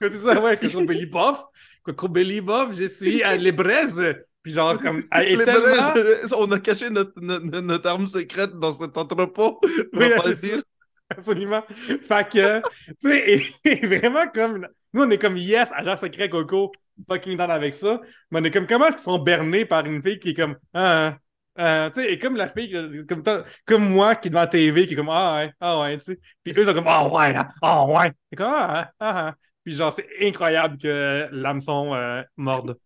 C'est 0.00 0.16
ça, 0.18 0.40
ouais, 0.42 0.56
Coco 0.56 0.82
Billy 0.86 1.06
Boff. 1.06 1.42
Coco 1.84 2.08
Billy 2.08 2.40
Boff, 2.40 2.74
je 2.76 2.86
suis 2.86 3.22
à 3.22 3.36
les 3.36 3.52
braises. 3.52 4.16
Puis 4.46 4.52
genre, 4.52 4.78
comme, 4.80 5.02
elle 5.10 5.26
est 5.32 5.36
Les 5.36 5.44
tellement... 5.44 6.38
On 6.38 6.52
a 6.52 6.60
caché 6.60 6.88
notre, 6.88 7.12
notre, 7.20 7.60
notre 7.60 7.88
arme 7.88 8.06
secrète 8.06 8.52
dans 8.60 8.70
cet 8.70 8.96
entrepôt. 8.96 9.58
On 9.92 9.98
Oui, 9.98 10.08
va 10.08 10.22
pas 10.22 10.28
le 10.28 10.36
dire. 10.36 10.62
Absolument. 11.10 11.62
Fait 11.68 12.28
que, 12.28 12.60
tu 12.60 12.94
sais, 13.10 13.32
et- 13.32 13.42
et 13.82 13.86
vraiment 13.98 14.26
comme. 14.32 14.68
Nous, 14.92 15.02
on 15.02 15.10
est 15.10 15.18
comme 15.18 15.36
yes, 15.36 15.70
agent 15.74 15.96
secret 15.98 16.30
Coco, 16.30 16.72
fucking 17.08 17.36
down 17.36 17.50
avec 17.50 17.74
ça. 17.74 18.00
Mais 18.30 18.40
on 18.40 18.44
est 18.44 18.50
comme, 18.50 18.66
comment 18.66 18.86
est-ce 18.86 18.96
qu'ils 18.96 19.04
sont 19.04 19.18
bernés 19.18 19.64
par 19.66 19.84
une 19.84 20.02
fille 20.02 20.18
qui 20.18 20.30
est 20.30 20.34
comme, 20.34 20.56
ah, 20.74 21.16
ah, 21.56 21.90
tu 21.92 22.00
sais, 22.02 22.12
et 22.12 22.18
comme 22.18 22.36
la 22.36 22.48
fille, 22.48 22.72
comme, 23.08 23.22
comme 23.66 23.88
moi 23.90 24.16
qui 24.16 24.28
est 24.28 24.30
devant 24.30 24.40
la 24.42 24.46
TV, 24.46 24.86
qui 24.86 24.94
est 24.94 24.96
comme, 24.96 25.10
ah 25.10 25.36
ouais, 25.36 25.52
ah 25.60 25.80
ouais, 25.80 25.98
tu 25.98 26.04
sais. 26.04 26.20
Puis 26.42 26.52
eux, 26.54 26.60
ils 26.60 26.66
sont 26.66 26.74
comme, 26.74 26.86
ah 26.88 27.06
ouais, 27.08 27.32
là, 27.32 27.48
ah 27.62 27.84
ouais. 27.86 28.12
Et 28.32 28.36
comme, 28.36 28.46
ah, 28.50 28.90
ah, 29.00 29.28
ah. 29.28 29.34
Puis 29.64 29.74
genre, 29.74 29.92
c'est 29.92 30.06
incroyable 30.22 30.78
que 30.78 31.28
l'hameçon 31.32 31.94
euh, 31.94 32.22
morde. 32.36 32.78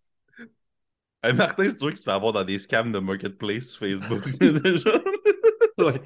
Hey, 1.22 1.34
Martin, 1.34 1.64
c'est 1.64 1.76
sûr 1.78 1.88
qu'il 1.88 1.98
se 1.98 2.02
fait 2.02 2.10
avoir 2.10 2.32
dans 2.32 2.44
des 2.44 2.58
scams 2.58 2.92
de 2.92 2.98
marketplace 2.98 3.68
sur 3.68 3.78
Facebook. 3.80 4.28
déjà. 4.38 4.90
Ouais. 5.78 6.02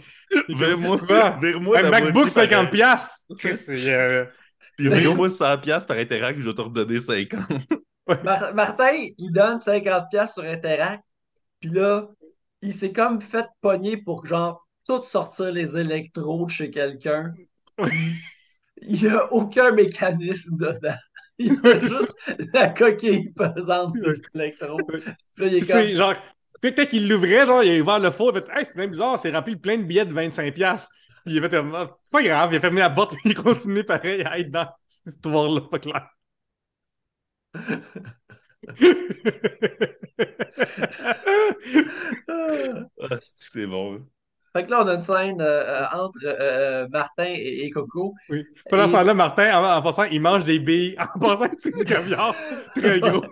Quoi? 1.09 1.31
vers-moi 1.41 1.79
Un 1.81 1.91
MacBook 1.91 2.15
moitié 2.33 2.47
par- 2.49 2.65
50$! 2.65 2.71
piastres. 2.71 3.25
C'est. 3.57 3.93
euh, 3.93 4.25
Puis 4.77 4.87
vers-moi 4.87 5.27
100$ 5.29 5.61
piastres 5.63 5.89
par 5.89 5.97
Interact, 5.97 6.39
je 6.41 6.45
vais 6.49 6.55
te 6.55 6.61
redonner 6.61 6.99
50$. 7.01 7.67
Mar- 8.23 8.55
Martin, 8.55 8.93
il 9.19 9.33
donne 9.33 9.57
50$ 9.59 10.33
sur 10.33 10.45
Interact, 10.45 11.03
puis 11.59 11.71
là, 11.71 12.07
il 12.63 12.73
s'est 12.73 12.93
comme 12.93 13.21
fait 13.21 13.47
pogner 13.61 13.97
pour 13.97 14.25
genre 14.27 14.65
tout 14.87 15.03
sortir 15.03 15.51
les 15.51 15.77
électrodes 15.77 16.51
chez 16.51 16.71
quelqu'un. 16.71 17.33
Il 18.81 19.03
n'y 19.03 19.09
a 19.09 19.33
aucun 19.33 19.73
mécanisme 19.73 20.57
dedans. 20.57 20.95
Il 21.39 21.59
c'est 21.65 21.79
juste 21.81 22.17
la 22.53 22.69
coquille 22.69 23.31
pesante 23.31 23.95
des 23.95 24.21
électrodes. 24.35 24.83
Puis 25.35 25.45
là, 25.45 25.47
il 25.51 25.55
est 25.57 25.67
comme. 25.67 25.95
genre, 25.95 26.15
peut-être 26.61 26.89
qu'il 26.91 27.09
l'ouvrait, 27.09 27.47
genre, 27.47 27.63
il 27.63 27.79
a 27.79 27.83
ouvert 27.83 27.99
le 27.99 28.11
four, 28.11 28.33
il 28.35 28.39
a 28.39 28.43
fait, 28.43 28.59
hey, 28.61 28.65
c'est 28.65 28.77
même 28.77 28.91
bizarre, 28.91 29.19
c'est 29.19 29.31
rempli 29.35 29.57
de 29.57 29.61
plein 29.61 29.77
de 29.79 29.83
billets 29.85 30.07
de 30.07 30.13
25$. 30.13 30.89
Puis 31.25 31.35
il 31.35 31.45
a 31.45 31.49
fait, 31.49 31.57
Ah, 31.75 31.91
pas 32.11 32.23
grave, 32.23 32.53
il 32.53 32.57
a 32.57 32.61
fermé 32.61 32.81
la 32.81 32.91
porte, 32.91 33.13
puis 33.17 33.31
il 33.31 33.35
continue 33.35 33.85
pareil 33.85 34.23
à 34.25 34.39
être 34.39 34.51
dans 34.51 34.69
cette 34.87 35.15
histoire-là, 35.15 35.63
pas 35.63 35.79
clair. 35.79 36.09
Ah, 43.01 43.19
c'est 43.23 43.67
bon. 43.67 43.97
hein. 43.97 44.07
Fait 44.57 44.65
que 44.65 44.71
là, 44.71 44.83
on 44.83 44.87
a 44.87 44.95
une 44.95 45.01
scène 45.01 45.41
euh, 45.41 45.63
euh, 45.83 45.85
entre 45.95 46.19
euh, 46.25 46.87
Martin 46.89 47.25
et, 47.27 47.65
et 47.65 47.71
Coco. 47.71 48.15
oui. 48.29 48.45
Pendant 48.71 48.85
Et- 48.85 48.89
ce 48.89 48.93
temps-là, 48.93 49.15
Martin, 49.15 49.59
en, 49.59 49.79
en 49.79 49.83
passant, 49.83 50.05
il 50.05 50.21
mange 50.21 50.45
des 50.45 50.61
billes, 50.61 50.97
en 51.17 51.19
passant, 51.19 51.49
c'est 51.59 51.77
du 51.77 51.85
caviar 51.85 52.35
très 52.77 53.01
gros. 53.01 53.25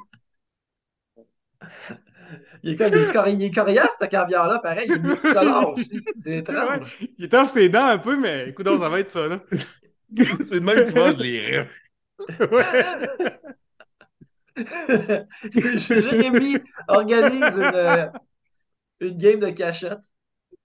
Il 2.65 2.73
est 2.73 2.77
comme 2.77 2.89
il 2.89 2.99
est, 3.03 3.13
cori- 3.13 3.33
il 3.35 3.43
est 3.45 3.51
coriace, 3.51 3.89
ce 4.01 4.07
caviar-là, 4.07 4.59
pareil. 4.61 4.87
Il 4.89 4.95
est 4.95 4.99
multicolore 4.99 5.75
aussi. 5.79 6.01
C'est 6.25 6.39
étrange. 6.39 7.01
Ouais, 7.01 7.09
il 7.19 7.25
étend 7.25 7.47
ses 7.47 7.69
dents 7.69 7.87
un 7.87 7.99
peu, 7.99 8.17
mais 8.17 8.49
écoute, 8.51 8.67
ça 8.67 8.89
va 8.89 9.01
être 9.01 9.11
ça, 9.11 9.29
là. 9.29 9.41
C'est 10.45 10.55
le 10.57 10.61
même 10.61 10.87
qui 10.89 10.95
mange 10.95 11.17
les 11.17 11.41
rêves. 11.41 11.69
Ouais. 12.51 12.63
Jérémy 15.77 16.59
organise 16.89 17.57
une, 17.57 18.13
une 19.01 19.17
game 19.19 19.41
de 19.41 19.51
cachette 19.51 20.01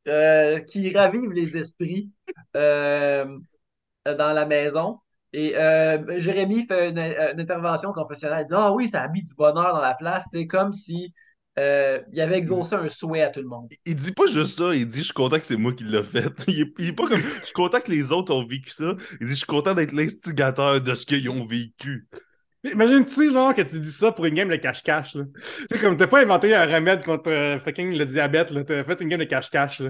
euh, 0.08 0.60
qui 0.60 0.94
ravive 0.94 1.32
les 1.32 1.58
esprits 1.58 2.10
euh, 2.56 3.26
dans 4.06 4.34
la 4.34 4.46
maison. 4.46 5.00
Et 5.34 5.58
euh, 5.58 6.20
Jérémy 6.20 6.66
fait 6.66 6.90
une, 6.90 7.00
intervention 7.40 7.92
confessionnelle. 7.92 8.46
Il 8.46 8.48
dit 8.48 8.54
Ah 8.56 8.72
oui, 8.72 8.90
ça 8.90 9.02
a 9.02 9.10
mis 9.10 9.24
du 9.24 9.34
bonheur 9.36 9.74
dans 9.74 9.82
la 9.82 9.96
place. 9.96 10.24
C'est 10.34 10.48
comme 10.48 10.72
si 10.72 11.14
il 11.58 12.22
avait 12.22 12.38
exaucé 12.38 12.76
un 12.76 12.88
souhait 12.88 13.24
à 13.24 13.30
tout 13.32 13.42
le 13.42 13.48
monde. 13.48 13.68
Il 13.86 13.96
dit 13.96 14.12
pas 14.12 14.28
juste 14.28 14.60
ça, 14.60 14.76
il 14.76 14.88
dit 14.88 15.00
je 15.00 15.06
suis 15.06 15.14
content 15.14 15.40
que 15.40 15.48
c'est 15.48 15.58
moi 15.58 15.74
qui 15.74 15.84
l'ai 15.84 16.04
fait. 16.04 16.32
Il 16.48 16.88
est 16.88 16.94
pas 16.94 17.08
comme 17.08 17.20
je 17.20 17.46
suis 17.46 17.54
content 17.54 17.82
que 17.82 17.92
les 17.92 18.12
autres 18.12 18.32
ont 18.34 18.46
vécu 18.46 18.70
ça. 18.70 18.94
Il 19.20 19.26
dit 19.26 19.34
je 19.34 19.38
suis 19.38 19.46
content 19.48 19.74
d'être 19.74 19.92
l'instigateur 19.92 20.80
de 20.80 20.94
ce 20.94 21.06
qu'ils 21.06 21.28
ont 21.32 21.48
vécu. 21.48 22.08
Imagine-tu, 22.64 23.32
genre, 23.32 23.54
que 23.54 23.62
tu 23.62 23.80
dis 23.80 23.92
ça 23.92 24.12
pour 24.12 24.26
une 24.26 24.34
game 24.34 24.50
de 24.50 24.56
cache-cache, 24.56 25.16
là. 25.16 25.24
Tu 25.34 25.76
sais, 25.76 25.80
comme 25.80 25.96
t'as 25.96 26.08
pas 26.08 26.22
inventé 26.22 26.54
un 26.56 26.66
remède 26.66 27.04
contre 27.06 27.30
euh, 27.32 27.60
fucking 27.60 27.98
le 27.98 28.06
diabète, 28.06 28.52
là. 28.52 28.64
T'as 28.64 28.84
fait 28.84 29.00
une 29.02 29.10
game 29.10 29.20
de 29.20 29.26
cache-cache, 29.26 29.80
là. 29.82 29.90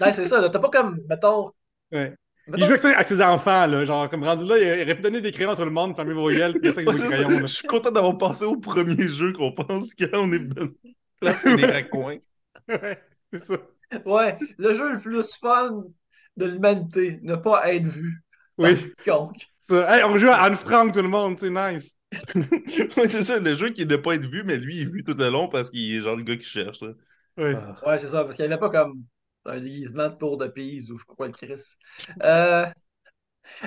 Ouais, 0.00 0.12
c'est 0.12 0.26
ça. 0.26 0.40
là. 0.40 0.50
T'as 0.50 0.58
pas 0.58 0.68
comme, 0.68 0.98
mettons. 1.08 1.50
Ouais. 1.90 2.14
Il 2.46 2.52
mettons- 2.52 2.64
joue 2.64 2.70
avec, 2.72 2.82
ça 2.82 2.90
avec 2.90 3.08
ses 3.08 3.22
enfants, 3.22 3.66
là. 3.66 3.84
Genre, 3.84 4.08
comme 4.10 4.24
rendu 4.24 4.46
là, 4.46 4.58
il 4.58 4.82
aurait 4.82 4.94
pu 4.94 5.02
donner 5.02 5.20
des 5.20 5.32
crayons 5.32 5.52
à 5.52 5.56
tout 5.56 5.64
le 5.64 5.70
monde, 5.70 5.96
fermer 5.96 6.12
vos 6.14 6.28
gueules, 6.30 6.52
puis 6.52 6.60
il 6.62 6.66
y 6.66 6.68
a 6.68 6.72
ça 6.74 6.80
avec 6.80 6.90
vos 6.90 7.08
crayons, 7.08 7.28
là. 7.28 7.40
Je 7.40 7.46
suis 7.46 7.66
content 7.68 7.90
d'avoir 7.90 8.18
passé 8.18 8.44
au 8.44 8.56
premier 8.58 9.08
jeu 9.08 9.32
qu'on 9.32 9.52
pense 9.52 9.94
qu'on 9.94 10.32
est 10.32 10.40
place 11.20 11.44
des 11.44 11.66
raccoins. 11.66 12.18
Ouais, 12.68 13.02
c'est 13.32 13.44
ça. 13.44 13.58
Ouais, 14.06 14.38
le 14.58 14.74
jeu 14.74 14.92
le 14.92 15.00
plus 15.00 15.34
fun 15.36 15.84
de 16.36 16.46
l'humanité, 16.46 17.20
ne 17.22 17.36
pas 17.36 17.72
être 17.72 17.86
vu. 17.86 18.22
Oui. 18.58 18.92
Quiconque. 18.98 19.51
Ça. 19.62 19.96
Hey, 19.96 20.04
on 20.04 20.18
joue 20.18 20.28
à 20.28 20.42
Anne 20.42 20.56
Frank, 20.56 20.92
tout 20.92 21.02
le 21.02 21.08
monde, 21.08 21.38
c'est 21.38 21.50
nice. 21.50 21.96
ouais, 22.34 23.08
c'est 23.08 23.22
ça, 23.22 23.38
le 23.38 23.54
jeu 23.54 23.70
qui 23.70 23.86
ne 23.86 23.96
pas 23.96 24.14
être 24.14 24.26
vu, 24.26 24.42
mais 24.44 24.56
lui, 24.58 24.76
il 24.76 24.82
est 24.82 24.84
vu 24.90 25.04
tout 25.04 25.14
le 25.14 25.30
long 25.30 25.48
parce 25.48 25.70
qu'il 25.70 25.94
est 25.94 26.02
genre 26.02 26.16
le 26.16 26.24
gars 26.24 26.36
qui 26.36 26.44
cherche. 26.44 26.80
là. 26.82 26.92
Oui. 27.38 27.54
Ah. 27.54 27.76
Ouais, 27.86 27.98
c'est 27.98 28.08
ça, 28.08 28.24
parce 28.24 28.36
qu'il 28.36 28.46
n'y 28.46 28.52
avait 28.52 28.60
pas 28.60 28.70
comme 28.70 29.04
un 29.46 29.60
déguisement 29.60 30.08
de 30.08 30.14
tour 30.16 30.36
de 30.36 30.48
Pise 30.48 30.90
ou 30.90 30.98
je 30.98 31.02
sais 31.02 31.06
pas 31.08 31.14
quoi 31.14 31.26
le 31.28 31.32
Chris. 31.32 31.62
Euh, 32.22 32.66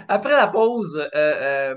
après 0.08 0.32
la 0.32 0.48
pause, 0.48 0.96
euh, 0.98 1.10
euh, 1.16 1.76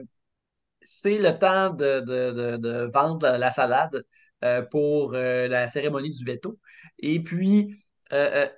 c'est 0.83 1.19
le 1.19 1.39
temps 1.39 1.71
de, 1.71 2.01
de- 2.01 2.33
de- 2.33 2.59
de 2.59 2.91
vendre 2.93 3.27
la, 3.29 3.39
la 3.39 3.51
salade 3.51 4.05
euh, 4.45 4.63
pour 4.63 5.15
euh, 5.15 5.49
la 5.49 5.69
cérémonie 5.69 6.11
du 6.13 6.25
veto. 6.25 6.59
Et 7.01 7.21
puis, 7.23 7.85
euh, 8.13 8.47
euh, 8.47 8.49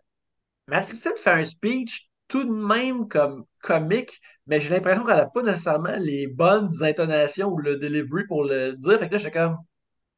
Marie-Christine 0.68 1.12
fait 1.18 1.30
un 1.32 1.44
speech 1.44 2.10
tout 2.28 2.44
de 2.44 2.50
même 2.52 3.08
comme 3.08 3.44
comique, 3.62 4.20
mais 4.50 4.60
j'ai 4.60 4.70
l'impression 4.70 5.04
qu'elle 5.06 5.18
n'a 5.18 5.26
pas 5.28 5.42
nécessairement 5.44 5.96
les 6.00 6.28
bonnes 6.28 6.72
intonations 6.84 7.50
ou 7.50 7.58
le 7.60 7.78
delivery 7.78 8.26
pour 8.28 8.44
le 8.44 8.74
dire. 8.74 9.00
Fait 9.00 9.08
que 9.08 9.14
là, 9.14 9.18
je 9.18 9.24
suis 9.24 9.32
comme, 9.32 9.58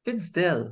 que 0.04 0.12
dit-elle? 0.12 0.70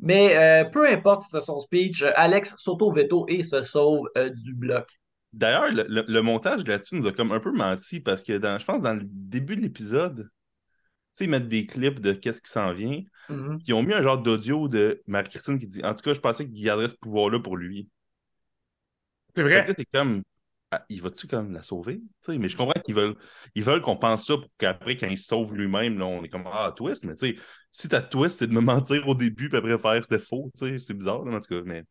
Mais 0.00 0.36
euh, 0.36 0.64
peu 0.70 0.88
importe 0.90 1.22
si 1.24 1.30
c'est 1.30 1.42
son 1.42 1.60
speech, 1.60 2.02
Alex 2.16 2.54
s'auto-veto 2.58 3.26
et 3.28 3.42
se 3.42 3.62
sauve 3.62 4.08
euh, 4.18 4.30
du 4.30 4.54
bloc. 4.54 4.88
D'ailleurs, 5.32 5.70
le, 5.70 5.84
le- 5.88 6.04
le 6.08 6.22
montage 6.22 6.64
là-dessus 6.66 6.96
nous 6.96 7.06
a 7.06 7.12
comme 7.12 7.32
un 7.32 7.40
peu 7.40 7.52
menti 7.52 8.00
parce 8.00 8.22
que 8.22 8.38
dans, 8.38 8.58
je 8.58 8.64
pense 8.64 8.80
dans 8.80 8.94
le 8.94 9.02
début 9.04 9.56
de 9.56 9.60
l'épisode, 9.60 10.22
tu 10.24 10.28
sais, 11.14 11.24
ils 11.24 11.30
mettent 11.30 11.48
des 11.48 11.66
clips 11.66 12.00
de 12.00 12.12
qu'est-ce 12.14 12.42
qui 12.42 12.50
s'en 12.50 12.72
vient. 12.74 13.02
Mhm. 13.28 13.66
Ils 13.66 13.74
ont 13.74 13.82
mis 13.82 13.94
un 13.94 14.02
genre 14.02 14.18
d'audio 14.22 14.68
de 14.68 15.02
Marie-Christine 15.06 15.58
qui 15.58 15.68
dit 15.68 15.84
En 15.84 15.94
tout 15.94 16.02
cas, 16.02 16.14
je 16.14 16.20
pensais 16.20 16.46
qu'il 16.48 16.62
garderait 16.64 16.88
ce 16.90 16.96
pouvoir-là 16.96 17.40
pour 17.40 17.56
lui. 17.56 17.90
C'est 19.34 19.42
Fait 19.50 19.62
que 19.62 19.68
vrai. 19.68 19.68
là, 19.68 19.74
t'es 19.74 19.84
comme 19.92 20.22
Ah, 20.72 20.84
il 20.88 21.00
va-tu 21.00 21.28
comme 21.28 21.52
la 21.52 21.62
sauver? 21.62 22.00
Mais 22.28 22.48
je 22.48 22.56
comprends 22.56 22.80
qu'ils 22.80 22.94
veulent 22.94 23.14
ils 23.54 23.62
veulent 23.62 23.80
qu'on 23.80 23.96
pense 23.96 24.26
ça 24.26 24.34
pour 24.36 24.50
qu'après, 24.58 24.96
quand 24.96 25.06
il 25.06 25.16
se 25.16 25.26
sauve 25.26 25.54
lui-même, 25.54 26.00
on 26.02 26.24
est 26.24 26.28
comme 26.28 26.44
Ah, 26.46 26.72
twist, 26.76 27.04
mais 27.04 27.14
tu 27.14 27.28
sais, 27.28 27.36
si 27.70 27.88
ta 27.88 28.02
twist, 28.02 28.38
c'est 28.38 28.48
de 28.48 28.52
me 28.52 28.60
mentir 28.60 29.06
au 29.08 29.14
début 29.14 29.48
puis 29.48 29.58
après 29.58 29.78
faire 29.78 30.02
c'était 30.02 30.18
faux, 30.18 30.50
c'est 30.56 30.94
bizarre, 30.94 31.24
là, 31.24 31.36
en 31.36 31.40
tout 31.40 31.54
cas, 31.54 31.62
mais. 31.64 31.84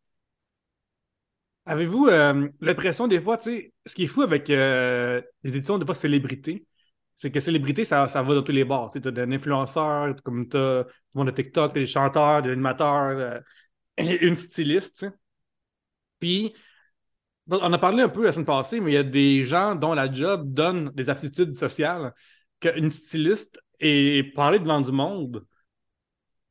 Avez-vous 1.66 2.08
euh, 2.08 2.48
l'impression 2.62 3.08
des 3.08 3.20
fois, 3.22 3.38
tu 3.38 3.44
sais, 3.44 3.74
ce 3.86 3.96
qui 3.96 4.04
est 4.04 4.08
fou 4.08 4.22
avec 4.22 4.50
euh, 4.50 5.22
les 5.44 5.56
éditions 5.56 5.80
de 5.80 5.86
pas 5.86 5.96
célébrité, 5.96 6.68
c'est 7.16 7.32
que 7.32 7.40
célébrité, 7.40 7.86
ça, 7.86 8.08
ça 8.08 8.22
va 8.22 8.36
dans 8.36 8.44
tous 8.44 8.52
les 8.52 8.66
bords. 8.66 8.92
Tu 8.92 9.08
as 9.08 9.12
des 9.12 9.22
influenceurs, 9.22 10.16
comme 10.24 10.48
tu 10.50 10.58
as 10.58 10.84
tout 10.84 10.90
le 11.16 11.20
monde 11.20 11.28
de 11.28 11.32
TikTok, 11.34 11.74
des 11.74 11.86
chanteurs, 11.86 12.42
des 12.42 12.52
animateurs, 12.52 13.18
euh, 13.18 13.40
une 14.22 14.36
styliste. 14.36 15.08
Puis, 16.20 16.54
on 17.50 17.74
a 17.74 17.78
parlé 17.78 18.04
un 18.04 18.10
peu 18.10 18.24
la 18.24 18.32
semaine 18.32 18.46
passée, 18.46 18.80
mais 18.80 18.92
il 18.92 18.94
y 18.96 18.98
a 18.98 19.04
des 19.04 19.44
gens 19.44 19.76
dont 19.76 19.94
la 19.94 20.12
job 20.12 20.54
donne 20.54 20.90
des 20.92 21.10
aptitudes 21.10 21.58
sociales 21.58 22.14
qu'une 22.60 22.90
styliste 22.92 23.60
et 23.80 24.24
parler 24.36 24.60
devant 24.60 24.82
du 24.82 24.92
monde, 24.92 25.46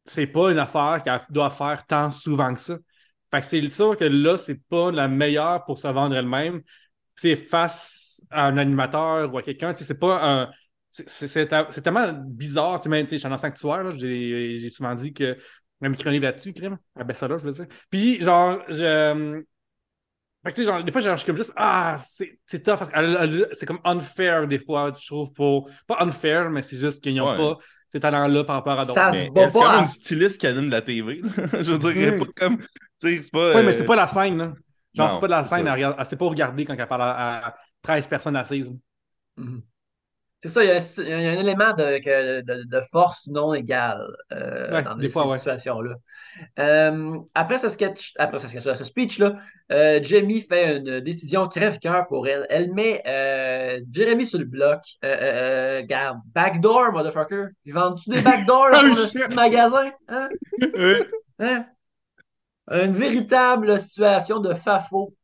c'est 0.04 0.26
pas 0.26 0.50
une 0.52 0.58
affaire 0.58 1.00
qu'elle 1.02 1.20
doit 1.30 1.50
faire 1.50 1.86
tant 1.86 2.10
souvent 2.10 2.52
que 2.54 2.60
ça. 2.60 2.76
Fait 3.30 3.40
que 3.40 3.46
c'est 3.46 3.70
sûr 3.70 3.96
que 3.96 4.04
là, 4.04 4.36
c'est 4.38 4.60
pas 4.68 4.90
la 4.92 5.08
meilleure 5.08 5.64
pour 5.64 5.78
se 5.78 5.88
vendre 5.88 6.14
elle-même. 6.16 6.62
C'est 7.16 7.36
face 7.36 8.22
à 8.30 8.46
un 8.46 8.58
animateur 8.58 9.32
ou 9.32 9.38
à 9.38 9.42
quelqu'un, 9.42 9.74
c'est 9.74 9.98
pas 9.98 10.42
un. 10.42 10.50
c'est- 10.90 11.82
tellement 11.82 12.12
bizarre. 12.12 12.80
Tu 12.80 12.90
sais, 12.90 13.06
je 13.10 13.16
suis 13.16 13.28
le 13.28 13.36
sanctuaire, 13.38 13.90
j'ai 13.92 14.70
souvent 14.70 14.94
dit 14.94 15.12
que. 15.12 15.36
Même 15.80 15.94
écrit 15.94 16.16
un 16.16 16.20
là-dessus, 16.20 16.52
crime. 16.54 16.78
Ah 16.96 17.04
ben 17.04 17.14
ça 17.14 17.28
là, 17.28 17.36
je 17.36 17.44
veux 17.44 17.52
dire. 17.52 17.66
Puis, 17.90 18.20
genre, 18.20 18.62
je. 18.68 19.42
Fait 20.44 20.50
que, 20.50 20.56
tu 20.56 20.62
sais, 20.64 20.70
genre, 20.70 20.84
des 20.84 20.92
fois, 20.92 21.00
genre, 21.00 21.12
je 21.16 21.22
suis 21.22 21.26
comme 21.26 21.36
juste, 21.36 21.52
ah, 21.56 21.96
c'est 21.98 22.38
c'est 22.46 22.62
tough. 22.62 22.76
parce 22.78 22.90
qu'elle- 22.90 23.16
elle- 23.20 23.48
C'est 23.52 23.66
comme 23.66 23.80
unfair, 23.84 24.46
des 24.46 24.58
fois, 24.58 24.92
je 24.98 25.06
trouve, 25.06 25.32
pour. 25.32 25.70
Pas 25.86 25.96
unfair, 26.00 26.50
mais 26.50 26.62
c'est 26.62 26.76
juste 26.76 27.02
qu'ils 27.02 27.14
n'ont 27.14 27.30
Ouais. 27.30 27.36
pas 27.36 27.56
ces 27.90 28.00
talents-là 28.00 28.44
par 28.44 28.56
rapport 28.56 28.78
à 28.78 28.84
d'autres. 28.84 29.00
C'est 29.12 29.28
quand 29.28 29.50
pas. 29.50 29.60
même 29.72 29.78
à- 29.78 29.82
une 29.82 29.88
styliste 29.88 30.38
qui 30.40 30.46
anime 30.46 30.68
la 30.70 30.82
TV. 30.82 31.22
je 31.62 31.72
veux 31.72 31.78
dire, 31.92 32.12
Mhm. 32.14 32.18
pas 32.26 32.32
comme. 32.36 32.58
Tu 32.58 32.66
sais, 33.16 33.22
c'est 33.22 33.30
pas. 33.32 33.54
Oui, 33.56 33.62
mais 33.64 33.68
euh, 33.68 33.72
c'est 33.72 33.86
pas 33.86 33.96
la 33.96 34.06
scène, 34.06 34.36
là. 34.38 34.52
Genre, 34.94 35.08
non, 35.08 35.14
c'est 35.14 35.20
pas 35.20 35.26
de 35.26 35.30
la 35.32 35.44
c'est 35.44 35.56
scène, 35.56 35.64
ça. 35.64 35.70
elle, 35.70 35.74
regarde- 35.74 35.96
elle 35.98 36.06
sait 36.06 36.16
pas 36.16 36.26
regarder 36.26 36.64
quand 36.64 36.74
elle 36.78 36.86
parle 36.86 37.02
à, 37.02 37.46
à 37.48 37.54
13 37.82 38.06
personnes 38.06 38.36
assises. 38.36 38.72
Mhm. 39.36 39.62
C'est 40.44 40.50
ça, 40.50 40.62
il 40.62 40.68
y, 40.68 40.70
a, 40.72 40.76
il 40.98 41.08
y 41.08 41.26
a 41.26 41.30
un 41.30 41.38
élément 41.40 41.72
de, 41.72 41.98
que- 42.04 42.42
de- 42.42 42.64
de 42.64 42.80
force 42.92 43.26
non 43.28 43.54
égale 43.54 44.06
euh, 44.30 44.70
Ouais, 44.74 44.82
dans 44.82 44.94
des 44.94 45.08
ces 45.08 45.18
ouais. 45.18 45.38
situations-là. 45.38 45.94
Euh, 46.58 47.18
après 47.34 47.56
ce 47.56 47.70
sketch, 47.70 48.12
après 48.18 48.38
ce, 48.40 48.48
sketch, 48.48 48.62
ce 48.62 48.84
speech-là, 48.84 49.36
euh, 49.72 50.00
Jamie 50.02 50.42
fait 50.42 50.76
une 50.76 51.00
décision 51.00 51.48
crève-cœur 51.48 52.06
pour 52.08 52.28
elle. 52.28 52.46
Elle 52.50 52.74
met 52.74 53.02
Jeremy 53.90 54.26
sur 54.26 54.38
le 54.38 54.44
bloc. 54.44 54.82
Garde, 55.02 56.18
backdoor, 56.34 56.92
motherfucker. 56.92 57.46
Ils 57.64 57.72
vendent-tu 57.72 58.10
des 58.10 58.20
backdoors 58.20 58.70
dans 58.72 58.92
Oh, 58.92 58.94
petit 58.96 59.34
magasin? 59.34 59.92
Hein? 60.08 60.28
Hein? 61.40 61.64
Une 62.70 62.92
véritable 62.92 63.80
situation 63.80 64.40
de 64.40 64.52
fafo. 64.52 65.14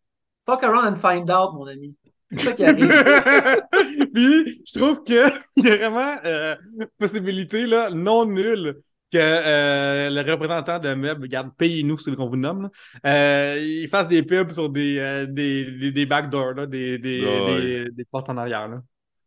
Fuck 0.46 0.64
around 0.64 0.86
and 0.86 0.96
find 0.96 1.30
out, 1.30 1.52
mon 1.52 1.66
ami. 1.66 1.94
C'est 2.32 2.40
ça 2.40 2.52
qui 2.52 2.64
arrive. 2.64 2.88
Puis, 4.14 4.62
je 4.66 4.78
trouve 4.78 5.02
qu'il 5.02 5.16
y 5.56 5.68
a 5.68 5.76
vraiment 5.76 6.16
euh, 6.24 6.54
possibilité 6.98 7.66
là, 7.66 7.90
non 7.90 8.24
nulle 8.26 8.76
que 9.12 9.18
euh, 9.18 10.08
le 10.10 10.30
représentant 10.30 10.78
de 10.78 10.94
meubles, 10.94 11.22
regarde, 11.22 11.50
payez-nous 11.58 11.98
celui 11.98 12.16
qu'on 12.16 12.28
vous 12.28 12.36
nomme, 12.36 12.62
là, 12.62 12.70
euh, 13.06 13.58
il 13.60 13.88
fasse 13.88 14.06
des 14.06 14.22
pubs 14.22 14.52
sur 14.52 14.70
des, 14.70 14.98
euh, 15.00 15.26
des, 15.26 15.64
des, 15.72 15.90
des 15.90 16.06
backdoors, 16.06 16.52
là, 16.54 16.66
des, 16.66 16.96
des, 16.98 17.24
Ouais. 17.24 17.60
des, 17.60 17.90
des 17.90 18.04
portes 18.04 18.28
en 18.30 18.36
arrière. 18.36 18.68
Là. 18.68 18.80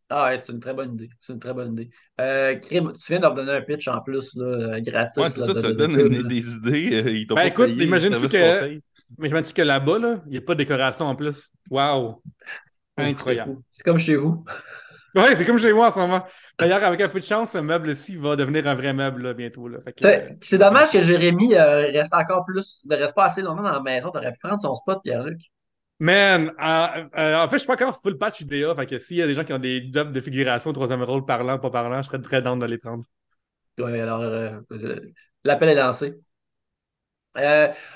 Ah 0.10 0.26
ouais, 0.30 0.38
c'est 0.38 0.54
une 0.54 0.60
très 0.62 0.74
bonne 0.74 0.94
idée. 0.94 1.10
C'est 1.20 1.34
une 1.34 1.40
très 1.40 1.54
bonne 1.54 1.74
idée. 1.74 1.90
Euh, 2.22 2.56
Crime, 2.56 2.94
tu 2.94 3.12
viens 3.12 3.18
de 3.18 3.24
leur 3.24 3.34
donner 3.34 3.52
un 3.52 3.62
pitch 3.62 3.88
en 3.90 4.00
plus, 4.02 4.32
là, 4.36 4.80
gratis. 4.80 5.18
Ouais, 5.18 5.30
c'est 5.30 5.42
là, 5.42 5.48
ça, 5.48 5.54
de- 5.54 5.60
ça 5.60 5.68
de- 5.70 5.74
donne 5.74 5.94
de 5.94 6.08
des, 6.08 6.18
là. 6.22 6.30
des 6.30 6.56
idées. 6.56 6.90
euh, 7.06 7.12
ils 7.12 7.28
t'ont 7.28 7.36
Ben, 7.36 7.42
pas 7.42 7.48
écoute, 7.48 7.70
imagine-tu 7.72 8.28
que- 8.30 8.54
conseil. 8.54 8.80
Mais 9.18 9.28
je 9.28 9.36
me 9.36 9.42
dis 9.42 9.54
que 9.54 9.62
là-bas, 9.62 10.00
là, 10.00 10.22
il 10.28 10.32
n'y 10.32 10.38
a 10.38 10.42
pas 10.42 10.54
de 10.54 10.60
décoration 10.60 11.06
en 11.08 11.16
plus. 11.16 11.50
Waouh! 11.70 12.22
Incroyable. 12.98 13.58
C'est 13.72 13.84
comme 13.84 14.00
chez 14.00 14.16
vous. 14.16 14.44
Ouais, 15.16 15.36
c'est 15.36 15.46
comme 15.46 15.60
chez 15.60 15.72
moi 15.74 15.90
en 15.90 15.92
ce 15.92 16.00
moment. 16.00 16.24
D'ailleurs, 16.58 16.84
avec 16.84 17.00
un 17.02 17.08
peu 17.08 17.20
de 17.20 17.24
chance, 17.24 17.52
ce 17.52 17.60
meuble-ci 17.60 18.16
va 18.16 18.36
devenir 18.36 18.68
un 18.68 18.74
vrai 18.74 18.94
meuble 18.94 19.22
là, 19.22 19.34
bientôt. 19.36 19.68
Là. 19.68 19.78
Fait 19.84 19.94
que, 19.94 20.02
C'est 20.02 20.24
euh, 20.24 20.34
c'est 20.42 20.58
dommage 20.58 20.90
que 20.90 21.04
Jérémy 21.04 21.54
euh, 21.54 21.92
reste 21.92 22.16
encore 22.16 22.46
plus, 22.46 22.82
ne 22.90 22.96
reste 22.96 23.14
pas 23.14 23.26
assez 23.26 23.44
longtemps 23.44 23.62
dans 23.62 23.72
la 23.72 23.80
maison. 23.80 24.10
T'aurais 24.10 24.32
pu 24.32 24.40
prendre 24.40 24.60
son 24.60 24.74
spot, 24.74 25.02
Pierre-Luc. 25.04 25.40
Man, 26.00 26.52
euh, 26.60 27.06
euh, 27.16 27.44
en 27.44 27.48
fait, 27.48 27.58
je 27.58 27.60
suis 27.60 27.68
pas 27.68 27.74
encore 27.74 28.02
full 28.02 28.18
patch 28.18 28.42
UDA. 28.42 28.74
Fait 28.76 28.86
que 28.88 28.98
s'il 28.98 29.18
y 29.18 29.22
a 29.22 29.28
des 29.28 29.36
gens 29.36 29.44
qui 29.44 29.54
ont 29.54 29.60
des 29.60 29.88
jobs 29.94 30.12
de 30.12 30.20
figuration, 30.20 30.74
troisième 30.74 31.04
rôle, 31.04 31.26
parlant, 31.26 31.60
pas 31.60 31.70
parlant, 31.70 32.02
je 32.02 32.08
serais 32.08 32.20
très 32.20 32.42
down 32.42 32.58
de 32.58 32.66
les 32.66 32.80
prendre. 32.80 33.04
Ouais, 33.78 34.02
alors, 34.02 34.24
l'appel 35.44 35.70
est 35.70 35.76
lancé. 35.76 36.16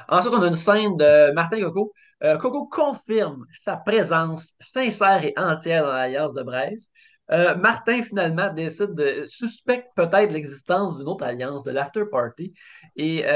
Ensuite, 0.07 0.33
on 0.33 0.41
a 0.41 0.47
une 0.47 0.53
scène 0.53 0.97
de 0.97 1.31
Martin 1.33 1.59
Coco. 1.61 1.93
Euh, 2.23 2.37
Coco 2.37 2.67
confirme 2.67 3.45
sa 3.53 3.77
présence 3.77 4.55
sincère 4.59 5.23
et 5.23 5.33
entière 5.37 5.83
dans 5.83 5.93
l'Alliance 5.93 6.33
de 6.33 6.43
Brest. 6.43 6.91
Euh, 7.31 7.55
Martin, 7.55 8.03
finalement, 8.03 8.51
décide 8.53 8.93
de 8.93 9.25
suspecte 9.27 9.89
peut-être 9.95 10.31
l'existence 10.31 10.97
d'une 10.97 11.07
autre 11.07 11.25
alliance, 11.25 11.63
de 11.63 11.71
l'After 11.71 12.03
Party. 12.09 12.53
Et 12.95 13.25
euh, 13.25 13.29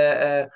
euh, 0.43 0.47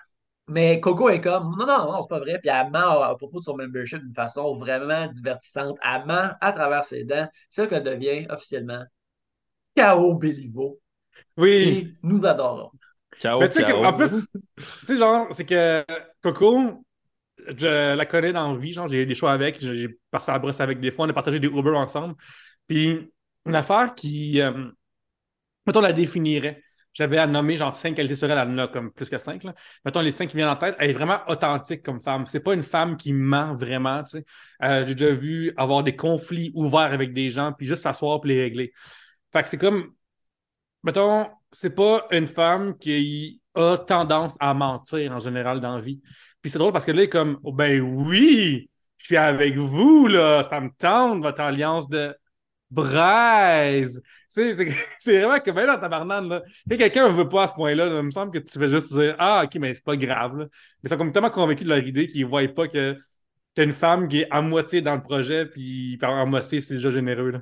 Mais 0.48 0.80
Coco 0.80 1.10
est 1.10 1.22
comme, 1.22 1.56
non, 1.58 1.66
non, 1.66 1.92
non, 1.92 2.02
c'est 2.02 2.10
pas 2.10 2.20
vrai. 2.20 2.40
Puis 2.40 2.50
elle 2.50 2.72
ment 2.72 3.02
à, 3.02 3.16
propos 3.18 3.40
de 3.40 3.44
son 3.44 3.58
membership 3.58 4.00
d'une 4.00 4.14
façon 4.14 4.56
vraiment 4.56 5.08
divertissante. 5.08 5.78
Elle 5.84 6.06
ment 6.06 6.32
à 6.40 6.54
travers 6.54 6.84
ses 6.84 7.04
dents. 7.04 7.28
C'est 7.50 7.64
là 7.64 7.68
qu'elle 7.68 7.84
devient 7.84 8.26
officiellement 8.30 8.84
K.O. 9.78 10.14
Béliveau. 10.16 10.80
Oui. 11.38 11.52
Et 11.52 11.94
nous 12.04 12.26
adorons. 12.26 12.72
Ciao, 13.20 13.40
Mais 13.40 13.50
tu 13.50 13.62
sais, 13.62 13.72
en 13.72 13.94
plus, 13.94 14.28
tu 14.58 14.64
sais, 14.86 14.96
genre, 14.98 15.28
c'est 15.32 15.46
que 15.46 15.86
Coco, 16.22 16.85
je 17.58 17.96
la 17.96 18.06
connais 18.06 18.34
dans 18.34 18.54
la 18.54 18.60
vie, 18.60 18.74
genre, 18.74 18.88
j'ai 18.88 19.06
des 19.06 19.16
choix 19.16 19.32
avec, 19.32 19.60
j'ai 19.60 19.90
passé 20.12 20.32
à 20.32 20.40
brosse 20.40 20.60
avec 20.60 20.80
des 20.80 20.92
fois, 20.92 21.06
on 21.06 21.10
a 21.10 21.14
partagé 21.14 21.40
des 21.40 21.48
Uber 21.48 21.76
ensemble. 21.76 22.16
Puis, 22.68 23.12
une 23.46 23.56
affaire 23.56 23.94
qui, 23.96 24.42
euh, 24.42 24.70
mettons, 25.66 25.82
la 25.82 25.94
définirait. 25.94 26.62
J'avais 26.94 27.18
à 27.18 27.28
nommer 27.28 27.58
genre 27.58 27.76
cinq 27.76 27.96
qualités 27.96 28.16
sur 28.16 28.32
elle, 28.32 28.38
elle 28.38 28.48
en 28.48 28.58
a 28.58 28.68
comme 28.70 28.90
plus 28.92 29.10
que 29.10 29.18
cinq. 29.18 29.44
Là. 29.44 29.54
Mettons 29.84 30.00
les 30.00 30.14
cinq 30.14 30.30
qui 30.30 30.38
viennent 30.38 30.48
en 30.48 30.56
tête, 30.56 30.76
elle 30.80 30.92
est 30.92 30.94
vraiment 30.94 31.20
authentique 31.28 31.84
comme 31.84 32.00
femme. 32.00 32.26
C'est 32.26 32.40
pas 32.40 32.54
une 32.54 32.64
femme 32.64 32.96
qui 32.96 33.12
ment 33.12 33.54
vraiment. 33.54 34.02
tu 34.04 34.12
sais. 34.12 34.26
Euh, 34.64 34.88
j'ai 34.88 34.96
déjà 34.96 35.12
vu 35.12 35.54
avoir 35.58 35.84
des 35.84 35.96
conflits 35.96 36.52
ouverts 36.56 36.94
avec 36.94 37.14
des 37.14 37.32
gens, 37.32 37.52
puis 37.52 37.68
juste 37.68 37.84
s'asseoir 37.84 38.22
puis 38.22 38.32
les 38.32 38.44
régler. 38.44 38.72
Fait 39.34 39.44
que 39.44 39.50
c'est 39.50 39.58
comme, 39.58 39.94
mettons, 40.84 41.30
c'est 41.52 41.70
pas 41.70 42.08
une 42.12 42.28
femme 42.28 42.78
qui 42.78 43.42
a 43.56 43.78
tendance 43.78 44.38
à 44.40 44.54
mentir 44.54 45.12
en 45.12 45.20
général 45.20 45.60
dans 45.60 45.76
la 45.76 45.82
vie. 45.82 46.02
Puis 46.46 46.52
c'est 46.52 46.60
drôle 46.60 46.72
parce 46.74 46.86
que 46.86 46.92
là, 46.92 47.00
elle 47.00 47.06
est 47.06 47.10
comme, 47.10 47.40
oh, 47.44 47.52
ben 47.52 47.82
oui, 47.82 48.70
je 49.00 49.06
suis 49.08 49.18
avec 49.18 49.58
vous, 49.58 50.06
là, 50.08 50.44
ça 50.44 50.62
me 50.62 50.70
tente, 50.78 51.24
votre 51.24 51.42
alliance 51.42 51.90
de 51.90 52.16
braise. 52.72 54.00
C'est- 54.30 54.54
vraiment 55.20 55.40
que, 55.40 55.50
ben 55.52 55.66
là, 55.66 55.80
tabarnane, 55.80 56.30
là, 56.30 56.44
quelqu'un 56.70 57.10
ne 57.10 57.14
veut 57.16 57.28
pas 57.28 57.46
à 57.46 57.48
ce 57.48 57.56
point-là, 57.56 57.88
là, 57.90 57.98
il 58.00 58.04
me 58.06 58.12
semble 58.12 58.32
que 58.32 58.38
tu 58.40 58.60
fais 58.60 58.70
juste 58.70 58.94
dire, 58.94 59.16
ah, 59.18 59.42
ok, 59.46 59.56
mais 59.56 59.74
c'est 59.74 59.84
pas 59.84 59.98
grave. 59.98 60.36
Mais 60.38 60.46
ils 60.84 60.90
sont 60.90 60.98
comme 60.98 61.12
tellement 61.12 61.32
convaincus 61.32 61.66
de 61.66 61.70
leur 61.72 61.80
idée 61.88 62.06
qu'ils 62.08 62.22
ne 62.26 62.30
voient 62.30 62.48
pas 62.48 62.68
que 62.68 62.96
t'as 63.56 63.64
une 63.66 63.74
femme 63.74 64.08
qui 64.10 64.20
est 64.22 64.28
à 64.32 64.42
moitié 64.42 64.82
dans 64.82 64.96
le 64.96 65.02
projet, 65.04 65.46
puis 65.48 65.98
à 66.04 66.26
moitié, 66.26 66.62
c'est 66.62 66.76
déjà 66.76 66.92
généreux, 66.92 67.32
là. 67.32 67.42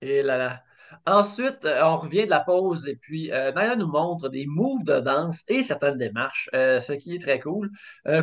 Et 0.00 0.22
là 0.22 0.36
là. 0.38 0.64
Ensuite, 1.06 1.64
euh, 1.64 1.82
on 1.82 1.96
revient 1.96 2.26
de 2.26 2.30
la 2.30 2.40
pause 2.40 2.86
et 2.86 2.96
puis 2.96 3.32
euh, 3.32 3.52
Naya 3.52 3.74
nous 3.74 3.86
montre 3.86 4.28
des 4.28 4.44
moves 4.46 4.84
de 4.84 5.00
danse 5.00 5.42
et 5.48 5.62
certaines 5.62 5.96
démarches, 5.96 6.50
euh, 6.54 6.80
ce 6.80 6.92
qui 6.92 7.14
est 7.14 7.18
très 7.18 7.40
cool. 7.40 7.70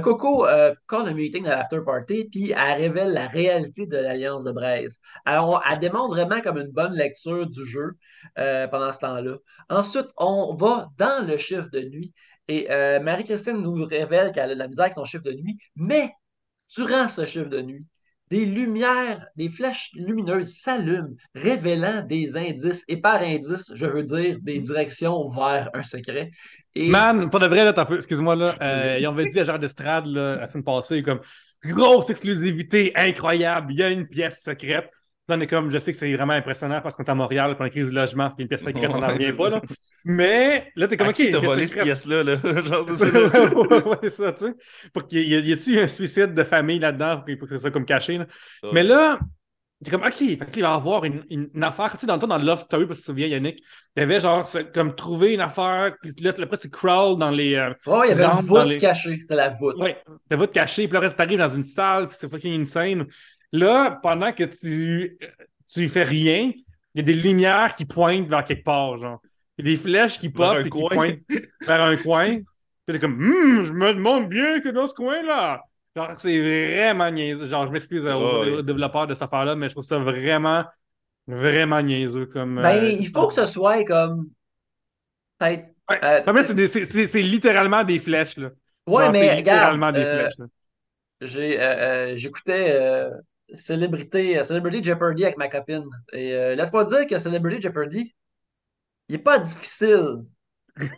Coco, 0.03 0.45
quand 0.85 1.05
un 1.05 1.13
meeting 1.13 1.47
à 1.47 1.55
l'after 1.55 1.79
party, 1.85 2.25
puis 2.31 2.51
elle 2.51 2.81
révèle 2.81 3.13
la 3.13 3.27
réalité 3.27 3.87
de 3.87 3.97
l'Alliance 3.97 4.43
de 4.43 4.51
Braise. 4.51 4.99
Alors, 5.25 5.63
elle 5.69 5.79
démontre 5.79 6.09
vraiment 6.09 6.41
comme 6.41 6.57
une 6.57 6.71
bonne 6.71 6.93
lecture 6.93 7.47
du 7.47 7.65
jeu 7.65 7.97
pendant 8.35 8.91
ce 8.91 8.99
temps-là. 8.99 9.37
Ensuite, 9.69 10.07
on 10.17 10.55
va 10.55 10.89
dans 10.97 11.25
le 11.25 11.37
chiffre 11.37 11.69
de 11.71 11.81
nuit 11.81 12.13
et 12.47 12.67
Marie-Christine 12.99 13.57
nous 13.57 13.85
révèle 13.85 14.31
qu'elle 14.31 14.51
a 14.51 14.53
de 14.53 14.59
la 14.59 14.67
misère 14.67 14.85
avec 14.85 14.93
son 14.93 15.05
chiffre 15.05 15.23
de 15.23 15.33
nuit, 15.33 15.57
mais 15.75 16.13
durant 16.75 17.07
ce 17.09 17.25
chiffre 17.25 17.49
de 17.49 17.61
nuit, 17.61 17.85
des 18.29 18.45
lumières, 18.45 19.25
des 19.35 19.49
flèches 19.49 19.91
lumineuses 19.95 20.53
s'allument, 20.53 21.15
révélant 21.35 22.01
des 22.01 22.35
indices. 22.35 22.83
Et 22.87 22.97
par 22.97 23.21
indice, 23.21 23.71
je 23.73 23.85
veux 23.85 24.03
dire 24.03 24.37
des 24.41 24.59
directions 24.59 25.29
vers 25.29 25.69
un 25.73 25.83
secret. 25.83 26.31
Et 26.75 26.89
Man, 26.89 27.29
pour 27.29 27.39
de 27.39 27.47
vrai, 27.47 27.63
là, 27.63 27.73
t'as 27.73 27.85
peu, 27.85 27.95
excuse-moi, 27.95 28.35
là, 28.35 28.55
euh, 28.61 28.97
ils 28.99 29.07
ont 29.07 29.13
dit 29.13 29.39
à 29.39 29.43
Gérard 29.43 29.59
d'Estrade, 29.59 30.05
là, 30.07 30.37
la 30.37 30.47
semaine 30.47 30.63
passée, 30.63 31.01
comme 31.01 31.21
grosse 31.65 32.09
exclusivité 32.09 32.91
incroyable, 32.95 33.73
il 33.73 33.79
y 33.79 33.83
a 33.83 33.89
une 33.89 34.07
pièce 34.07 34.41
secrète. 34.43 34.89
Là, 35.29 35.35
on 35.37 35.41
est 35.41 35.47
comme, 35.47 35.69
je 35.71 35.79
sais 35.79 35.91
que 35.91 35.97
c'est 35.97 36.13
vraiment 36.15 36.33
impressionnant 36.33 36.79
parce 36.81 36.95
qu'on 36.95 37.03
est 37.03 37.09
à 37.09 37.15
Montréal 37.15 37.55
pour 37.55 37.65
une 37.65 37.71
crise 37.71 37.89
du 37.89 37.95
logement, 37.95 38.29
puis 38.31 38.43
une 38.43 38.47
pièce 38.47 38.63
secrète, 38.63 38.91
on 38.93 38.99
n'en 38.99 39.07
revient 39.09 39.33
pas, 39.33 39.49
là. 39.49 39.61
Mais 40.05 40.71
là, 40.75 40.87
t'es 40.87 40.95
comme, 40.95 41.07
À 41.07 41.09
ok, 41.09 41.15
qui 41.15 41.29
t'as 41.29 41.39
volé 41.39 41.67
cette 41.67 41.81
pièce-là, 41.81 42.23
là? 42.23 42.35
Genre, 42.43 42.85
c'est 42.89 42.95
C'est 42.97 43.11
ça, 43.11 43.11
là. 43.11 43.53
ouais, 43.53 43.83
ouais, 44.03 44.09
ça, 44.09 44.31
tu 44.31 44.45
sais. 44.45 44.53
Pour 44.93 45.05
qu'il 45.07 45.19
y 45.27 45.33
ait, 45.35 45.41
y 45.41 45.51
ait-tu 45.51 45.77
un 45.79 45.87
suicide 45.87 46.33
de 46.33 46.43
famille 46.43 46.79
là-dedans, 46.79 47.17
pour 47.21 47.47
que 47.47 47.47
ce 47.47 47.57
soit 47.57 47.71
comme 47.71 47.85
caché, 47.85 48.17
là? 48.17 48.27
Mais 48.71 48.83
là, 48.83 49.19
t'es 49.83 49.91
comme, 49.91 50.03
OK, 50.03 50.13
fait 50.15 50.37
qu'il 50.51 50.63
va 50.63 50.69
y 50.69 50.73
avoir 50.73 51.03
une, 51.05 51.23
une- 51.29 51.49
une 51.53 51.63
affaire. 51.63 51.91
Tu 51.91 51.99
sais, 51.99 52.07
dans 52.07 52.13
le 52.15 52.19
temps, 52.19 52.27
dans 52.27 52.37
Love 52.37 52.59
Story, 52.61 52.85
parce 52.87 52.99
que 52.99 53.03
tu 53.03 53.07
te 53.07 53.11
souviens, 53.11 53.27
Yannick, 53.27 53.59
il 53.95 53.99
y 53.99 54.03
avait 54.03 54.19
genre, 54.21 54.47
comme 54.73 54.95
trouver 54.95 55.33
une 55.33 55.41
affaire, 55.41 55.95
puis 56.01 56.13
là, 56.19 56.31
après, 56.37 56.57
tu 56.57 56.69
crawl 56.69 57.17
dans 57.19 57.29
les. 57.31 57.55
euh, 57.55 57.73
oh, 57.85 58.01
il 58.05 58.09
y 58.09 58.11
avait 58.13 58.25
une 58.25 58.41
voûte 58.41 58.53
dans 58.59 58.63
les- 58.63 58.77
cachée, 58.77 59.19
c'est 59.27 59.35
la 59.35 59.49
voûte. 59.49 59.75
Ouais, 59.77 60.01
t'as 60.29 60.35
va 60.35 60.47
te 60.47 60.53
cacher, 60.53 60.87
puis 60.87 60.99
là, 60.99 61.09
tu 61.09 61.21
arrives 61.21 61.37
dans 61.39 61.49
une 61.53 61.63
salle, 61.63 62.07
puis 62.07 62.17
c'est 62.19 62.29
fucking 62.29 62.61
insane. 62.61 63.05
Là, 63.53 63.99
pendant 64.03 64.31
que 64.33 64.43
tu, 64.43 65.17
tu 65.71 65.89
fais 65.89 66.03
rien, 66.03 66.51
il 66.93 66.97
y 66.97 66.99
a 66.99 67.03
des 67.03 67.13
lumières 67.13 67.75
qui 67.75 67.85
pointent 67.85 68.27
vers 68.27 68.43
quelque 68.43 68.63
part, 68.63 68.97
genre. 68.97 69.21
Il 69.57 69.65
y 69.65 69.69
a 69.69 69.75
des 69.75 69.81
flèches 69.81 70.19
qui 70.19 70.29
pop 70.29 70.57
et 70.59 70.69
qui 70.69 70.83
pointent 70.83 71.19
vers 71.65 71.81
un 71.81 71.95
coin. 71.97 72.37
Puis 72.85 72.93
t'es 72.93 72.99
comme, 72.99 73.19
Hum, 73.19 73.63
je 73.63 73.73
me 73.73 73.93
demande 73.93 74.29
bien 74.29 74.59
que 74.59 74.69
dans 74.69 74.87
ce 74.87 74.93
coin-là. 74.93 75.61
Genre, 75.95 76.11
c'est 76.17 76.39
vraiment 76.39 77.09
niaiseux. 77.09 77.47
Genre, 77.47 77.65
je 77.67 77.71
m'excuse 77.71 78.05
aux, 78.05 78.09
aux 78.09 78.61
développeurs 78.61 79.07
de 79.07 79.13
cette 79.13 79.23
affaire-là, 79.23 79.55
mais 79.55 79.67
je 79.67 79.73
trouve 79.73 79.83
ça 79.83 79.97
vraiment, 79.97 80.63
vraiment 81.27 81.81
niaiseux 81.81 82.27
comme. 82.27 82.55
Ben, 82.55 82.77
euh, 82.77 82.89
il 82.89 83.09
faut 83.09 83.27
que 83.27 83.33
ce 83.33 83.45
soit 83.47 83.83
comme. 83.83 84.29
peut-être. 85.39 85.65
Ouais. 85.89 85.99
euh, 86.03 87.05
c'est 87.07 87.21
littéralement 87.21 87.83
des 87.83 87.99
flèches, 87.99 88.37
là. 88.37 88.49
ouais, 88.87 89.03
Genre, 89.05 89.11
mais 89.11 89.19
c'est 89.21 89.35
regarde, 89.37 89.77
littéralement 89.77 89.91
des 89.91 89.99
euh, 89.99 90.29
flèches, 90.29 90.49
euh, 91.35 91.57
euh, 91.57 92.15
j'écoutais 92.15 92.77
euh, 93.51 93.55
Célébrité, 93.55 94.43
Celebrity 94.43 94.83
Jeopardy 94.83 95.25
avec 95.25 95.37
ma 95.37 95.47
copine. 95.49 95.85
Et 96.13 96.33
euh, 96.33 96.55
laisse-moi 96.55 96.85
te 96.85 96.95
dire 96.95 97.07
que 97.07 97.17
Celebrity 97.17 97.61
Jeopardy, 97.61 98.13
il 99.09 99.13
n'est 99.15 99.21
pas 99.23 99.39
difficile. 99.39 100.23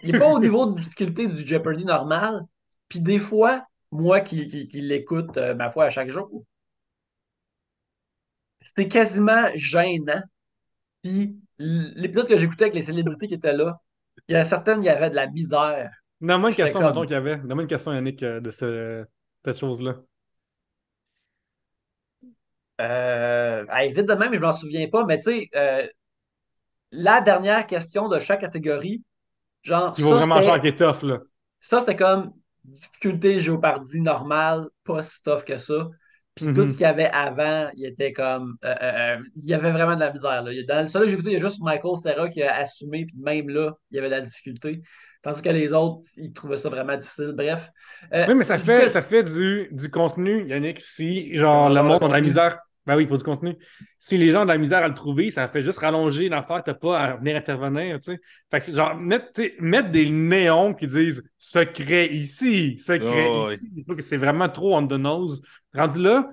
Il 0.03 0.11
n'est 0.11 0.19
pas 0.19 0.27
au 0.29 0.39
niveau 0.39 0.65
de 0.67 0.75
difficulté 0.75 1.27
du 1.27 1.45
Jeopardy 1.47 1.85
normal. 1.85 2.41
Puis 2.87 2.99
des 2.99 3.19
fois, 3.19 3.65
moi 3.91 4.21
qui, 4.21 4.47
qui, 4.47 4.67
qui 4.67 4.81
l'écoute, 4.81 5.37
euh, 5.37 5.53
ma 5.55 5.71
foi, 5.71 5.85
à 5.85 5.89
chaque 5.89 6.09
jour, 6.09 6.43
c'est 8.75 8.87
quasiment 8.87 9.47
gênant. 9.55 10.21
Puis 11.01 11.35
l'épisode 11.57 12.27
que 12.27 12.37
j'écoutais 12.37 12.65
avec 12.65 12.75
les 12.75 12.81
célébrités 12.81 13.27
qui 13.27 13.33
étaient 13.35 13.53
là, 13.53 13.79
il 14.27 14.33
y 14.33 14.35
a 14.35 14.43
certaines, 14.43 14.83
il 14.83 14.85
y 14.85 14.89
avait 14.89 15.09
de 15.09 15.15
la 15.15 15.27
misère. 15.27 15.91
Donne-moi 16.21 16.49
une 16.49 16.55
question, 16.55 16.79
comme- 16.79 16.89
mettons 16.89 17.01
qu'il 17.03 17.11
y 17.11 17.15
avait. 17.15 17.37
Donne-moi 17.37 17.63
une 17.63 17.67
question, 17.69 17.93
Yannick, 17.93 18.19
de 18.23 18.51
ce- 18.51 19.05
cette 19.45 19.57
chose-là. 19.57 19.95
Euh, 22.79 23.65
vite 23.87 24.07
de 24.07 24.13
même, 24.13 24.33
je 24.33 24.39
m'en 24.39 24.53
souviens 24.53 24.87
pas, 24.89 25.05
mais 25.05 25.17
tu 25.17 25.23
sais, 25.23 25.49
euh, 25.55 25.85
la 26.91 27.21
dernière 27.21 27.65
question 27.67 28.07
de 28.07 28.19
chaque 28.19 28.41
catégorie, 28.41 29.03
genre, 29.63 29.93
Qui 29.93 30.01
vaut 30.01 30.09
ça, 30.11 30.15
vraiment 30.15 30.35
c'était- 30.35 30.47
cher, 30.47 30.59
qui 30.61 30.67
est 30.67 30.75
tough, 30.77 31.03
là. 31.03 31.19
ça, 31.59 31.79
c'était 31.81 31.95
comme 31.95 32.31
difficulté 32.63 33.39
géopardie 33.39 34.01
normale, 34.01 34.67
pas 34.83 35.01
si 35.01 35.21
tough 35.23 35.43
que 35.43 35.57
ça. 35.57 35.87
Puis 36.35 36.45
Mhm. 36.47 36.53
tout 36.55 36.67
ce 36.67 36.71
qu'il 36.73 36.81
y 36.81 36.85
avait 36.85 37.09
avant, 37.09 37.69
il 37.75 37.85
était 37.85 38.13
comme. 38.13 38.55
euh, 38.63 38.73
euh, 38.81 39.17
il 39.43 39.49
y 39.49 39.53
avait 39.53 39.71
vraiment 39.71 39.95
de 39.95 39.99
la 39.99 40.11
misère. 40.11 40.41
Là. 40.41 40.51
Dans 40.67 40.87
celui 40.87 41.05
que 41.05 41.09
j'ai 41.09 41.13
écouté, 41.15 41.29
il 41.31 41.33
y 41.33 41.35
a 41.35 41.39
juste 41.39 41.59
Michael 41.61 41.97
Serra 42.01 42.29
qui 42.29 42.41
a 42.43 42.55
assumé, 42.55 43.05
puis 43.05 43.17
même 43.19 43.49
là, 43.49 43.73
il 43.91 43.95
y 43.95 43.99
avait 43.99 44.07
de 44.09 44.15
la 44.15 44.21
difficulté. 44.21 44.81
Tandis 45.21 45.41
que 45.41 45.49
les 45.49 45.73
autres, 45.73 45.99
ils 46.15 46.31
trouvaient 46.31 46.55
ça 46.55 46.69
vraiment 46.69 46.95
difficile. 46.95 47.33
Bref. 47.35 47.69
Euh, 48.13 48.25
Oui, 48.29 48.35
mais 48.35 48.45
ça 48.45 48.57
fait, 48.57 48.89
ça 48.91 49.01
fait 49.01 49.23
du, 49.23 49.67
du 49.71 49.89
contenu, 49.89 50.47
Yannick. 50.47 50.79
Si, 50.79 51.37
genre, 51.37 51.69
le 51.69 51.81
monde 51.83 51.99
le 51.99 52.05
a 52.05 52.07
de 52.09 52.13
la 52.13 52.21
misère. 52.21 52.59
Ben 52.85 52.95
oui, 52.95 53.03
il 53.03 53.09
faut 53.09 53.17
du 53.17 53.23
contenu. 53.23 53.55
Si 53.97 54.17
les 54.17 54.31
gens 54.31 54.41
ont 54.41 54.45
de 54.45 54.49
la 54.49 54.57
misère 54.57 54.83
à 54.83 54.87
le 54.87 54.93
trouver, 54.93 55.29
ça 55.31 55.47
fait 55.47 55.61
juste 55.61 55.79
rallonger 55.79 56.27
l'affaire, 56.29 56.63
t'as 56.63 56.73
pas 56.73 56.99
à 56.99 57.15
venir 57.17 57.35
intervenir, 57.35 57.99
tu 57.99 58.13
sais. 58.13 58.19
Fait 58.49 58.61
que, 58.61 58.73
genre, 58.73 58.95
mettre, 58.95 59.41
mettre 59.59 59.91
des 59.91 60.09
néons 60.09 60.73
qui 60.73 60.87
disent 60.87 61.23
secret 61.37 62.07
ici, 62.07 62.79
secret 62.79 63.27
Oh, 63.29 63.51
ici. 63.51 63.69
Trouve 63.85 63.97
que 63.97 64.03
c'est 64.03 64.17
vraiment 64.17 64.49
trop 64.49 64.75
on 64.75 64.87
the 64.87 64.93
nose. 64.93 65.41
Rendu 65.73 66.01
là, 66.01 66.31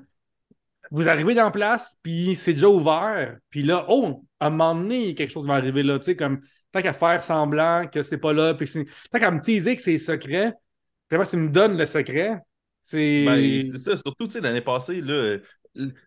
vous 0.91 1.09
arrivez 1.09 1.35
dans 1.35 1.45
la 1.45 1.51
place, 1.51 1.97
puis 2.03 2.37
c'est 2.37 2.55
déjà 2.55 2.69
ouvert. 2.69 3.37
Puis 3.51 3.63
là, 3.63 3.85
oh, 3.89 4.25
à 4.41 4.47
un 4.47 4.51
moment 4.51 4.75
donné, 4.75 5.15
quelque 5.15 5.33
chose 5.33 5.47
va 5.47 5.55
arriver 5.55 5.83
là, 5.83 5.99
tu 5.99 6.05
sais, 6.05 6.17
comme, 6.17 6.41
tant 6.73 6.83
qu'à 6.83 6.93
faire 6.93 7.23
semblant 7.23 7.87
que 7.87 8.03
c'est 8.03 8.19
pas 8.19 8.33
là, 8.33 8.55
puis 8.55 8.69
tant 9.11 9.19
qu'à 9.19 9.31
me 9.31 9.41
teaser 9.41 9.77
que 9.77 9.83
c'est 9.83 9.99
secret, 9.99 10.53
vraiment, 11.11 11.25
s'il 11.25 11.41
me 11.41 11.49
donne 11.49 11.77
le 11.77 11.87
secret, 11.87 12.39
c'est. 12.83 13.25
Ben, 13.25 13.63
c'est 13.63 13.79
ça, 13.79 13.97
surtout, 13.97 14.27
tu 14.27 14.35
sais, 14.35 14.41
l'année 14.41 14.61
passée, 14.61 15.01
là, 15.01 15.39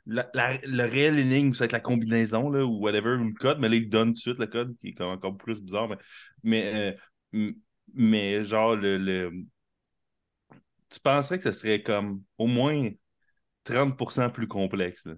la, 0.06 0.30
la- 0.34 0.58
le 0.64 0.84
réel 0.86 1.20
énigme, 1.20 1.54
c'est 1.54 1.64
avec 1.64 1.72
la 1.74 1.80
combinaison, 1.80 2.50
là, 2.50 2.66
ou 2.66 2.80
whatever, 2.80 3.16
ou 3.18 3.26
le 3.26 3.34
code, 3.34 3.60
mais 3.60 3.70
là, 3.70 3.76
il 3.76 3.90
donne 3.90 4.10
tout 4.10 4.14
de 4.16 4.20
suite 4.20 4.40
le 4.40 4.48
code, 4.48 4.78
qui 4.78 4.90
est 4.90 5.02
encore 5.02 5.38
plus 5.38 5.62
bizarre, 5.62 5.88
mais, 5.90 5.98
mais, 6.44 6.98
euh, 7.34 7.52
mais 7.94 8.44
genre, 8.44 8.76
le, 8.76 8.98
le- 8.98 9.32
tu 10.90 11.00
penserais 11.00 11.38
que 11.40 11.44
ce 11.46 11.52
serait 11.60 11.82
comme 11.84 12.24
au 12.38 12.48
moins 12.48 12.90
30% 13.64 14.30
plus 14.30 14.48
complexe, 14.48 15.06
là. 15.06 15.14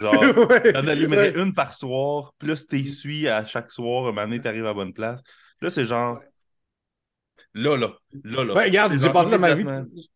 Genre, 0.00 0.36
Ouais, 0.48 0.74
t'en 0.74 0.86
allumerais 0.88 1.32
ouais. 1.32 1.40
une 1.40 1.54
par 1.54 1.74
soir, 1.74 2.34
plus 2.38 2.66
t'essuies 2.66 3.28
à 3.28 3.44
chaque 3.44 3.72
soir, 3.72 4.04
un 4.06 4.12
moment 4.12 4.22
donné, 4.24 4.40
t'arrives 4.42 4.64
à 4.64 4.68
la 4.68 4.74
bonne 4.74 4.94
place. 4.94 5.22
Là, 5.62 5.70
c'est 5.70 5.84
genre, 5.86 6.22
là, 7.54 7.76
là, 7.76 7.92
là, 8.24 8.44
là. 8.44 8.54
Ouais, 8.54 8.64
regarde, 8.64 8.98
j'ai 8.98 9.10
passé 9.10 9.30
dans 9.30 9.38
ma 9.38 9.54
vie, 9.54 9.64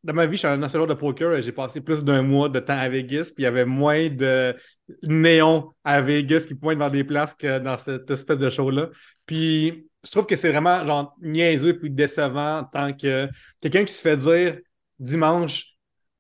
dans 0.05 0.15
ma 0.15 0.27
vie, 0.27 0.35
je 0.35 0.39
suis 0.39 0.49
un 0.49 0.57
national 0.57 0.89
de 0.89 0.95
poker, 0.95 1.35
et 1.35 1.43
j'ai 1.43 1.53
passé 1.53 1.81
plus 1.81 2.03
d'un 2.05 2.23
mois 2.23 2.49
de 2.49 2.61
temps 2.61 2.79
à 2.79 2.89
Vegas, 2.89 3.33
puis 3.35 3.43
il 3.43 3.45
y 3.45 3.47
avait 3.47 3.65
moins 3.65 4.09
de 4.09 4.55
néons 5.03 5.71
à 5.85 6.01
Vegas 6.01 6.45
qui 6.47 6.55
pointent 6.55 6.79
vers 6.79 6.91
des 6.91 7.05
places 7.05 7.35
que 7.35 7.59
dans 7.59 7.79
cette 7.79 8.11
espèce 8.11 8.39
de 8.39 8.51
show-là. 8.51 8.91
Puis 9.27 9.87
je 10.05 10.11
trouve 10.11 10.27
que 10.27 10.37
c'est 10.37 10.51
vraiment 10.51 10.85
genre 10.87 11.15
niaiseux 11.21 11.79
puis 11.79 11.91
décevant 11.91 12.65
tant 12.65 12.93
que 12.93 13.29
quelqu'un 13.61 13.85
qui 13.85 13.93
se 13.93 14.01
fait 14.01 14.17
dire 14.17 14.59
dimanche 14.99 15.67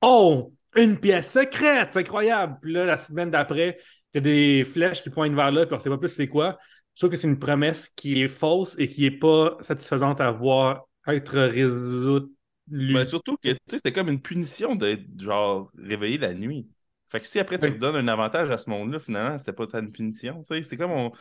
Oh, 0.01 0.53
une 0.75 0.99
pièce 0.99 1.31
secrète, 1.31 1.91
c'est 1.93 2.01
incroyable. 2.01 2.59
Puis 2.61 2.73
là, 2.73 2.85
la 2.85 2.99
semaine 2.99 3.31
d'après, 3.31 3.79
il 4.13 4.17
y 4.17 4.19
a 4.19 4.21
des 4.21 4.65
flèches 4.65 5.03
qui 5.03 5.11
pointent 5.11 5.35
vers 5.35 5.53
là, 5.53 5.65
puis 5.65 5.75
on 5.75 5.79
ne 5.79 5.83
sait 5.83 5.91
pas 5.91 5.99
plus 5.99 6.09
c'est 6.09 6.29
quoi. 6.29 6.59
Je 6.95 7.01
trouve 7.01 7.11
que 7.11 7.17
c'est 7.17 7.29
une 7.29 7.39
promesse 7.39 7.89
qui 7.89 8.23
est 8.23 8.29
fausse 8.29 8.75
et 8.79 8.89
qui 8.89 9.03
n'est 9.03 9.19
pas 9.19 9.57
satisfaisante 9.63 10.21
à 10.21 10.31
voir 10.31 10.89
être 11.09 11.38
résolue. 11.38 12.28
Mais 12.68 13.07
surtout 13.07 13.36
que 13.36 13.50
c'était 13.66 13.92
comme 13.92 14.09
une 14.09 14.20
punition 14.20 14.74
d'être 14.74 15.05
genre 15.20 15.70
réveillé 15.76 16.18
la 16.18 16.34
nuit. 16.34 16.68
Fait 17.11 17.20
que 17.20 17.26
si 17.26 17.38
après 17.38 17.59
tu 17.59 17.70
donnes 17.72 17.96
un 17.96 18.09
avantage 18.09 18.50
à 18.50 18.59
ce 18.59 18.70
monde-là, 18.70 18.98
finalement, 18.98 19.38
c'était 19.38 19.53
pas 19.53 19.66
une 19.78 19.92
punition. 19.92 20.42
C'est 20.44 20.76
comme 20.76 20.92
on. 20.92 21.12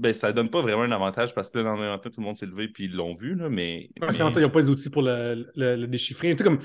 Ben, 0.00 0.12
ça 0.12 0.32
donne 0.32 0.50
pas 0.50 0.62
vraiment 0.62 0.82
un 0.82 0.90
avantage 0.90 1.32
parce 1.32 1.50
que 1.50 1.60
là, 1.60 1.76
dans 1.76 1.98
tout 1.98 2.10
le 2.18 2.22
monde 2.22 2.36
s'est 2.36 2.46
levé 2.46 2.64
et 2.64 2.72
ils 2.82 2.92
l'ont 2.92 3.14
vu, 3.14 3.36
là, 3.36 3.48
mais. 3.48 3.88
Ouais, 4.00 4.08
mais... 4.10 4.18
il 4.18 4.36
n'y 4.36 4.42
a 4.42 4.48
pas 4.48 4.60
les 4.60 4.68
outils 4.68 4.90
pour 4.90 5.02
le, 5.02 5.48
le, 5.54 5.86
déchiffrer. 5.86 6.34
Tu 6.34 6.38
sais, 6.38 6.44
comme, 6.44 6.58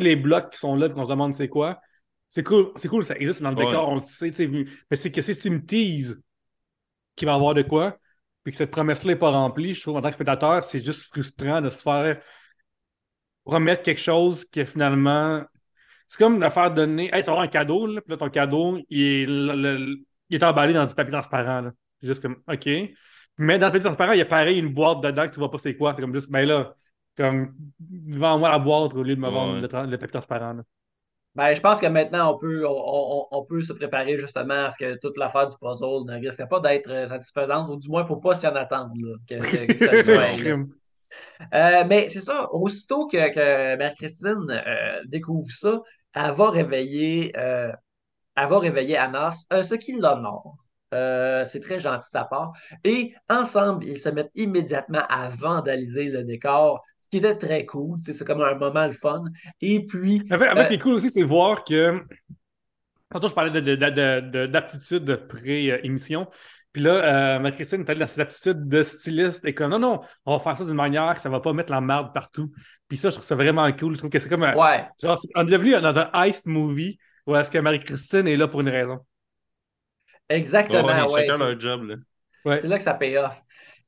les 0.00 0.16
blocs 0.16 0.50
qui 0.50 0.58
sont 0.58 0.74
là 0.74 0.86
et 0.86 0.90
qu'on 0.90 1.04
se 1.04 1.10
demande 1.10 1.34
c'est 1.34 1.48
quoi. 1.48 1.78
C'est 2.28 2.42
cool, 2.42 2.72
c'est 2.76 2.88
cool, 2.88 3.04
ça 3.04 3.14
existe 3.16 3.42
dans 3.42 3.50
le 3.50 3.56
décor, 3.56 3.88
on 3.88 3.94
le 3.96 4.00
sait, 4.00 4.32
mais 4.48 4.96
c'est 4.96 5.12
que 5.12 5.22
si 5.22 5.36
tu 5.38 5.50
me 5.50 5.64
teases 5.64 6.20
qu'il 7.14 7.26
va 7.26 7.32
y 7.32 7.36
avoir 7.36 7.54
de 7.54 7.62
quoi, 7.62 7.96
puis 8.46 8.52
que 8.52 8.58
cette 8.58 8.70
promesse-là 8.70 9.14
n'est 9.14 9.18
pas 9.18 9.30
remplie, 9.32 9.74
je 9.74 9.82
trouve 9.82 9.96
en 9.96 10.00
tant 10.00 10.06
que 10.06 10.14
spectateur, 10.14 10.62
c'est 10.62 10.78
juste 10.78 11.08
frustrant 11.10 11.60
de 11.60 11.68
se 11.68 11.82
faire 11.82 12.20
remettre 13.44 13.82
quelque 13.82 14.00
chose 14.00 14.44
qui 14.44 14.64
finalement. 14.64 15.42
C'est 16.06 16.16
comme 16.18 16.38
de 16.38 16.48
faire 16.48 16.70
donner. 16.72 17.10
Hey, 17.12 17.24
tu 17.24 17.30
vas 17.32 17.40
un 17.40 17.48
cadeau, 17.48 17.88
là, 17.88 18.00
puis 18.00 18.12
là, 18.12 18.16
ton 18.16 18.30
cadeau, 18.30 18.78
il 18.88 19.00
est, 19.00 19.24
il 20.30 20.36
est 20.36 20.44
emballé 20.44 20.74
dans 20.74 20.86
du 20.86 20.94
papier 20.94 21.10
transparent. 21.10 21.62
Là. 21.62 21.72
Juste 22.00 22.22
comme, 22.22 22.36
OK. 22.46 22.68
Mais 23.38 23.58
dans 23.58 23.66
le 23.66 23.72
papier 23.72 23.82
transparent, 23.82 24.12
il 24.12 24.18
y 24.18 24.22
a 24.22 24.26
pareil 24.26 24.60
une 24.60 24.72
boîte 24.72 25.00
dedans 25.00 25.26
que 25.26 25.32
tu 25.32 25.40
vois 25.40 25.50
pas 25.50 25.58
c'est 25.58 25.76
quoi. 25.76 25.94
C'est 25.96 26.02
comme 26.02 26.14
juste, 26.14 26.30
ben 26.30 26.46
là, 26.46 26.72
comme, 27.16 27.52
vends-moi 27.80 28.48
la 28.48 28.60
boîte 28.60 28.94
au 28.94 29.02
lieu 29.02 29.16
de 29.16 29.20
me 29.20 29.28
vendre 29.28 29.60
le, 29.60 29.98
papier 29.98 30.12
transparent. 30.12 30.52
Là. 30.52 30.62
Ben, 31.36 31.52
je 31.52 31.60
pense 31.60 31.80
que 31.80 31.86
maintenant, 31.86 32.32
on 32.32 32.38
peut, 32.38 32.66
on, 32.66 33.26
on, 33.30 33.44
peut 33.44 33.60
se 33.60 33.74
préparer 33.74 34.18
justement 34.18 34.64
à 34.64 34.70
ce 34.70 34.78
que 34.78 34.98
toute 34.98 35.18
l'affaire 35.18 35.46
du 35.46 35.56
puzzle 35.58 36.06
ne 36.06 36.18
risque 36.18 36.48
pas 36.48 36.60
d'être 36.60 36.90
euh, 36.90 37.06
satisfaisante, 37.06 37.68
ou 37.68 37.76
du 37.76 37.90
moins, 37.90 38.00
il 38.00 38.04
ne 38.04 38.08
faut 38.08 38.16
pas 38.16 38.34
s'y 38.34 38.46
en 38.46 38.56
attendre 38.56 38.94
que, 39.28 39.38
ça 39.40 40.02
soit. 40.02 40.56
euh, 41.52 41.84
mais 41.86 42.08
c'est 42.08 42.22
ça, 42.22 42.50
aussitôt 42.52 43.06
que, 43.06 43.34
que 43.34 43.76
Mère-Christine 43.76 44.46
euh, 44.48 45.02
découvre 45.04 45.50
ça, 45.50 45.82
elle 46.14 46.32
va 46.32 46.48
réveiller, 46.48 47.34
euh, 47.36 47.70
elle 48.34 48.48
va 48.48 48.58
réveiller 48.58 48.96
Anas, 48.96 49.44
ce 49.50 49.74
qui 49.74 49.92
l'honore. 49.92 50.56
c'est 50.90 51.60
très 51.60 51.80
gentil 51.80 52.06
de 52.06 52.12
sa 52.12 52.24
part. 52.24 52.52
Et 52.82 53.12
ensemble, 53.28 53.84
ils 53.84 53.98
se 53.98 54.08
mettent 54.08 54.32
immédiatement 54.34 55.02
à 55.10 55.28
vandaliser 55.28 56.08
le 56.08 56.24
décor, 56.24 56.82
ce 57.06 57.10
qui 57.10 57.18
était 57.18 57.36
très 57.36 57.64
cool. 57.66 57.98
C'est 58.02 58.24
comme 58.24 58.42
un 58.42 58.54
moment 58.54 58.86
le 58.86 58.92
fun. 58.92 59.22
Et 59.60 59.86
puis. 59.86 60.22
En 60.30 60.38
fait, 60.38 60.64
ce 60.64 60.68
qui 60.68 60.74
est 60.74 60.82
cool 60.82 60.94
aussi, 60.94 61.10
c'est 61.10 61.22
voir 61.22 61.62
que. 61.62 62.02
Tantôt, 63.10 63.28
je 63.28 63.34
parlais 63.34 63.60
d'aptitude 63.60 65.04
de, 65.04 65.14
pré-émission. 65.14 66.26
Puis 66.72 66.82
là, 66.82 66.90
euh, 66.90 67.38
ma 67.38 67.52
Christine 67.52 67.82
est 67.82 67.90
allée 67.90 68.00
dans 68.00 68.08
ses 68.08 68.20
aptitudes 68.20 68.68
de 68.68 68.82
styliste 68.82 69.44
et 69.44 69.54
comme 69.54 69.70
non, 69.70 69.78
non, 69.78 70.00
on 70.26 70.36
va 70.36 70.40
faire 70.40 70.58
ça 70.58 70.64
d'une 70.64 70.74
manière 70.74 71.14
que 71.14 71.20
ça 71.20 71.30
va 71.30 71.40
pas 71.40 71.52
mettre 71.52 71.70
la 71.70 71.80
merde 71.80 72.12
partout. 72.12 72.50
Puis 72.88 72.98
ça, 72.98 73.08
je 73.08 73.14
trouve 73.14 73.24
ça 73.24 73.36
vraiment 73.36 73.70
cool. 73.72 73.94
Je 73.94 73.98
trouve 73.98 74.10
que 74.10 74.18
c'est 74.18 74.28
comme 74.28 74.42
un. 74.42 74.54
Ouais. 74.54 74.84
Genre, 75.00 75.16
on 75.36 75.46
est 75.46 75.50
devenu 75.50 75.70
dans 75.70 75.96
un 75.96 76.10
heist 76.24 76.46
movie 76.46 76.98
où 77.26 77.36
est-ce 77.36 77.50
que 77.50 77.58
Marie-Christine 77.58 78.26
est 78.26 78.36
là 78.36 78.48
pour 78.48 78.60
une 78.60 78.68
raison. 78.68 78.98
Exactement. 80.28 80.84
ouais, 80.84 81.26
chacun 81.26 81.38
leur 81.38 81.58
job. 81.58 81.84
Là. 81.84 81.94
C'est 82.58 82.66
là 82.66 82.76
que 82.76 82.82
ça 82.82 82.94
paye 82.94 83.16
off. 83.16 83.40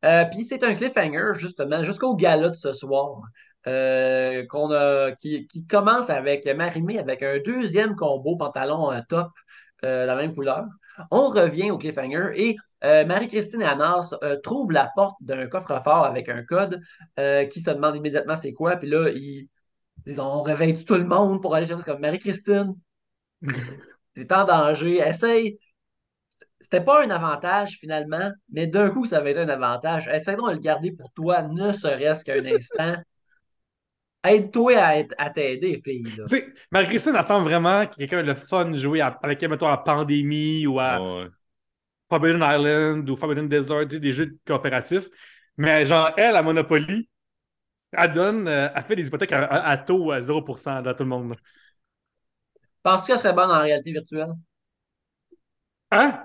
Euh, 0.05 0.24
puis 0.26 0.44
c'est 0.44 0.62
un 0.64 0.74
cliffhanger, 0.74 1.32
justement, 1.38 1.82
jusqu'au 1.82 2.14
gala 2.14 2.51
de 2.51 2.55
ce 2.55 2.72
soir, 2.72 3.22
euh, 3.66 4.46
qu'on 4.46 4.70
a, 4.72 5.12
qui, 5.12 5.46
commence 5.68 6.11
avec 6.11 6.46
Marimé 6.46 6.99
avec 6.99 7.22
un 7.22 7.38
deuxième 7.44 7.96
combo 7.96 8.36
pantalon 8.36 8.90
top 9.09 9.30
euh, 9.84 10.07
la 10.07 10.14
même 10.16 10.34
couleur. 10.34 10.66
On 11.11 11.28
revient 11.28 11.70
au 11.70 11.78
cliffhanger 11.78 12.32
et 12.34 12.57
Marie-Christine 12.82 13.62
et 13.62 13.64
Anas 13.64 14.14
trouvent 14.42 14.70
la 14.70 14.90
porte 14.94 15.16
d'un 15.20 15.46
coffre-fort 15.49 16.05
avec 16.05 16.28
un 16.28 16.44
code 16.44 16.80
qui 17.51 17.61
se 17.61 17.70
demande 17.70 17.96
immédiatement 17.96 18.36
c'est 18.36 18.53
quoi. 18.53 18.76
Puis 18.76 18.88
là, 18.88 19.09
ils, 19.11 19.49
ils 20.07 20.20
ont 20.20 20.42
réveillé 20.42 20.84
tout 20.84 20.94
le 20.94 21.05
monde 21.05 21.42
pour 21.42 21.55
aller 21.55 21.66
chercher 21.66 21.84
comme 21.84 22.01
Marie-Christine. 22.01 22.74
T'es 24.14 24.32
en 24.32 24.44
danger, 24.44 24.99
essaye 24.99 25.59
c'était 26.70 26.84
pas 26.84 27.02
un 27.02 27.10
avantage 27.10 27.78
finalement, 27.80 28.30
mais 28.52 28.66
d'un 28.66 28.90
coup, 28.90 29.06
ça 29.06 29.18
avait 29.18 29.30
été 29.30 29.40
un 29.40 29.48
avantage. 29.48 30.06
Essaye 30.08 30.36
donc 30.36 30.50
de 30.50 30.54
le 30.54 30.60
garder 30.60 30.92
pour 30.92 31.10
toi, 31.12 31.42
ne 31.42 31.72
serait-ce 31.72 32.24
qu'un 32.24 32.44
instant. 32.44 32.94
Aide-toi 34.24 35.06
à, 35.16 35.30
t'aider, 35.30 35.80
fille. 35.82 36.02
Tu 36.02 36.26
sais, 36.26 36.46
Marie-Christine, 36.70 37.14
elle 37.16 37.24
semble 37.24 37.48
vraiment 37.48 37.86
quelqu'un 37.86 38.22
de 38.22 38.34
fun 38.34 38.66
de 38.66 38.76
jouer 38.76 39.00
avec, 39.00 39.42
mettons, 39.44 39.68
à 39.68 39.78
Pandémie 39.78 40.66
ou 40.66 40.78
à 40.78 40.98
Forbidden 42.10 42.42
Island 42.42 43.08
ou 43.08 43.16
Forbidden 43.16 43.48
Desert, 43.48 43.86
des 43.86 44.12
jeux 44.12 44.36
coopératifs. 44.46 45.08
Mais 45.56 45.86
genre, 45.86 46.10
elle, 46.16 46.36
à 46.36 46.42
Monopoly, 46.42 47.08
elle 47.92 48.12
donne, 48.12 48.46
euh, 48.46 48.68
elle 48.74 48.84
fait 48.84 48.96
des 48.96 49.06
hypothèques 49.06 49.32
à, 49.32 49.78
taux 49.78 50.10
à 50.10 50.20
0% 50.20 50.82
dans 50.82 50.94
tout 50.94 51.04
le 51.04 51.08
monde. 51.08 51.36
Penses-tu 52.82 53.06
qu'elle 53.06 53.18
serait 53.20 53.32
bonne 53.32 53.50
en 53.50 53.60
réalité 53.60 53.92
virtuelle? 53.92 54.32
Hein? 55.90 56.22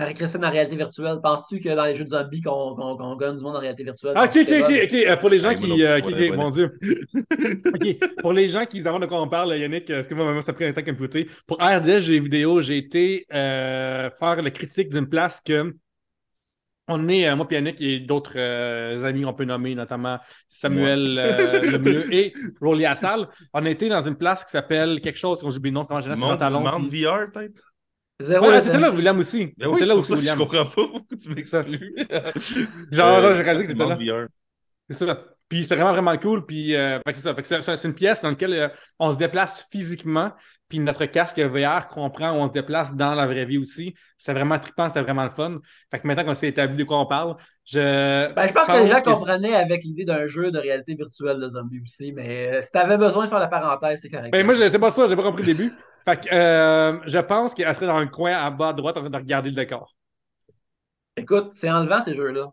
Marie-Christine 0.00 0.42
en 0.46 0.50
réalité 0.50 0.76
virtuelle, 0.76 1.18
penses-tu 1.22 1.60
que 1.60 1.68
dans 1.74 1.84
les 1.84 1.94
jeux 1.94 2.04
de 2.04 2.08
zombies 2.08 2.40
qu'on 2.40 2.74
qu 2.74 3.18
gagne 3.22 3.36
du 3.36 3.42
monde 3.42 3.56
en 3.56 3.60
réalité 3.60 3.84
virtuelle? 3.84 4.14
Ah, 4.16 4.24
ok, 4.24 4.38
ok, 4.40 4.54
ok, 4.62 4.80
ok. 4.84 4.94
Euh, 4.94 5.16
pour 5.16 5.28
les 5.28 5.38
gens 5.38 5.54
qui. 5.54 5.84
Euh, 5.84 6.00
qui, 6.00 6.30
mon 6.30 6.48
Dieu. 6.48 6.78
ok. 7.12 7.98
Pour 8.22 8.32
les 8.32 8.48
gens 8.48 8.64
qui 8.64 8.78
se 8.78 8.84
demandent 8.84 9.02
de 9.02 9.06
quoi 9.06 9.20
on 9.20 9.28
parle, 9.28 9.58
Yannick, 9.58 9.90
est-ce 9.90 10.08
que 10.08 10.14
moi, 10.14 10.40
ça 10.40 10.52
a 10.52 10.54
pris 10.54 10.64
un 10.64 10.72
temps 10.72 10.80
qu'à 10.80 10.92
me 10.92 11.24
Pour 11.46 11.58
RDS 11.58 12.00
J'ai 12.00 12.18
vidéo, 12.18 12.62
j'ai 12.62 12.78
été 12.78 13.26
euh, 13.34 14.08
faire 14.18 14.40
la 14.40 14.50
critique 14.50 14.88
d'une 14.88 15.06
place 15.06 15.42
que. 15.42 15.74
On 16.92 17.06
est, 17.08 17.32
moi, 17.36 17.46
Yannick 17.50 17.80
et 17.82 18.00
d'autres 18.00 18.36
amis 19.04 19.22
qu'on 19.22 19.34
peut 19.34 19.44
nommer, 19.44 19.74
notamment 19.74 20.18
Samuel 20.48 21.14
Lemieux 21.70 22.06
et 22.12 22.32
Rolly 22.60 22.86
Assal. 22.86 23.28
On 23.52 23.64
a 23.64 23.70
été 23.70 23.88
dans 23.88 24.02
une 24.02 24.16
place 24.16 24.44
qui 24.44 24.50
s'appelle 24.50 25.00
quelque 25.00 25.18
chose, 25.18 25.38
on 25.44 25.50
j'oublie 25.50 25.70
le 25.70 25.74
nom, 25.74 25.84
comment 25.84 26.00
je 26.00 26.08
Monde 26.08 26.88
VR, 26.88 27.30
peut-être? 27.30 27.69
Zéro 28.20 28.48
ouais, 28.48 28.60
t'étais 28.60 28.78
là, 28.78 28.90
William 28.90 29.18
aussi. 29.18 29.54
Ben 29.56 29.68
oui, 29.68 29.84
là 29.84 29.96
aussi, 29.96 30.12
William. 30.12 30.38
Je 30.38 30.42
comprends 30.42 30.66
pas 30.66 30.86
pourquoi 30.88 31.16
tu 31.20 31.28
m'exclus. 31.30 31.94
Genre, 32.92 33.18
euh, 33.18 33.34
j'ai 33.34 33.42
réalisé 33.42 33.66
que 33.66 33.72
t'étais 33.72 33.86
là. 33.86 34.26
C'est 34.90 35.06
ça. 35.06 35.24
Puis 35.48 35.64
c'est 35.64 35.74
vraiment, 35.74 35.92
vraiment 35.92 36.16
cool. 36.18 36.44
Puis 36.44 36.76
euh, 36.76 36.98
c'est 37.06 37.52
ça. 37.52 37.76
c'est 37.76 37.88
une 37.88 37.94
pièce 37.94 38.22
dans 38.22 38.28
laquelle 38.28 38.52
euh, 38.52 38.68
on 38.98 39.10
se 39.10 39.16
déplace 39.16 39.66
physiquement. 39.72 40.32
Puis 40.70 40.78
notre 40.78 41.04
casque 41.06 41.40
VR 41.40 41.88
comprend 41.88 42.30
où 42.30 42.36
on 42.36 42.46
se 42.46 42.52
déplace 42.52 42.94
dans 42.94 43.16
la 43.16 43.26
vraie 43.26 43.44
vie 43.44 43.58
aussi. 43.58 43.94
C'est 44.18 44.32
vraiment 44.32 44.56
trippant, 44.56 44.88
c'était 44.88 45.02
vraiment 45.02 45.24
le 45.24 45.30
fun. 45.30 45.58
Fait 45.90 45.98
que 45.98 46.06
maintenant 46.06 46.24
qu'on 46.24 46.36
s'est 46.36 46.48
établi 46.48 46.76
de 46.76 46.84
quoi 46.84 47.00
on 47.00 47.06
parle, 47.06 47.34
je. 47.66 48.32
Ben, 48.32 48.46
je 48.46 48.52
pense, 48.52 48.68
que 48.68 48.72
les 48.72 48.86
gens 48.86 49.02
comprenaient 49.02 49.54
avec 49.54 49.82
l'idée 49.82 50.04
d'un 50.04 50.28
jeu 50.28 50.52
de 50.52 50.58
réalité 50.58 50.94
virtuelle 50.94 51.40
de 51.40 51.48
zombies 51.48 51.80
aussi. 51.82 52.12
Mais 52.12 52.62
si 52.62 52.70
t'avais 52.70 52.96
besoin 52.96 53.24
de 53.24 53.30
faire 53.30 53.40
la 53.40 53.48
parenthèse, 53.48 53.98
c'est 54.00 54.08
correct. 54.08 54.30
Ben, 54.30 54.46
moi, 54.46 54.54
c'est 54.54 54.78
pas 54.78 54.92
ça, 54.92 55.08
j'ai 55.08 55.16
pas 55.16 55.24
compris 55.24 55.42
le 55.42 55.54
début. 55.54 55.72
Fait 56.04 56.20
que 56.20 56.32
euh, 56.32 57.00
je 57.04 57.18
pense 57.18 57.52
qu'elle 57.52 57.74
serait 57.74 57.86
dans 57.88 57.96
un 57.96 58.06
coin 58.06 58.32
à 58.32 58.48
bas 58.50 58.68
à 58.68 58.72
droite 58.72 58.96
en 58.96 59.00
train 59.00 59.10
de 59.10 59.16
regarder 59.16 59.50
le 59.50 59.56
décor. 59.56 59.92
Écoute, 61.16 61.48
c'est 61.52 61.68
enlevant 61.68 62.00
ces 62.00 62.14
jeux-là. 62.14 62.52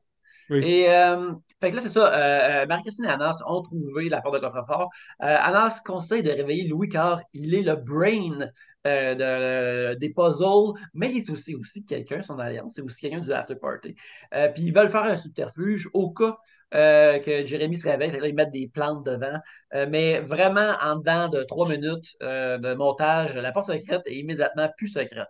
Et 0.49 0.89
euh, 0.89 1.33
fait 1.61 1.71
que 1.71 1.75
là, 1.75 1.81
c'est 1.81 1.89
ça. 1.89 2.13
Euh, 2.13 2.65
Marie-Christine 2.65 3.05
et 3.05 3.09
Anas 3.09 3.41
ont 3.45 3.61
trouvé 3.61 4.09
la 4.09 4.21
porte 4.21 4.35
de 4.35 4.39
coffre-fort. 4.39 4.89
Anas 5.19 5.81
conseille 5.85 6.23
de 6.23 6.31
réveiller 6.31 6.67
Louis 6.67 6.89
car 6.89 7.21
il 7.33 7.53
est 7.53 7.63
le 7.63 7.75
brain 7.75 8.47
de, 8.85 9.95
des 9.95 10.09
puzzles, 10.09 10.73
mais 10.93 11.11
il 11.11 11.17
est 11.17 11.29
aussi, 11.29 11.55
aussi 11.55 11.83
quelqu'un, 11.83 12.21
son 12.21 12.39
alliance, 12.39 12.73
c'est 12.75 12.81
aussi 12.81 13.01
quelqu'un 13.01 13.19
du 13.19 13.33
after 13.33 13.55
party. 13.55 13.95
puis 14.31 14.63
ils 14.63 14.73
veulent 14.73 14.89
faire 14.89 15.03
un 15.03 15.17
subterfuge 15.17 15.89
au 15.93 16.11
cas 16.11 16.37
euh, 16.73 17.19
que 17.19 17.45
Jérémy 17.45 17.77
se 17.77 17.87
réveille, 17.87 18.11
ils 18.23 18.35
mettent 18.35 18.51
des 18.51 18.67
plantes 18.67 19.05
devant. 19.05 19.39
Euh, 19.73 19.85
mais 19.89 20.19
vraiment, 20.19 20.73
en 20.81 20.97
dedans 20.97 21.29
de 21.29 21.43
trois 21.43 21.67
minutes 21.67 22.15
euh, 22.21 22.57
de 22.57 22.73
montage, 22.73 23.35
la 23.35 23.51
porte 23.51 23.71
secrète 23.71 24.01
est 24.05 24.15
immédiatement 24.17 24.69
plus 24.77 24.89
secrète. 24.89 25.29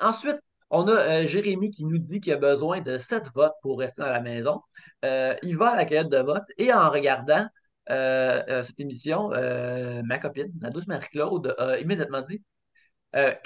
ensuite, 0.00 0.38
on 0.74 0.88
a 0.88 1.26
Jérémy 1.26 1.70
qui 1.70 1.84
nous 1.84 1.98
dit 1.98 2.20
qu'il 2.20 2.32
a 2.32 2.36
besoin 2.36 2.80
de 2.80 2.98
sept 2.98 3.28
votes 3.34 3.54
pour 3.62 3.78
rester 3.78 4.02
dans 4.02 4.08
la 4.08 4.20
maison. 4.20 4.60
il 5.02 5.56
va 5.56 5.70
à 5.70 5.76
la 5.76 5.84
cueillette 5.84 6.08
de 6.08 6.18
vote 6.18 6.44
et 6.58 6.72
en 6.72 6.90
regardant 6.90 7.46
cette 7.88 8.80
émission, 8.80 9.30
ma 10.04 10.18
copine, 10.18 10.52
la 10.60 10.70
douce 10.70 10.86
Marie-Claude, 10.86 11.54
a 11.58 11.78
immédiatement 11.78 12.22
dit 12.22 12.42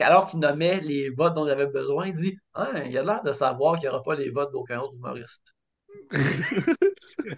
alors 0.00 0.26
qu'il 0.26 0.40
nommait 0.40 0.80
les 0.80 1.10
votes 1.10 1.34
dont 1.34 1.46
il 1.46 1.50
avait 1.50 1.66
besoin, 1.66 2.06
il 2.09 2.14
dit 2.14 2.38
ah, 2.55 2.70
il 2.86 2.96
a 2.96 3.02
l'air 3.02 3.22
de 3.22 3.32
savoir 3.32 3.74
qu'il 3.74 3.88
n'y 3.88 3.94
aura 3.94 4.02
pas 4.02 4.14
les 4.14 4.30
votes 4.30 4.52
d'aucun 4.52 4.80
autre 4.80 4.94
humoriste. 4.94 5.42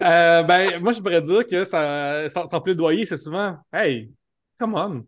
Euh, 0.01 0.43
ben, 0.43 0.79
moi, 0.81 0.93
je 0.93 0.99
pourrais 0.99 1.21
dire 1.21 1.45
que 1.45 1.63
ça, 1.63 2.29
son, 2.29 2.61
plaidoyer, 2.61 3.05
c'est 3.05 3.17
souvent 3.17 3.57
Hey, 3.73 4.13
come 4.59 4.75
on. 4.75 5.05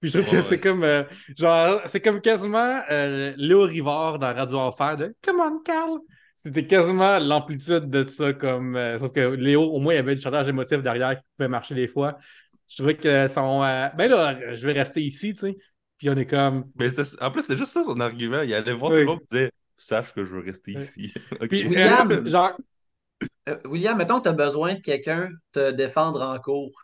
Puis 0.00 0.10
je 0.10 0.18
trouve 0.20 0.30
que 0.30 0.42
c'est 0.42 0.60
comme 0.60 0.84
euh, 0.84 1.04
genre, 1.38 1.80
c'est 1.86 2.00
comme 2.00 2.20
quasiment 2.20 2.80
euh, 2.90 3.32
Léo 3.36 3.62
Rivard 3.62 4.18
dans 4.18 4.34
Radio 4.34 4.58
Enfer 4.58 4.96
de 4.96 5.14
Come 5.22 5.40
on, 5.40 5.60
Carl. 5.64 5.98
c'était 6.36 6.66
quasiment 6.66 7.18
l'amplitude 7.18 7.88
de 7.88 8.06
ça. 8.08 8.32
Comme, 8.34 8.76
euh, 8.76 8.98
sauf 8.98 9.12
que 9.12 9.20
Léo, 9.34 9.62
au 9.62 9.78
moins, 9.80 9.94
il 9.94 9.96
y 9.96 10.00
avait 10.00 10.14
du 10.14 10.20
chantage 10.20 10.48
émotif 10.48 10.82
derrière 10.82 11.16
qui 11.16 11.22
pouvait 11.36 11.48
marcher 11.48 11.74
des 11.74 11.88
fois. 11.88 12.18
Je 12.68 12.76
trouvais 12.76 12.96
que 12.96 13.28
son. 13.28 13.62
euh, 13.62 13.88
ben 13.96 14.10
là, 14.10 14.54
je 14.54 14.66
vais 14.66 14.72
rester 14.72 15.00
ici, 15.02 15.32
tu 15.34 15.40
sais. 15.46 15.56
Puis 15.98 16.10
on 16.10 16.16
est 16.16 16.26
comme. 16.26 16.64
Mais 16.78 16.88
en 17.22 17.30
plus, 17.30 17.40
c'était 17.42 17.56
juste 17.56 17.72
ça 17.72 17.82
son 17.84 17.98
argument. 18.00 18.42
Il 18.42 18.52
allait 18.52 18.72
voir 18.74 18.90
Oui. 18.92 18.98
tout 18.98 19.00
le 19.00 19.06
monde 19.06 19.20
et 19.22 19.34
disait 19.34 19.50
Sache 19.78 20.12
que 20.12 20.24
je 20.24 20.30
veux 20.34 20.40
rester 20.42 20.72
Oui. 20.76 20.82
ici. 20.82 21.14
Puis, 21.48 21.64
William! 21.68 22.28
genre, 22.28 22.52
Euh, 23.48 23.56
William, 23.64 23.96
mettons 23.96 24.18
que 24.18 24.24
tu 24.24 24.28
as 24.28 24.32
besoin 24.32 24.74
de 24.74 24.80
quelqu'un 24.80 25.30
te 25.52 25.70
défendre 25.70 26.20
en 26.20 26.38
cours. 26.38 26.82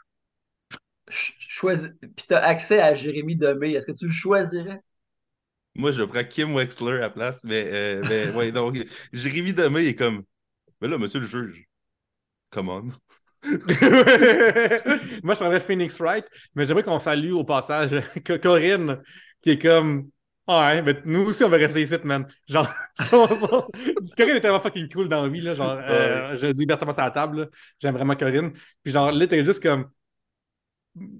Ch- 1.12 1.36
Choisis... 1.48 1.90
Puis 2.00 2.26
tu 2.28 2.34
as 2.34 2.44
accès 2.44 2.80
à 2.80 2.94
Jérémy 2.94 3.36
Demé. 3.36 3.72
Est-ce 3.72 3.86
que 3.86 3.92
tu 3.92 4.06
le 4.06 4.12
choisirais? 4.12 4.80
Moi, 5.74 5.92
je 5.92 6.02
prends 6.02 6.24
Kim 6.24 6.54
Wexler 6.54 6.92
à 6.96 6.98
la 7.00 7.10
place. 7.10 7.42
Mais, 7.44 7.64
euh, 7.72 8.04
mais 8.08 8.28
ouais, 8.28 8.52
donc, 8.52 8.76
Jérémy 9.12 9.52
Demé 9.54 9.86
est 9.86 9.94
comme 9.94 10.24
Mais 10.80 10.88
là, 10.88 10.98
monsieur 10.98 11.20
le 11.20 11.26
juge, 11.26 11.66
come 12.50 12.70
on. 12.70 12.92
Moi, 15.22 15.34
je 15.34 15.40
prendrais 15.40 15.60
Phoenix 15.60 15.98
Wright, 16.00 16.26
mais 16.54 16.64
j'aimerais 16.66 16.82
qu'on 16.84 16.98
salue 16.98 17.32
au 17.32 17.44
passage 17.44 17.90
Co- 18.26 18.38
Corinne, 18.38 19.02
qui 19.42 19.50
est 19.50 19.58
comme. 19.62 20.10
Ah 20.46 20.68
ouais, 20.74 20.82
mais 20.82 21.00
nous 21.04 21.20
aussi, 21.26 21.44
on 21.44 21.48
va 21.48 21.56
rester 21.56 21.82
ici, 21.82 21.94
man. 22.04 22.26
Genre, 22.48 22.68
son- 22.98 23.26
son- 23.28 23.66
Corinne 24.16 24.36
est 24.36 24.40
tellement 24.40 24.60
fucking 24.60 24.88
cool 24.92 25.08
dans 25.08 25.22
la 25.24 25.28
vie, 25.28 25.40
là. 25.40 25.54
Genre, 25.54 25.78
euh, 25.82 26.36
je 26.36 26.48
dis 26.48 26.64
ouvertement 26.64 26.92
sur 26.92 27.02
la 27.02 27.10
table, 27.10 27.42
là. 27.42 27.46
J'aime 27.80 27.94
vraiment 27.94 28.16
Corinne. 28.16 28.52
Puis, 28.82 28.92
genre, 28.92 29.12
là, 29.12 29.26
t'es 29.26 29.44
juste 29.44 29.62
comme. 29.62 29.86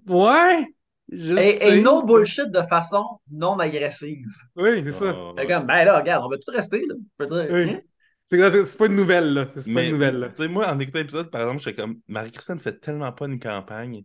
Ouais, 0.07 0.67
je 1.11 1.35
Et, 1.35 1.63
sais. 1.63 1.79
et 1.79 1.83
no 1.83 2.03
bullshit 2.03 2.51
de 2.51 2.63
façon 2.63 3.21
non 3.31 3.59
agressive. 3.59 4.27
Oui, 4.57 4.83
c'est 4.85 4.93
ça. 4.93 5.15
Ah, 5.37 5.47
comme, 5.47 5.67
ben 5.67 5.85
là, 5.85 5.99
regarde, 5.99 6.25
on 6.25 6.29
va 6.29 6.37
tout 6.39 6.51
rester. 6.51 6.85
Là. 6.87 6.95
Je 7.21 7.25
Oui. 7.53 7.63
hein? 7.71 7.81
C'est 8.29 8.79
pas 8.79 8.87
une 8.87 8.97
nouvelle, 8.97 9.35
là. 9.35 9.49
C'est 9.51 9.73
pas 9.73 9.73
Mais, 9.73 9.89
une 9.89 9.93
nouvelle, 9.93 10.31
tu 10.35 10.43
sais, 10.43 10.49
moi, 10.49 10.69
en 10.71 10.79
écoutant 10.79 10.99
l'épisode, 11.01 11.31
par 11.31 11.43
exemple, 11.43 11.59
j'étais 11.63 11.81
comme 11.83 12.01
Marie-Christine 12.09 12.59
fait 12.61 12.79
tellement 12.81 13.13
pas 13.13 13.27
une 13.27 13.39
campagne 13.39 14.05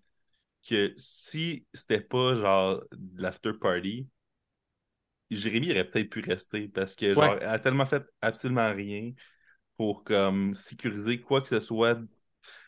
que 0.68 0.94
si 0.98 1.66
c'était 1.74 2.02
pas 2.02 2.36
genre 2.36 2.84
de 2.94 3.22
l'after 3.24 3.54
party, 3.54 4.08
Jérémy 5.30 5.72
aurait 5.72 5.90
peut-être 5.90 6.10
pu 6.10 6.22
rester 6.22 6.68
parce 6.70 6.96
que 6.96 7.14
genre, 7.14 7.34
Ouais. 7.34 7.40
elle 7.42 7.50
a 7.50 7.60
tellement 7.60 7.86
fait 7.86 8.04
absolument 8.22 8.74
rien 8.74 9.12
pour 9.78 10.04
comme 10.04 10.56
sécuriser 10.56 11.22
quoi 11.22 11.42
que 11.42 11.50
ce 11.50 11.60
soit. 11.60 12.00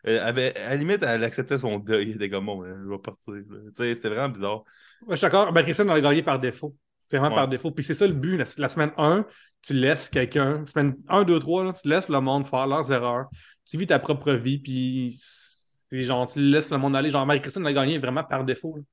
Elle 0.03 0.19
avait, 0.19 0.56
à 0.57 0.69
la 0.72 0.76
limite, 0.77 1.03
elle 1.03 1.23
acceptait 1.23 1.57
son 1.57 1.80
deuil. 1.80 2.10
Elle 2.11 2.15
était 2.15 2.30
comme 2.30 2.45
bon, 2.45 2.61
ben, 2.61 2.76
je 2.84 2.89
vais 2.89 2.97
partir. 2.99 3.34
c'était 3.76 4.10
vraiment 4.10 4.30
bizarre. 4.30 4.64
Ouais, 5.01 5.11
je 5.11 5.15
suis 5.15 5.22
d'accord. 5.26 5.51
Ben, 5.53 5.64
Christian, 5.64 5.88
on 5.88 5.91
a 5.91 6.01
gagné 6.01 6.23
par 6.23 6.39
défaut. 6.39 6.76
C'est 7.01 7.18
vraiment 7.18 7.34
Ouais. 7.34 7.35
par 7.35 7.47
défaut. 7.47 7.72
Puis 7.72 7.84
c'est 7.84 7.93
ça 7.95 8.07
le 8.07 8.14
but. 8.14 8.38
La, 8.38 8.45
la 8.57 8.69
semaine 8.69 8.91
1, 8.97 9.26
tu 9.61 9.73
laisses 9.73 10.10
quelqu'un. 10.10 10.65
Semaine 10.68 10.95
1, 11.10 11.23
2, 11.23 11.39
3, 11.39 11.64
là, 11.64 11.73
tu 11.73 11.88
laisses 11.88 12.10
le 12.10 12.19
monde 12.22 12.47
faire 12.47 12.68
leurs 12.68 12.91
erreurs. 12.91 13.27
Tu 13.65 13.77
vis 13.77 13.88
ta 13.88 13.99
propre 13.99 14.31
vie. 14.34 14.60
Puis 14.60 15.18
c'est 15.19 16.03
genre, 16.03 16.27
tu 16.31 16.39
laisses 16.39 16.72
le 16.72 16.77
monde 16.77 16.95
aller. 16.95 17.10
Genre, 17.10 17.26
Marie-Christine 17.26 17.65
a 17.65 17.73
gagné 17.73 17.97
vraiment 17.97 18.23
par 18.23 18.43
défaut. 18.45 18.76
là. 18.77 18.84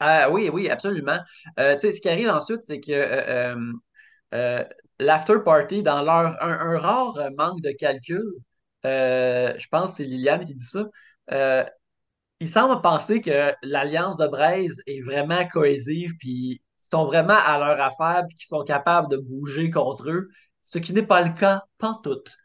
Ah, 0.00 0.30
oui, 0.30 0.50
oui, 0.52 0.68
absolument. 0.68 1.18
Euh, 1.58 1.74
tu 1.74 1.80
sais, 1.80 1.92
ce 1.92 2.00
qui 2.00 2.08
arrive 2.08 2.28
ensuite, 2.30 2.62
c'est 2.62 2.80
que 2.80 2.90
euh, 2.92 3.54
euh, 3.54 3.72
euh, 4.34 4.64
l'after 4.98 5.36
party, 5.44 5.82
dans 5.82 6.02
leur 6.02 6.42
un, 6.42 6.52
un 6.74 6.78
rare 6.78 7.18
manque 7.36 7.60
de 7.62 7.72
calcul, 7.72 8.22
euh, 8.86 9.54
je 9.58 9.66
pense 9.68 9.90
que 9.90 9.96
c'est 9.98 10.04
Liliane 10.04 10.44
qui 10.44 10.54
dit 10.54 10.64
ça. 10.64 10.86
euh, 11.32 11.64
il 12.40 12.48
semble 12.48 12.80
penser 12.82 13.20
que 13.20 13.52
l'Alliance 13.62 14.16
de 14.16 14.26
Braise 14.26 14.82
est 14.86 15.00
vraiment 15.02 15.46
cohésive, 15.48 16.12
puis 16.18 16.60
qu'ils 16.82 16.88
sont 16.90 17.04
vraiment 17.06 17.36
à 17.46 17.58
leur 17.58 17.80
affaire, 17.80 18.24
puis 18.28 18.36
qu'ils 18.36 18.48
sont 18.48 18.64
capables 18.64 19.08
de 19.08 19.16
bouger 19.16 19.70
contre 19.70 20.10
eux, 20.10 20.28
ce 20.64 20.78
qui 20.78 20.92
n'est 20.92 21.04
pas 21.06 21.22
le 21.22 21.32
cas, 21.38 21.62
pantoute. 21.78 22.36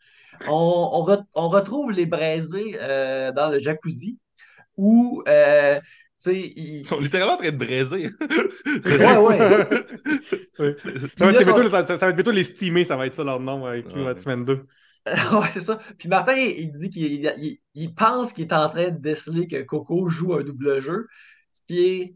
On, 0.47 0.89
on, 0.93 1.03
re- 1.03 1.23
on 1.34 1.49
retrouve 1.49 1.91
les 1.91 2.05
braisés 2.05 2.77
euh, 2.80 3.31
dans 3.31 3.49
le 3.49 3.57
jacuzzi, 3.57 4.19
où, 4.77 5.23
euh, 5.27 5.80
tu 5.80 5.84
sais, 6.19 6.35
ils- 6.55 6.81
Ils 6.81 6.88
sont 6.88 6.99
littéralement 6.99 7.34
en 7.34 7.38
train 7.38 7.51
de 7.51 7.57
braiser. 7.57 8.09
Ouais, 8.85 9.18
ouais. 9.18 9.68
Oui. 10.59 10.73
Puis 10.73 10.99
Ça 10.99 11.26
va, 11.26 11.31
là, 11.31 11.39
être 11.41 11.45
bientôt, 11.45 11.64
son- 11.64 11.72
ça, 11.72 11.85
ça 11.97 11.97
va 11.97 12.09
être 12.11 12.31
les 12.31 12.43
steamés, 12.43 12.84
ça 12.84 12.95
va 12.95 13.05
être 13.07 13.15
ça 13.15 13.23
leur 13.23 13.39
nom 13.39 13.65
avec 13.65 13.88
Ouais. 13.95 14.03
la 14.03 14.19
semaine 14.19 14.45
2. 14.45 14.65
Ouais, 15.31 15.49
c'est 15.53 15.61
ça. 15.61 15.79
Puis 15.97 16.09
Martin, 16.09 16.35
il 16.35 16.71
dit 16.73 16.89
qu'il 16.89 17.05
il, 17.38 17.59
il 17.73 17.93
pense 17.95 18.34
qu'il 18.34 18.45
est 18.45 18.53
en 18.53 18.69
train 18.69 18.89
de 18.89 18.97
déceler 18.99 19.47
que 19.47 19.61
Coco 19.63 20.09
joue 20.09 20.34
un 20.34 20.43
double 20.43 20.79
jeu, 20.81 21.07
ce 21.47 21.61
qui 21.67 21.79
est. 21.85 22.15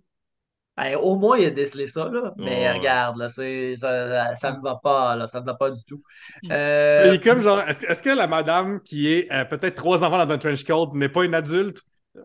ben, 0.77 0.97
au 0.97 1.18
moins, 1.18 1.38
il 1.39 1.45
a 1.47 1.51
décelé 1.51 1.88
ça, 1.88 2.09
là. 2.09 2.34
Mais 2.38 2.72
regarde, 2.73 3.18
là, 3.18 3.30
c'est, 3.30 3.76
ça, 3.77 4.35
ça 4.35 4.53
ne 4.53 4.61
va 4.63 4.77
pas, 4.84 5.15
là. 5.18 5.27
Ça 5.27 5.41
ne 5.41 5.45
va 5.45 5.55
pas 5.55 5.72
du 5.72 5.84
tout. 5.85 6.03
Il 6.43 6.51
Euh, 6.51 7.13
est 7.13 7.23
comme 7.23 7.39
genre, 7.41 7.61
est-ce 7.61 7.80
que, 7.81 7.85
est-ce 7.88 8.01
que 8.03 8.09
la 8.09 8.27
madame 8.27 8.81
qui 8.81 9.07
est 9.11 9.31
euh, 9.31 9.45
peut-être 9.45 9.76
trois 9.76 10.03
enfants 10.03 10.26
dans 10.26 10.34
un 10.34 10.38
trench 10.38 10.63
coat 10.65 10.89
n'est 10.93 11.09
pas 11.09 11.23
une 11.26 11.34
adulte? 11.35 11.81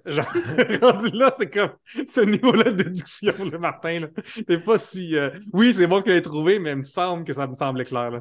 Genre, 0.06 0.26
rendu 0.82 1.10
là, 1.10 1.32
c'est 1.38 1.52
comme 1.52 1.70
ce 2.09 2.20
niveau-là 2.22 2.64
de 2.72 2.82
déduction, 2.84 3.34
le 3.51 3.59
Martin. 3.59 4.01
Là. 4.01 4.09
C'est 4.48 4.60
pas 4.64 4.78
si. 4.78 5.16
euh, 5.16 5.30
Oui, 5.52 5.72
c'est 5.72 5.86
bon 5.86 6.02
qu'il 6.02 6.12
l'ait 6.12 6.22
trouvé, 6.22 6.59
mais 6.59 6.70
il 6.72 6.76
me 6.78 6.84
semble 6.84 7.24
que 7.24 7.32
ça 7.32 7.47
me 7.47 7.55
semblait 7.56 7.84
clair. 7.84 8.10
Là. 8.10 8.20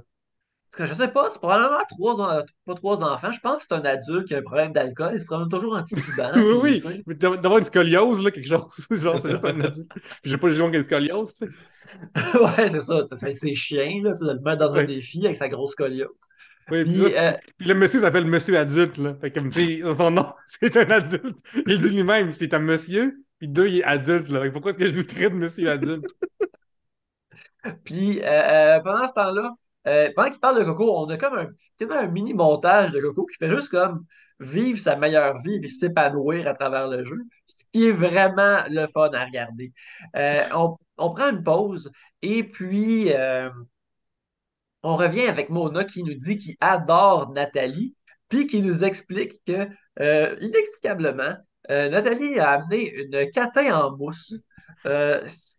Que 0.76 0.85
je 0.85 0.93
sais 0.93 1.07
pas, 1.07 1.30
c'est 1.30 1.39
probablement 1.39 1.80
trois, 1.89 2.14
en- 2.22 2.43
pas 2.65 2.76
trois 2.76 3.03
enfants. 3.03 3.31
Je 3.31 3.39
pense 3.39 3.64
que 3.64 3.68
c'est 3.69 3.76
un 3.76 3.85
adulte 3.85 4.27
qui 4.27 4.35
a 4.35 4.39
un 4.39 4.41
problème 4.41 4.73
d'alcool. 4.73 5.11
Il 5.14 5.19
se 5.19 5.26
promène 5.26 5.49
toujours 5.49 5.76
oui, 6.61 6.80
puis, 6.80 6.88
oui. 6.88 7.03
Mais 7.07 7.15
d'av- 7.15 7.39
D'avoir 7.39 7.60
une 7.60 7.65
scoliose, 7.65 8.22
là, 8.23 8.31
quelque 8.31 8.47
chose. 8.47 8.88
Genre, 8.91 9.19
c'est 9.19 9.31
juste 9.31 9.45
un 9.45 9.60
adulte. 9.61 9.91
J'ai 10.23 10.38
pas 10.38 10.47
le 10.47 10.53
jugeon 10.53 10.65
qu'il 10.65 10.73
y 10.73 10.77
a 10.77 10.80
une 10.80 10.85
scoliose, 10.85 11.34
tu 11.35 11.47
sais. 11.47 12.39
ouais, 12.39 12.69
c'est 12.69 12.81
ça. 12.81 13.03
C'est, 13.34 13.53
chiant, 13.53 14.03
là, 14.03 14.14
de 14.14 14.26
le 14.34 14.39
mettre 14.41 14.57
dans 14.60 14.73
un 14.73 14.84
défi 14.84 15.23
avec 15.26 15.35
sa 15.38 15.49
grosse 15.49 15.72
scoliose. 15.72 16.10
Oui, 16.72 16.84
puis, 16.84 16.93
Puis, 16.93 17.15
euh, 17.15 17.31
puis- 17.57 17.68
le 17.68 17.73
monsieur 17.76 17.99
s'appelle 17.99 18.26
Monsieur 18.26 18.57
Adulte, 18.57 18.97
là. 18.97 19.15
Fait 19.22 19.31
que, 19.31 19.93
son 19.93 20.11
nom, 20.11 20.26
c'est 20.47 20.76
un 20.77 20.89
adulte. 20.89 21.38
Il 21.68 21.80
dit 21.80 21.89
lui-même, 21.89 22.31
c'est 22.31 22.53
un 22.56 22.60
monsieur, 22.60 23.18
puis 23.38 23.47
deux, 23.47 23.68
il 23.68 23.80
est 23.80 23.84
adulte, 23.84 24.30
là. 24.30 24.41
Fait 24.41 24.47
que 24.47 24.53
pourquoi 24.53 24.72
est-ce 24.72 24.80
que 24.80 24.88
je 24.88 24.95
vous 24.95 25.03
traite 25.03 25.31
de 25.34 25.38
Monsieur 25.38 25.69
Adulte? 25.69 26.06
Puis 27.84 28.22
euh, 28.22 28.77
euh, 28.77 28.80
pendant 28.81 29.07
ce 29.07 29.14
temps-là, 29.14 29.52
euh, 29.88 30.10
pendant 30.16 30.30
qu'il 30.32 30.40
parle 30.40 30.60
de 30.60 30.64
Coco, 30.64 30.98
on 30.98 31.10
a 31.10 31.18
comme 31.18 31.36
un 31.38 31.45
petit 31.45 31.91
un 31.91 32.07
mini 32.07 32.34
montage 32.34 32.91
de 32.91 32.99
Coco 32.99 33.26
qui 33.26 33.38
fait 33.38 33.49
juste 33.49 33.70
comme 33.70 34.06
vivre 34.40 34.80
sa 34.80 34.95
meilleure 34.95 35.38
vie 35.40 35.60
et 35.64 35.68
s'épanouir 35.68 36.48
à 36.48 36.53
travers 36.53 36.88
le 36.88 37.03
jeu, 37.06 37.18
ce 37.48 37.64
qui 37.72 37.88
est 37.88 37.91
vraiment 37.91 38.60
le 38.70 38.88
fun 38.88 39.12
à 39.14 39.26
regarder. 39.26 39.74
Euh, 40.16 40.44
on, 40.56 40.78
on 40.98 41.14
prend 41.14 41.30
une 41.30 41.44
pause 41.44 41.91
et 42.22 42.44
puis 42.44 43.12
euh, 43.14 43.49
on 44.84 44.95
revient 44.95 45.28
avec 45.28 45.49
Mona 45.49 45.84
qui 45.84 46.03
nous 46.03 46.14
dit 46.14 46.38
qu'il 46.38 46.56
adore 46.60 47.32
Nathalie, 47.32 47.95
puis 48.30 48.48
qui 48.48 48.62
nous 48.62 48.84
explique 48.84 49.41
que, 49.45 49.68
euh, 49.99 50.36
inexplicablement, 50.41 51.36
Nathalie 51.68 52.38
a 52.40 52.52
amené 52.52 52.94
une 52.94 53.32
catin 53.32 53.76
en 53.76 53.98
mousse, 53.98 54.36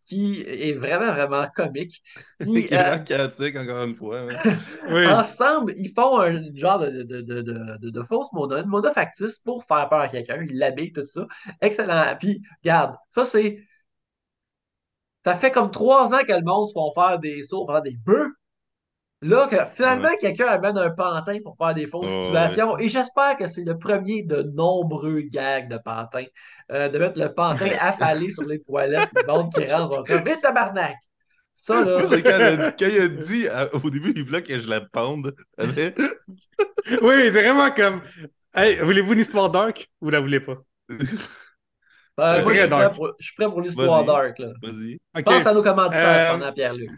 qui 0.07 0.43
est 0.43 0.73
vraiment, 0.73 1.13
vraiment 1.13 1.47
comique. 1.57 2.03
Puis, 2.39 2.67
Qui 2.67 2.75
est 2.75 2.75
euh, 2.75 2.83
vraiment 2.83 3.05
chaotique, 3.05 3.57
encore 3.57 3.85
une 3.85 3.95
fois. 3.97 4.27
Oui. 4.89 5.07
ensemble, 5.07 5.75
ils 5.77 5.91
font 5.93 6.21
un 6.21 6.43
genre 6.55 6.79
de, 6.79 7.03
de, 7.03 7.21
de, 7.23 7.43
de, 7.43 7.77
de, 7.79 7.91
de 7.91 8.03
fausse 8.03 8.29
Mona, 8.33 8.61
une 8.61 8.69
Mona 8.69 8.93
factice 8.93 9.39
pour 9.41 9.65
faire 9.65 9.89
peur 9.89 10.01
à 10.01 10.09
quelqu'un. 10.09 10.43
Ils 10.49 10.59
l'habillent, 10.59 10.93
tout 10.93 11.05
ça. 11.07 11.27
Excellent. 11.61 12.17
Puis, 12.19 12.43
regarde, 12.63 12.97
ça, 13.11 13.25
c'est. 13.25 13.59
Ça 15.25 15.37
fait 15.37 15.51
comme 15.51 15.71
trois 15.71 16.15
ans 16.15 16.25
que 16.27 16.33
le 16.33 16.43
monde 16.43 16.69
se 16.69 16.73
font 16.73 16.91
faire 16.95 17.19
des 17.19 17.43
sauts, 17.43 17.67
faire 17.67 17.83
des 17.83 17.97
bœufs. 17.97 18.33
Là, 19.23 19.49
que 19.49 19.57
finalement, 19.75 20.11
quelqu'un 20.21 20.47
amène 20.47 20.77
un 20.77 20.91
pantin 20.91 21.39
pour 21.43 21.57
faire 21.57 21.75
des 21.75 21.87
fausses 21.87 22.09
situations. 22.25 22.79
Et 22.79 22.89
j'espère 22.89 23.37
que 23.39 23.47
c'est 23.47 23.65
le 23.65 23.79
premier 23.79 24.23
de 24.23 24.43
nombreux 24.43 25.21
gags 25.23 25.69
de 25.71 25.79
pantin. 25.79 26.25
Euh, 26.71 26.89
de 26.91 26.99
mettre 26.99 27.19
le 27.19 27.33
pantin 27.33 27.67
affalé 27.81 28.31
sur 28.31 28.43
les 28.45 28.61
toilettes, 28.61 29.09
le 29.15 29.27
monde 29.27 29.53
qui 29.55 29.65
rentre 29.73 30.03
Vite, 30.23 30.41
tabarnak! 30.43 30.97
Ça, 31.55 31.83
là. 31.83 32.01
Moi, 32.03 32.09
quand, 32.11 32.17
il 32.27 32.43
a- 32.43 32.73
quand 32.73 32.87
il 32.87 33.01
a 33.01 33.09
dit 33.09 33.49
à- 33.49 33.75
au 33.75 33.89
début, 33.91 34.13
il 34.15 34.25
voulait 34.25 34.43
que 34.43 34.59
je 34.61 34.69
la 34.69 34.83
pende. 34.83 35.35
Mais- 35.77 35.95
Oui, 37.01 37.15
c'est 37.25 37.31
vraiment 37.43 37.71
comme. 37.71 38.03
Hey, 38.55 38.79
voulez-vous 38.81 39.15
une 39.15 39.21
histoire 39.21 39.49
dark 39.51 39.89
ou 40.03 40.11
la 40.11 40.21
voulez 40.21 40.41
pas? 40.41 40.59
Euh, 40.91 42.43
moi, 42.43 42.53
je 42.55 42.61
suis, 42.61 42.69
dark. 42.69 42.95
pour, 42.95 43.13
je 43.19 43.25
suis 43.27 43.35
prêt 43.35 43.47
pour 43.47 43.61
l'histoire 43.61 44.05
Vas-y. 44.05 44.07
dark. 44.07 44.39
Là. 44.39 44.49
Vas-y. 44.63 44.99
Pense 45.25 45.47
à 45.47 45.55
nos 45.55 45.63
commanditaires 45.63 46.35
Euh, 46.35 46.39
pendant 46.39 46.53
Pierre-Luc. 46.53 46.91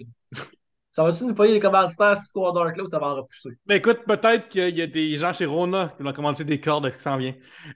Ça 0.98 1.04
va-tu 1.04 1.26
nous 1.26 1.34
payer 1.34 1.52
les 1.54 1.60
commanditaires 1.60 2.16
cette 2.16 2.24
histoire 2.24 2.52
dark 2.52 2.76
là 2.76 2.82
ou 2.82 2.86
ça 2.88 2.98
va 2.98 3.06
en 3.06 3.14
repousser? 3.14 3.50
Ben 3.66 3.76
écoute, 3.76 4.00
peut-être 4.04 4.48
qu'il 4.48 4.76
y 4.76 4.82
a 4.82 4.86
des 4.88 5.16
gens 5.16 5.32
chez 5.32 5.46
Rona 5.46 5.92
qui 5.96 6.02
vont 6.02 6.12
commencer 6.12 6.42
des 6.42 6.58
cordes 6.58 6.90
qui 6.90 6.98
s'en 6.98 7.16
vient. 7.16 7.34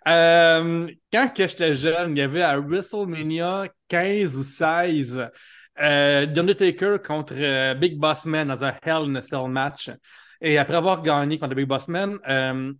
Euh, 0.08 0.88
quand 1.12 1.30
j'étais 1.36 1.72
jeune, 1.76 2.16
il 2.16 2.18
y 2.18 2.22
avait 2.22 2.42
à 2.42 2.58
WrestleMania 2.58 3.68
15 3.86 4.36
ou 4.36 4.42
16 4.42 5.30
euh, 5.80 6.26
Undertaker 6.36 6.96
contre 7.00 7.34
euh, 7.36 7.74
Big 7.74 7.96
Boss 7.96 8.26
Man 8.26 8.48
dans 8.48 8.64
un 8.64 8.74
Hell 8.82 9.04
in 9.08 9.14
a 9.14 9.22
Cell 9.22 9.46
match. 9.46 9.88
Et 10.40 10.58
après 10.58 10.78
avoir 10.78 11.00
gagné 11.00 11.38
contre 11.38 11.54
Big 11.54 11.68
Boss 11.68 11.86
Man, 11.86 12.18
euh, 12.28 12.72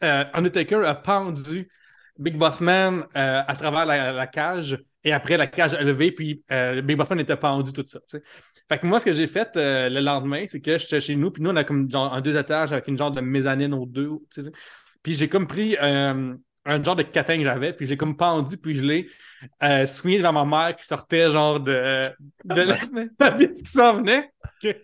Undertaker 0.00 0.84
a 0.84 0.96
pendu 0.96 1.70
Big 2.18 2.36
Boss 2.36 2.60
Man 2.60 3.04
à 3.14 3.54
travers 3.54 3.86
la, 3.86 4.26
cage 4.26 4.82
et 5.04 5.12
après 5.12 5.36
la 5.36 5.46
cage 5.46 5.74
a 5.74 5.82
levé, 5.82 6.10
puis 6.10 6.42
Big 6.82 6.96
Boss 6.96 7.10
Man 7.10 7.20
était 7.20 7.36
pendu, 7.36 7.72
tout 7.72 7.84
ça. 7.86 8.00
Fait 8.70 8.78
que 8.78 8.86
moi, 8.86 9.00
ce 9.00 9.04
que 9.04 9.12
j'ai 9.12 9.26
fait 9.26 9.56
euh, 9.56 9.88
le 9.88 10.00
lendemain, 10.00 10.44
c'est 10.46 10.60
que 10.60 10.78
j'étais 10.78 11.00
chez 11.00 11.16
nous, 11.16 11.30
puis 11.32 11.42
nous, 11.42 11.50
on 11.50 11.56
a 11.56 11.64
comme 11.64 11.90
genre 11.90 12.14
un 12.14 12.20
deux 12.20 12.38
étages 12.38 12.72
avec 12.72 12.86
une 12.86 12.96
genre 12.96 13.10
de 13.10 13.20
mezzanine 13.20 13.74
aux 13.74 13.84
deux. 13.86 14.10
tu 14.32 14.42
sais. 14.42 14.50
Puis 15.02 15.14
j'ai 15.14 15.28
comme 15.28 15.46
pris 15.48 15.76
euh, 15.82 16.34
un 16.64 16.82
genre 16.82 16.94
de 16.94 17.02
catin 17.02 17.36
que 17.38 17.42
j'avais, 17.42 17.72
puis 17.72 17.86
j'ai 17.86 17.96
comme 17.96 18.16
pendu, 18.16 18.56
puis 18.58 18.74
je 18.76 18.84
l'ai 18.84 19.08
euh, 19.62 19.86
souligné 19.86 20.18
devant 20.18 20.32
ma 20.32 20.44
mère 20.44 20.76
qui 20.76 20.84
sortait 20.86 21.32
genre 21.32 21.58
de, 21.58 22.10
de 22.44 22.60
la, 22.62 22.76
la 23.18 23.30
vis 23.30 23.52
qui 23.62 23.70
s'en 23.70 23.94
venait. 23.98 24.30
Puis 24.60 24.74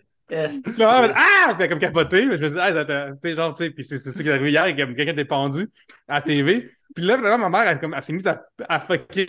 ah! 0.83 1.53
Puis 1.55 1.55
elle 1.59 1.61
a 1.63 1.67
comme 1.69 1.79
capoté. 1.79 2.25
Mais 2.25 2.37
je 2.37 2.43
me 2.43 2.49
dis, 2.49 2.57
ah, 2.59 2.73
ça 2.73 2.85
t'a- 2.85 3.11
tu 3.11 3.17
sais, 3.29 3.35
genre, 3.35 3.53
tu 3.53 3.63
sais, 3.63 3.69
puis 3.71 3.83
c'est 3.83 3.97
ça 3.97 4.11
qui 4.21 4.27
est 4.27 4.31
arrivé 4.31 4.51
hier, 4.51 4.65
quelqu'un 4.75 5.13
était 5.13 5.25
pendu 5.25 5.69
à 6.07 6.15
la 6.15 6.21
TV. 6.21 6.69
Puis 6.95 7.05
là, 7.05 7.15
finalement, 7.17 7.49
ma 7.49 7.63
mère, 7.63 7.79
elle 7.81 8.03
s'est 8.03 8.13
mise 8.13 8.27
à, 8.27 8.43
à 8.67 8.79
fucking 8.79 9.27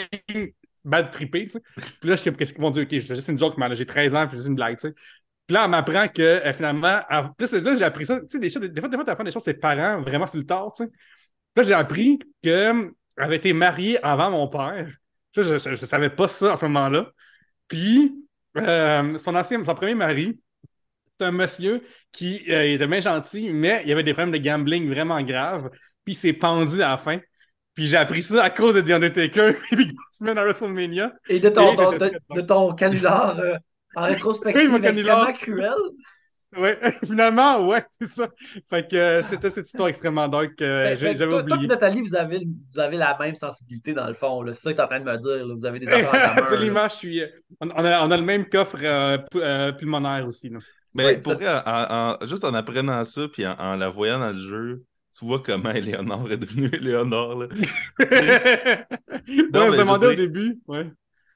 bad 0.84 1.10
tripper, 1.10 1.44
tu 1.44 1.50
sais. 1.50 1.60
Puis 2.00 2.10
là, 2.10 2.16
je 2.16 2.22
suis 2.22 2.32
qu'est-ce 2.34 2.52
qu'ils 2.52 2.62
vont 2.62 2.70
dire? 2.70 2.84
Ok, 2.84 2.88
c'est 2.90 3.14
juste 3.14 3.28
une 3.28 3.38
joke, 3.38 3.56
mais 3.59 3.74
j'ai 3.74 3.86
13 3.86 4.14
ans, 4.14 4.26
puis 4.28 4.38
c'est 4.40 4.48
une 4.48 4.55
blague. 4.55 4.78
Puis 4.78 5.55
là, 5.55 5.64
on 5.64 5.68
m'apprend 5.68 6.09
que 6.09 6.22
euh, 6.22 6.52
finalement, 6.52 7.00
là, 7.09 7.76
j'ai 7.76 7.84
appris 7.84 8.06
ça. 8.06 8.20
Tu 8.20 8.26
sais, 8.28 8.38
des, 8.38 8.50
choses- 8.50 8.62
des 8.62 8.80
fois, 8.80 8.88
des 8.88 8.96
fois, 8.96 9.05
tu 9.05 9.10
apprends 9.10 9.24
des 9.24 9.30
choses, 9.30 9.44
tes 9.44 9.55
parents, 9.55 10.00
vraiment, 10.02 10.26
c'est 10.26 10.38
le 10.38 10.44
tort. 10.44 10.72
Puis 10.76 10.86
là, 11.56 11.62
j'ai 11.62 11.74
appris 11.74 12.18
qu'elle 12.42 12.90
avait 13.16 13.36
été 13.36 13.52
mariée 13.52 14.02
avant 14.05 14.30
mon 14.30 14.48
père. 14.48 14.88
Je, 15.36 15.42
je, 15.42 15.59
je 15.76 15.86
savais 15.86 16.10
pas 16.10 16.28
ça 16.28 16.55
à 16.55 16.56
ce 16.56 16.64
moment-là. 16.66 17.10
Puis, 17.68 18.14
euh, 18.59 19.18
son 19.18 19.34
ancien, 19.36 19.64
son 19.64 19.74
premier 19.74 19.94
mari, 19.94 20.40
c'est 21.18 21.26
un 21.26 21.32
monsieur 21.32 21.82
qui 22.12 22.44
euh, 22.50 22.74
était 22.74 22.86
bien 22.86 23.00
gentil, 23.00 23.50
mais 23.50 23.82
il 23.84 23.92
avait 23.92 24.02
des 24.05 24.14
problèmes 24.14 24.32
de 24.32 24.42
gambling 24.44 24.88
vraiment 24.88 25.20
graves. 25.22 25.70
Puis 26.05 26.14
il 26.14 26.16
s'est 26.16 26.32
pendu 26.32 26.82
à 26.82 26.90
la 26.90 26.98
fin. 26.98 27.18
Puis 27.78 27.86
j'ai 27.86 27.96
appris 27.96 28.24
ça 28.24 28.42
à 28.42 28.50
cause 28.50 28.74
de 28.74 28.80
The 28.80 28.90
Undertaker 28.90 29.50
et 29.70 29.76
Big 29.76 29.92
Boss 29.94 30.20
Man 30.20 30.36
à 30.36 30.42
WrestleMania. 30.42 31.12
Et 31.28 31.38
de 31.38 31.48
ton, 31.48 31.72
Et 31.72 31.76
ton- 31.76 31.92
de, 31.92 32.10
de 32.34 32.40
ton 32.40 32.72
canular 32.74 33.38
euh, 33.38 33.55
en 33.94 34.02
Oui, 34.06 34.14
rétrospective 34.14 34.68
mon 34.68 34.80
canular. 34.80 35.28
extrêmement 35.28 35.60
cruel. 35.62 35.74
Ouais, 36.56 36.76
finalement, 37.06 37.68
ouais, 37.68 37.84
c'est 38.00 38.09
ça. 38.09 38.26
Fait 38.68 38.90
que 38.90 38.96
euh, 38.96 39.22
c'était 39.22 39.50
cette 39.50 39.66
histoire 39.68 39.86
extrêmement 39.86 40.26
dark 40.26 40.56
que 40.56 40.96
fait 40.96 41.12
que 41.12 41.18
j'avais 41.18 41.30
toi 41.30 41.42
oublié. 41.42 41.68
Nathalie, 41.68 42.00
vous 42.02 42.16
avez, 42.16 42.38
vous 42.74 42.80
avez 42.80 42.96
la 42.96 43.16
même 43.20 43.36
sensibilité 43.36 43.92
dans 43.94 44.09
le 44.09 44.14
fond. 44.14 44.42
C'est 44.48 44.55
ça 44.55 44.70
que 44.72 44.74
tu 44.76 44.80
es 44.80 44.84
en 44.84 44.88
train 44.88 44.98
de 44.98 45.05
me 45.05 45.16
dire. 45.18 45.46
là. 45.46 45.55
Vous 45.55 45.64
avez 45.64 45.78
des 45.78 45.86
affaires. 45.86 46.36
Absolument, 46.38 46.88
je 46.88 46.94
suis. 46.96 47.20
euh, 47.22 47.28
On, 47.60 47.68
on 47.70 47.84
a, 47.84 48.05
on 48.05 48.10
a 48.10 48.16
le 48.16 48.24
même 48.24 48.48
coffre 48.48 48.78
euh, 48.82 49.18
pu- 49.18 49.40
euh, 49.40 49.70
pulmonaire 49.70 50.26
aussi. 50.26 50.48
Là. 50.48 50.59
Mais 50.94 51.05
Ouais, 51.05 51.18
pour 51.18 51.34
vrai, 51.34 51.46
en- 51.64 52.16
en- 52.20 52.26
juste 52.26 52.42
en 52.42 52.55
apprenant 52.55 53.05
ça, 53.05 53.28
puis 53.32 53.46
en, 53.46 53.52
en 53.56 53.76
la 53.76 53.88
voyant 53.88 54.18
dans 54.18 54.32
le 54.32 54.38
jeu, 54.38 54.82
tu 55.19 55.24
vois 55.24 55.43
comment 55.43 55.70
Eleonore 55.70 56.31
est 56.32 56.36
devenue 56.39 56.70
Eleonore. 56.73 57.35
Là. 57.43 57.49
ouais, 58.01 58.86
Non, 59.53 59.62
on 59.66 59.70
se 59.70 59.73
je 59.73 59.77
demandait 59.77 60.07
au 60.07 60.15
début. 60.15 60.61
Ouais. 60.66 60.90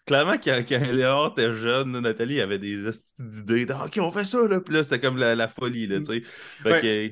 Clairement, 0.06 0.34
quand, 0.42 0.60
quand 0.68 0.80
Eleonore 0.82 1.32
était 1.36 1.54
jeune, 1.54 2.00
Nathalie 2.00 2.40
avait 2.40 2.58
des 2.58 2.86
esti 2.86 3.22
d'idées. 3.22 3.66
de, 3.66 3.72
OK, 3.74 3.98
on 4.00 4.10
fait 4.10 4.24
ça, 4.24 4.46
là. 4.48 4.60
Puis 4.60 4.74
là, 4.74 4.82
c'était 4.82 5.00
comme 5.00 5.16
la, 5.16 5.34
la 5.34 5.48
folie, 5.48 5.86
là, 5.86 5.98
tu 6.00 6.06
sais. 6.06 6.22
Que, 6.64 7.08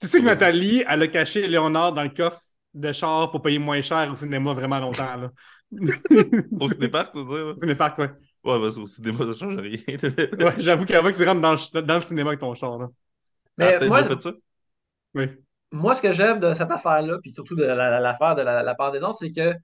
Tu 0.00 0.06
sais 0.06 0.20
que 0.20 0.24
Nathalie, 0.24 0.84
elle 0.88 1.02
a 1.02 1.08
caché 1.08 1.46
Léonard 1.48 1.92
dans 1.92 2.02
le 2.04 2.10
coffre 2.10 2.40
de 2.74 2.92
char 2.92 3.30
pour 3.30 3.42
payer 3.42 3.58
moins 3.58 3.80
cher 3.82 4.10
au 4.12 4.16
cinéma 4.16 4.54
vraiment 4.54 4.78
longtemps. 4.78 5.16
Là. 5.16 5.32
au 6.60 6.70
cinéma, 6.70 7.04
tu 7.12 7.18
veux 7.18 7.24
dire? 7.24 7.46
Au 7.56 7.58
cinéma, 7.58 7.90
quoi. 7.90 8.06
Ouais, 8.44 8.60
parce 8.60 8.76
qu'au 8.76 8.86
cinéma, 8.86 9.26
ça 9.26 9.34
change 9.38 9.56
rien. 9.58 9.78
Ouais, 10.38 10.54
J'avoue 10.58 10.84
qu'avant 10.84 11.10
que 11.10 11.16
tu 11.16 11.24
rentres 11.24 11.40
dans 11.40 11.54
le, 11.54 11.82
dans 11.82 11.94
le 11.96 12.00
cinéma 12.00 12.30
avec 12.30 12.40
ton 12.40 12.54
char. 12.54 12.78
Là. 12.78 12.88
Mais 13.56 13.78
Ah, 13.80 13.84
moi, 13.86 14.02
déjà 14.02 14.14
fait 14.14 14.22
ça? 14.22 14.32
Oui. 15.14 15.26
Moi, 15.72 15.94
ce 15.94 16.02
que 16.02 16.12
j'aime 16.12 16.38
de 16.38 16.52
cette 16.54 16.70
affaire-là, 16.70 17.18
puis 17.22 17.30
surtout 17.30 17.54
de 17.56 17.64
la- 17.64 17.74
la- 17.90 18.00
l'affaire 18.00 18.34
de 18.34 18.42
la, 18.42 18.62
la 18.62 18.74
pendaison, 18.74 19.12
c'est 19.12 19.30
que 19.30 19.54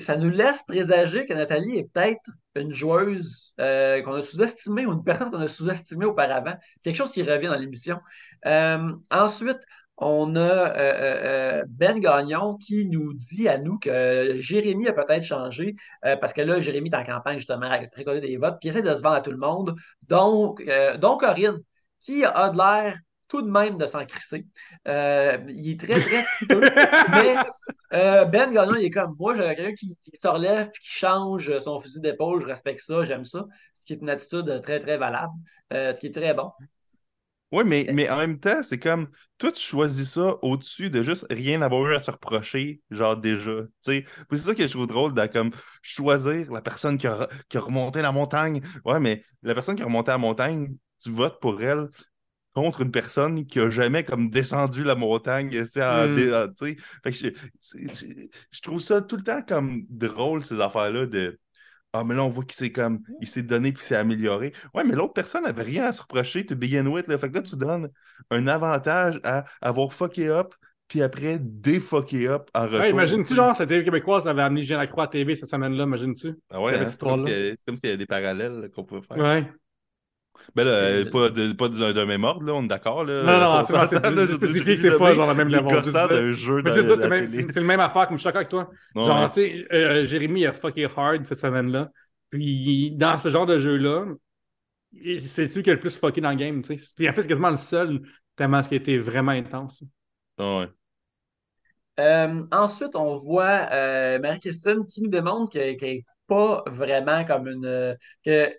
ça 0.00 0.16
nous 0.16 0.30
laisse 0.30 0.62
présager 0.62 1.26
que 1.26 1.34
Nathalie 1.34 1.78
est 1.78 1.92
peut-être 1.92 2.30
une 2.54 2.72
joueuse 2.72 3.54
euh, 3.60 4.00
qu'on 4.02 4.14
a 4.14 4.22
sous-estimée 4.22 4.86
ou 4.86 4.92
une 4.92 5.04
personne 5.04 5.30
qu'on 5.30 5.40
a 5.40 5.48
sous-estimée 5.48 6.06
auparavant. 6.06 6.54
Quelque 6.82 6.96
chose 6.96 7.12
qui 7.12 7.22
revient 7.22 7.48
dans 7.48 7.58
l'émission. 7.58 7.98
Euh, 8.46 8.92
ensuite, 9.10 9.58
on 9.98 10.36
a 10.36 10.76
euh, 10.76 11.64
Ben 11.68 11.98
Gagnon 12.00 12.56
qui 12.56 12.86
nous 12.86 13.12
dit 13.12 13.46
à 13.48 13.58
nous 13.58 13.78
que 13.78 14.36
Jérémy 14.38 14.88
a 14.88 14.92
peut-être 14.94 15.22
changé 15.22 15.76
parce 16.02 16.32
que 16.32 16.40
là, 16.40 16.60
Jérémy 16.60 16.88
est 16.90 16.96
en 16.96 17.04
campagne 17.04 17.38
justement 17.38 17.66
à 17.66 17.76
récolter 17.76 18.20
des 18.20 18.36
votes 18.36 18.56
puis 18.58 18.70
essaie 18.70 18.82
de 18.82 18.94
se 18.94 19.02
vendre 19.02 19.16
à 19.16 19.20
tout 19.20 19.30
le 19.30 19.36
monde. 19.36 19.76
Donc 20.08 20.62
Corinne, 21.20 21.58
qui 22.00 22.24
a 22.24 22.48
de 22.48 22.56
l'air 22.56 22.98
tout 23.32 23.40
de 23.40 23.50
même 23.50 23.78
de 23.78 23.86
s'en 23.86 24.04
crisser. 24.04 24.44
Euh, 24.86 25.38
il 25.48 25.70
est 25.70 25.80
très, 25.80 25.98
très 25.98 26.22
mais 27.10 27.34
euh, 27.94 28.26
Ben 28.26 28.52
Gagnon, 28.52 28.74
il 28.74 28.84
est 28.84 28.90
comme 28.90 29.16
moi, 29.18 29.34
j'ai 29.34 29.54
quelqu'un 29.54 29.74
qui, 29.74 29.96
qui 30.02 30.18
se 30.18 30.28
relève 30.28 30.70
qui 30.70 30.86
change 30.86 31.58
son 31.60 31.80
fusil 31.80 32.00
d'épaule. 32.00 32.42
Je 32.42 32.46
respecte 32.46 32.80
ça, 32.80 33.04
j'aime 33.04 33.24
ça. 33.24 33.46
Ce 33.74 33.86
qui 33.86 33.94
est 33.94 34.02
une 34.02 34.10
attitude 34.10 34.60
très, 34.62 34.80
très 34.80 34.98
valable. 34.98 35.32
Euh, 35.72 35.94
ce 35.94 36.00
qui 36.00 36.08
est 36.08 36.14
très 36.14 36.34
bon. 36.34 36.50
Oui, 37.52 37.64
mais, 37.64 37.86
mais 37.94 38.10
en 38.10 38.18
même 38.18 38.38
temps, 38.38 38.62
c'est 38.62 38.78
comme, 38.78 39.08
toi, 39.38 39.50
tu 39.50 39.62
choisis 39.62 40.12
ça 40.12 40.34
au-dessus 40.42 40.90
de 40.90 41.02
juste 41.02 41.24
rien 41.30 41.62
avoir 41.62 41.86
eu 41.86 41.94
à 41.94 42.00
se 42.00 42.10
reprocher, 42.10 42.82
genre 42.90 43.16
déjà. 43.16 43.62
C'est 43.80 44.04
ça 44.34 44.54
que 44.54 44.66
je 44.66 44.72
trouve 44.72 44.86
drôle, 44.86 45.14
de 45.14 45.26
comme 45.26 45.52
choisir 45.80 46.52
la 46.52 46.60
personne 46.60 46.98
qui 46.98 47.06
a, 47.06 47.30
qui 47.48 47.56
a 47.56 47.60
remonté 47.60 48.02
la 48.02 48.12
montagne. 48.12 48.60
Ouais, 48.84 49.00
mais 49.00 49.22
la 49.42 49.54
personne 49.54 49.74
qui 49.74 49.82
a 49.82 49.86
remonté 49.86 50.10
la 50.10 50.18
montagne, 50.18 50.74
tu 51.02 51.10
votes 51.10 51.40
pour 51.40 51.62
elle 51.62 51.88
contre 52.54 52.82
une 52.82 52.90
personne 52.90 53.46
qui 53.46 53.60
a 53.60 53.70
jamais 53.70 54.04
comme 54.04 54.30
descendu 54.30 54.84
la 54.84 54.94
montagne, 54.94 55.50
Mm. 55.52 56.14
Fait 57.02 57.10
que 57.10 57.16
je, 57.16 57.28
c'est- 57.60 57.94
je- 57.94 58.26
je 58.50 58.60
trouve 58.60 58.80
ça 58.80 59.00
tout 59.00 59.16
le 59.16 59.22
temps 59.22 59.42
comme 59.42 59.84
drôle, 59.88 60.44
ces 60.44 60.60
affaires-là 60.60 61.06
de 61.06 61.38
ah, 61.94 62.04
mais 62.04 62.14
là, 62.14 62.24
on 62.24 62.30
voit 62.30 62.44
qu'il 62.44 62.54
s'est 62.54 62.72
comme, 62.72 63.00
il 63.20 63.26
s'est 63.26 63.42
donné 63.42 63.70
puis 63.70 63.82
s'est 63.84 63.96
amélioré. 63.96 64.54
Ouais, 64.72 64.82
mais 64.82 64.94
l'autre 64.94 65.12
personne 65.12 65.44
n'avait 65.44 65.62
rien 65.62 65.84
à 65.84 65.92
se 65.92 66.00
reprocher, 66.00 66.46
to 66.46 66.54
begin 66.56 66.86
with. 66.86 67.06
Là. 67.06 67.18
Fait 67.18 67.28
que 67.30 67.34
là, 67.34 67.42
tu 67.42 67.54
donnes 67.54 67.90
un 68.30 68.46
avantage 68.46 69.20
à 69.24 69.44
avoir 69.60 69.92
fucké 69.92 70.28
up, 70.28 70.54
puis 70.88 71.02
après, 71.02 71.38
défucké 71.38 72.28
up 72.28 72.48
en 72.54 72.62
retour. 72.62 72.80
Ouais, 72.80 72.90
imagine-tu, 72.90 73.34
genre, 73.34 73.54
cette 73.54 73.68
télé 73.68 73.84
québécoise 73.84 74.26
avait 74.26 74.40
amené 74.40 74.62
Julien 74.62 74.78
Lacroix 74.78 75.04
à 75.04 75.08
TV 75.08 75.36
cette 75.36 75.50
semaine-là, 75.50 75.84
imagine-tu? 75.84 76.34
Ah 76.50 76.62
ouais, 76.62 76.74
hein, 76.78 76.84
c'est 76.86 76.98
comme 76.98 77.20
s'il 77.20 77.28
y 77.28 77.50
s'il 77.76 77.90
y 77.90 77.92
a 77.92 77.96
des 77.98 78.06
parallèles 78.06 78.70
qu'on 78.74 78.84
pouvait 78.84 79.02
faire. 79.02 79.18
Ouais. 79.18 79.52
Ben 80.54 80.64
là, 80.64 80.70
euh, 80.70 81.04
Euh, 81.04 81.10
pas 81.10 81.28
de, 81.30 81.52
pas 81.52 81.68
d'un 81.68 82.06
même 82.06 82.24
ordre, 82.24 82.44
là, 82.44 82.54
on 82.54 82.64
est 82.64 82.68
d'accord. 82.68 83.04
Là. 83.04 83.22
Non, 83.22 83.40
non, 83.40 83.64
c'est 83.64 83.72
là, 83.74 84.10
juste 84.26 84.30
je- 84.32 84.36
spécifié 84.36 84.64
que 84.64 84.74
je- 84.76 84.90
c'est 84.90 84.98
pas 84.98 85.12
genre 85.14 85.28
le 85.28 85.34
même 85.34 85.48
level. 85.48 85.82
d'un 86.08 86.32
jeu 86.32 86.62
c'est 86.66 86.86
ça, 87.52 87.60
le 87.60 87.66
même 87.66 87.80
affaire, 87.80 88.08
comme 88.08 88.16
je 88.18 88.20
suis 88.22 88.26
d'accord 88.26 88.38
avec 88.40 88.48
toi. 88.48 88.70
Genre, 88.94 89.30
tu 89.30 89.40
sais, 89.40 89.66
euh, 89.72 90.04
Jérémy 90.04 90.46
a 90.46 90.52
fucké 90.52 90.86
hard 90.96 91.24
cette 91.26 91.38
semaine-là. 91.38 91.90
Puis 92.30 92.92
dans 92.92 93.18
ce 93.18 93.28
genre 93.28 93.46
de 93.46 93.58
jeu-là, 93.58 94.06
c'est 95.18 95.48
celui 95.48 95.62
qui 95.62 95.70
a 95.70 95.74
le 95.74 95.80
plus 95.80 95.98
fucké 95.98 96.20
dans 96.20 96.30
le 96.30 96.36
game, 96.36 96.62
tu 96.62 96.76
sais? 96.78 96.84
Puis 96.96 97.08
en 97.08 97.12
fait, 97.12 97.22
c'est 97.22 97.28
quasiment 97.28 97.50
le 97.50 97.56
seul, 97.56 98.00
tellement 98.36 98.62
ce 98.62 98.68
qui 98.68 98.74
a 98.74 98.78
été 98.78 98.98
vraiment 98.98 99.32
intense. 99.32 99.82
Ah 100.38 100.58
ouais. 100.58 100.68
Euh, 102.00 102.42
ensuite, 102.52 102.96
on 102.96 103.16
voit 103.18 103.68
euh, 103.72 104.18
Marie-Christine 104.18 104.86
qui 104.86 105.02
nous 105.02 105.10
demande 105.10 105.50
que- 105.52 105.74
qu'elle 105.74 105.90
n'est 105.96 106.04
pas 106.26 106.62
vraiment 106.66 107.24
comme 107.24 107.48
une. 107.48 107.66
euh, 107.66 107.94
que, 108.24 108.50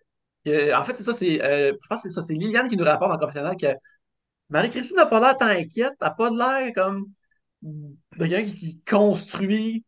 en 0.45 0.83
fait, 0.83 0.95
c'est 0.95 1.03
ça, 1.03 1.13
c'est. 1.13 1.43
euh, 1.43 1.73
je 1.81 1.87
pense 1.87 2.01
c'est 2.01 2.09
ça, 2.09 2.23
c'est 2.23 2.33
Liliane 2.33 2.69
qui 2.69 2.77
nous 2.77 2.85
rapporte 2.85 3.11
en 3.13 3.17
confessionnal 3.17 3.55
que 3.57 3.67
Marie-Christine 4.49 4.97
n'a 4.97 5.05
pas 5.05 5.19
l'air 5.19 5.37
tant 5.37 5.47
inquiète, 5.47 5.93
n'a 6.01 6.11
pas 6.11 6.29
l'air 6.29 6.71
comme 6.75 7.07
de 7.61 8.27
quelqu'un 8.27 8.43
qui, 8.51 8.81
construit 8.83 9.85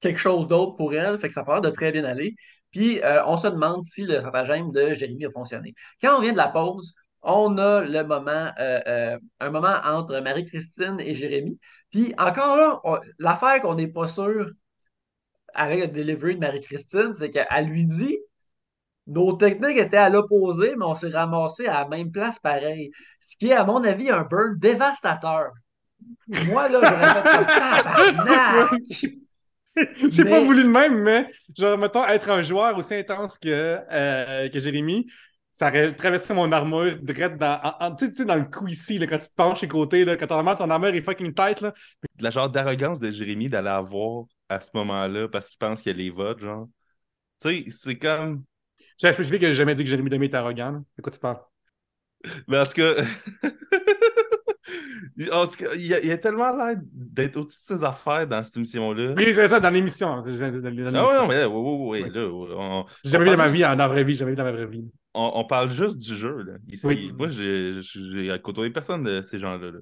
quelque 0.00 0.18
chose 0.18 0.48
d'autre 0.48 0.76
pour 0.76 0.94
elle, 0.94 1.18
fait 1.18 1.28
que 1.28 1.34
ça 1.34 1.42
a 1.42 1.52
l'air 1.52 1.60
de 1.60 1.70
très 1.70 1.92
bien 1.92 2.04
aller. 2.04 2.34
Puis 2.70 3.00
euh, 3.02 3.24
on 3.26 3.36
se 3.38 3.48
demande 3.48 3.82
si 3.82 4.04
le 4.04 4.20
stratagème 4.20 4.70
de 4.72 4.94
Jérémy 4.94 5.26
a 5.26 5.30
fonctionné. 5.30 5.74
Quand 6.02 6.18
on 6.18 6.20
vient 6.22 6.32
de 6.32 6.36
la 6.36 6.48
pause, 6.48 6.94
on 7.22 7.58
a 7.58 7.80
le 7.82 8.04
moment, 8.04 8.50
euh, 8.58 9.18
un 9.40 9.50
moment 9.50 9.76
entre 9.84 10.20
Marie-Christine 10.20 11.00
et 11.00 11.14
Jérémy. 11.14 11.58
Puis 11.90 12.14
encore 12.18 12.56
là, 12.56 12.80
l'affaire 13.18 13.60
qu'on 13.62 13.74
n'est 13.74 13.88
pas 13.88 14.06
sûr 14.06 14.50
avec 15.54 15.80
le 15.80 15.88
delivery 15.88 16.36
de 16.36 16.40
Marie-Christine, 16.40 17.14
c'est 17.14 17.30
qu'elle 17.30 17.66
lui 17.66 17.84
dit 17.84 18.18
nos 19.08 19.32
techniques 19.32 19.78
étaient 19.78 19.96
à 19.96 20.10
l'opposé, 20.10 20.74
mais 20.76 20.84
on 20.84 20.94
s'est 20.94 21.08
ramassé 21.08 21.66
à 21.66 21.82
la 21.82 21.88
même 21.88 22.12
place 22.12 22.38
pareil. 22.38 22.90
Ce 23.20 23.36
qui 23.36 23.48
est, 23.48 23.54
à 23.54 23.64
mon 23.64 23.82
avis, 23.82 24.10
un 24.10 24.22
burn 24.22 24.56
dévastateur. 24.58 25.50
Moi, 26.46 26.68
là, 26.68 26.80
j'aurais 26.82 27.22
fait 27.22 27.36
comme 27.36 27.46
tabarnak! 27.46 28.72
J'ai 30.10 30.24
Mais- 30.24 30.30
pas 30.30 30.40
voulu 30.40 30.62
le 30.64 30.68
même, 30.68 31.02
mais 31.02 31.28
genre, 31.56 31.78
mettons, 31.78 32.04
être 32.06 32.30
un 32.30 32.42
joueur 32.42 32.76
aussi 32.76 32.94
intense 32.94 33.38
que, 33.38 33.78
euh, 33.90 34.48
que 34.48 34.58
Jérémy, 34.58 35.06
ça 35.52 35.68
aurait 35.68 35.94
traversé 35.94 36.34
mon 36.34 36.50
armure 36.50 36.98
direct 37.00 37.36
dans, 37.38 37.60
en- 37.62 37.86
en- 37.86 37.94
tu 37.94 38.06
sais, 38.06 38.10
tu 38.12 38.18
sais, 38.18 38.24
dans 38.24 38.34
le 38.34 38.44
cou 38.44 38.66
ici, 38.66 38.98
là, 38.98 39.06
quand 39.06 39.18
tu 39.18 39.28
te 39.28 39.34
penches 39.34 39.62
les 39.62 39.68
côtés, 39.68 40.04
là, 40.04 40.16
quand 40.16 40.26
ton 40.26 40.36
armure, 40.38 40.56
ton 40.56 40.70
armure 40.70 40.88
est 40.94 41.00
fucking 41.02 41.32
tight, 41.32 41.60
là. 41.60 41.72
La 42.20 42.30
genre 42.30 42.50
d'arrogance 42.50 42.98
de 43.00 43.10
Jérémy 43.10 43.48
d'aller 43.48 43.68
avoir 43.68 44.24
à 44.48 44.60
ce 44.60 44.70
moment-là 44.74 45.28
parce 45.28 45.48
qu'il 45.48 45.58
pense 45.58 45.80
qu'il 45.82 45.92
y 45.92 45.94
a 45.94 45.98
les 45.98 46.10
votes, 46.10 46.40
genre. 46.40 46.66
Tu 47.40 47.48
sais, 47.48 47.64
c'est 47.70 47.98
comme. 47.98 48.42
J'ai 48.98 49.12
spécifié 49.12 49.38
que 49.38 49.46
j'ai 49.46 49.52
jamais 49.56 49.74
dit 49.74 49.84
que 49.84 49.90
Jérémy 49.90 50.10
Demé 50.10 50.26
était 50.26 50.36
arrogant. 50.36 50.72
là. 50.72 50.78
De 50.96 51.02
quoi 51.02 51.12
tu 51.12 51.18
parles? 51.18 51.38
Mais 52.48 52.58
en 52.58 52.66
tout 52.66 52.72
cas. 52.72 52.94
en 55.32 55.46
tout 55.46 55.56
cas, 55.56 55.74
il 55.74 55.86
y 55.86 55.94
a, 55.94 56.00
il 56.00 56.06
y 56.06 56.12
a 56.12 56.18
tellement 56.18 56.56
l'air 56.56 56.76
d'être 56.92 57.36
au-dessus 57.36 57.60
de 57.72 57.78
ses 57.78 57.84
affaires 57.84 58.26
dans 58.26 58.42
cette 58.44 58.56
émission-là. 58.56 59.14
Oui, 59.16 59.32
c'est 59.34 59.48
ça, 59.48 59.60
dans 59.60 59.70
l'émission. 59.70 60.22
Ah 60.24 60.28
ouais, 60.28 61.16
non, 61.16 61.26
mais 61.26 61.40
là, 61.40 61.48
oui, 61.48 62.00
oui, 62.00 62.02
oui, 62.04 62.10
là, 62.12 62.26
on- 62.26 62.84
J'ai 63.04 63.10
jamais 63.12 63.24
vu 63.24 63.30
dans 63.32 63.36
ma 63.36 63.48
vie, 63.48 63.64
en- 63.64 63.70
dans 63.70 63.76
la 63.76 63.88
vraie 63.88 64.04
vie, 64.04 64.12
j'ai 64.14 64.20
jamais 64.20 64.32
vu 64.32 64.36
dans 64.36 64.44
ma 64.44 64.52
vraie 64.52 64.66
vie. 64.66 64.84
on, 65.14 65.32
on 65.34 65.44
parle 65.44 65.70
juste 65.70 65.98
du 65.98 66.14
jeu, 66.14 66.42
là, 66.42 66.52
ici. 66.68 66.86
Oui. 66.86 67.12
Moi, 67.16 67.28
j'ai 67.28 67.72
j'ai 67.82 68.38
côtoyé 68.42 68.70
personne 68.70 69.02
de 69.04 69.22
ces 69.22 69.38
gens-là. 69.38 69.70
là. 69.70 69.78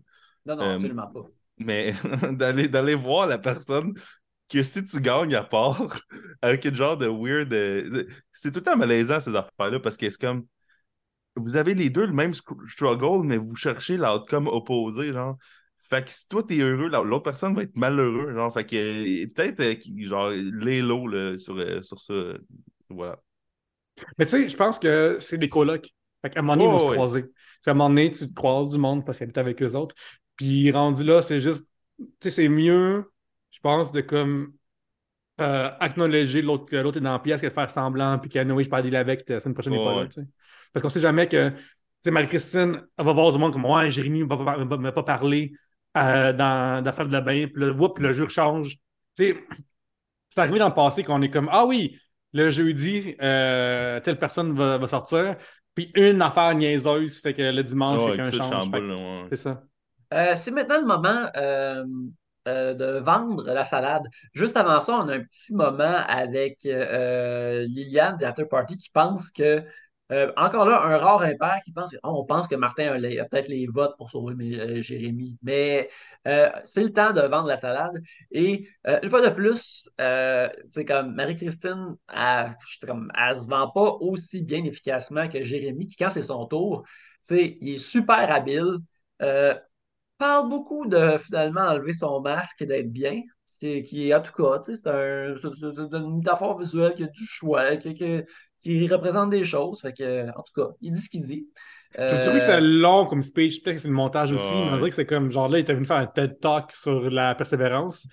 Non, 0.47 0.56
non, 0.56 0.62
Euh, 0.62 0.74
absolument 0.76 1.06
pas. 1.09 1.24
Mais 1.59 1.93
d'aller 2.32 2.68
d'aller 2.68 2.94
voir 2.94 3.26
la 3.26 3.38
personne 3.38 3.93
que 4.48 4.62
si 4.62 4.85
tu 4.85 5.01
gagnes 5.01 5.35
à 5.35 5.44
part 5.44 6.01
avec 6.43 6.64
une 6.64 6.74
genre 6.74 6.97
de 6.97 7.06
weird. 7.09 7.52
euh, 7.52 8.06
C'est 8.32 8.51
tout 8.52 8.60
le 8.60 8.64
temps 8.64 8.77
malaisant 8.77 9.20
ces 9.20 9.35
affaires-là 9.35 9.81
parce 9.81 9.97
que 9.97 10.10
c'est 10.10 10.20
comme. 10.20 10.47
Vous 11.36 11.56
avez 11.56 11.74
les 11.74 11.90
deux 11.90 12.06
le 12.06 12.12
même 12.12 12.35
struggle, 12.35 13.27
mais 13.27 13.36
vous 13.39 13.56
cherchez 13.56 13.97
l'outcome 13.98 14.48
opposé, 14.48 15.12
genre. 15.12 15.36
Fait 15.78 16.05
que 16.05 16.10
si 16.10 16.27
toi 16.28 16.43
t'es 16.43 16.59
heureux, 16.59 16.89
la- 16.89 17.02
l'autre 17.02 17.24
personne 17.24 17.55
va 17.55 17.62
être 17.62 17.77
malheureux, 17.77 18.32
genre. 18.35 18.52
Fait 18.52 18.66
que 18.66 18.77
euh, 18.77 19.27
peut-être, 19.35 19.60
euh, 19.60 20.09
genre, 20.09 20.31
les 20.31 20.82
lots 20.82 21.06
là, 21.09 21.39
sur, 21.39 21.56
sur 21.85 22.01
ça. 22.01 22.14
Voilà. 22.90 23.18
Mais 24.18 24.24
tu 24.27 24.31
sais, 24.32 24.48
je 24.48 24.56
pense 24.56 24.78
que 24.78 25.18
c'est 25.20 25.39
des 25.39 25.48
colocs. 25.48 25.89
Fait 26.23 26.31
qu'à 26.31 26.40
un 26.40 26.43
moment 26.43 26.55
donné, 26.55 26.64
ils 26.64 26.70
vont 26.70 26.78
Ouais, 26.78 26.78
se 26.78 26.86
croiser. 26.86 27.24
C'est 27.62 27.70
à 27.70 27.73
un 27.73 27.77
moment 27.77 27.89
donné, 27.90 28.10
tu 28.10 28.28
te 28.28 28.35
croises 28.35 28.68
du 28.70 28.78
monde 28.78 29.05
parce 29.05 29.18
qu'ils 29.18 29.24
habitent 29.24 29.39
avec 29.39 29.62
eux 29.62 29.74
autres. 29.77 29.94
Puis 30.36 30.70
rendu 30.70 31.05
là, 31.05 31.23
c'est 31.23 31.40
juste. 31.40 31.64
Tu 31.98 32.06
sais, 32.23 32.31
c'est 32.31 32.48
mieux, 32.48 33.10
je 33.51 33.60
pense, 33.60 33.93
de 33.93 34.01
comme. 34.01 34.55
Euh, 35.39 35.70
acknowledger 35.81 36.40
l'autre 36.40 36.64
que 36.64 36.77
l'autre 36.77 36.97
est 36.97 37.01
dans 37.02 37.12
la 37.12 37.18
pièce 37.18 37.43
que 37.43 37.47
de 37.47 37.52
faire 37.52 37.68
semblant 37.68 38.18
puis 38.18 38.31
que 38.31 38.39
oui, 38.52 38.64
je 38.64 38.70
parle 38.70 38.94
avec 38.97 39.28
la 39.28 39.39
semaine 39.39 39.52
prochaine 39.52 39.74
il 39.74 39.77
est 39.77 39.78
Ouais, 39.78 39.85
pas 39.85 39.93
là, 39.94 40.02
ouais. 40.02 40.09
tu 40.09 40.23
sais. 40.23 40.27
Parce 40.73 40.82
qu'on 40.82 40.89
sait 40.89 41.01
jamais 41.01 41.28
que 41.28 41.51
tu 41.51 41.56
sais 42.05 42.10
Marie-Christine 42.10 42.81
elle 42.97 43.05
va 43.05 43.12
voir 43.12 43.32
du 43.32 43.39
monde 43.39 43.52
comme 43.52 43.66
ouais 43.66 43.90
Jérémy 43.90 44.20
ne 44.20 44.24
va, 44.24 44.39
pas- 44.39 44.64
va- 44.64 44.77
va 44.78 44.93
pas 44.93 45.02
parler 45.02 45.52
euh, 45.98 46.32
dans, 46.32 46.81
dans 46.82 46.86
la 46.86 46.93
salle 46.94 47.10
de 47.10 47.20
bain 47.20 47.47
puis 47.48 47.52
le, 47.56 47.70
whoop, 47.73 47.98
le 47.98 48.14
jeu 48.14 48.27
change 48.31 48.77
tu 49.14 49.24
sais 49.35 49.44
c'est 50.28 50.40
arrivé 50.40 50.59
dans 50.59 50.68
le 50.68 50.74
passé 50.74 51.02
qu'on 51.02 51.23
est 51.23 51.31
comme 51.31 51.48
ah 51.52 51.66
oui 51.66 51.98
le 52.32 52.51
jeudi 52.51 53.14
euh, 53.23 54.01
telle 54.01 54.18
personne 54.18 54.55
va, 54.56 54.78
va 54.78 54.89
sortir 54.89 55.36
puis 55.74 55.93
une 55.94 56.23
affaire 56.23 56.55
niaiseuse 56.55 57.20
fait 57.20 57.35
que 57.35 57.43
le 57.43 57.62
dimanche 57.62 58.02
Ouais, 58.02 58.16
quelqu'un 58.16 58.31
change 58.31 58.68
ouais. 58.70 59.27
c'est 59.31 59.36
ça 59.36 59.62
Euh, 60.14 60.36
c'est 60.36 60.51
maintenant 60.52 60.81
le 60.81 60.86
moment 60.86 61.31
euh, 62.47 62.74
de 62.74 62.98
vendre 63.01 63.44
la 63.44 63.64
salade. 63.64 64.05
Juste 64.32 64.56
avant 64.56 64.81
ça, 64.81 64.94
on 64.94 65.09
a 65.09 65.16
un 65.16 65.20
petit 65.20 65.55
moment 65.55 65.97
avec 66.09 66.64
euh, 66.66 67.64
Liliane 67.66 68.16
de 68.16 68.24
After 68.24 68.44
Party 68.44 68.77
qui 68.77 68.90
pense 68.90 69.31
que, 69.31 69.62
euh, 70.12 70.32
encore 70.36 70.64
là, 70.66 70.82
un 70.85 70.97
rare 70.98 71.23
impair 71.23 71.59
qui 71.64 71.73
pense 71.73 71.94
oh, 72.05 72.20
on 72.20 72.24
pense 72.24 72.47
que 72.47 72.55
Martin 72.55 72.93
a, 72.93 73.24
peut-être 73.24 73.48
les 73.48 73.66
votes 73.66 73.97
pour 73.98 74.10
sauver 74.10 74.35
mais, 74.36 74.55
euh, 74.60 74.81
Jérémy. 74.82 75.39
Mais 75.43 75.90
c'est 76.64 76.82
le 76.82 76.93
temps 76.93 77.12
de 77.12 77.20
vendre 77.23 77.48
la 77.48 77.56
salade. 77.56 78.01
Et 78.31 78.68
une 79.02 79.09
fois 79.09 79.23
de 79.23 79.32
plus, 79.35 79.90
c'est 79.98 80.85
comme 80.86 81.14
Marie-Christine, 81.14 81.97
elle, 82.12 82.56
comme, 82.86 83.10
elle 83.16 83.40
se 83.40 83.48
vend 83.48 83.70
pas 83.70 83.97
aussi 84.01 84.43
bien 84.43 84.64
efficacement 84.64 85.28
que 85.28 85.43
Jérémy, 85.43 85.86
qui, 85.86 85.97
quand 85.97 86.10
c'est 86.10 86.23
son 86.23 86.47
tour, 86.47 86.85
il 87.31 87.74
est 87.74 87.78
super 87.78 88.31
habile. 88.32 88.78
Parle 90.18 90.48
beaucoup 90.48 90.86
de 90.86 91.16
finalement 91.18 91.62
enlever 91.62 91.93
son 91.93 92.20
masque 92.20 92.62
et 92.62 92.66
d'être 92.66 92.93
bien. 92.93 93.20
C'est 93.51 93.82
qui, 93.82 94.14
en 94.14 94.20
tout 94.20 94.32
cas, 94.32 94.59
tu 94.60 94.74
sais, 94.76 94.82
c'est 94.82 94.90
un, 94.90 96.01
une 96.02 96.18
métaphore 96.18 96.59
visuelle 96.59 96.94
qui 96.94 97.05
a 97.05 97.06
du 97.06 97.26
choix, 97.26 97.76
qui, 97.76 97.94
qui, 97.94 98.22
qui 98.62 98.86
représente 98.88 99.30
des 99.30 99.44
choses. 99.44 99.80
Fait 99.80 99.93
que, 99.93 100.28
en 100.30 100.43
tout 100.43 100.52
cas, 100.55 100.68
il 100.82 100.93
dit 100.93 101.01
ce 101.01 101.09
qu'il 101.09 101.22
dit. 101.26 101.48
Je 102.09 102.16
dirais 102.16 102.38
que 102.38 102.44
c'est 102.44 102.52
Euh, 102.52 102.60
long 102.60 103.06
comme 103.06 103.22
speech, 103.22 103.62
peut-être 103.62 103.76
que 103.76 103.82
c'est 103.82 103.88
le 103.88 103.94
montage 103.94 104.32
aussi, 104.32 104.62
Ouais. 104.62 104.64
mais 104.64 104.72
on 104.72 104.76
dirait 104.76 104.90
que 104.90 104.94
c'est 104.97 105.06
comme 105.06 105.30
genre 105.30 105.48
là, 105.48 105.59
il 105.59 105.62
était 105.62 105.74
venu 105.74 105.86
faire 105.86 105.97
un 105.97 106.06
TED 106.06 106.38
Talk 106.40 106.70
sur 106.72 107.10
la 107.10 107.34
persévérance. 107.34 108.06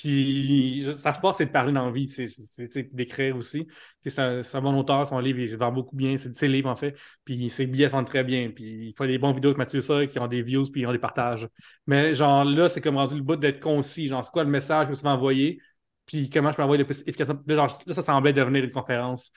Puis 0.00 0.82
je- 0.84 0.92
sa 0.92 1.12
force, 1.12 1.38
c'est 1.38 1.46
de 1.46 1.50
parler 1.50 1.72
dans 1.72 1.84
la 1.84 1.92
vie, 1.92 2.08
c'est 2.08 2.94
d'écrire 2.94 3.36
aussi. 3.36 3.66
C'est 4.00 4.18
un, 4.18 4.60
bon 4.62 4.78
auteur, 4.78 5.06
son 5.06 5.18
livre, 5.18 5.40
il 5.40 5.50
se 5.50 5.56
vend 5.56 5.70
beaucoup 5.70 5.94
bien, 5.94 6.16
c'est 6.16 6.34
ses 6.34 6.48
livres 6.48 6.70
en 6.70 6.76
fait. 6.76 6.96
Puis 7.24 7.50
ses 7.50 7.66
billets 7.66 7.90
sont 7.90 8.02
très 8.04 8.24
bien. 8.24 8.50
Puis 8.50 8.64
il 8.88 8.94
fait 8.96 9.06
des 9.06 9.18
bons 9.18 9.32
vidéos 9.32 9.50
avec 9.50 9.58
Mathieu 9.58 9.82
ça 9.82 10.06
qui 10.06 10.18
ont 10.18 10.26
des 10.26 10.40
views 10.42 10.64
puis 10.72 10.80
ils 10.82 10.86
ont 10.86 10.92
des 10.92 10.98
partages. 10.98 11.46
Mais 11.86 12.14
genre 12.14 12.44
là, 12.46 12.70
c'est 12.70 12.80
comme 12.80 12.96
rendu 12.96 13.16
le 13.16 13.22
bout 13.22 13.36
d'être 13.36 13.60
concis. 13.60 14.06
Genre, 14.06 14.24
c'est 14.24 14.32
quoi 14.32 14.44
le 14.44 14.50
message 14.50 14.88
que 14.88 14.94
tu 14.94 15.02
veux 15.02 15.08
envoyer? 15.08 15.60
Puis 16.06 16.30
comment 16.30 16.50
je 16.50 16.56
peux 16.56 16.62
l'envoyer 16.62 16.82
le 16.82 16.86
plus 16.86 17.02
efficacement? 17.06 17.42
Genre, 17.46 17.82
là, 17.86 17.94
ça 17.94 18.02
semblait 18.02 18.32
devenir 18.32 18.64
une 18.64 18.70
conférence. 18.70 19.32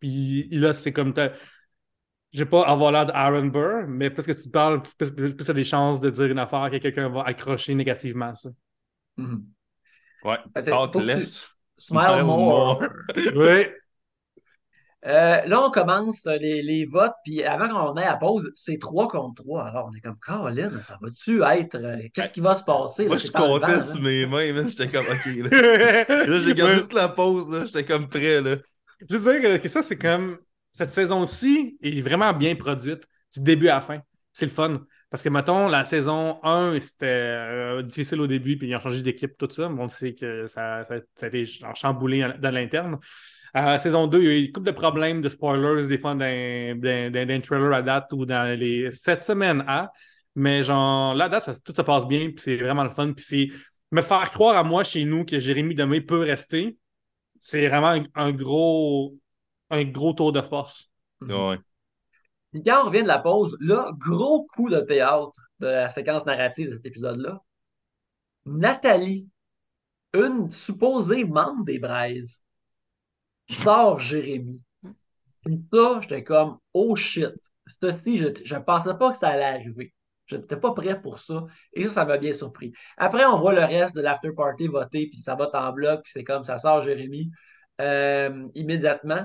Puis 0.00 0.48
là, 0.50 0.74
c'est 0.74 0.92
comme 0.92 1.14
je 2.32 2.40
vais 2.40 2.50
pas 2.50 2.62
avoir 2.62 2.92
l'air 2.92 3.06
d'Aaron 3.06 3.46
Burr, 3.46 3.86
mais 3.88 4.10
plus 4.10 4.24
que 4.24 4.32
tu 4.32 4.50
parles, 4.50 4.82
plus, 4.82 5.14
tu 5.14 5.50
as 5.50 5.54
des 5.54 5.64
chances 5.64 6.00
de 6.00 6.10
dire 6.10 6.26
une 6.26 6.38
affaire 6.38 6.70
que 6.70 6.76
quelqu'un 6.76 7.08
va 7.08 7.22
accrocher 7.22 7.74
négativement 7.74 8.34
ça. 8.34 8.50
mhm. 9.16 9.57
Ouais. 10.24 10.38
Talk 10.64 10.92
tu- 10.92 11.00
less. 11.00 11.48
Smile 11.76 12.24
more. 12.24 12.82
Oui. 13.36 13.66
Euh, 15.06 15.42
là, 15.46 15.60
on 15.62 15.70
commence 15.70 16.24
les, 16.26 16.60
les 16.60 16.84
votes, 16.84 17.12
puis 17.24 17.44
avant 17.44 17.68
qu'on 17.68 17.94
aille 17.94 18.04
à 18.04 18.10
la 18.10 18.16
pause, 18.16 18.50
c'est 18.56 18.78
3 18.78 19.06
contre 19.06 19.44
3. 19.44 19.66
Alors, 19.66 19.88
on 19.92 19.96
est 19.96 20.00
comme, 20.00 20.18
Caroline, 20.18 20.80
ça 20.82 20.98
va-tu 21.00 21.40
être. 21.44 21.76
euh, 21.76 21.98
Qu'est-ce 22.12 22.32
qui 22.32 22.40
va 22.40 22.56
se 22.56 22.64
passer? 22.64 23.06
Moi, 23.06 23.14
là? 23.14 23.22
je 23.24 23.30
comptais 23.30 23.80
sur 23.82 23.94
là. 23.94 24.00
mes 24.02 24.26
mains. 24.26 24.66
J'étais 24.66 24.88
comme, 24.88 25.06
OK. 25.06 25.50
Là, 25.52 26.04
Là, 26.26 26.40
j'ai 26.40 26.54
gardé 26.54 26.80
toute 26.80 26.92
la 26.94 27.08
pause, 27.08 27.48
là. 27.48 27.64
J'étais 27.66 27.84
comme 27.84 28.08
prêt, 28.08 28.40
là. 28.40 28.56
Je 29.08 29.16
veux 29.16 29.32
dire 29.32 29.40
que, 29.40 29.56
que 29.62 29.68
ça, 29.68 29.82
c'est 29.82 29.96
comme. 29.98 30.36
Cette 30.72 30.90
saison-ci 30.90 31.78
est 31.80 32.00
vraiment 32.02 32.32
bien 32.32 32.54
produite, 32.56 33.04
du 33.36 33.40
début 33.42 33.68
à 33.68 33.76
la 33.76 33.80
fin. 33.82 34.00
C'est 34.32 34.46
le 34.46 34.50
fun. 34.50 34.80
Parce 35.10 35.22
que, 35.22 35.30
mettons, 35.30 35.68
la 35.68 35.84
saison 35.84 36.38
1, 36.42 36.78
c'était 36.80 37.06
euh, 37.06 37.82
difficile 37.82 38.20
au 38.20 38.26
début, 38.26 38.58
puis 38.58 38.68
ils 38.68 38.76
ont 38.76 38.80
changé 38.80 39.02
d'équipe, 39.02 39.36
tout 39.38 39.48
ça. 39.50 39.68
Bon, 39.68 39.84
on 39.84 39.88
sait 39.88 40.14
que 40.14 40.46
ça, 40.48 40.84
ça, 40.84 40.96
a 41.22 41.26
été 41.26 41.46
chamboulé 41.74 42.26
dans 42.38 42.50
l'interne. 42.50 42.98
Euh, 43.56 43.78
saison 43.78 44.06
2, 44.06 44.18
il 44.18 44.24
y 44.24 44.28
a 44.28 44.32
eu 44.32 44.44
une 44.44 44.52
couple 44.52 44.66
de 44.66 44.72
problèmes 44.72 45.22
de 45.22 45.28
spoilers, 45.30 45.88
des 45.88 45.98
fois, 45.98 46.14
dans 46.14 47.40
trailer 47.40 47.72
à 47.72 47.82
date 47.82 48.12
ou 48.12 48.26
dans 48.26 48.58
les 48.58 48.92
sept 48.92 49.24
semaines 49.24 49.64
à. 49.66 49.90
Mais 50.34 50.62
genre, 50.62 51.14
là, 51.14 51.30
date, 51.30 51.62
tout 51.64 51.72
se 51.74 51.82
passe 51.82 52.06
bien, 52.06 52.30
puis 52.30 52.42
c'est 52.42 52.56
vraiment 52.56 52.84
le 52.84 52.90
fun. 52.90 53.12
Puis 53.14 53.24
c'est 53.26 53.48
me 53.90 54.02
faire 54.02 54.30
croire 54.30 54.56
à 54.56 54.62
moi 54.62 54.84
chez 54.84 55.04
nous 55.04 55.24
que 55.24 55.38
Jérémy 55.38 55.74
Demé 55.74 56.00
peut 56.00 56.20
rester, 56.20 56.76
c'est 57.40 57.66
vraiment 57.68 58.04
un, 58.14 58.32
gros, 58.32 59.16
un 59.70 59.84
gros 59.84 60.12
tour 60.12 60.32
de 60.32 60.40
force. 60.40 60.90
Ouais. 61.20 61.58
Puis 62.52 62.62
quand 62.62 62.82
on 62.82 62.86
revient 62.86 63.02
de 63.02 63.08
la 63.08 63.18
pause, 63.18 63.56
là, 63.60 63.90
gros 63.98 64.46
coup 64.46 64.70
de 64.70 64.80
théâtre 64.80 65.40
de 65.60 65.66
la 65.66 65.88
séquence 65.88 66.26
narrative 66.26 66.68
de 66.68 66.74
cet 66.74 66.86
épisode-là. 66.86 67.42
Nathalie, 68.46 69.28
une 70.14 70.50
supposée 70.50 71.24
membre 71.24 71.64
des 71.64 71.78
Braises, 71.78 72.40
sort 73.64 74.00
Jérémy. 74.00 74.60
Puis 75.44 75.62
ça, 75.72 76.00
j'étais 76.02 76.24
comme, 76.24 76.58
oh 76.72 76.96
shit. 76.96 77.34
Ceci, 77.80 78.16
je 78.16 78.54
ne 78.54 78.60
pensais 78.60 78.94
pas 78.94 79.12
que 79.12 79.18
ça 79.18 79.28
allait 79.28 79.44
arriver. 79.44 79.94
Je 80.26 80.36
n'étais 80.36 80.56
pas 80.56 80.72
prêt 80.72 81.00
pour 81.00 81.18
ça. 81.18 81.46
Et 81.72 81.84
ça, 81.84 81.90
ça 81.90 82.04
m'a 82.04 82.18
bien 82.18 82.32
surpris. 82.32 82.72
Après, 82.96 83.24
on 83.24 83.38
voit 83.38 83.52
le 83.52 83.64
reste 83.64 83.96
de 83.96 84.00
l'after 84.00 84.32
party 84.32 84.66
voter, 84.66 85.08
puis 85.08 85.20
ça 85.20 85.34
vote 85.34 85.54
en 85.54 85.72
bloc, 85.72 86.02
puis 86.02 86.12
c'est 86.12 86.24
comme 86.24 86.44
ça 86.44 86.58
sort 86.58 86.82
Jérémy 86.82 87.30
euh, 87.80 88.46
immédiatement. 88.54 89.24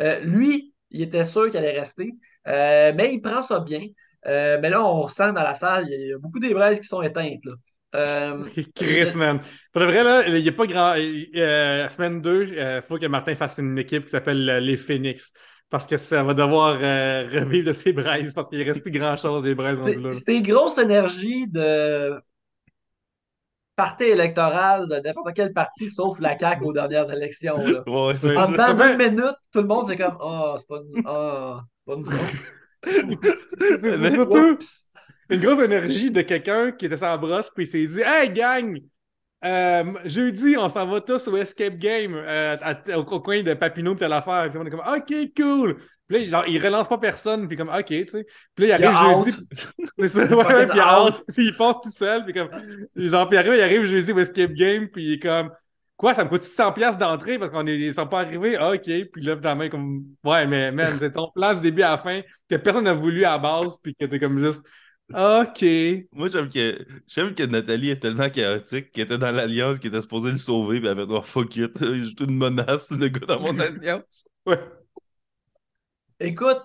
Euh, 0.00 0.20
lui, 0.20 0.74
il 0.90 1.02
était 1.02 1.24
sûr 1.24 1.46
qu'il 1.46 1.56
allait 1.56 1.78
rester, 1.78 2.12
euh, 2.48 2.92
mais 2.94 3.14
il 3.14 3.20
prend 3.20 3.42
ça 3.42 3.60
bien. 3.60 3.80
Euh, 4.26 4.58
mais 4.62 4.70
là, 4.70 4.84
on 4.84 5.02
ressent 5.02 5.32
dans 5.32 5.42
la 5.42 5.54
salle, 5.54 5.86
il 5.90 6.08
y 6.08 6.12
a 6.12 6.18
beaucoup 6.18 6.38
des 6.38 6.54
braises 6.54 6.80
qui 6.80 6.86
sont 6.86 7.02
éteintes. 7.02 7.44
Là. 7.44 7.52
Euh, 7.94 8.44
Chris, 8.74 9.14
man. 9.16 9.40
Pour 9.72 9.80
de 9.82 9.86
vrai, 9.86 10.02
là, 10.04 10.26
il 10.28 10.42
n'y 10.42 10.48
a 10.48 10.52
pas 10.52 10.66
grand. 10.66 10.94
euh, 10.96 11.88
semaine 11.88 12.20
2, 12.20 12.44
il 12.46 12.82
faut 12.86 12.98
que 12.98 13.06
Martin 13.06 13.34
fasse 13.34 13.58
une 13.58 13.78
équipe 13.78 14.04
qui 14.04 14.10
s'appelle 14.10 14.44
les 14.44 14.76
Phoenix. 14.76 15.32
Parce 15.70 15.86
que 15.86 15.96
ça 15.96 16.22
va 16.22 16.34
devoir 16.34 16.74
revivre 16.78 17.68
de 17.68 17.72
ses 17.72 17.94
braises 17.94 18.34
parce 18.34 18.48
qu'il 18.50 18.58
ne 18.58 18.64
reste 18.64 18.82
plus 18.82 18.90
grand-chose 18.90 19.42
des 19.42 19.54
braises 19.54 19.80
rendues 19.80 20.00
là. 20.02 20.12
C'est- 20.12 20.18
C'était 20.18 20.42
grosse 20.42 20.76
énergie 20.76 21.46
de 21.48 22.20
parti 23.84 24.04
électoral 24.04 24.88
de 24.88 24.96
n'importe 24.96 25.32
quel 25.34 25.52
parti 25.52 25.88
sauf 25.88 26.18
la 26.20 26.38
CAQ 26.38 26.64
aux 26.64 26.72
dernières 26.72 27.10
élections. 27.12 27.56
Là. 27.58 27.82
Ouais, 27.86 28.14
c'est 28.18 28.36
En 28.36 28.46
ça. 28.46 28.72
dedans 28.72 28.84
fait- 28.84 28.96
d'une 28.96 29.10
minute, 29.10 29.36
tout 29.52 29.60
le 29.60 29.66
monde 29.66 29.86
c'est 29.88 29.96
comme 29.96 30.16
Ah, 30.20 30.54
c'est 30.58 30.68
pas 30.68 30.76
une. 30.78 31.02
Ah, 31.06 31.60
c'est 31.86 31.94
pas 31.94 31.98
une 31.98 32.06
C'est 32.84 33.80
c'est 33.80 33.96
Mais- 33.98 34.14
surtout 34.14 34.58
une 35.30 35.40
grosse 35.40 35.60
énergie 35.60 36.10
de 36.10 36.20
quelqu'un 36.22 36.72
qui 36.72 36.86
était 36.86 36.96
sans 36.96 37.16
brosse 37.18 37.50
puis 37.54 37.64
il 37.64 37.66
s'est 37.66 37.86
dit 37.86 38.02
Hey 38.04 38.30
gang! 38.30 38.78
Euh, 39.44 39.84
jeudi, 40.04 40.56
on 40.56 40.68
s'en 40.68 40.86
va 40.86 41.00
tous 41.00 41.26
au 41.26 41.36
Escape 41.36 41.76
Game 41.76 42.14
euh, 42.14 42.56
à- 42.60 42.96
au, 42.96 43.00
au 43.02 43.20
coin 43.20 43.42
de 43.42 43.54
Papineau 43.54 43.96
puis 43.96 44.04
à 44.04 44.08
l'affaire. 44.08 44.48
Puis 44.50 44.58
on 44.60 44.64
est 44.64 44.70
comme 44.70 44.80
OK, 44.86 45.12
cool. 45.36 45.76
Puis 46.12 46.24
là, 46.24 46.30
genre, 46.30 46.44
il 46.46 46.62
relance 46.62 46.88
pas 46.88 46.98
personne, 46.98 47.48
puis 47.48 47.56
comme 47.56 47.70
OK, 47.70 47.86
tu 47.86 48.06
sais. 48.06 48.26
Puis 48.54 48.66
là, 48.66 48.78
il 48.78 48.84
arrive 48.84 49.24
jeudi. 49.24 49.46
C'est 49.98 50.08
ça, 50.08 50.36
ouais, 50.36 50.66
puis 50.66 50.78
il 50.78 50.82
out. 50.82 51.24
puis 51.34 51.46
il 51.46 51.56
pense 51.56 51.80
tout 51.80 51.90
seul, 51.90 52.24
puis 52.24 52.34
comme. 52.34 52.50
Genre, 52.96 53.28
puis 53.28 53.36
il 53.36 53.38
arrive, 53.38 53.54
il 53.54 53.62
arrive 53.62 53.84
jeudi 53.86 54.12
au 54.12 54.18
Escape 54.18 54.52
Game, 54.52 54.88
puis 54.88 55.04
il 55.04 55.12
est 55.14 55.18
comme. 55.18 55.50
Quoi, 55.96 56.14
ça 56.14 56.24
me 56.24 56.28
coûte 56.28 56.42
100$ 56.42 56.74
piastres 56.74 56.98
d'entrée 56.98 57.38
parce 57.38 57.50
qu'on 57.50 57.66
est, 57.66 57.78
ils 57.78 57.94
sont 57.94 58.08
pas 58.08 58.20
arrivés? 58.20 58.56
Ah, 58.56 58.72
OK. 58.72 58.82
Puis 58.82 59.22
là, 59.22 59.36
finalement, 59.36 59.68
comme. 59.70 60.04
Ouais, 60.24 60.46
mais 60.46 60.70
man, 60.70 60.96
c'est 60.98 61.12
ton 61.12 61.30
plan 61.30 61.54
du 61.54 61.60
début 61.60 61.82
à 61.82 61.92
la 61.92 61.98
fin 61.98 62.20
que 62.50 62.56
personne 62.56 62.84
n'a 62.84 62.94
voulu 62.94 63.24
à 63.24 63.32
la 63.32 63.38
base, 63.38 63.78
puis 63.82 63.94
que 63.94 64.04
t'es 64.04 64.18
comme 64.18 64.38
juste. 64.38 64.62
OK. 65.14 65.64
Moi, 66.12 66.28
j'aime 66.28 66.50
que, 66.50 66.86
j'aime 67.06 67.34
que 67.34 67.42
Nathalie 67.44 67.90
est 67.90 68.00
tellement 68.00 68.28
chaotique 68.28 68.92
qu'elle 68.92 69.04
était 69.04 69.18
dans 69.18 69.30
l'alliance, 69.30 69.78
qui 69.78 69.88
était 69.88 70.00
supposée 70.00 70.30
le 70.30 70.36
sauver, 70.36 70.78
puis 70.78 70.88
elle 70.88 70.98
avait 70.98 71.06
dit 71.06 71.14
oh, 71.14 71.22
fuck 71.22 71.56
it, 71.56 71.72
j'ai 71.80 72.24
une 72.24 72.36
menace, 72.36 72.90
le 72.90 73.08
gars 73.08 73.26
dans 73.26 73.40
mon 73.40 73.58
alliance. 73.58 74.24
Ouais. 74.46 74.58
Écoute, 76.22 76.62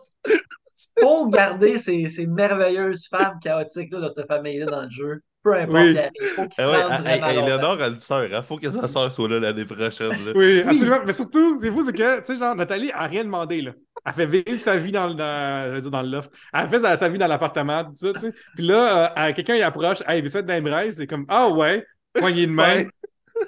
pour 1.00 1.30
garder 1.30 1.78
ces, 1.78 2.10
ces 2.10 2.26
merveilleuses 2.28 3.08
femmes 3.08 3.40
chaotiques 3.42 3.92
là, 3.92 4.02
de 4.02 4.08
cette 4.10 4.28
famille-là 4.28 4.66
dans 4.66 4.84
le 4.84 4.90
jeu, 4.90 5.22
peu 5.44 5.54
importe 5.56 5.74
Oui. 5.84 5.96
faut 6.36 6.48
qu'ils 6.48 6.54
Ah 6.58 6.64
se 6.64 6.70
ouais, 6.70 6.84
rendent 6.84 7.08
hey. 7.08 7.46
Léonore 7.46 7.82
a 7.82 7.88
une 7.88 8.00
sœur. 8.00 8.26
Il 8.26 8.44
faut 8.44 8.58
que 8.58 8.70
sa 8.72 8.88
sœur 8.88 9.12
soit 9.12 9.30
là 9.30 9.40
l'année 9.40 9.66
prochaine. 9.66 10.10
là. 10.26 10.32
Oui, 10.36 10.62
absolument. 10.62 11.00
Mais 11.06 11.14
surtout, 11.14 11.58
c'est 11.60 11.72
fou, 11.72 11.84
c'est 11.84 11.94
que, 11.94 12.20
tu 12.20 12.26
sais, 12.26 12.36
genre, 12.36 12.56
Nathalie 12.56 12.92
a 12.92 13.06
rien 13.08 13.24
demandé, 13.24 13.62
là. 13.62 13.72
Elle 14.06 14.14
fait 14.14 14.26
vivre 14.26 14.60
sa 14.60 14.78
vie 14.78 14.92
dans 14.92 15.08
le, 15.08 15.14
dans, 15.16 15.70
je 15.70 15.76
veux 15.76 15.82
dire, 15.82 15.92
dans 15.92 16.02
le 16.02 16.10
loft. 16.10 16.32
Elle 16.54 16.70
fait 16.70 16.80
sa, 16.82 16.98
sa 16.98 17.10
vie 17.10 17.18
dans 17.18 17.28
l'appartement, 17.28 17.84
tout 17.84 17.96
ça, 17.96 18.14
tu 18.14 18.20
sais. 18.20 18.34
Puis 18.56 18.66
là, 18.66 19.12
euh, 19.18 19.30
euh, 19.30 19.34
quelqu'un 19.34 19.56
y 19.56 19.62
approche, 19.62 20.00
hey, 20.08 20.22
veux-tu 20.22 20.38
être 20.38 20.46
dans 20.46 20.64
les? 20.64 20.92
C'est 20.92 21.08
comme, 21.08 21.26
ah 21.30 21.50
ouais, 21.50 21.86
poignée 22.14 22.48
de 22.48 22.52
main. 22.52 22.76
Ouais. 22.78 22.88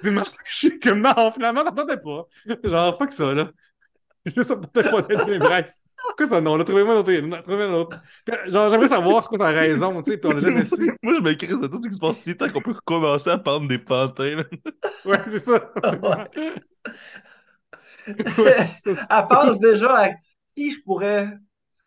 Dimanche, 0.04 0.28
je 0.46 0.56
suis 0.56 0.80
comme, 0.82 1.02
non, 1.02 1.32
finalement, 1.32 1.64
me 1.64 1.96
pas. 1.96 2.28
Genre, 2.70 2.98
fuck 2.98 3.12
ça, 3.12 3.34
là. 3.34 3.50
Là, 4.36 4.44
ça 4.44 4.56
tentait 4.56 4.84
pas. 4.84 5.02
Pourquoi 6.02 6.28
ça, 6.28 6.42
non? 6.42 6.54
On 6.54 6.60
a 6.60 6.64
trouvé 6.64 6.82
un 6.82 6.88
autre. 6.96 7.12
On 7.24 7.32
a 7.32 7.42
trouvé 7.42 7.64
un 7.64 7.74
autre. 7.74 7.98
Puis, 8.26 8.52
Genre, 8.52 8.70
j'aimerais 8.70 8.88
savoir 8.88 9.24
c'est 9.24 9.30
quoi 9.30 9.38
sa 9.38 9.48
raison, 9.48 10.02
tu 10.02 10.12
sais, 10.12 10.18
puis 10.18 10.30
on 10.32 10.34
l'a 10.36 10.40
jamais 10.42 10.66
su. 10.66 10.92
Moi, 11.04 11.16
je 11.16 11.22
m'écris 11.22 11.48
de 11.48 11.68
tout 11.68 11.82
ce 11.82 11.90
qui 11.90 11.96
se 11.96 12.00
passe 12.00 12.18
si 12.20 12.36
tant 12.38 12.50
qu'on 12.50 12.62
peut 12.62 12.74
commencer 12.86 13.30
à 13.30 13.38
prendre 13.38 13.68
des 13.68 13.80
pantins. 13.80 14.44
Ouais, 15.06 15.20
c'est 15.28 15.40
ça. 15.40 15.72
Ouais, 18.38 18.70
Elle 18.88 19.28
pense 19.30 19.60
déjà 19.60 20.06
à 20.06 20.10
qui 20.56 20.72
je 20.72 20.82
pourrais. 20.84 21.30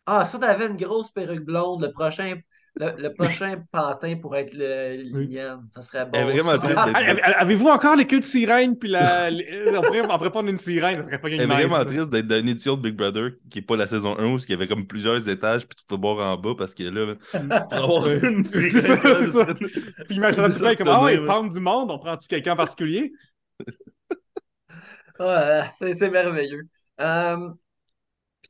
Ah, 0.06 0.26
ça, 0.26 0.38
t'avais 0.38 0.66
une 0.68 0.76
grosse 0.76 1.10
perruque 1.12 1.44
blonde. 1.44 1.82
Le 1.82 1.92
prochain, 1.92 2.36
le, 2.74 2.92
le 3.02 3.12
prochain 3.12 3.62
pantin 3.70 4.16
pourrait 4.16 4.42
être 4.42 4.54
le 4.54 4.94
Liliane. 5.02 5.68
Ça 5.74 5.82
serait 5.82 6.06
bon. 6.06 6.22
Vraiment 6.24 6.56
triste 6.58 6.74
Ah, 6.76 7.40
Avez-vous 7.40 7.68
encore 7.68 7.96
les 7.96 8.06
queues 8.06 8.20
de 8.20 8.24
sirène 8.24 8.78
puis 8.78 8.88
la. 8.88 9.28
les- 9.30 9.68
On 9.76 9.82
pourrait, 9.82 10.00
on 10.00 10.08
pourrait 10.16 10.30
prendre 10.30 10.48
une 10.48 10.56
sirène, 10.58 10.96
ça 10.96 11.02
serait 11.04 11.18
fucking 11.18 11.38
Elle 11.40 11.50
est 11.50 11.54
nice. 11.54 11.66
vraiment 11.66 11.84
triste 11.84 12.08
d'être 12.10 12.26
dans 12.26 12.38
une 12.40 12.48
édition 12.48 12.76
de 12.76 12.82
Big 12.82 12.94
Brother 12.96 13.32
qui 13.50 13.58
n'est 13.58 13.64
pas 13.64 13.76
la 13.76 13.86
saison 13.86 14.16
1 14.18 14.24
où 14.34 14.38
il 14.38 14.50
y 14.50 14.54
avait 14.54 14.68
comme 14.68 14.86
plusieurs 14.86 15.28
étages 15.28 15.66
puis 15.68 15.76
tu 15.76 15.84
peux 15.86 15.96
boire 15.98 16.18
en 16.26 16.36
bas 16.40 16.54
parce 16.56 16.74
que 16.74 16.84
là, 16.84 17.14
pour 17.70 17.74
avoir 17.74 18.04
Ouais. 18.04 18.20
une 18.26 18.42
C'est 18.44 18.70
sirène, 18.70 18.98
ça, 19.02 19.14
c'est 19.18 19.26
ça. 19.26 19.46
Puis 20.08 20.16
imagine 20.16 20.52
tu 20.52 20.76
comme 20.76 20.88
Ah 20.88 21.02
ouais, 21.02 21.18
pendre 21.26 21.50
du 21.52 21.60
monde, 21.60 21.90
on 21.90 21.98
prend-tu 21.98 22.26
quelqu'un 22.28 22.52
en 22.52 22.56
particulier? 22.56 23.12
Ouais, 25.18 25.70
c'est 25.78 25.94
c'est 25.96 26.10
merveilleux. 26.10 26.62
Euh, 27.00 27.50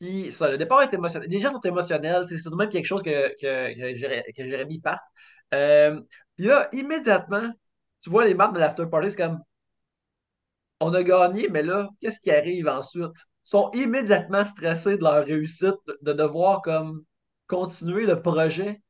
le 0.06 0.56
départ 0.56 0.82
est 0.82 0.92
émotionnel. 0.94 1.28
Les 1.30 1.40
gens 1.40 1.52
sont 1.52 1.60
émotionnels. 1.60 2.24
C'est 2.28 2.42
tout 2.42 2.50
de 2.50 2.56
même 2.56 2.68
quelque 2.68 2.86
chose 2.86 3.02
que, 3.02 3.28
que, 3.40 3.74
que, 3.74 3.94
Jéré- 3.98 4.24
que 4.36 4.44
Jérémy 4.48 4.80
parte. 4.80 5.00
Euh, 5.54 6.00
puis 6.36 6.46
là, 6.46 6.68
immédiatement, 6.72 7.50
tu 8.02 8.10
vois 8.10 8.24
les 8.24 8.34
membres 8.34 8.54
de 8.54 8.60
l'after 8.60 8.86
party, 8.90 9.10
c'est 9.10 9.16
comme 9.16 9.40
on 10.80 10.92
a 10.94 11.02
gagné, 11.02 11.48
mais 11.48 11.62
là, 11.62 11.88
qu'est-ce 12.00 12.20
qui 12.20 12.30
arrive 12.30 12.68
ensuite? 12.68 13.12
Ils 13.44 13.48
sont 13.50 13.70
immédiatement 13.72 14.44
stressés 14.44 14.96
de 14.96 15.02
leur 15.02 15.24
réussite, 15.24 15.74
de, 15.86 15.98
de 16.02 16.12
devoir 16.12 16.62
comme 16.62 17.04
continuer 17.46 18.06
le 18.06 18.20
projet 18.22 18.82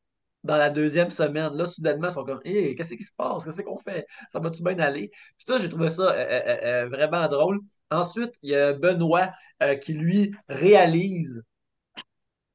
dans 0.45 0.57
la 0.57 0.71
deuxième 0.71 1.11
semaine. 1.11 1.55
Là, 1.57 1.67
soudainement, 1.67 2.09
ils 2.09 2.15
sont 2.15 2.25
comme 2.25 2.41
Hé, 2.45 2.75
qu'est-ce 2.75 2.95
qui 2.95 3.05
se 3.05 3.13
passe? 3.17 3.45
Qu'est-ce 3.45 3.63
qu'on 3.63 3.79
fait? 3.79 4.07
Ça 4.31 4.41
va-tu 4.41 4.63
bien 4.63 4.79
aller? 4.79 5.09
Puis 5.11 5.45
ça, 5.47 5.59
j'ai 5.59 5.69
trouvé 5.69 5.91
ça 5.91 6.03
euh, 6.13 6.85
euh, 6.85 6.89
vraiment 6.89 7.29
drôle. 7.29 7.61
Ensuite, 7.93 8.35
il 8.43 8.51
y 8.51 8.57
a 8.57 8.73
Benoît 8.73 9.31
euh, 9.63 9.77
qui, 9.77 9.93
lui, 9.95 10.35
réalise 10.49 11.43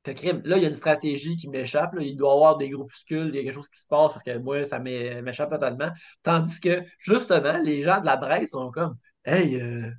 que 0.03 0.11
crime, 0.11 0.41
là, 0.45 0.57
il 0.57 0.64
y 0.64 0.65
a 0.65 0.69
une 0.69 0.73
stratégie 0.73 1.35
qui 1.38 1.49
m'échappe. 1.49 1.95
Il 1.99 2.15
doit 2.18 2.31
y 2.31 2.34
avoir 2.34 2.57
des 2.57 2.69
groupuscules, 2.69 3.27
il 3.30 3.35
y 3.35 3.39
a 3.39 3.43
quelque 3.43 3.53
chose 3.55 3.69
qui 3.69 3.80
se 3.80 3.88
passe 3.88 4.11
parce 4.14 4.23
que 4.23 4.38
moi, 4.38 4.64
ça 4.65 4.80
m'é- 4.80 5.22
m'échappe 5.22 5.51
totalement. 5.51 5.89
Tandis 6.23 6.59
que, 6.59 6.81
justement, 6.99 7.57
les 7.64 7.81
gens 7.84 7.99
de 7.99 8.05
la 8.05 8.18
Bresse 8.18 8.51
sont 8.51 8.72
comme 8.72 8.97
Hey, 9.26 9.55
euh, 9.61 9.91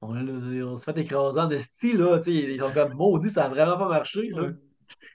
on, 0.00 0.76
se 0.76 0.84
fait 0.84 0.98
écraser 0.98 1.40
en 1.40 1.50
esti, 1.50 1.92
là. 1.92 2.20
Ils 2.26 2.58
sont 2.60 2.72
comme 2.72 2.94
maudit, 2.94 3.30
ça 3.30 3.44
a 3.44 3.48
vraiment 3.48 3.78
pas 3.78 3.88
marché. 3.88 4.30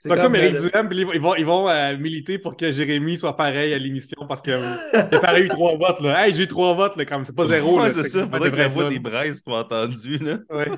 C'est 0.00 0.08
Pas 0.08 0.16
comme 0.18 0.34
euh, 0.34 0.38
Eric 0.38 0.56
Duhem, 0.56 0.88
puis 0.88 0.98
ils 0.98 1.20
vont, 1.20 1.34
ils 1.34 1.46
vont 1.46 1.68
euh, 1.68 1.96
militer 1.96 2.38
pour 2.38 2.56
que 2.56 2.70
Jérémy 2.70 3.16
soit 3.16 3.36
pareil 3.36 3.72
à 3.72 3.78
l'émission 3.78 4.26
parce 4.28 4.42
que 4.42 4.50
euh, 4.50 4.76
il 5.10 5.16
a 5.16 5.20
pareil 5.20 5.44
eu 5.44 5.48
trois 5.48 5.76
votes. 5.76 6.00
Là. 6.00 6.26
Hey, 6.26 6.34
j'ai 6.34 6.42
eu 6.42 6.46
trois 6.48 6.74
votes, 6.74 6.96
là, 6.96 7.04
comme 7.06 7.24
c'est 7.24 7.34
pas 7.34 7.46
zéro. 7.46 7.80
Ouais, 7.80 7.88
là, 7.88 7.94
c'est 7.94 8.08
ça. 8.10 8.28
Faudrait 8.28 8.50
que 8.50 8.56
la 8.56 8.68
voix 8.68 8.88
des 8.90 8.98
braises 8.98 9.42
soit 9.42 9.60
entendue. 9.60 10.18
Là. 10.18 10.38
Ouais. 10.50 10.68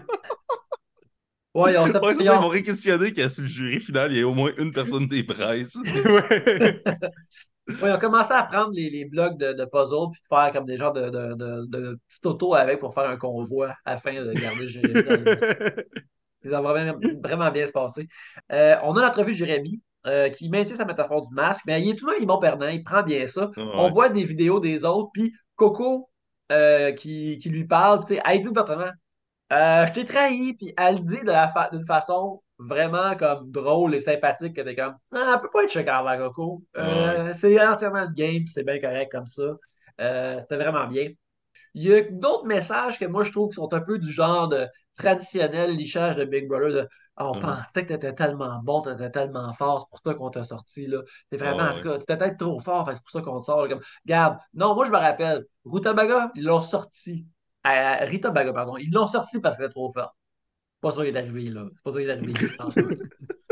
Ouais, 1.54 1.72
ils 1.72 1.78
ont, 1.78 1.84
Ouais, 1.86 1.92
ça, 1.92 2.00
ils 2.20 2.22
ils 2.24 2.30
ont- 2.30 2.40
vont 2.40 2.48
réquisitionner 2.48 3.12
que 3.12 3.28
sur 3.28 3.42
le 3.42 3.48
jury 3.48 3.80
final, 3.80 4.12
il 4.12 4.16
y 4.18 4.20
ait 4.20 4.24
au 4.24 4.34
moins 4.34 4.50
une 4.58 4.72
personne 4.72 5.08
des 5.08 5.22
braises. 5.22 5.72
Ouais. 7.68 7.82
Ouais, 7.82 7.88
ils 7.90 7.92
ont 7.94 7.98
commencé 7.98 8.32
à 8.32 8.44
prendre 8.44 8.70
les, 8.74 8.88
les 8.90 9.06
blocs 9.06 9.36
de, 9.38 9.52
de 9.52 9.64
puzzle 9.64 10.10
puis 10.12 10.20
de 10.20 10.26
faire 10.28 10.52
comme 10.52 10.66
des 10.66 10.76
genres 10.76 10.92
de, 10.92 11.10
de, 11.10 11.34
de, 11.34 11.66
de 11.66 11.98
petits 12.06 12.20
autos 12.24 12.54
avec 12.54 12.78
pour 12.78 12.94
faire 12.94 13.10
un 13.10 13.16
convoi 13.16 13.74
afin 13.84 14.22
de 14.22 14.32
garder 14.34 14.68
Jérémy 14.68 15.02
dans 15.02 15.24
le- 15.24 15.88
Ça 16.50 16.60
va 16.60 16.72
vraiment, 16.72 16.98
vraiment 17.22 17.50
bien 17.50 17.66
se 17.66 17.72
passer. 17.72 18.08
Euh, 18.52 18.76
on 18.82 18.96
a 18.96 19.02
l'entrevue 19.02 19.32
de 19.32 19.36
Jérémy 19.36 19.80
euh, 20.06 20.28
qui 20.30 20.48
maintient 20.48 20.76
sa 20.76 20.84
métaphore 20.84 21.26
du 21.26 21.34
masque, 21.34 21.64
mais 21.66 21.82
il 21.82 21.90
est 21.90 21.94
tout 21.94 22.06
de 22.06 22.12
même 22.12 22.22
Yvon 22.22 22.38
Perdin, 22.38 22.70
il 22.70 22.84
prend 22.84 23.02
bien 23.02 23.26
ça. 23.26 23.46
Ouais. 23.56 23.64
On 23.74 23.90
voit 23.90 24.08
des 24.08 24.24
vidéos 24.24 24.60
des 24.60 24.84
autres, 24.84 25.10
puis 25.12 25.32
Coco 25.56 26.08
euh, 26.52 26.92
qui, 26.92 27.38
qui 27.38 27.48
lui 27.50 27.64
parle, 27.66 28.04
tu 28.04 28.14
sais, 28.14 28.22
elle 28.24 28.40
dit 28.40 28.48
ouvertement 28.48 28.90
Je 29.50 29.92
t'ai 29.92 30.04
trahi, 30.04 30.54
puis 30.54 30.72
elle 30.76 30.96
le 30.96 31.00
dit 31.00 31.20
de 31.20 31.26
la 31.26 31.48
fa- 31.48 31.70
d'une 31.72 31.86
façon 31.86 32.42
vraiment 32.58 33.16
comme 33.16 33.50
drôle 33.50 33.94
et 33.94 34.00
sympathique 34.00 34.54
que 34.56 34.62
t'es 34.62 34.74
comme 34.74 34.94
Ah, 35.12 35.32
elle 35.34 35.40
peut 35.40 35.50
pas 35.52 35.64
être 35.64 35.72
choquante 35.72 36.04
la 36.04 36.16
Coco. 36.18 36.62
C'est 37.34 37.60
entièrement 37.66 38.02
le 38.02 38.14
game, 38.14 38.44
puis 38.44 38.48
c'est 38.48 38.64
bien 38.64 38.78
correct 38.80 39.10
comme 39.12 39.26
ça. 39.26 39.44
C'était 39.98 40.56
vraiment 40.56 40.86
bien. 40.86 41.08
Il 41.74 41.84
y 41.84 41.94
a 41.94 42.02
d'autres 42.10 42.46
messages 42.46 42.98
que 42.98 43.04
moi 43.04 43.24
je 43.24 43.32
trouve 43.32 43.50
qui 43.50 43.56
sont 43.56 43.72
un 43.74 43.80
peu 43.80 43.98
du 43.98 44.10
genre 44.10 44.48
de 44.48 44.66
traditionnel 44.96 45.76
lichage 45.76 46.16
de 46.16 46.24
Big 46.24 46.48
Brother. 46.48 46.72
De, 46.84 46.88
Ah, 47.18 47.30
on 47.30 47.36
Mhm. 47.36 47.38
pensait 47.38 47.86
que 47.86 47.94
t'étais 47.94 48.14
tellement 48.14 48.60
bon, 48.62 48.82
t'étais 48.82 49.10
tellement 49.10 49.54
fort, 49.54 49.80
c'est 49.82 49.88
pour 50.02 50.12
ça 50.12 50.14
qu'on 50.18 50.30
t'a 50.30 50.44
sorti. 50.44 50.86
là. 50.86 51.00
T'es 51.30 51.36
vraiment, 51.38 51.64
en 51.64 51.72
tout 51.72 51.80
cas, 51.80 51.98
t'étais 51.98 52.16
peut-être 52.18 52.38
trop 52.38 52.60
fort, 52.60 52.84
que 52.86 52.94
c'est 52.94 53.00
pour 53.02 53.10
ça 53.10 53.22
qu'on 53.22 53.40
te 53.40 53.46
sort. 53.46 53.62
là, 53.62 53.68
Comme, 53.68 53.82
regarde, 54.04 54.38
non, 54.54 54.74
moi 54.74 54.84
je 54.86 54.90
me 54.90 54.98
rappelle, 54.98 55.46
Rutabaga, 55.64 56.30
ils 56.34 56.44
l'ont 56.44 56.62
sorti. 56.62 57.26
Rita 57.64 58.30
Baga, 58.30 58.52
pardon, 58.52 58.76
ils 58.76 58.92
l'ont 58.92 59.08
sorti 59.08 59.40
parce 59.40 59.56
qu'elle 59.56 59.66
était 59.66 59.72
trop 59.74 59.90
forte. 59.92 60.14
Pas 60.80 60.92
ça 60.92 61.02
qui 61.02 61.08
est 61.10 61.16
arrivé, 61.18 61.50
là. 61.50 61.66
C'est 61.74 61.82
pas 61.84 61.92
ça 61.92 61.98
qui 62.00 62.04
est 62.06 62.10
arrivé. 62.10 62.34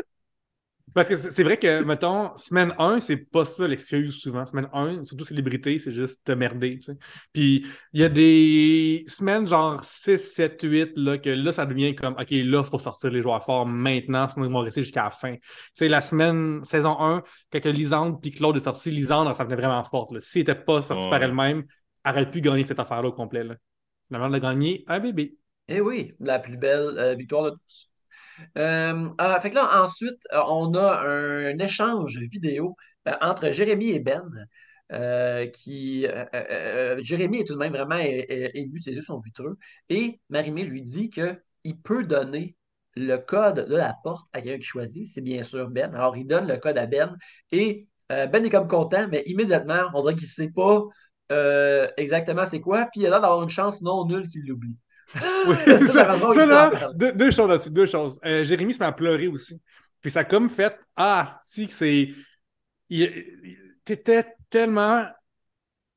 Parce 0.95 1.09
que 1.09 1.16
c'est 1.16 1.43
vrai 1.43 1.59
que, 1.59 1.83
mettons, 1.83 2.37
semaine 2.37 2.73
1, 2.79 3.01
c'est 3.01 3.16
pas 3.16 3.45
ça 3.45 3.66
l'excuse 3.66 4.15
souvent. 4.15 4.47
Semaine 4.47 4.69
1, 4.73 5.05
surtout 5.05 5.25
célébrité, 5.25 5.77
c'est 5.79 5.91
juste 5.91 6.23
te 6.25 6.33
merder, 6.33 6.77
tu 6.79 6.83
sais. 6.83 6.97
Puis 7.33 7.66
il 7.93 8.01
y 8.01 8.05
a 8.05 8.09
des 8.09 9.05
semaines 9.09 9.47
genre 9.47 9.83
6, 9.83 10.19
7, 10.19 10.62
8, 10.62 10.93
là, 10.97 11.19
que 11.19 11.31
là, 11.31 11.51
ça 11.53 11.66
devient 11.66 11.95
comme, 11.97 12.15
OK, 12.15 12.31
là, 12.31 12.61
il 12.61 12.65
faut 12.65 12.79
sortir 12.79 13.11
les 13.11 13.23
joueurs 13.23 13.45
forts 13.45 13.66
maintenant, 13.66 14.29
sinon 14.29 14.47
ils 14.47 14.53
vont 14.53 14.61
rester 14.61 14.83
jusqu'à 14.83 15.05
la 15.05 15.11
fin. 15.11 15.35
Tu 15.35 15.41
sais, 15.75 15.89
la 15.89 16.01
semaine, 16.01 16.65
saison 16.65 16.97
1, 17.01 17.23
quand 17.53 17.65
Lisande 17.66 18.21
puis 18.23 18.31
Claude 18.31 18.57
est 18.57 18.61
sorti, 18.61 18.91
Lisande, 18.91 19.35
ça 19.35 19.45
venait 19.45 19.57
vraiment 19.57 19.83
forte. 19.85 20.12
Là. 20.12 20.21
S'il 20.21 20.41
n'était 20.41 20.55
pas 20.55 20.81
sorti 20.81 21.05
Ouais. 21.05 21.11
par 21.11 21.23
elle-même, 21.23 21.65
elle 22.05 22.12
aurait 22.12 22.31
pu 22.31 22.41
gagner 22.41 22.62
cette 22.62 22.79
affaire-là 22.79 23.09
au 23.09 23.12
complet. 23.12 23.43
Là. 23.43 23.57
Finalement, 24.07 24.29
elle 24.29 24.35
a 24.37 24.41
gagné 24.53 24.85
un 24.87 25.01
bébé. 25.01 25.35
Eh 25.69 25.81
oui, 25.81 26.12
la 26.21 26.39
plus 26.39 26.57
belle 26.57 26.97
euh, 26.99 27.15
victoire 27.15 27.45
de 27.45 27.51
tous. 27.51 27.91
Euh, 28.59 29.09
ah, 29.19 29.40
fait 29.40 29.51
que 29.51 29.56
là, 29.56 29.82
ensuite, 29.82 30.27
euh, 30.32 30.40
on 30.48 30.74
a 30.74 31.01
un 31.06 31.59
échange 31.59 32.19
vidéo 32.19 32.77
euh, 33.09 33.12
entre 33.20 33.51
Jérémy 33.51 33.90
et 33.90 34.01
Ben. 34.01 34.23
qui 35.52 36.06
Jérémy 37.02 37.39
est 37.40 37.44
tout 37.44 37.55
de 37.55 37.59
même 37.59 37.73
vraiment 37.73 37.97
ému, 37.98 38.81
ses 38.81 38.93
yeux 38.93 39.02
sont 39.02 39.20
vitreux. 39.20 39.56
Et 39.89 40.20
Marimé 40.28 40.65
lui 40.65 40.82
dit 40.82 41.11
qu'il 41.11 41.78
peut 41.82 42.05
donner 42.05 42.56
le 42.97 43.16
code 43.16 43.66
de 43.69 43.77
la 43.77 43.94
porte 44.05 44.28
à 44.32 44.40
quelqu'un 44.40 44.59
qui 44.59 44.65
choisit. 44.66 45.09
C'est 45.09 45.20
bien 45.20 45.43
sûr 45.43 45.70
Ben. 45.70 45.94
Alors, 45.94 46.16
il 46.16 46.27
donne 46.27 46.47
le 46.47 46.59
code 46.59 46.78
à 46.78 46.86
Ben. 46.86 47.16
Et 47.52 47.89
Ben 48.09 48.44
est 48.44 48.51
comme 48.51 48.69
content, 48.69 49.09
mais 49.11 49.23
immédiatement, 49.27 49.90
on 49.94 50.02
dirait 50.02 50.15
qu'il 50.15 50.24
ne 50.24 50.28
sait 50.28 50.51
pas 50.51 50.85
exactement 51.97 52.44
c'est 52.44 52.61
quoi. 52.61 52.86
Puis 52.93 53.02
il 53.02 53.06
a 53.06 53.11
l'air 53.11 53.20
d'avoir 53.20 53.43
une 53.43 53.48
chance 53.51 53.82
non 53.82 54.06
nulle 54.06 54.28
qu'il 54.28 54.47
l'oublie. 54.47 54.77
Oui, 55.47 55.86
Ça, 55.86 56.19
ça, 56.32 56.47
là, 56.47 56.70
deux, 56.95 57.12
deux 57.12 57.31
choses 57.31 57.49
là-dessus, 57.49 57.70
deux 57.70 57.86
choses. 57.86 58.19
Euh, 58.24 58.45
Jérémy 58.45 58.74
se 58.74 58.81
met 58.81 58.86
à 58.86 58.93
pleurer 58.93 59.28
aussi. 59.28 59.61
Puis 60.01 60.11
ça 60.11 60.20
a 60.20 60.24
comme 60.24 60.51
fait 60.51 60.77
Ah, 60.97 61.31
si 61.45 61.66
que 61.69 61.73
c'est. 61.74 62.11
T'étais 63.85 64.24
tellement 64.51 65.05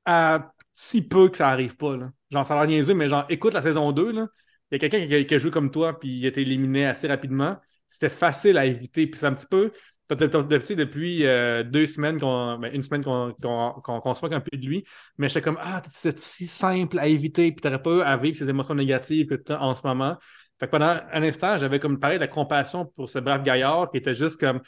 à 0.06 0.52
si 0.74 1.02
peu 1.08 1.30
que 1.30 1.38
ça 1.38 1.50
arrive 1.50 1.76
pas. 1.78 1.98
Là. 1.98 2.12
Genre, 2.32 2.46
ça 2.46 2.60
a 2.60 2.66
l'air 2.66 2.96
mais 2.96 3.10
genre, 3.10 3.26
écoute 3.30 3.54
la 3.54 3.62
saison 3.62 3.92
2, 3.92 4.12
là. 4.12 4.28
Il 4.72 4.76
y 4.76 4.78
a 4.78 4.80
quelqu'un 4.90 5.08
qui, 5.08 5.16
a- 5.16 5.24
qui 5.24 5.36
a 5.36 5.38
joué 5.38 5.52
comme 5.52 5.72
toi, 5.72 5.98
puis 6.00 6.10
il 6.20 6.26
a 6.26 6.30
été 6.30 6.42
éliminé 6.42 6.86
assez 6.88 7.08
rapidement. 7.08 7.58
C'était 7.88 8.10
facile 8.10 8.58
à 8.58 8.66
éviter. 8.66 9.08
Puis 9.08 9.20
c'est 9.20 9.26
un 9.28 9.34
petit 9.34 9.48
peu. 9.48 9.72
Depuis 10.10 11.26
euh, 11.26 11.64
deux 11.64 11.86
semaines, 11.86 12.20
qu'on, 12.20 12.58
ben, 12.60 12.74
une 12.74 12.84
semaine 12.84 13.04
qu'on, 13.04 13.34
qu'on, 13.42 13.74
qu'on, 13.82 14.00
qu'on 14.00 14.16
se 14.16 14.24
moque 14.24 14.34
un 14.34 14.40
peu 14.40 14.58
de 14.58 14.66
lui, 14.66 14.86
mais 15.18 15.28
j'étais 15.28 15.42
comme 15.42 15.58
Ah, 15.62 15.82
c'est 15.92 16.18
si 16.20 16.48
simple 16.48 17.00
à 17.00 17.08
éviter, 17.08 17.52
puis 17.52 17.62
t'aurais 17.62 17.82
pas 17.82 18.06
à 18.06 18.18
vivre 18.18 18.38
ces 18.38 18.48
émotions 18.48 18.76
négatives 18.76 19.28
que 19.28 19.54
en 19.54 19.76
ce 19.76 19.86
moment. 19.86 20.18
Fait 20.60 20.66
que 20.66 20.72
pendant 20.72 21.00
un 21.12 21.24
instant, 21.24 21.58
j'avais 21.58 21.80
comme 21.80 22.00
pareil 22.00 22.18
de 22.18 22.22
la 22.22 22.28
compassion 22.28 22.86
pour 22.96 23.10
ce 23.10 23.20
brave 23.20 23.44
gaillard 23.44 23.90
qui 23.90 23.98
était 23.98 24.14
juste 24.14 24.40
comme 24.40 24.62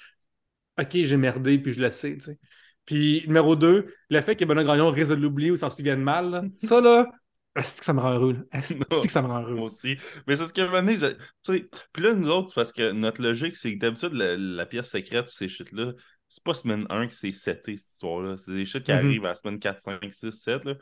OK, 0.80 0.90
j'ai 0.92 1.18
merdé, 1.18 1.60
puis 1.60 1.74
je 1.74 1.82
le 1.82 1.92
sais. 1.92 2.18
Puis 2.86 3.24
numéro 3.28 3.56
deux, 3.56 3.94
le 4.10 4.22
fait 4.22 4.36
que 4.36 4.46
Benoît 4.46 4.64
Gagnon 4.64 4.90
risque 4.90 5.12
de 5.12 5.22
l'oublier 5.22 5.52
ou 5.52 5.58
s'en 5.58 5.70
souvienne 5.70 6.02
mal, 6.02 6.32
là, 6.32 6.44
ça 6.64 6.82
là, 6.82 7.08
Est-ce 7.56 7.80
que 7.80 7.86
ça 7.86 7.94
me 7.94 8.00
rend 8.00 8.14
heureux? 8.14 8.48
Est-ce 8.52 8.74
que 8.76 9.12
ça 9.12 9.22
me 9.22 9.28
rend 9.28 9.42
heureux? 9.42 9.56
Moi 9.56 9.66
aussi. 9.66 9.98
Mais 10.28 10.36
c'est 10.36 10.48
ce 10.48 10.54
que 10.54 10.62
maintenant, 10.62 10.94
tu 10.96 11.54
sais, 11.54 11.70
puis 11.92 12.04
là, 12.04 12.14
nous 12.14 12.30
autres, 12.30 12.54
parce 12.54 12.72
que 12.72 12.92
notre 12.92 13.22
logique, 13.22 13.56
c'est 13.56 13.74
que 13.74 13.80
d'habitude, 13.80 14.14
la, 14.14 14.66
pièce 14.66 14.90
secrète 14.90 15.28
ou 15.28 15.32
ces 15.32 15.50
shit-là, 15.50 15.94
c'est 16.28 16.44
pas 16.44 16.54
semaine 16.54 16.86
1 16.90 17.08
qui 17.08 17.16
s'est 17.16 17.32
seté, 17.32 17.76
cette 17.76 17.90
histoire-là. 17.90 18.38
C'est 18.38 18.54
des 18.54 18.66
shit 18.66 18.84
qui 18.84 18.92
Mhm. 18.92 18.98
arrivent 18.98 19.26
à 19.26 19.30
la 19.30 19.36
semaine 19.36 19.60
4, 19.60 19.82
5, 19.82 20.14
6, 20.14 20.32
7. 20.32 20.64
Là. 20.64 20.76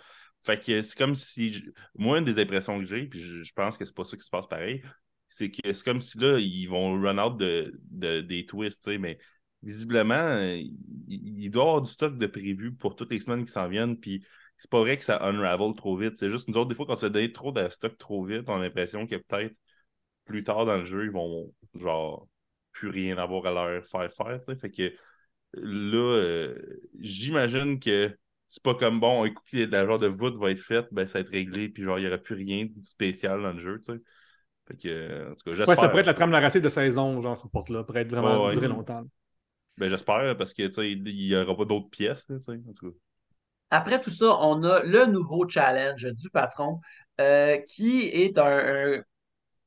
Fait 0.46 0.62
que 0.62 0.82
c'est 0.82 0.98
comme 0.98 1.16
si. 1.16 1.54
je- 1.54 1.64
Moi, 1.96 2.20
une 2.20 2.26
des 2.26 2.40
impressions 2.40 2.78
que 2.80 2.86
j'ai, 2.86 3.06
puis 3.06 3.20
je, 3.20 3.44
je 3.44 3.54
pense 3.54 3.78
que 3.78 3.86
c'est 3.86 3.96
pas 3.96 4.04
ça 4.04 4.18
qui 4.18 4.26
se 4.26 4.30
passe 4.30 4.48
pareil, 4.48 4.84
c'est 5.30 5.50
que 5.50 5.74
c'est 5.74 5.84
comme 5.84 6.02
si 6.02 6.18
là, 6.20 6.38
ils 6.40 6.68
vont 6.68 7.00
run 7.02 7.18
out 7.18 7.38
de, 7.38 7.80
de- 7.92 8.22
des 8.22 8.46
twists, 8.46 8.84
tu 8.84 8.92
sais, 8.92 8.98
mais 8.98 9.18
visiblement, 9.64 10.14
euh, 10.16 10.58
il, 10.58 11.44
il 11.44 11.50
doit 11.50 11.64
y 11.64 11.68
avoir 11.68 11.82
du 11.82 11.92
stock 11.92 12.18
de 12.18 12.28
prévu 12.28 12.74
pour 12.74 12.96
toutes 12.96 13.12
les 13.12 13.20
semaines 13.20 13.44
qui 13.46 13.52
s'en 13.52 13.68
viennent, 13.68 13.98
puis 14.00 14.24
c'est 14.58 14.70
pas 14.70 14.80
vrai 14.80 14.98
que 14.98 15.04
ça 15.04 15.20
unravel 15.24 15.76
trop 15.76 15.96
vite. 15.98 16.18
C'est 16.18 16.30
juste 16.30 16.48
nous 16.48 16.58
autres, 16.58 16.70
des 16.70 16.76
fois, 16.76 16.86
quand 16.86 16.94
on 16.94 16.96
se 16.96 17.06
fait 17.06 17.12
donner 17.12 17.32
trop 17.32 17.52
de 17.52 17.68
stock 17.70 17.98
trop 17.98 18.24
vite, 18.24 18.44
on 18.48 18.56
a 18.56 18.60
l'impression 18.64 19.06
que 19.08 19.16
peut-être 19.16 19.56
plus 20.26 20.44
tard 20.44 20.66
dans 20.66 20.78
le 20.78 20.86
jeu, 20.86 21.06
ils 21.06 21.12
vont 21.12 21.54
genre 21.76 22.28
plus 22.72 22.90
rien 22.90 23.18
avoir 23.18 23.46
à 23.46 23.52
leur 23.52 23.86
faire 23.86 24.12
faire. 24.12 24.40
Fait 24.60 24.70
que 24.70 24.94
là, 25.54 25.98
euh, 26.18 26.56
j'imagine 27.00 27.80
que 27.80 28.16
c'est 28.50 28.64
pas 28.64 28.76
comme 28.76 29.00
bon, 29.00 29.26
écoute, 29.26 29.46
la 29.52 29.86
genre 29.86 30.00
de 30.00 30.08
voûte 30.08 30.38
va 30.38 30.52
être 30.52 30.60
faite, 30.60 30.88
ben 30.92 31.08
ça 31.08 31.20
va 31.20 31.22
être 31.22 31.32
réglé, 31.32 31.70
puis 31.70 31.84
genre, 31.84 32.00
il 32.00 32.04
n'y 32.04 32.08
aura 32.08 32.18
plus 32.18 32.36
rien 32.36 32.66
de 32.66 32.86
spécial 32.86 33.42
dans 33.42 33.52
le 33.52 33.60
jeu, 33.60 33.80
tu 33.80 33.94
sais. 33.94 34.00
Fait 34.68 34.78
que, 34.78 35.32
en 35.32 35.36
tout 35.36 35.44
cas, 35.46 35.54
j'espère. 35.54 35.68
Ouais, 35.70 35.76
ça 35.76 35.90
pourrait 35.90 36.02
être 36.02 36.08
la 36.08 36.14
trame 36.14 36.30
narrative 36.30 36.62
de 36.62 36.70
saison, 36.70 37.22
genre, 37.22 37.38
cette 37.38 37.52
porte-là, 37.52 37.84
pourrait 37.84 38.02
être 38.02 38.10
vraiment 38.10 38.44
Ouais, 38.44 38.48
ouais. 38.48 38.54
durer 38.54 38.68
longtemps. 38.68 39.04
Ben, 39.78 39.90
j'espère, 39.90 40.36
parce 40.38 40.54
que, 40.54 40.68
tu 40.68 40.74
sais, 40.74 40.92
il 40.92 41.04
n'y 41.04 41.36
aura 41.36 41.56
pas 41.56 41.66
d'autres 41.66 41.90
pièces, 41.90 42.26
tu 42.26 42.34
sais, 42.42 42.60
en 42.68 42.74
tout 42.74 42.92
cas. 42.92 42.98
Après 43.72 44.02
tout 44.02 44.12
ça, 44.12 44.38
on 44.42 44.64
a 44.64 44.82
le 44.84 45.06
nouveau 45.08 45.48
challenge 45.48 46.06
du 46.06 46.30
patron 46.30 46.80
euh, 47.22 47.58
qui 47.68 48.04
est 48.08 48.38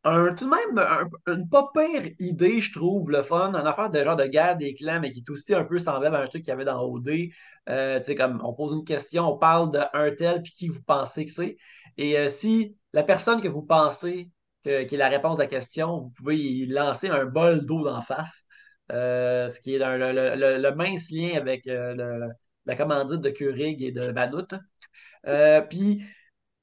un, 0.04 0.34
tout 0.34 0.46
de 0.46 0.50
même 0.50 0.78
un- 0.78 1.08
une 1.32 1.48
pas 1.48 1.68
pire 1.74 2.10
idée, 2.18 2.60
je 2.60 2.72
trouve, 2.72 3.10
le 3.10 3.22
fun, 3.22 3.50
une 3.54 3.66
affaire 3.66 3.90
de 3.90 4.02
genre 4.02 4.16
de 4.16 4.24
guerre 4.24 4.56
des 4.56 4.74
clans, 4.74 5.00
mais 5.00 5.10
qui 5.10 5.18
est 5.20 5.30
aussi 5.30 5.54
un 5.54 5.64
peu 5.64 5.78
semblable 5.78 6.16
à 6.16 6.20
un 6.22 6.26
truc 6.26 6.42
qu'il 6.42 6.50
y 6.50 6.52
avait 6.52 6.64
dans 6.64 6.82
OD. 6.82 7.30
Euh, 7.68 7.98
tu 8.00 8.04
sais, 8.06 8.14
comme 8.14 8.40
on 8.44 8.54
pose 8.54 8.72
une 8.74 8.84
question, 8.84 9.24
on 9.34 9.38
parle 9.38 9.70
d'un 9.70 9.88
tel, 10.16 10.42
puis 10.42 10.52
qui 10.52 10.68
vous 10.68 10.82
pensez 10.82 11.24
que 11.26 11.30
c'est. 11.30 11.56
Et 11.98 12.18
euh, 12.18 12.28
si 12.28 12.76
la 12.94 13.02
personne 13.02 13.42
que 13.42 13.48
vous 13.48 13.62
pensez 13.62 14.30
qui 14.64 14.68
est 14.70 14.92
la 14.98 15.08
réponse 15.08 15.36
de 15.38 15.42
la 15.42 15.48
question, 15.48 16.00
vous 16.00 16.10
pouvez 16.10 16.36
y 16.38 16.66
lancer 16.66 17.08
un 17.08 17.24
bol 17.26 17.64
d'eau 17.66 17.82
d'en 17.84 18.00
face. 18.02 18.44
Ce 18.90 19.60
qui 19.60 19.74
est 19.74 19.78
le, 19.78 20.74
mince 20.74 21.10
lien 21.10 21.36
avec 21.36 21.62
le- 21.66 22.28
la 22.66 22.76
commandite 22.76 23.20
de 23.20 23.30
Keurig 23.30 23.82
et 23.82 23.92
de 23.92 24.12
Banout. 24.12 24.54
Euh, 25.26 25.60
puis, 25.62 26.02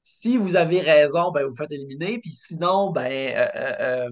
si 0.02 0.36
vous 0.36 0.56
avez 0.56 0.80
raison, 0.80 1.30
ben, 1.32 1.46
vous 1.46 1.54
faites 1.54 1.72
éliminer. 1.72 2.18
Puis 2.20 2.32
sinon, 2.32 2.90
ben, 2.92 3.10
euh, 3.36 4.06
euh, 4.06 4.10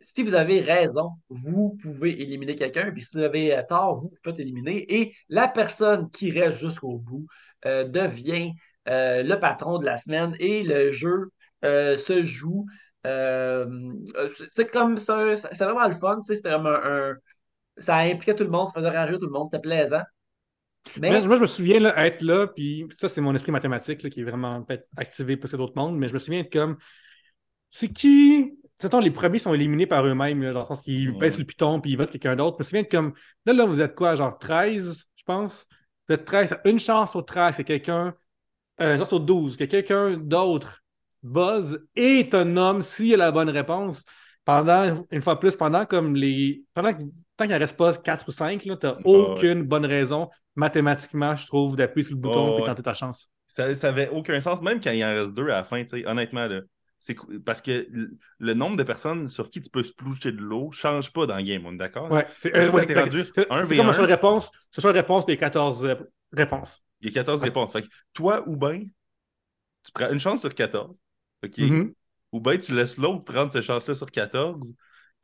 si 0.00 0.22
vous 0.22 0.34
avez 0.34 0.60
raison, 0.60 1.10
vous 1.28 1.76
pouvez 1.82 2.20
éliminer 2.20 2.56
quelqu'un. 2.56 2.90
Puis 2.92 3.04
si 3.04 3.18
vous 3.18 3.22
avez 3.24 3.62
tort, 3.68 4.00
vous 4.00 4.12
pouvez 4.22 4.42
éliminer. 4.42 4.94
Et 4.94 5.14
la 5.28 5.48
personne 5.48 6.10
qui 6.10 6.30
reste 6.30 6.58
jusqu'au 6.58 6.98
bout 6.98 7.26
devient 7.64 8.52
le 8.86 9.34
patron 9.36 9.78
de 9.78 9.86
la 9.86 9.96
semaine 9.96 10.36
et 10.38 10.62
le 10.62 10.92
jeu 10.92 11.30
se 11.62 12.24
joue. 12.24 12.66
c'est 13.04 13.66
c'est 14.56 14.70
comme 14.70 14.98
ça, 14.98 15.36
c'est 15.36 15.64
vraiment 15.64 15.88
le 15.88 15.94
fun. 15.94 16.20
C'était 16.22 16.50
vraiment 16.50 16.78
un, 16.82 17.16
ça 17.78 17.96
impliquait 17.98 18.34
tout 18.34 18.44
le 18.44 18.50
monde, 18.50 18.68
ça 18.68 18.74
faisait 18.74 18.90
rager 18.90 19.18
tout 19.18 19.26
le 19.26 19.32
monde, 19.32 19.48
c'était 19.50 19.62
plaisant. 19.62 20.02
Mais 21.00 21.20
moi, 21.26 21.36
je 21.36 21.40
me 21.40 21.46
souviens 21.46 21.80
là, 21.80 22.06
être 22.06 22.22
là, 22.22 22.46
puis 22.46 22.86
ça, 22.90 23.08
c'est 23.08 23.20
mon 23.20 23.34
esprit 23.34 23.52
mathématique 23.52 24.02
là, 24.02 24.10
qui 24.10 24.20
est 24.20 24.24
vraiment 24.24 24.66
activé 24.96 25.36
plus 25.36 25.50
que 25.50 25.56
d'autres 25.56 25.76
mondes, 25.76 25.98
mais 25.98 26.08
je 26.08 26.14
me 26.14 26.18
souviens 26.18 26.40
être 26.40 26.52
comme. 26.52 26.76
C'est 27.70 27.88
qui? 27.88 28.54
Les 29.02 29.10
premiers 29.10 29.38
sont 29.38 29.54
éliminés 29.54 29.86
par 29.86 30.06
eux-mêmes, 30.06 30.42
là, 30.42 30.52
dans 30.52 30.60
le 30.60 30.64
sens 30.66 30.82
qu'ils 30.82 31.10
Ouais. 31.10 31.18
pèsent 31.18 31.38
le 31.38 31.44
piton 31.44 31.80
puis 31.80 31.92
ils 31.92 31.96
votent 31.96 32.10
quelqu'un 32.10 32.36
d'autre. 32.36 32.56
Je 32.58 32.60
me 32.60 32.64
souviens 32.64 32.80
être 32.82 32.90
comme. 32.90 33.14
Là, 33.46 33.52
là, 33.52 33.64
vous 33.64 33.80
êtes 33.80 33.94
quoi, 33.94 34.14
genre 34.14 34.38
13, 34.38 35.06
je 35.16 35.24
pense? 35.24 35.66
Vous 36.08 36.14
êtes 36.14 36.24
13, 36.24 36.58
une 36.64 36.78
chance 36.78 37.10
sur 37.12 37.24
13 37.24 37.56
que 37.56 37.62
quelqu'un. 37.62 38.14
Euh, 38.80 38.92
une 38.92 38.98
chance 38.98 39.08
sur 39.08 39.20
12, 39.20 39.56
que 39.56 39.64
quelqu'un 39.64 40.18
d'autre 40.18 40.82
buzz 41.22 41.86
et 41.96 42.28
te 42.28 42.42
nomme 42.42 42.82
s'il 42.82 43.14
a 43.14 43.16
la 43.16 43.32
bonne 43.32 43.48
réponse. 43.48 44.04
Pendant, 44.44 45.04
une 45.10 45.22
fois 45.22 45.40
plus, 45.40 45.56
pendant 45.56 45.84
comme 45.86 46.14
les. 46.14 46.62
Pendant 46.74 46.92
que. 46.92 47.02
Tant 47.36 47.44
qu'il 47.44 47.54
ne 47.54 47.58
reste 47.60 47.76
pas 47.76 47.94
4 47.94 48.24
ou 48.28 48.30
5, 48.30 48.60
tu 48.62 48.68
n'as 48.68 48.94
ouais. 48.94 49.00
aucune 49.04 49.62
bonne 49.62 49.84
raison 49.84 50.30
mathématiquement, 50.56 51.36
je 51.36 51.46
trouve, 51.46 51.76
d'appuyer 51.76 52.04
sur 52.06 52.16
le 52.16 52.20
bouton 52.20 52.56
Oh, 52.56 52.60
et 52.60 52.64
tenter 52.64 52.82
ta 52.82 52.94
chance. 52.94 53.30
Ça 53.46 53.72
n'avait 53.72 54.08
aucun 54.08 54.40
sens, 54.40 54.60
même 54.62 54.80
quand 54.80 54.90
il 54.90 55.04
en 55.04 55.08
reste 55.08 55.32
deux 55.34 55.44
à 55.44 55.58
la 55.58 55.64
fin, 55.64 55.82
tu 55.84 56.00
sais, 56.00 56.06
honnêtement, 56.06 56.46
là. 56.46 56.60
Parce 57.44 57.60
que 57.62 57.86
le- 58.38 58.54
nombre 58.54 58.76
de 58.76 58.82
personnes 58.82 59.28
sur 59.28 59.50
qui 59.50 59.60
tu 59.60 59.70
peux 59.70 59.82
sploucher 59.84 60.32
de 60.32 60.38
l'eau 60.40 60.72
change 60.72 61.12
pas 61.12 61.26
dans 61.26 61.36
le 61.36 61.42
game, 61.42 61.64
on 61.66 61.74
est 61.74 61.76
d'accord? 61.76 62.08
C'est 62.38 62.50
Là, 62.52 62.60
euh, 62.64 62.72
c'est- 62.72 63.34
comme 63.34 63.50
un 63.50 63.62
V1. 63.64 63.92
choix 63.92 64.06
de 64.06 64.12
réponse. 64.12 64.50
C'est 64.72 64.82
de 64.82 64.88
réponse 64.88 65.26
des 65.26 65.36
14 65.36 65.84
euh, 65.84 65.94
réponses. 66.32 66.82
Il 67.00 67.08
y 67.08 67.10
a 67.10 67.14
14 67.14 67.42
Ouais. 67.42 67.48
réponses. 67.48 67.72
Fait 67.72 67.82
que 67.82 67.88
toi 68.14 68.42
ou 68.48 68.56
ben, 68.56 68.88
tu 69.84 69.92
prends 69.92 70.10
une 70.10 70.18
chance 70.18 70.40
sur 70.40 70.54
14. 70.54 70.98
OK? 71.44 71.58
Mhm. 71.58 71.92
Ou 72.32 72.40
ben 72.40 72.58
tu 72.58 72.74
laisses 72.74 72.96
l'autre 72.96 73.24
prendre 73.24 73.52
cette 73.52 73.62
chance-là 73.62 73.94
sur 73.94 74.10
14. 74.10 74.74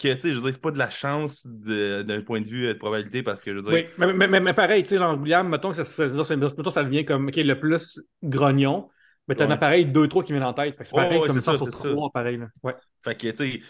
Que, 0.03 0.13
tu 0.15 0.21
sais, 0.21 0.29
je 0.33 0.37
veux 0.37 0.43
dire, 0.43 0.55
c'est 0.55 0.61
pas 0.61 0.73
de 0.73 0.79
la 0.79 0.91
chance 0.91 1.47
d'un 1.47 2.23
point 2.23 2.41
de 2.41 2.47
vue 2.47 2.67
euh, 2.67 2.75
de 2.75 2.79
probabilité 2.79 3.23
parce 3.23 3.41
que, 3.43 3.53
je 3.53 3.57
veux 3.57 3.63
dire, 3.63 3.73
Oui, 3.73 3.87
mais, 3.99 4.13
mais, 4.13 4.29
mais- 4.29 4.41
mais 4.41 4.55
pareil, 4.55 4.83
tu 4.83 4.91
sais, 4.91 4.99
genre, 4.99 5.19
William, 5.21 5.49
mettons 5.49 5.71
que 5.71 5.77
ça, 5.77 5.85
ça, 5.85 6.25
ça, 6.25 6.37
mettons, 6.37 6.71
ça 6.71 6.83
devient 6.85 7.05
comme 7.05 7.29
ok, 7.29 7.37
le 7.37 7.55
plus 7.59 8.01
grognon, 8.23 8.91
mais 9.29 9.35
t'as 9.37 9.45
Ouais. 9.45 9.51
un 9.51 9.51
appareil 9.51 9.87
2-3 9.87 10.25
qui 10.25 10.33
vient 10.33 10.43
en 10.47 10.53
tête. 10.53 10.77
Fait 10.77 10.83
que 10.83 10.89
C'est 10.89 10.97
Ouais, 10.97 11.03
pareil 11.05 11.21
ouais, 11.21 11.27
comme 11.27 11.41
ça 11.41 11.57
sur 11.57 11.69
c'est 11.71 11.71
ça. 11.71 11.89
3, 11.89 12.11
pareil. 12.11 12.37
Là. 12.39 12.49
Ouais. 12.63 12.75
Fait 13.05 13.17
que, 13.17 13.29
tu 13.31 13.37
sais, 13.37 13.61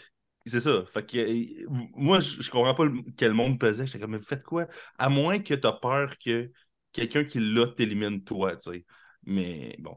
c'est 0.46 0.60
ça. 0.60 0.84
Fait 0.92 1.04
que, 1.06 1.18
euh, 1.18 1.66
moi, 1.94 2.20
je, 2.20 2.42
je 2.42 2.50
comprends 2.50 2.74
pas 2.74 2.84
le- 2.86 3.02
quel 3.16 3.32
monde 3.34 3.58
pesait. 3.58 3.86
J'étais 3.86 4.00
comme, 4.00 4.12
mais 4.12 4.22
faites 4.22 4.42
quoi? 4.44 4.66
À 4.98 5.08
moins 5.08 5.38
que 5.40 5.54
t'as 5.54 5.72
peur 5.72 6.16
que 6.18 6.50
quelqu'un 6.92 7.24
qui 7.24 7.40
l'a 7.40 7.66
t'élimine 7.68 8.24
toi, 8.24 8.56
tu 8.56 8.70
sais. 8.72 8.86
Mais 9.24 9.76
bon. 9.78 9.96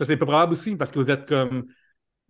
C'est 0.00 0.16
peu 0.16 0.26
probable 0.26 0.52
aussi 0.52 0.76
parce 0.76 0.90
que 0.90 0.98
vous 0.98 1.10
êtes 1.10 1.26
comme. 1.28 1.66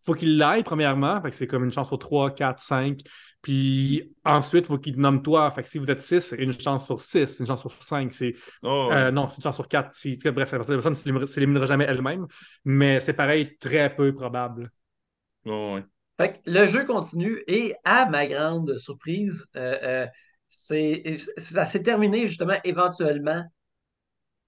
Faut 0.07 0.15
qu'il 0.15 0.39
l'aille, 0.39 0.63
premièrement. 0.63 1.21
Fait 1.21 1.31
que 1.31 1.37
c'est 1.37 1.47
comme 1.47 1.65
une 1.65 1.73
chance 1.73 1.89
sur 1.89 1.99
3, 1.99 2.31
4, 2.31 2.61
5. 2.61 3.01
Puis 3.43 4.13
ensuite, 4.25 4.65
il 4.65 4.69
faut 4.69 4.79
qu'il 4.79 4.95
te 4.95 5.01
nomme 5.01 5.23
toi. 5.23 5.51
Fait 5.51 5.63
que 5.63 5.69
si 5.69 5.79
vous 5.79 5.87
êtes 5.91 6.01
6, 6.03 6.21
c'est 6.21 6.37
une 6.37 6.59
chance 6.59 6.87
sur 6.87 7.01
6, 7.01 7.39
une 7.41 7.47
chance 7.47 7.61
sur 7.61 7.73
5. 7.73 8.13
C'est 8.13 8.35
Oh, 8.63 8.89
Euh, 8.93 9.11
non, 9.11 9.29
c'est 9.29 9.37
une 9.37 9.43
chance 9.43 9.55
sur 9.57 9.69
quatre. 9.69 9.95
Si, 9.95 10.17
tu 10.17 10.23
sais, 10.23 10.33
bref, 10.33 10.51
la 10.53 10.59
personne 10.59 10.93
ne 10.93 10.97
s'éliminera- 10.97 11.27
s'éliminera 11.27 11.67
jamais 11.67 11.85
elle-même, 11.85 12.27
mais 12.65 13.01
c'est 13.01 13.13
pareil, 13.13 13.57
très 13.59 13.95
peu 13.95 14.15
probable. 14.15 14.71
oh, 15.45 15.75
ouais. 15.75 15.85
Fait 16.19 16.33
que 16.33 16.39
le 16.51 16.67
jeu 16.67 16.85
continue 16.87 17.43
et 17.47 17.75
à 17.85 18.09
ma 18.09 18.27
grande 18.27 18.77
surprise, 18.79 19.47
euh, 19.55 19.79
euh, 19.83 20.07
c'est, 20.49 21.19
ça 21.37 21.67
s'est 21.67 21.83
terminé 21.83 22.27
justement 22.27 22.57
éventuellement 22.65 23.45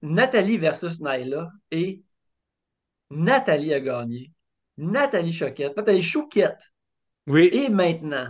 Nathalie 0.03 0.57
versus 0.59 1.01
Naila 1.01 1.51
et 1.71 2.03
Nathalie 3.11 3.75
a 3.75 3.81
gagné. 3.81 4.33
Nathalie 4.79 5.33
Choquette, 5.33 5.77
Nathalie 5.77 6.03
Chouquette 6.03 6.73
Oui, 7.27 7.51
est 7.53 7.69
maintenant 7.69 8.29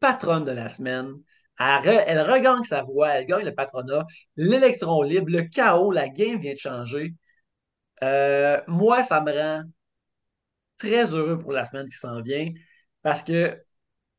patronne 0.00 0.44
de 0.44 0.52
la 0.52 0.68
semaine. 0.68 1.14
Elle, 1.58 1.66
re- 1.82 2.04
elle 2.06 2.20
regagne 2.20 2.64
sa 2.64 2.82
voix, 2.82 3.10
elle 3.10 3.26
gagne 3.26 3.44
le 3.44 3.54
patronat, 3.54 4.06
l'électron 4.36 5.02
libre, 5.02 5.30
le 5.30 5.42
chaos, 5.42 5.92
la 5.92 6.08
game 6.08 6.38
vient 6.40 6.54
de 6.54 6.58
changer. 6.58 7.14
Euh, 8.02 8.60
moi, 8.68 9.02
ça 9.02 9.20
me 9.20 9.32
rend 9.32 9.64
très 10.76 11.12
heureux 11.12 11.38
pour 11.38 11.52
la 11.52 11.64
semaine 11.64 11.88
qui 11.88 11.96
s'en 11.96 12.22
vient 12.22 12.52
parce 13.02 13.22
que 13.22 13.60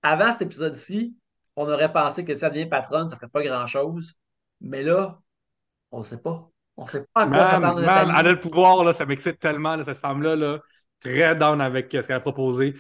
avant 0.02 0.32
cet 0.32 0.44
épisode-ci, 0.44 1.16
on 1.56 1.70
aurait 1.70 1.92
pensé 1.92 2.26
que 2.26 2.34
si 2.34 2.42
ça 2.42 2.50
devient 2.50 2.68
patronne, 2.68 3.08
ça 3.10 3.16
ne 3.16 3.20
ferait 3.20 3.30
pas 3.32 3.44
grand-chose. 3.44 4.14
Mais 4.62 4.84
là, 4.84 5.22
on 5.92 6.00
ne 6.00 6.04
sait 6.04 6.18
pas. 6.20 6.50
On 6.78 6.86
ne 6.86 6.90
sait 6.90 7.06
pas 7.14 7.24
à 7.24 7.28
quoi 7.28 7.48
s'attendre 7.48 7.82
elle 7.82 8.28
a 8.28 8.32
le 8.32 8.40
pouvoir, 8.40 8.84
là, 8.84 8.94
ça 8.94 9.06
m'excite 9.06 9.40
tellement, 9.40 9.76
là, 9.76 9.84
cette 9.84 10.00
femme-là, 10.00 10.36
là, 10.36 10.60
très 11.00 11.36
down 11.36 11.62
avec 11.62 11.92
ce 11.92 12.00
qu'elle 12.08 12.16
a 12.18 12.20
proposé. 12.20 12.76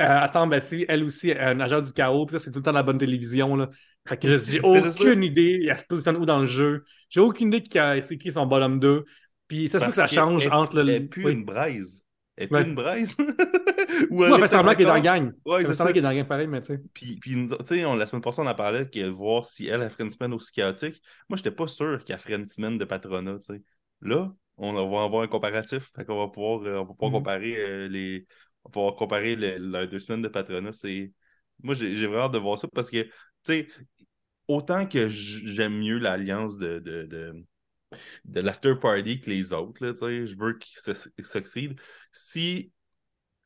Euh, 0.00 0.26
aussi, 0.56 0.84
elle 0.88 1.04
aussi, 1.04 1.30
est 1.30 1.38
un 1.38 1.60
agent 1.60 1.80
du 1.82 1.92
chaos, 1.92 2.26
puis 2.26 2.34
ça, 2.34 2.40
c'est 2.40 2.50
tout 2.50 2.58
le 2.58 2.62
temps 2.62 2.70
de 2.72 2.76
la 2.76 2.82
bonne 2.82 2.98
télévision. 2.98 3.56
Là. 3.56 3.68
Fait 4.08 4.16
que 4.16 4.28
j'ai 4.38 4.60
aucune 4.60 5.22
idée, 5.22 5.66
elle 5.68 5.78
se 5.78 5.84
positionne 5.84 6.16
où 6.16 6.26
dans 6.26 6.40
le 6.40 6.46
jeu. 6.46 6.84
J'ai 7.10 7.20
aucune 7.20 7.48
idée 7.48 7.62
qui 7.62 7.78
a- 7.78 8.00
c'est 8.02 8.18
qui 8.18 8.32
son 8.32 8.46
bottom 8.46 8.80
2. 8.80 9.04
Puis 9.48 9.68
ça 9.68 9.80
se 9.80 9.86
que 9.86 9.92
ça 9.92 10.06
change 10.06 10.46
entre 10.48 10.80
le. 10.82 10.92
Elle 10.92 11.08
pue 11.08 11.24
Oui. 11.26 11.32
une 11.32 11.44
braise. 11.44 12.02
Elle 12.36 12.48
pue 12.48 12.54
Ouais. 12.54 12.62
une 12.62 12.74
braise. 12.74 13.14
Ou 14.10 14.24
elle 14.24 14.38
fait 14.40 14.48
semblant 14.48 14.72
qu'elle 14.72 14.82
est 14.82 14.84
dans 14.86 14.94
la 14.94 15.00
gang. 15.00 15.32
Ouais, 15.44 15.60
Elle 15.60 15.66
fait 15.66 15.74
semblant 15.74 15.92
qu'elle 15.92 15.98
est 15.98 16.02
dans 16.02 16.08
la 16.08 16.14
gang 16.16 16.26
pareil, 16.26 16.46
mais 16.46 16.62
tu 16.62 16.74
sais. 16.74 16.80
Puis, 16.94 17.16
puis 17.20 17.34
tu 17.34 17.54
sais, 17.64 17.84
on- 17.84 17.94
la 17.94 18.06
semaine 18.06 18.22
passée, 18.22 18.40
on 18.40 18.46
en 18.46 18.54
parlait, 18.54 18.88
que 18.88 19.06
voir 19.08 19.44
si 19.46 19.66
elle, 19.68 19.82
elle 19.82 19.90
ferait 19.90 20.04
une 20.04 20.10
semaine 20.10 20.32
aussi 20.32 20.50
chaotique. 20.52 21.02
Moi, 21.28 21.36
j'étais 21.36 21.50
pas 21.50 21.66
sûr 21.68 22.02
qu'elle 22.04 22.18
ferait 22.18 22.34
une 22.34 22.46
semaine 22.46 22.78
de 22.78 22.84
patronat, 22.86 23.38
tu 23.46 23.54
sais. 23.54 23.62
Là, 24.00 24.32
on 24.68 24.90
va 24.90 25.04
avoir 25.04 25.22
un 25.22 25.28
comparatif. 25.28 25.90
Fait 25.94 26.04
qu'on 26.04 26.18
va 26.18 26.28
pouvoir, 26.28 26.62
euh, 26.62 26.78
on 26.78 26.84
va 26.84 26.94
pouvoir 26.94 27.12
comparer 27.12 27.56
euh, 27.56 27.88
les. 27.88 28.26
On 28.64 28.68
va 28.68 28.72
pouvoir 28.72 28.96
comparer 28.96 29.36
les, 29.36 29.58
leurs 29.58 29.88
deux 29.88 30.00
semaines 30.00 30.22
de 30.22 30.28
patronat. 30.28 30.72
C'est... 30.72 31.12
Moi, 31.62 31.74
j'ai, 31.74 31.96
j'ai 31.96 32.06
vraiment 32.06 32.26
hâte 32.26 32.32
de 32.32 32.38
voir 32.38 32.58
ça 32.58 32.68
parce 32.72 32.90
que, 32.90 33.02
tu 33.02 33.10
sais, 33.44 33.68
autant 34.48 34.86
que 34.86 35.08
j'aime 35.08 35.78
mieux 35.78 35.98
l'alliance 35.98 36.58
de, 36.58 36.78
de, 36.78 37.04
de, 37.04 37.44
de 38.24 38.40
l'after 38.40 38.74
party 38.80 39.20
que 39.20 39.30
les 39.30 39.52
autres. 39.52 39.84
Là, 39.84 39.92
je 39.92 40.36
veux 40.38 40.58
qu'ils 40.58 40.94
succèdent. 41.24 41.78
Si 42.12 42.72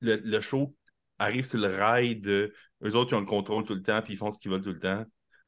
le, 0.01 0.16
le, 0.16 0.40
show 0.40 0.76
arrive 1.18 1.44
sur 1.44 1.59
le 1.59 1.68
rail 1.74 2.16
de 2.16 2.52
eux 2.84 2.94
autres 2.94 3.09
qui 3.09 3.14
ont 3.14 3.20
le 3.20 3.26
contrôle 3.26 3.64
tout 3.64 3.74
le 3.74 3.82
temps 3.82 4.02
puis 4.02 4.14
ils 4.14 4.16
font 4.18 4.30
ce 4.30 4.38
qu'ils 4.38 4.51
veulent 4.51 4.62
tout 4.62 4.72
le 4.72 4.80
temps, 4.80 5.05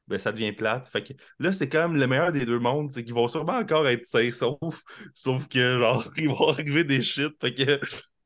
ben 0.09 0.17
ça 0.19 0.31
devient 0.31 0.51
plate. 0.51 0.87
Fait 0.87 1.03
que 1.03 1.13
là, 1.37 1.53
c'est 1.53 1.69
quand 1.69 1.87
même 1.87 1.97
le 1.97 2.07
meilleur 2.07 2.31
des 2.31 2.45
deux 2.45 2.59
mondes, 2.59 2.91
c'est 2.91 3.03
qu'ils 3.03 3.13
vont 3.13 3.27
sûrement 3.27 3.57
encore 3.57 3.87
être 3.87 4.05
sains, 4.05 4.31
sauf, 4.31 4.83
sauf 5.13 5.47
que 5.47 5.79
genre, 5.79 6.11
ils 6.17 6.27
vont 6.27 6.49
arriver 6.49 6.83
des 6.83 7.01
shit. 7.01 7.31
Fait 7.39 7.53
que 7.53 7.79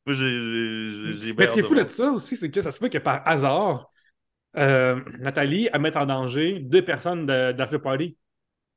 moi, 0.05 0.15
j'ai 0.15 1.33
Mais 1.33 1.45
ce 1.45 1.53
qui 1.53 1.59
est 1.59 1.63
fou 1.63 1.75
de 1.75 1.87
ça 1.87 2.11
aussi, 2.11 2.35
c'est 2.37 2.49
que 2.49 2.61
ça 2.61 2.71
se 2.71 2.79
fait 2.79 2.89
que 2.89 2.97
par 2.97 3.21
hasard, 3.27 3.91
euh, 4.57 5.01
Nathalie 5.19 5.69
à 5.69 5.79
mettre 5.79 5.97
en 5.97 6.05
danger 6.05 6.59
deux 6.59 6.83
personnes 6.83 7.25
d'After 7.25 7.79
Party. 7.79 8.17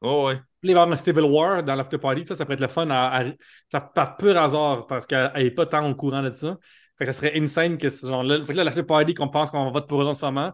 Oh 0.01 0.27
ouais. 0.27 0.37
Puis 0.61 0.71
il 0.71 0.75
va 0.75 0.81
y 0.81 0.83
avoir 0.83 0.93
un 0.93 0.97
Stable 0.97 1.25
War 1.25 1.63
dans 1.63 1.75
l'After 1.75 1.99
Party. 1.99 2.27
Ça, 2.27 2.35
ça 2.35 2.45
pourrait 2.45 2.55
être 2.55 2.61
le 2.61 2.69
fun 2.69 2.89
à, 2.91 3.25
ça, 3.71 3.81
par 3.81 4.17
pur 4.17 4.37
hasard 4.37 4.87
parce 4.87 5.07
qu'elle 5.07 5.31
n'est 5.37 5.51
pas 5.51 5.67
tant 5.67 5.89
au 5.89 5.95
courant 5.95 6.23
de 6.23 6.31
ça. 6.33 6.57
Fait 6.99 7.07
que 7.07 7.13
ça 7.13 7.19
serait 7.19 7.39
insane 7.39 7.79
que 7.79 7.91
ce 7.91 8.07
genre-là. 8.07 8.45
Fait 8.45 8.53
que 8.53 8.59
là, 8.59 8.65
l'After 8.65 8.83
Party 8.83 9.15
qu'on 9.15 9.29
pense 9.29 9.51
qu'on 9.51 9.71
vote 9.71 9.89
pour 9.89 10.03
eux 10.03 10.07
en 10.07 10.15
ce 10.15 10.25
moment, 10.25 10.53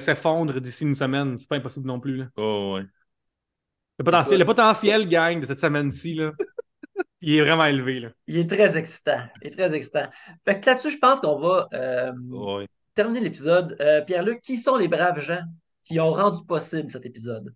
s'effondre 0.00 0.60
d'ici 0.60 0.84
une 0.84 0.94
semaine. 0.94 1.38
C'est 1.38 1.48
pas 1.48 1.56
impossible 1.56 1.86
non 1.86 2.00
plus. 2.00 2.16
Là. 2.16 2.26
Oh 2.36 2.74
ouais. 2.76 2.84
Le 3.98 4.04
potentiel, 4.04 4.38
le 4.38 4.44
potentiel 4.46 5.08
gang 5.08 5.40
de 5.40 5.46
cette 5.46 5.60
semaine-ci, 5.60 6.14
là. 6.14 6.32
il 7.20 7.36
est 7.36 7.42
vraiment 7.42 7.66
élevé. 7.66 8.00
Là. 8.00 8.08
Il 8.26 8.38
est 8.38 8.48
très 8.48 8.78
excitant. 8.78 9.22
Il 9.42 9.48
est 9.48 9.50
très 9.50 9.74
excitant. 9.74 10.08
Fait 10.44 10.58
que 10.58 10.66
là-dessus, 10.66 10.90
je 10.90 10.98
pense 10.98 11.20
qu'on 11.20 11.38
va 11.38 11.68
euh, 11.74 12.12
ouais 12.30 12.66
terminer 12.94 13.20
l'épisode, 13.20 13.76
euh, 13.80 14.02
Pierre-Luc, 14.02 14.42
qui 14.42 14.56
sont 14.56 14.76
les 14.76 14.88
braves 14.88 15.20
gens 15.20 15.42
qui 15.84 15.98
ont 16.00 16.12
rendu 16.12 16.44
possible 16.44 16.90
cet 16.90 17.06
épisode? 17.06 17.54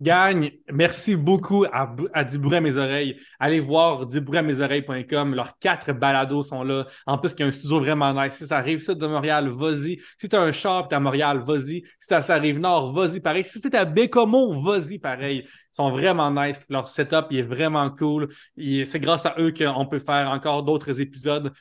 Gagne, 0.00 0.50
merci 0.72 1.14
beaucoup 1.14 1.64
à, 1.66 1.94
à 2.12 2.20
à 2.24 2.60
mes 2.60 2.76
oreilles. 2.76 3.16
Allez 3.38 3.60
voir 3.60 4.06
dubruitamesoreilles.com. 4.06 5.34
Leurs 5.34 5.56
quatre 5.58 5.92
balados 5.92 6.42
sont 6.42 6.64
là. 6.64 6.86
En 7.06 7.16
plus, 7.16 7.32
il 7.32 7.40
y 7.40 7.42
a 7.44 7.46
un 7.46 7.52
studio 7.52 7.78
vraiment 7.78 8.12
nice. 8.12 8.34
Si 8.34 8.46
ça 8.46 8.58
arrive 8.58 8.80
ça 8.80 8.94
de 8.94 9.06
Montréal, 9.06 9.48
vas-y. 9.50 10.00
Si 10.20 10.28
tu 10.28 10.34
as 10.34 10.42
un 10.42 10.50
shop 10.50 10.88
à 10.90 10.98
Montréal, 10.98 11.42
vas-y. 11.46 11.84
Si 12.00 12.08
ça, 12.08 12.20
arrive 12.34 12.58
nord, 12.58 12.92
vas-y 12.92 13.20
pareil. 13.20 13.44
Si 13.44 13.60
c'est 13.60 13.74
à 13.76 13.84
Bécomo, 13.84 14.60
vas-y 14.60 14.98
pareil. 14.98 15.44
Ils 15.46 15.76
sont 15.76 15.90
vraiment 15.92 16.30
nice. 16.30 16.64
Leur 16.68 16.88
setup 16.88 17.26
est 17.30 17.42
vraiment 17.42 17.88
cool. 17.90 18.28
C'est 18.56 19.00
grâce 19.00 19.26
à 19.26 19.36
eux 19.38 19.52
qu'on 19.52 19.86
peut 19.86 20.00
faire 20.00 20.28
encore 20.30 20.64
d'autres 20.64 21.00
épisodes. 21.00 21.52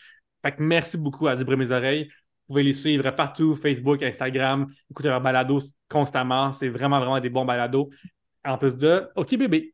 Fait 0.41 0.53
que 0.53 0.61
merci 0.61 0.97
beaucoup 0.97 1.27
à 1.27 1.33
à 1.33 1.55
mes 1.55 1.71
oreilles. 1.71 2.05
Vous 2.05 2.55
pouvez 2.55 2.63
les 2.63 2.73
suivre 2.73 3.09
partout, 3.11 3.55
Facebook, 3.55 4.01
Instagram, 4.03 4.67
écouter 4.91 5.07
leurs 5.07 5.21
balados 5.21 5.61
constamment. 5.87 6.51
C'est 6.51 6.67
vraiment, 6.67 6.99
vraiment 6.99 7.19
des 7.19 7.29
bons 7.29 7.45
balados. 7.45 7.89
En 8.45 8.57
plus 8.57 8.77
de 8.77 9.07
OK 9.15 9.35
Bébé. 9.37 9.73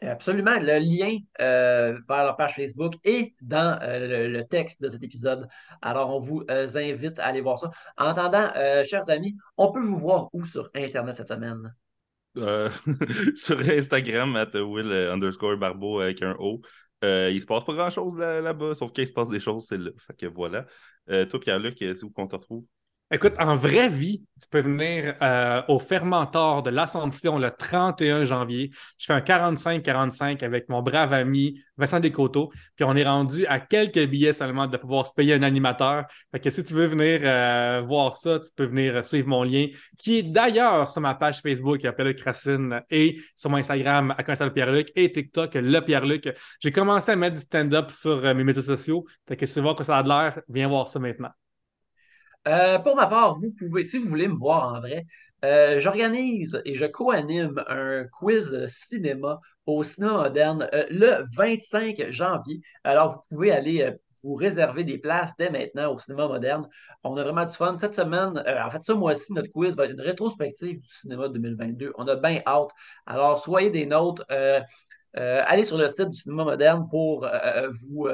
Absolument. 0.00 0.58
Le 0.60 0.78
lien 0.78 1.16
euh, 1.40 1.98
vers 2.08 2.24
leur 2.24 2.36
page 2.36 2.54
Facebook 2.56 2.94
est 3.04 3.34
dans 3.40 3.78
euh, 3.82 4.28
le, 4.28 4.44
texte 4.44 4.82
de 4.82 4.88
cet 4.88 5.02
épisode. 5.02 5.48
Alors, 5.80 6.14
on 6.14 6.20
vous 6.20 6.42
euh, 6.50 6.68
invite 6.74 7.18
à 7.18 7.26
aller 7.26 7.40
voir 7.40 7.58
ça. 7.58 7.70
En 7.96 8.06
attendant, 8.06 8.50
chers 8.84 9.08
amis, 9.08 9.36
on 9.56 9.72
peut 9.72 9.80
vous 9.80 9.98
voir 9.98 10.28
où 10.32 10.44
sur 10.44 10.68
Internet 10.74 11.16
cette 11.16 11.28
semaine? 11.28 11.74
sur 13.36 13.60
Instagram, 13.60 14.34
at 14.34 14.50
Will 14.54 14.92
underscore 14.92 15.56
Barbeau 15.56 16.00
avec 16.00 16.20
un 16.20 16.34
O. 16.40 16.60
Euh, 17.04 17.30
il 17.30 17.40
se 17.40 17.46
passe 17.46 17.64
pas 17.64 17.74
grand-chose 17.74 18.16
là-bas, 18.16 18.74
sauf 18.74 18.90
qu'il 18.92 19.06
se 19.06 19.12
passe 19.12 19.28
des 19.28 19.40
choses, 19.40 19.66
c'est 19.68 19.76
là. 19.76 19.90
Fait 19.98 20.16
que 20.16 20.26
voilà. 20.26 20.66
Euh, 21.10 21.26
toi, 21.26 21.38
Pierre-Luc, 21.38 21.76
c'est 21.78 22.02
où 22.02 22.10
qu'on 22.10 22.26
te 22.26 22.36
retrouve? 22.36 22.64
Écoute, 23.10 23.34
en 23.38 23.54
vraie 23.54 23.90
vie, 23.90 24.22
tu 24.40 24.48
peux 24.48 24.62
venir 24.62 25.14
euh, 25.20 25.62
au 25.68 25.78
fermentor 25.78 26.62
de 26.62 26.70
l'Assomption 26.70 27.38
le 27.38 27.50
31 27.50 28.24
janvier. 28.24 28.70
Je 28.98 29.04
fais 29.04 29.12
un 29.12 29.20
45-45 29.20 30.42
avec 30.42 30.70
mon 30.70 30.80
brave 30.80 31.12
ami 31.12 31.60
Vincent 31.76 32.00
Descoteaux. 32.00 32.50
Puis 32.74 32.84
on 32.84 32.96
est 32.96 33.04
rendu 33.04 33.46
à 33.46 33.60
quelques 33.60 34.06
billets 34.06 34.32
seulement 34.32 34.66
de 34.66 34.78
pouvoir 34.78 35.06
se 35.06 35.12
payer 35.12 35.34
un 35.34 35.42
animateur. 35.42 36.06
Fait 36.32 36.40
que 36.40 36.48
si 36.48 36.64
tu 36.64 36.72
veux 36.72 36.86
venir 36.86 37.20
euh, 37.24 37.82
voir 37.86 38.14
ça, 38.14 38.40
tu 38.40 38.50
peux 38.56 38.64
venir 38.64 39.04
suivre 39.04 39.28
mon 39.28 39.42
lien, 39.42 39.66
qui 39.98 40.18
est 40.18 40.22
d'ailleurs 40.22 40.88
sur 40.88 41.02
ma 41.02 41.14
page 41.14 41.40
Facebook, 41.42 41.80
Pierre-Luc 41.80 42.20
Racine, 42.22 42.80
et 42.90 43.20
sur 43.36 43.50
mon 43.50 43.58
Instagram, 43.58 44.14
à 44.16 44.50
Pierre-Luc, 44.50 44.88
et 44.96 45.12
TikTok, 45.12 45.54
le 45.54 45.80
Pierre-Luc. 45.80 46.30
J'ai 46.58 46.72
commencé 46.72 47.12
à 47.12 47.16
mettre 47.16 47.36
du 47.36 47.42
stand-up 47.42 47.90
sur 47.90 48.24
euh, 48.24 48.32
mes 48.32 48.44
médias 48.44 48.62
sociaux. 48.62 49.04
Fait 49.28 49.36
que 49.36 49.44
si 49.44 49.52
tu 49.52 49.58
veux 49.60 49.64
voir 49.64 49.76
que 49.76 49.84
ça 49.84 49.98
a 49.98 50.02
de 50.02 50.08
l'air, 50.08 50.40
viens 50.48 50.68
voir 50.68 50.88
ça 50.88 50.98
maintenant. 50.98 51.30
Euh, 52.46 52.78
pour 52.78 52.96
ma 52.96 53.06
part, 53.06 53.38
vous 53.38 53.52
pouvez, 53.52 53.84
si 53.84 53.98
vous 53.98 54.08
voulez 54.08 54.28
me 54.28 54.36
voir 54.36 54.74
en 54.74 54.80
vrai, 54.80 55.06
euh, 55.44 55.78
j'organise 55.80 56.60
et 56.64 56.74
je 56.74 56.84
co-anime 56.84 57.62
un 57.68 58.04
quiz 58.04 58.66
cinéma 58.66 59.40
au 59.66 59.82
cinéma 59.82 60.14
moderne 60.14 60.68
euh, 60.74 60.84
le 60.90 61.24
25 61.36 62.10
janvier. 62.10 62.60
Alors, 62.82 63.12
vous 63.14 63.36
pouvez 63.36 63.50
aller 63.50 63.94
vous 64.22 64.34
réserver 64.34 64.84
des 64.84 64.98
places 64.98 65.32
dès 65.38 65.50
maintenant 65.50 65.94
au 65.94 65.98
cinéma 65.98 66.28
moderne. 66.28 66.68
On 67.02 67.16
a 67.16 67.22
vraiment 67.22 67.44
du 67.46 67.54
fun. 67.54 67.76
Cette 67.76 67.94
semaine, 67.94 68.42
en 68.46 68.70
fait, 68.70 68.82
ce 68.82 68.92
mois-ci, 68.92 69.32
notre 69.32 69.50
quiz 69.50 69.74
va 69.76 69.84
être 69.84 69.92
une 69.92 70.00
rétrospective 70.00 70.80
du 70.80 70.88
cinéma 70.88 71.28
2022. 71.28 71.92
On 71.96 72.06
a 72.08 72.16
bien 72.16 72.40
hâte. 72.46 72.70
Alors, 73.06 73.38
soyez 73.42 73.70
des 73.70 73.86
nôtres. 73.86 74.24
allez 75.14 75.64
sur 75.64 75.78
le 75.78 75.88
site 75.88 76.10
du 76.10 76.18
cinéma 76.18 76.44
moderne 76.44 76.88
pour 76.90 77.26
vous 77.82 78.08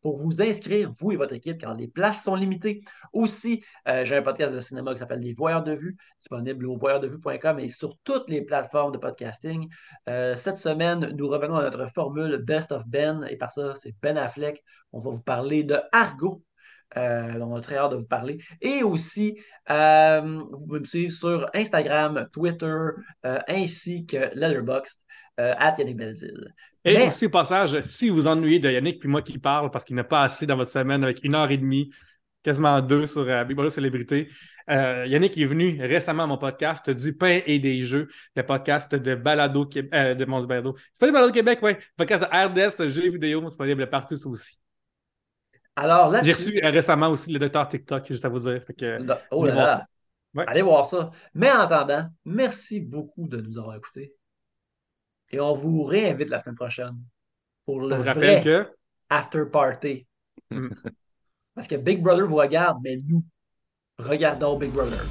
pour 0.00 0.16
vous 0.16 0.42
inscrire, 0.42 0.92
vous 0.98 1.12
et 1.12 1.16
votre 1.16 1.34
équipe, 1.34 1.58
car 1.58 1.74
les 1.74 1.88
places 1.88 2.24
sont 2.24 2.34
limitées. 2.34 2.82
Aussi, 3.12 3.62
euh, 3.88 4.04
j'ai 4.04 4.16
un 4.16 4.22
podcast 4.22 4.54
de 4.54 4.60
cinéma 4.60 4.92
qui 4.92 4.98
s'appelle 4.98 5.20
Les 5.20 5.32
Voyeurs 5.32 5.62
de 5.62 5.72
vue, 5.72 5.96
disponible 6.20 6.66
au 6.66 6.76
voyeurdevue.com 6.76 7.58
et 7.60 7.68
sur 7.68 7.96
toutes 8.04 8.28
les 8.28 8.42
plateformes 8.42 8.92
de 8.92 8.98
podcasting. 8.98 9.68
Euh, 10.08 10.34
cette 10.34 10.58
semaine, 10.58 11.14
nous 11.16 11.28
revenons 11.28 11.56
à 11.56 11.62
notre 11.62 11.86
formule 11.90 12.38
Best 12.38 12.72
of 12.72 12.86
Ben, 12.86 13.26
et 13.28 13.36
par 13.36 13.50
ça, 13.50 13.74
c'est 13.74 13.94
Ben 14.00 14.16
Affleck. 14.16 14.62
On 14.92 15.00
va 15.00 15.10
vous 15.10 15.20
parler 15.20 15.64
de 15.64 15.76
Argo. 15.92 16.42
Euh, 16.96 17.38
on 17.40 17.54
a 17.54 17.60
très 17.60 17.76
hâte 17.76 17.92
de 17.92 17.96
vous 17.96 18.06
parler. 18.06 18.38
Et 18.60 18.82
aussi, 18.82 19.38
vous 19.68 20.66
pouvez 20.66 20.80
me 20.80 20.84
suivre 20.84 21.12
sur 21.12 21.50
Instagram, 21.54 22.28
Twitter, 22.32 22.88
ainsi 23.48 24.06
que 24.06 24.30
Letterboxd, 24.34 25.00
at 25.36 25.74
Yannick 25.78 25.96
Belzile. 25.96 26.54
Et 26.84 27.02
aussi, 27.02 27.26
au 27.26 27.30
passage, 27.30 27.80
si 27.82 28.08
vous 28.08 28.26
ennuyez 28.26 28.58
de 28.58 28.70
Yannick 28.70 29.00
puis 29.00 29.08
moi 29.08 29.20
qui 29.22 29.38
parle 29.38 29.70
parce 29.70 29.84
qu'il 29.84 29.96
n'a 29.96 30.04
pas 30.04 30.22
assez 30.22 30.46
dans 30.46 30.56
votre 30.56 30.70
semaine 30.70 31.04
avec 31.04 31.22
une 31.24 31.34
heure 31.34 31.50
et 31.50 31.58
demie, 31.58 31.90
quasiment 32.42 32.80
deux 32.80 33.06
sur 33.06 33.22
euh, 33.22 33.44
Big 33.44 33.54
Brother 33.54 33.72
Célébrité, 33.72 34.30
euh, 34.70 35.04
Yannick 35.06 35.36
est 35.36 35.44
venu 35.44 35.78
récemment 35.82 36.22
à 36.22 36.26
mon 36.26 36.38
podcast 36.38 36.88
Du 36.90 37.14
pain 37.14 37.40
et 37.44 37.58
des 37.58 37.80
jeux, 37.80 38.08
le 38.34 38.44
podcast 38.44 38.94
de 38.94 39.14
Balado 39.14 39.66
Québec, 39.66 39.92
euh, 39.94 40.14
de 40.14 40.24
mon 40.24 40.42
Balado. 40.44 40.74
C'est 40.92 41.00
pas 41.00 41.06
du 41.06 41.12
Balado 41.12 41.32
Québec, 41.32 41.58
oui. 41.62 41.72
Podcast 41.96 42.22
de 42.22 42.28
RDS, 42.28 42.88
jeux 42.88 43.10
vidéo, 43.10 43.40
disponible 43.42 43.88
partout, 43.90 44.14
aussi. 44.26 44.58
Alors 45.80 46.10
là, 46.10 46.22
J'ai 46.22 46.34
reçu 46.34 46.60
récemment 46.62 47.08
aussi 47.08 47.32
le 47.32 47.38
docteur 47.38 47.66
TikTok, 47.66 48.06
juste 48.06 48.24
à 48.26 48.28
vous 48.28 48.40
dire. 48.40 48.62
oh 49.30 49.46
là 49.46 49.54
là. 49.54 49.86
Allez 50.46 50.60
voir 50.60 50.84
ça. 50.84 51.10
Mais 51.32 51.50
en 51.50 51.60
attendant, 51.60 52.06
merci 52.26 52.80
beaucoup 52.80 53.26
de 53.26 53.40
nous 53.40 53.58
avoir 53.58 53.76
écoutés. 53.76 54.14
Et 55.30 55.40
on 55.40 55.54
vous 55.54 55.82
réinvite 55.82 56.28
la 56.28 56.38
semaine 56.38 56.56
prochaine 56.56 56.98
pour 57.64 57.80
le 57.80 57.96
vrai 57.96 58.42
que... 58.42 58.68
after 59.08 59.44
party. 59.50 60.06
Parce 61.54 61.66
que 61.66 61.76
Big 61.76 62.02
Brother 62.02 62.26
vous 62.26 62.36
regarde, 62.36 62.78
mais 62.84 62.96
nous, 63.06 63.24
regardons 63.98 64.58
Big 64.58 64.70
Brother. 64.70 65.02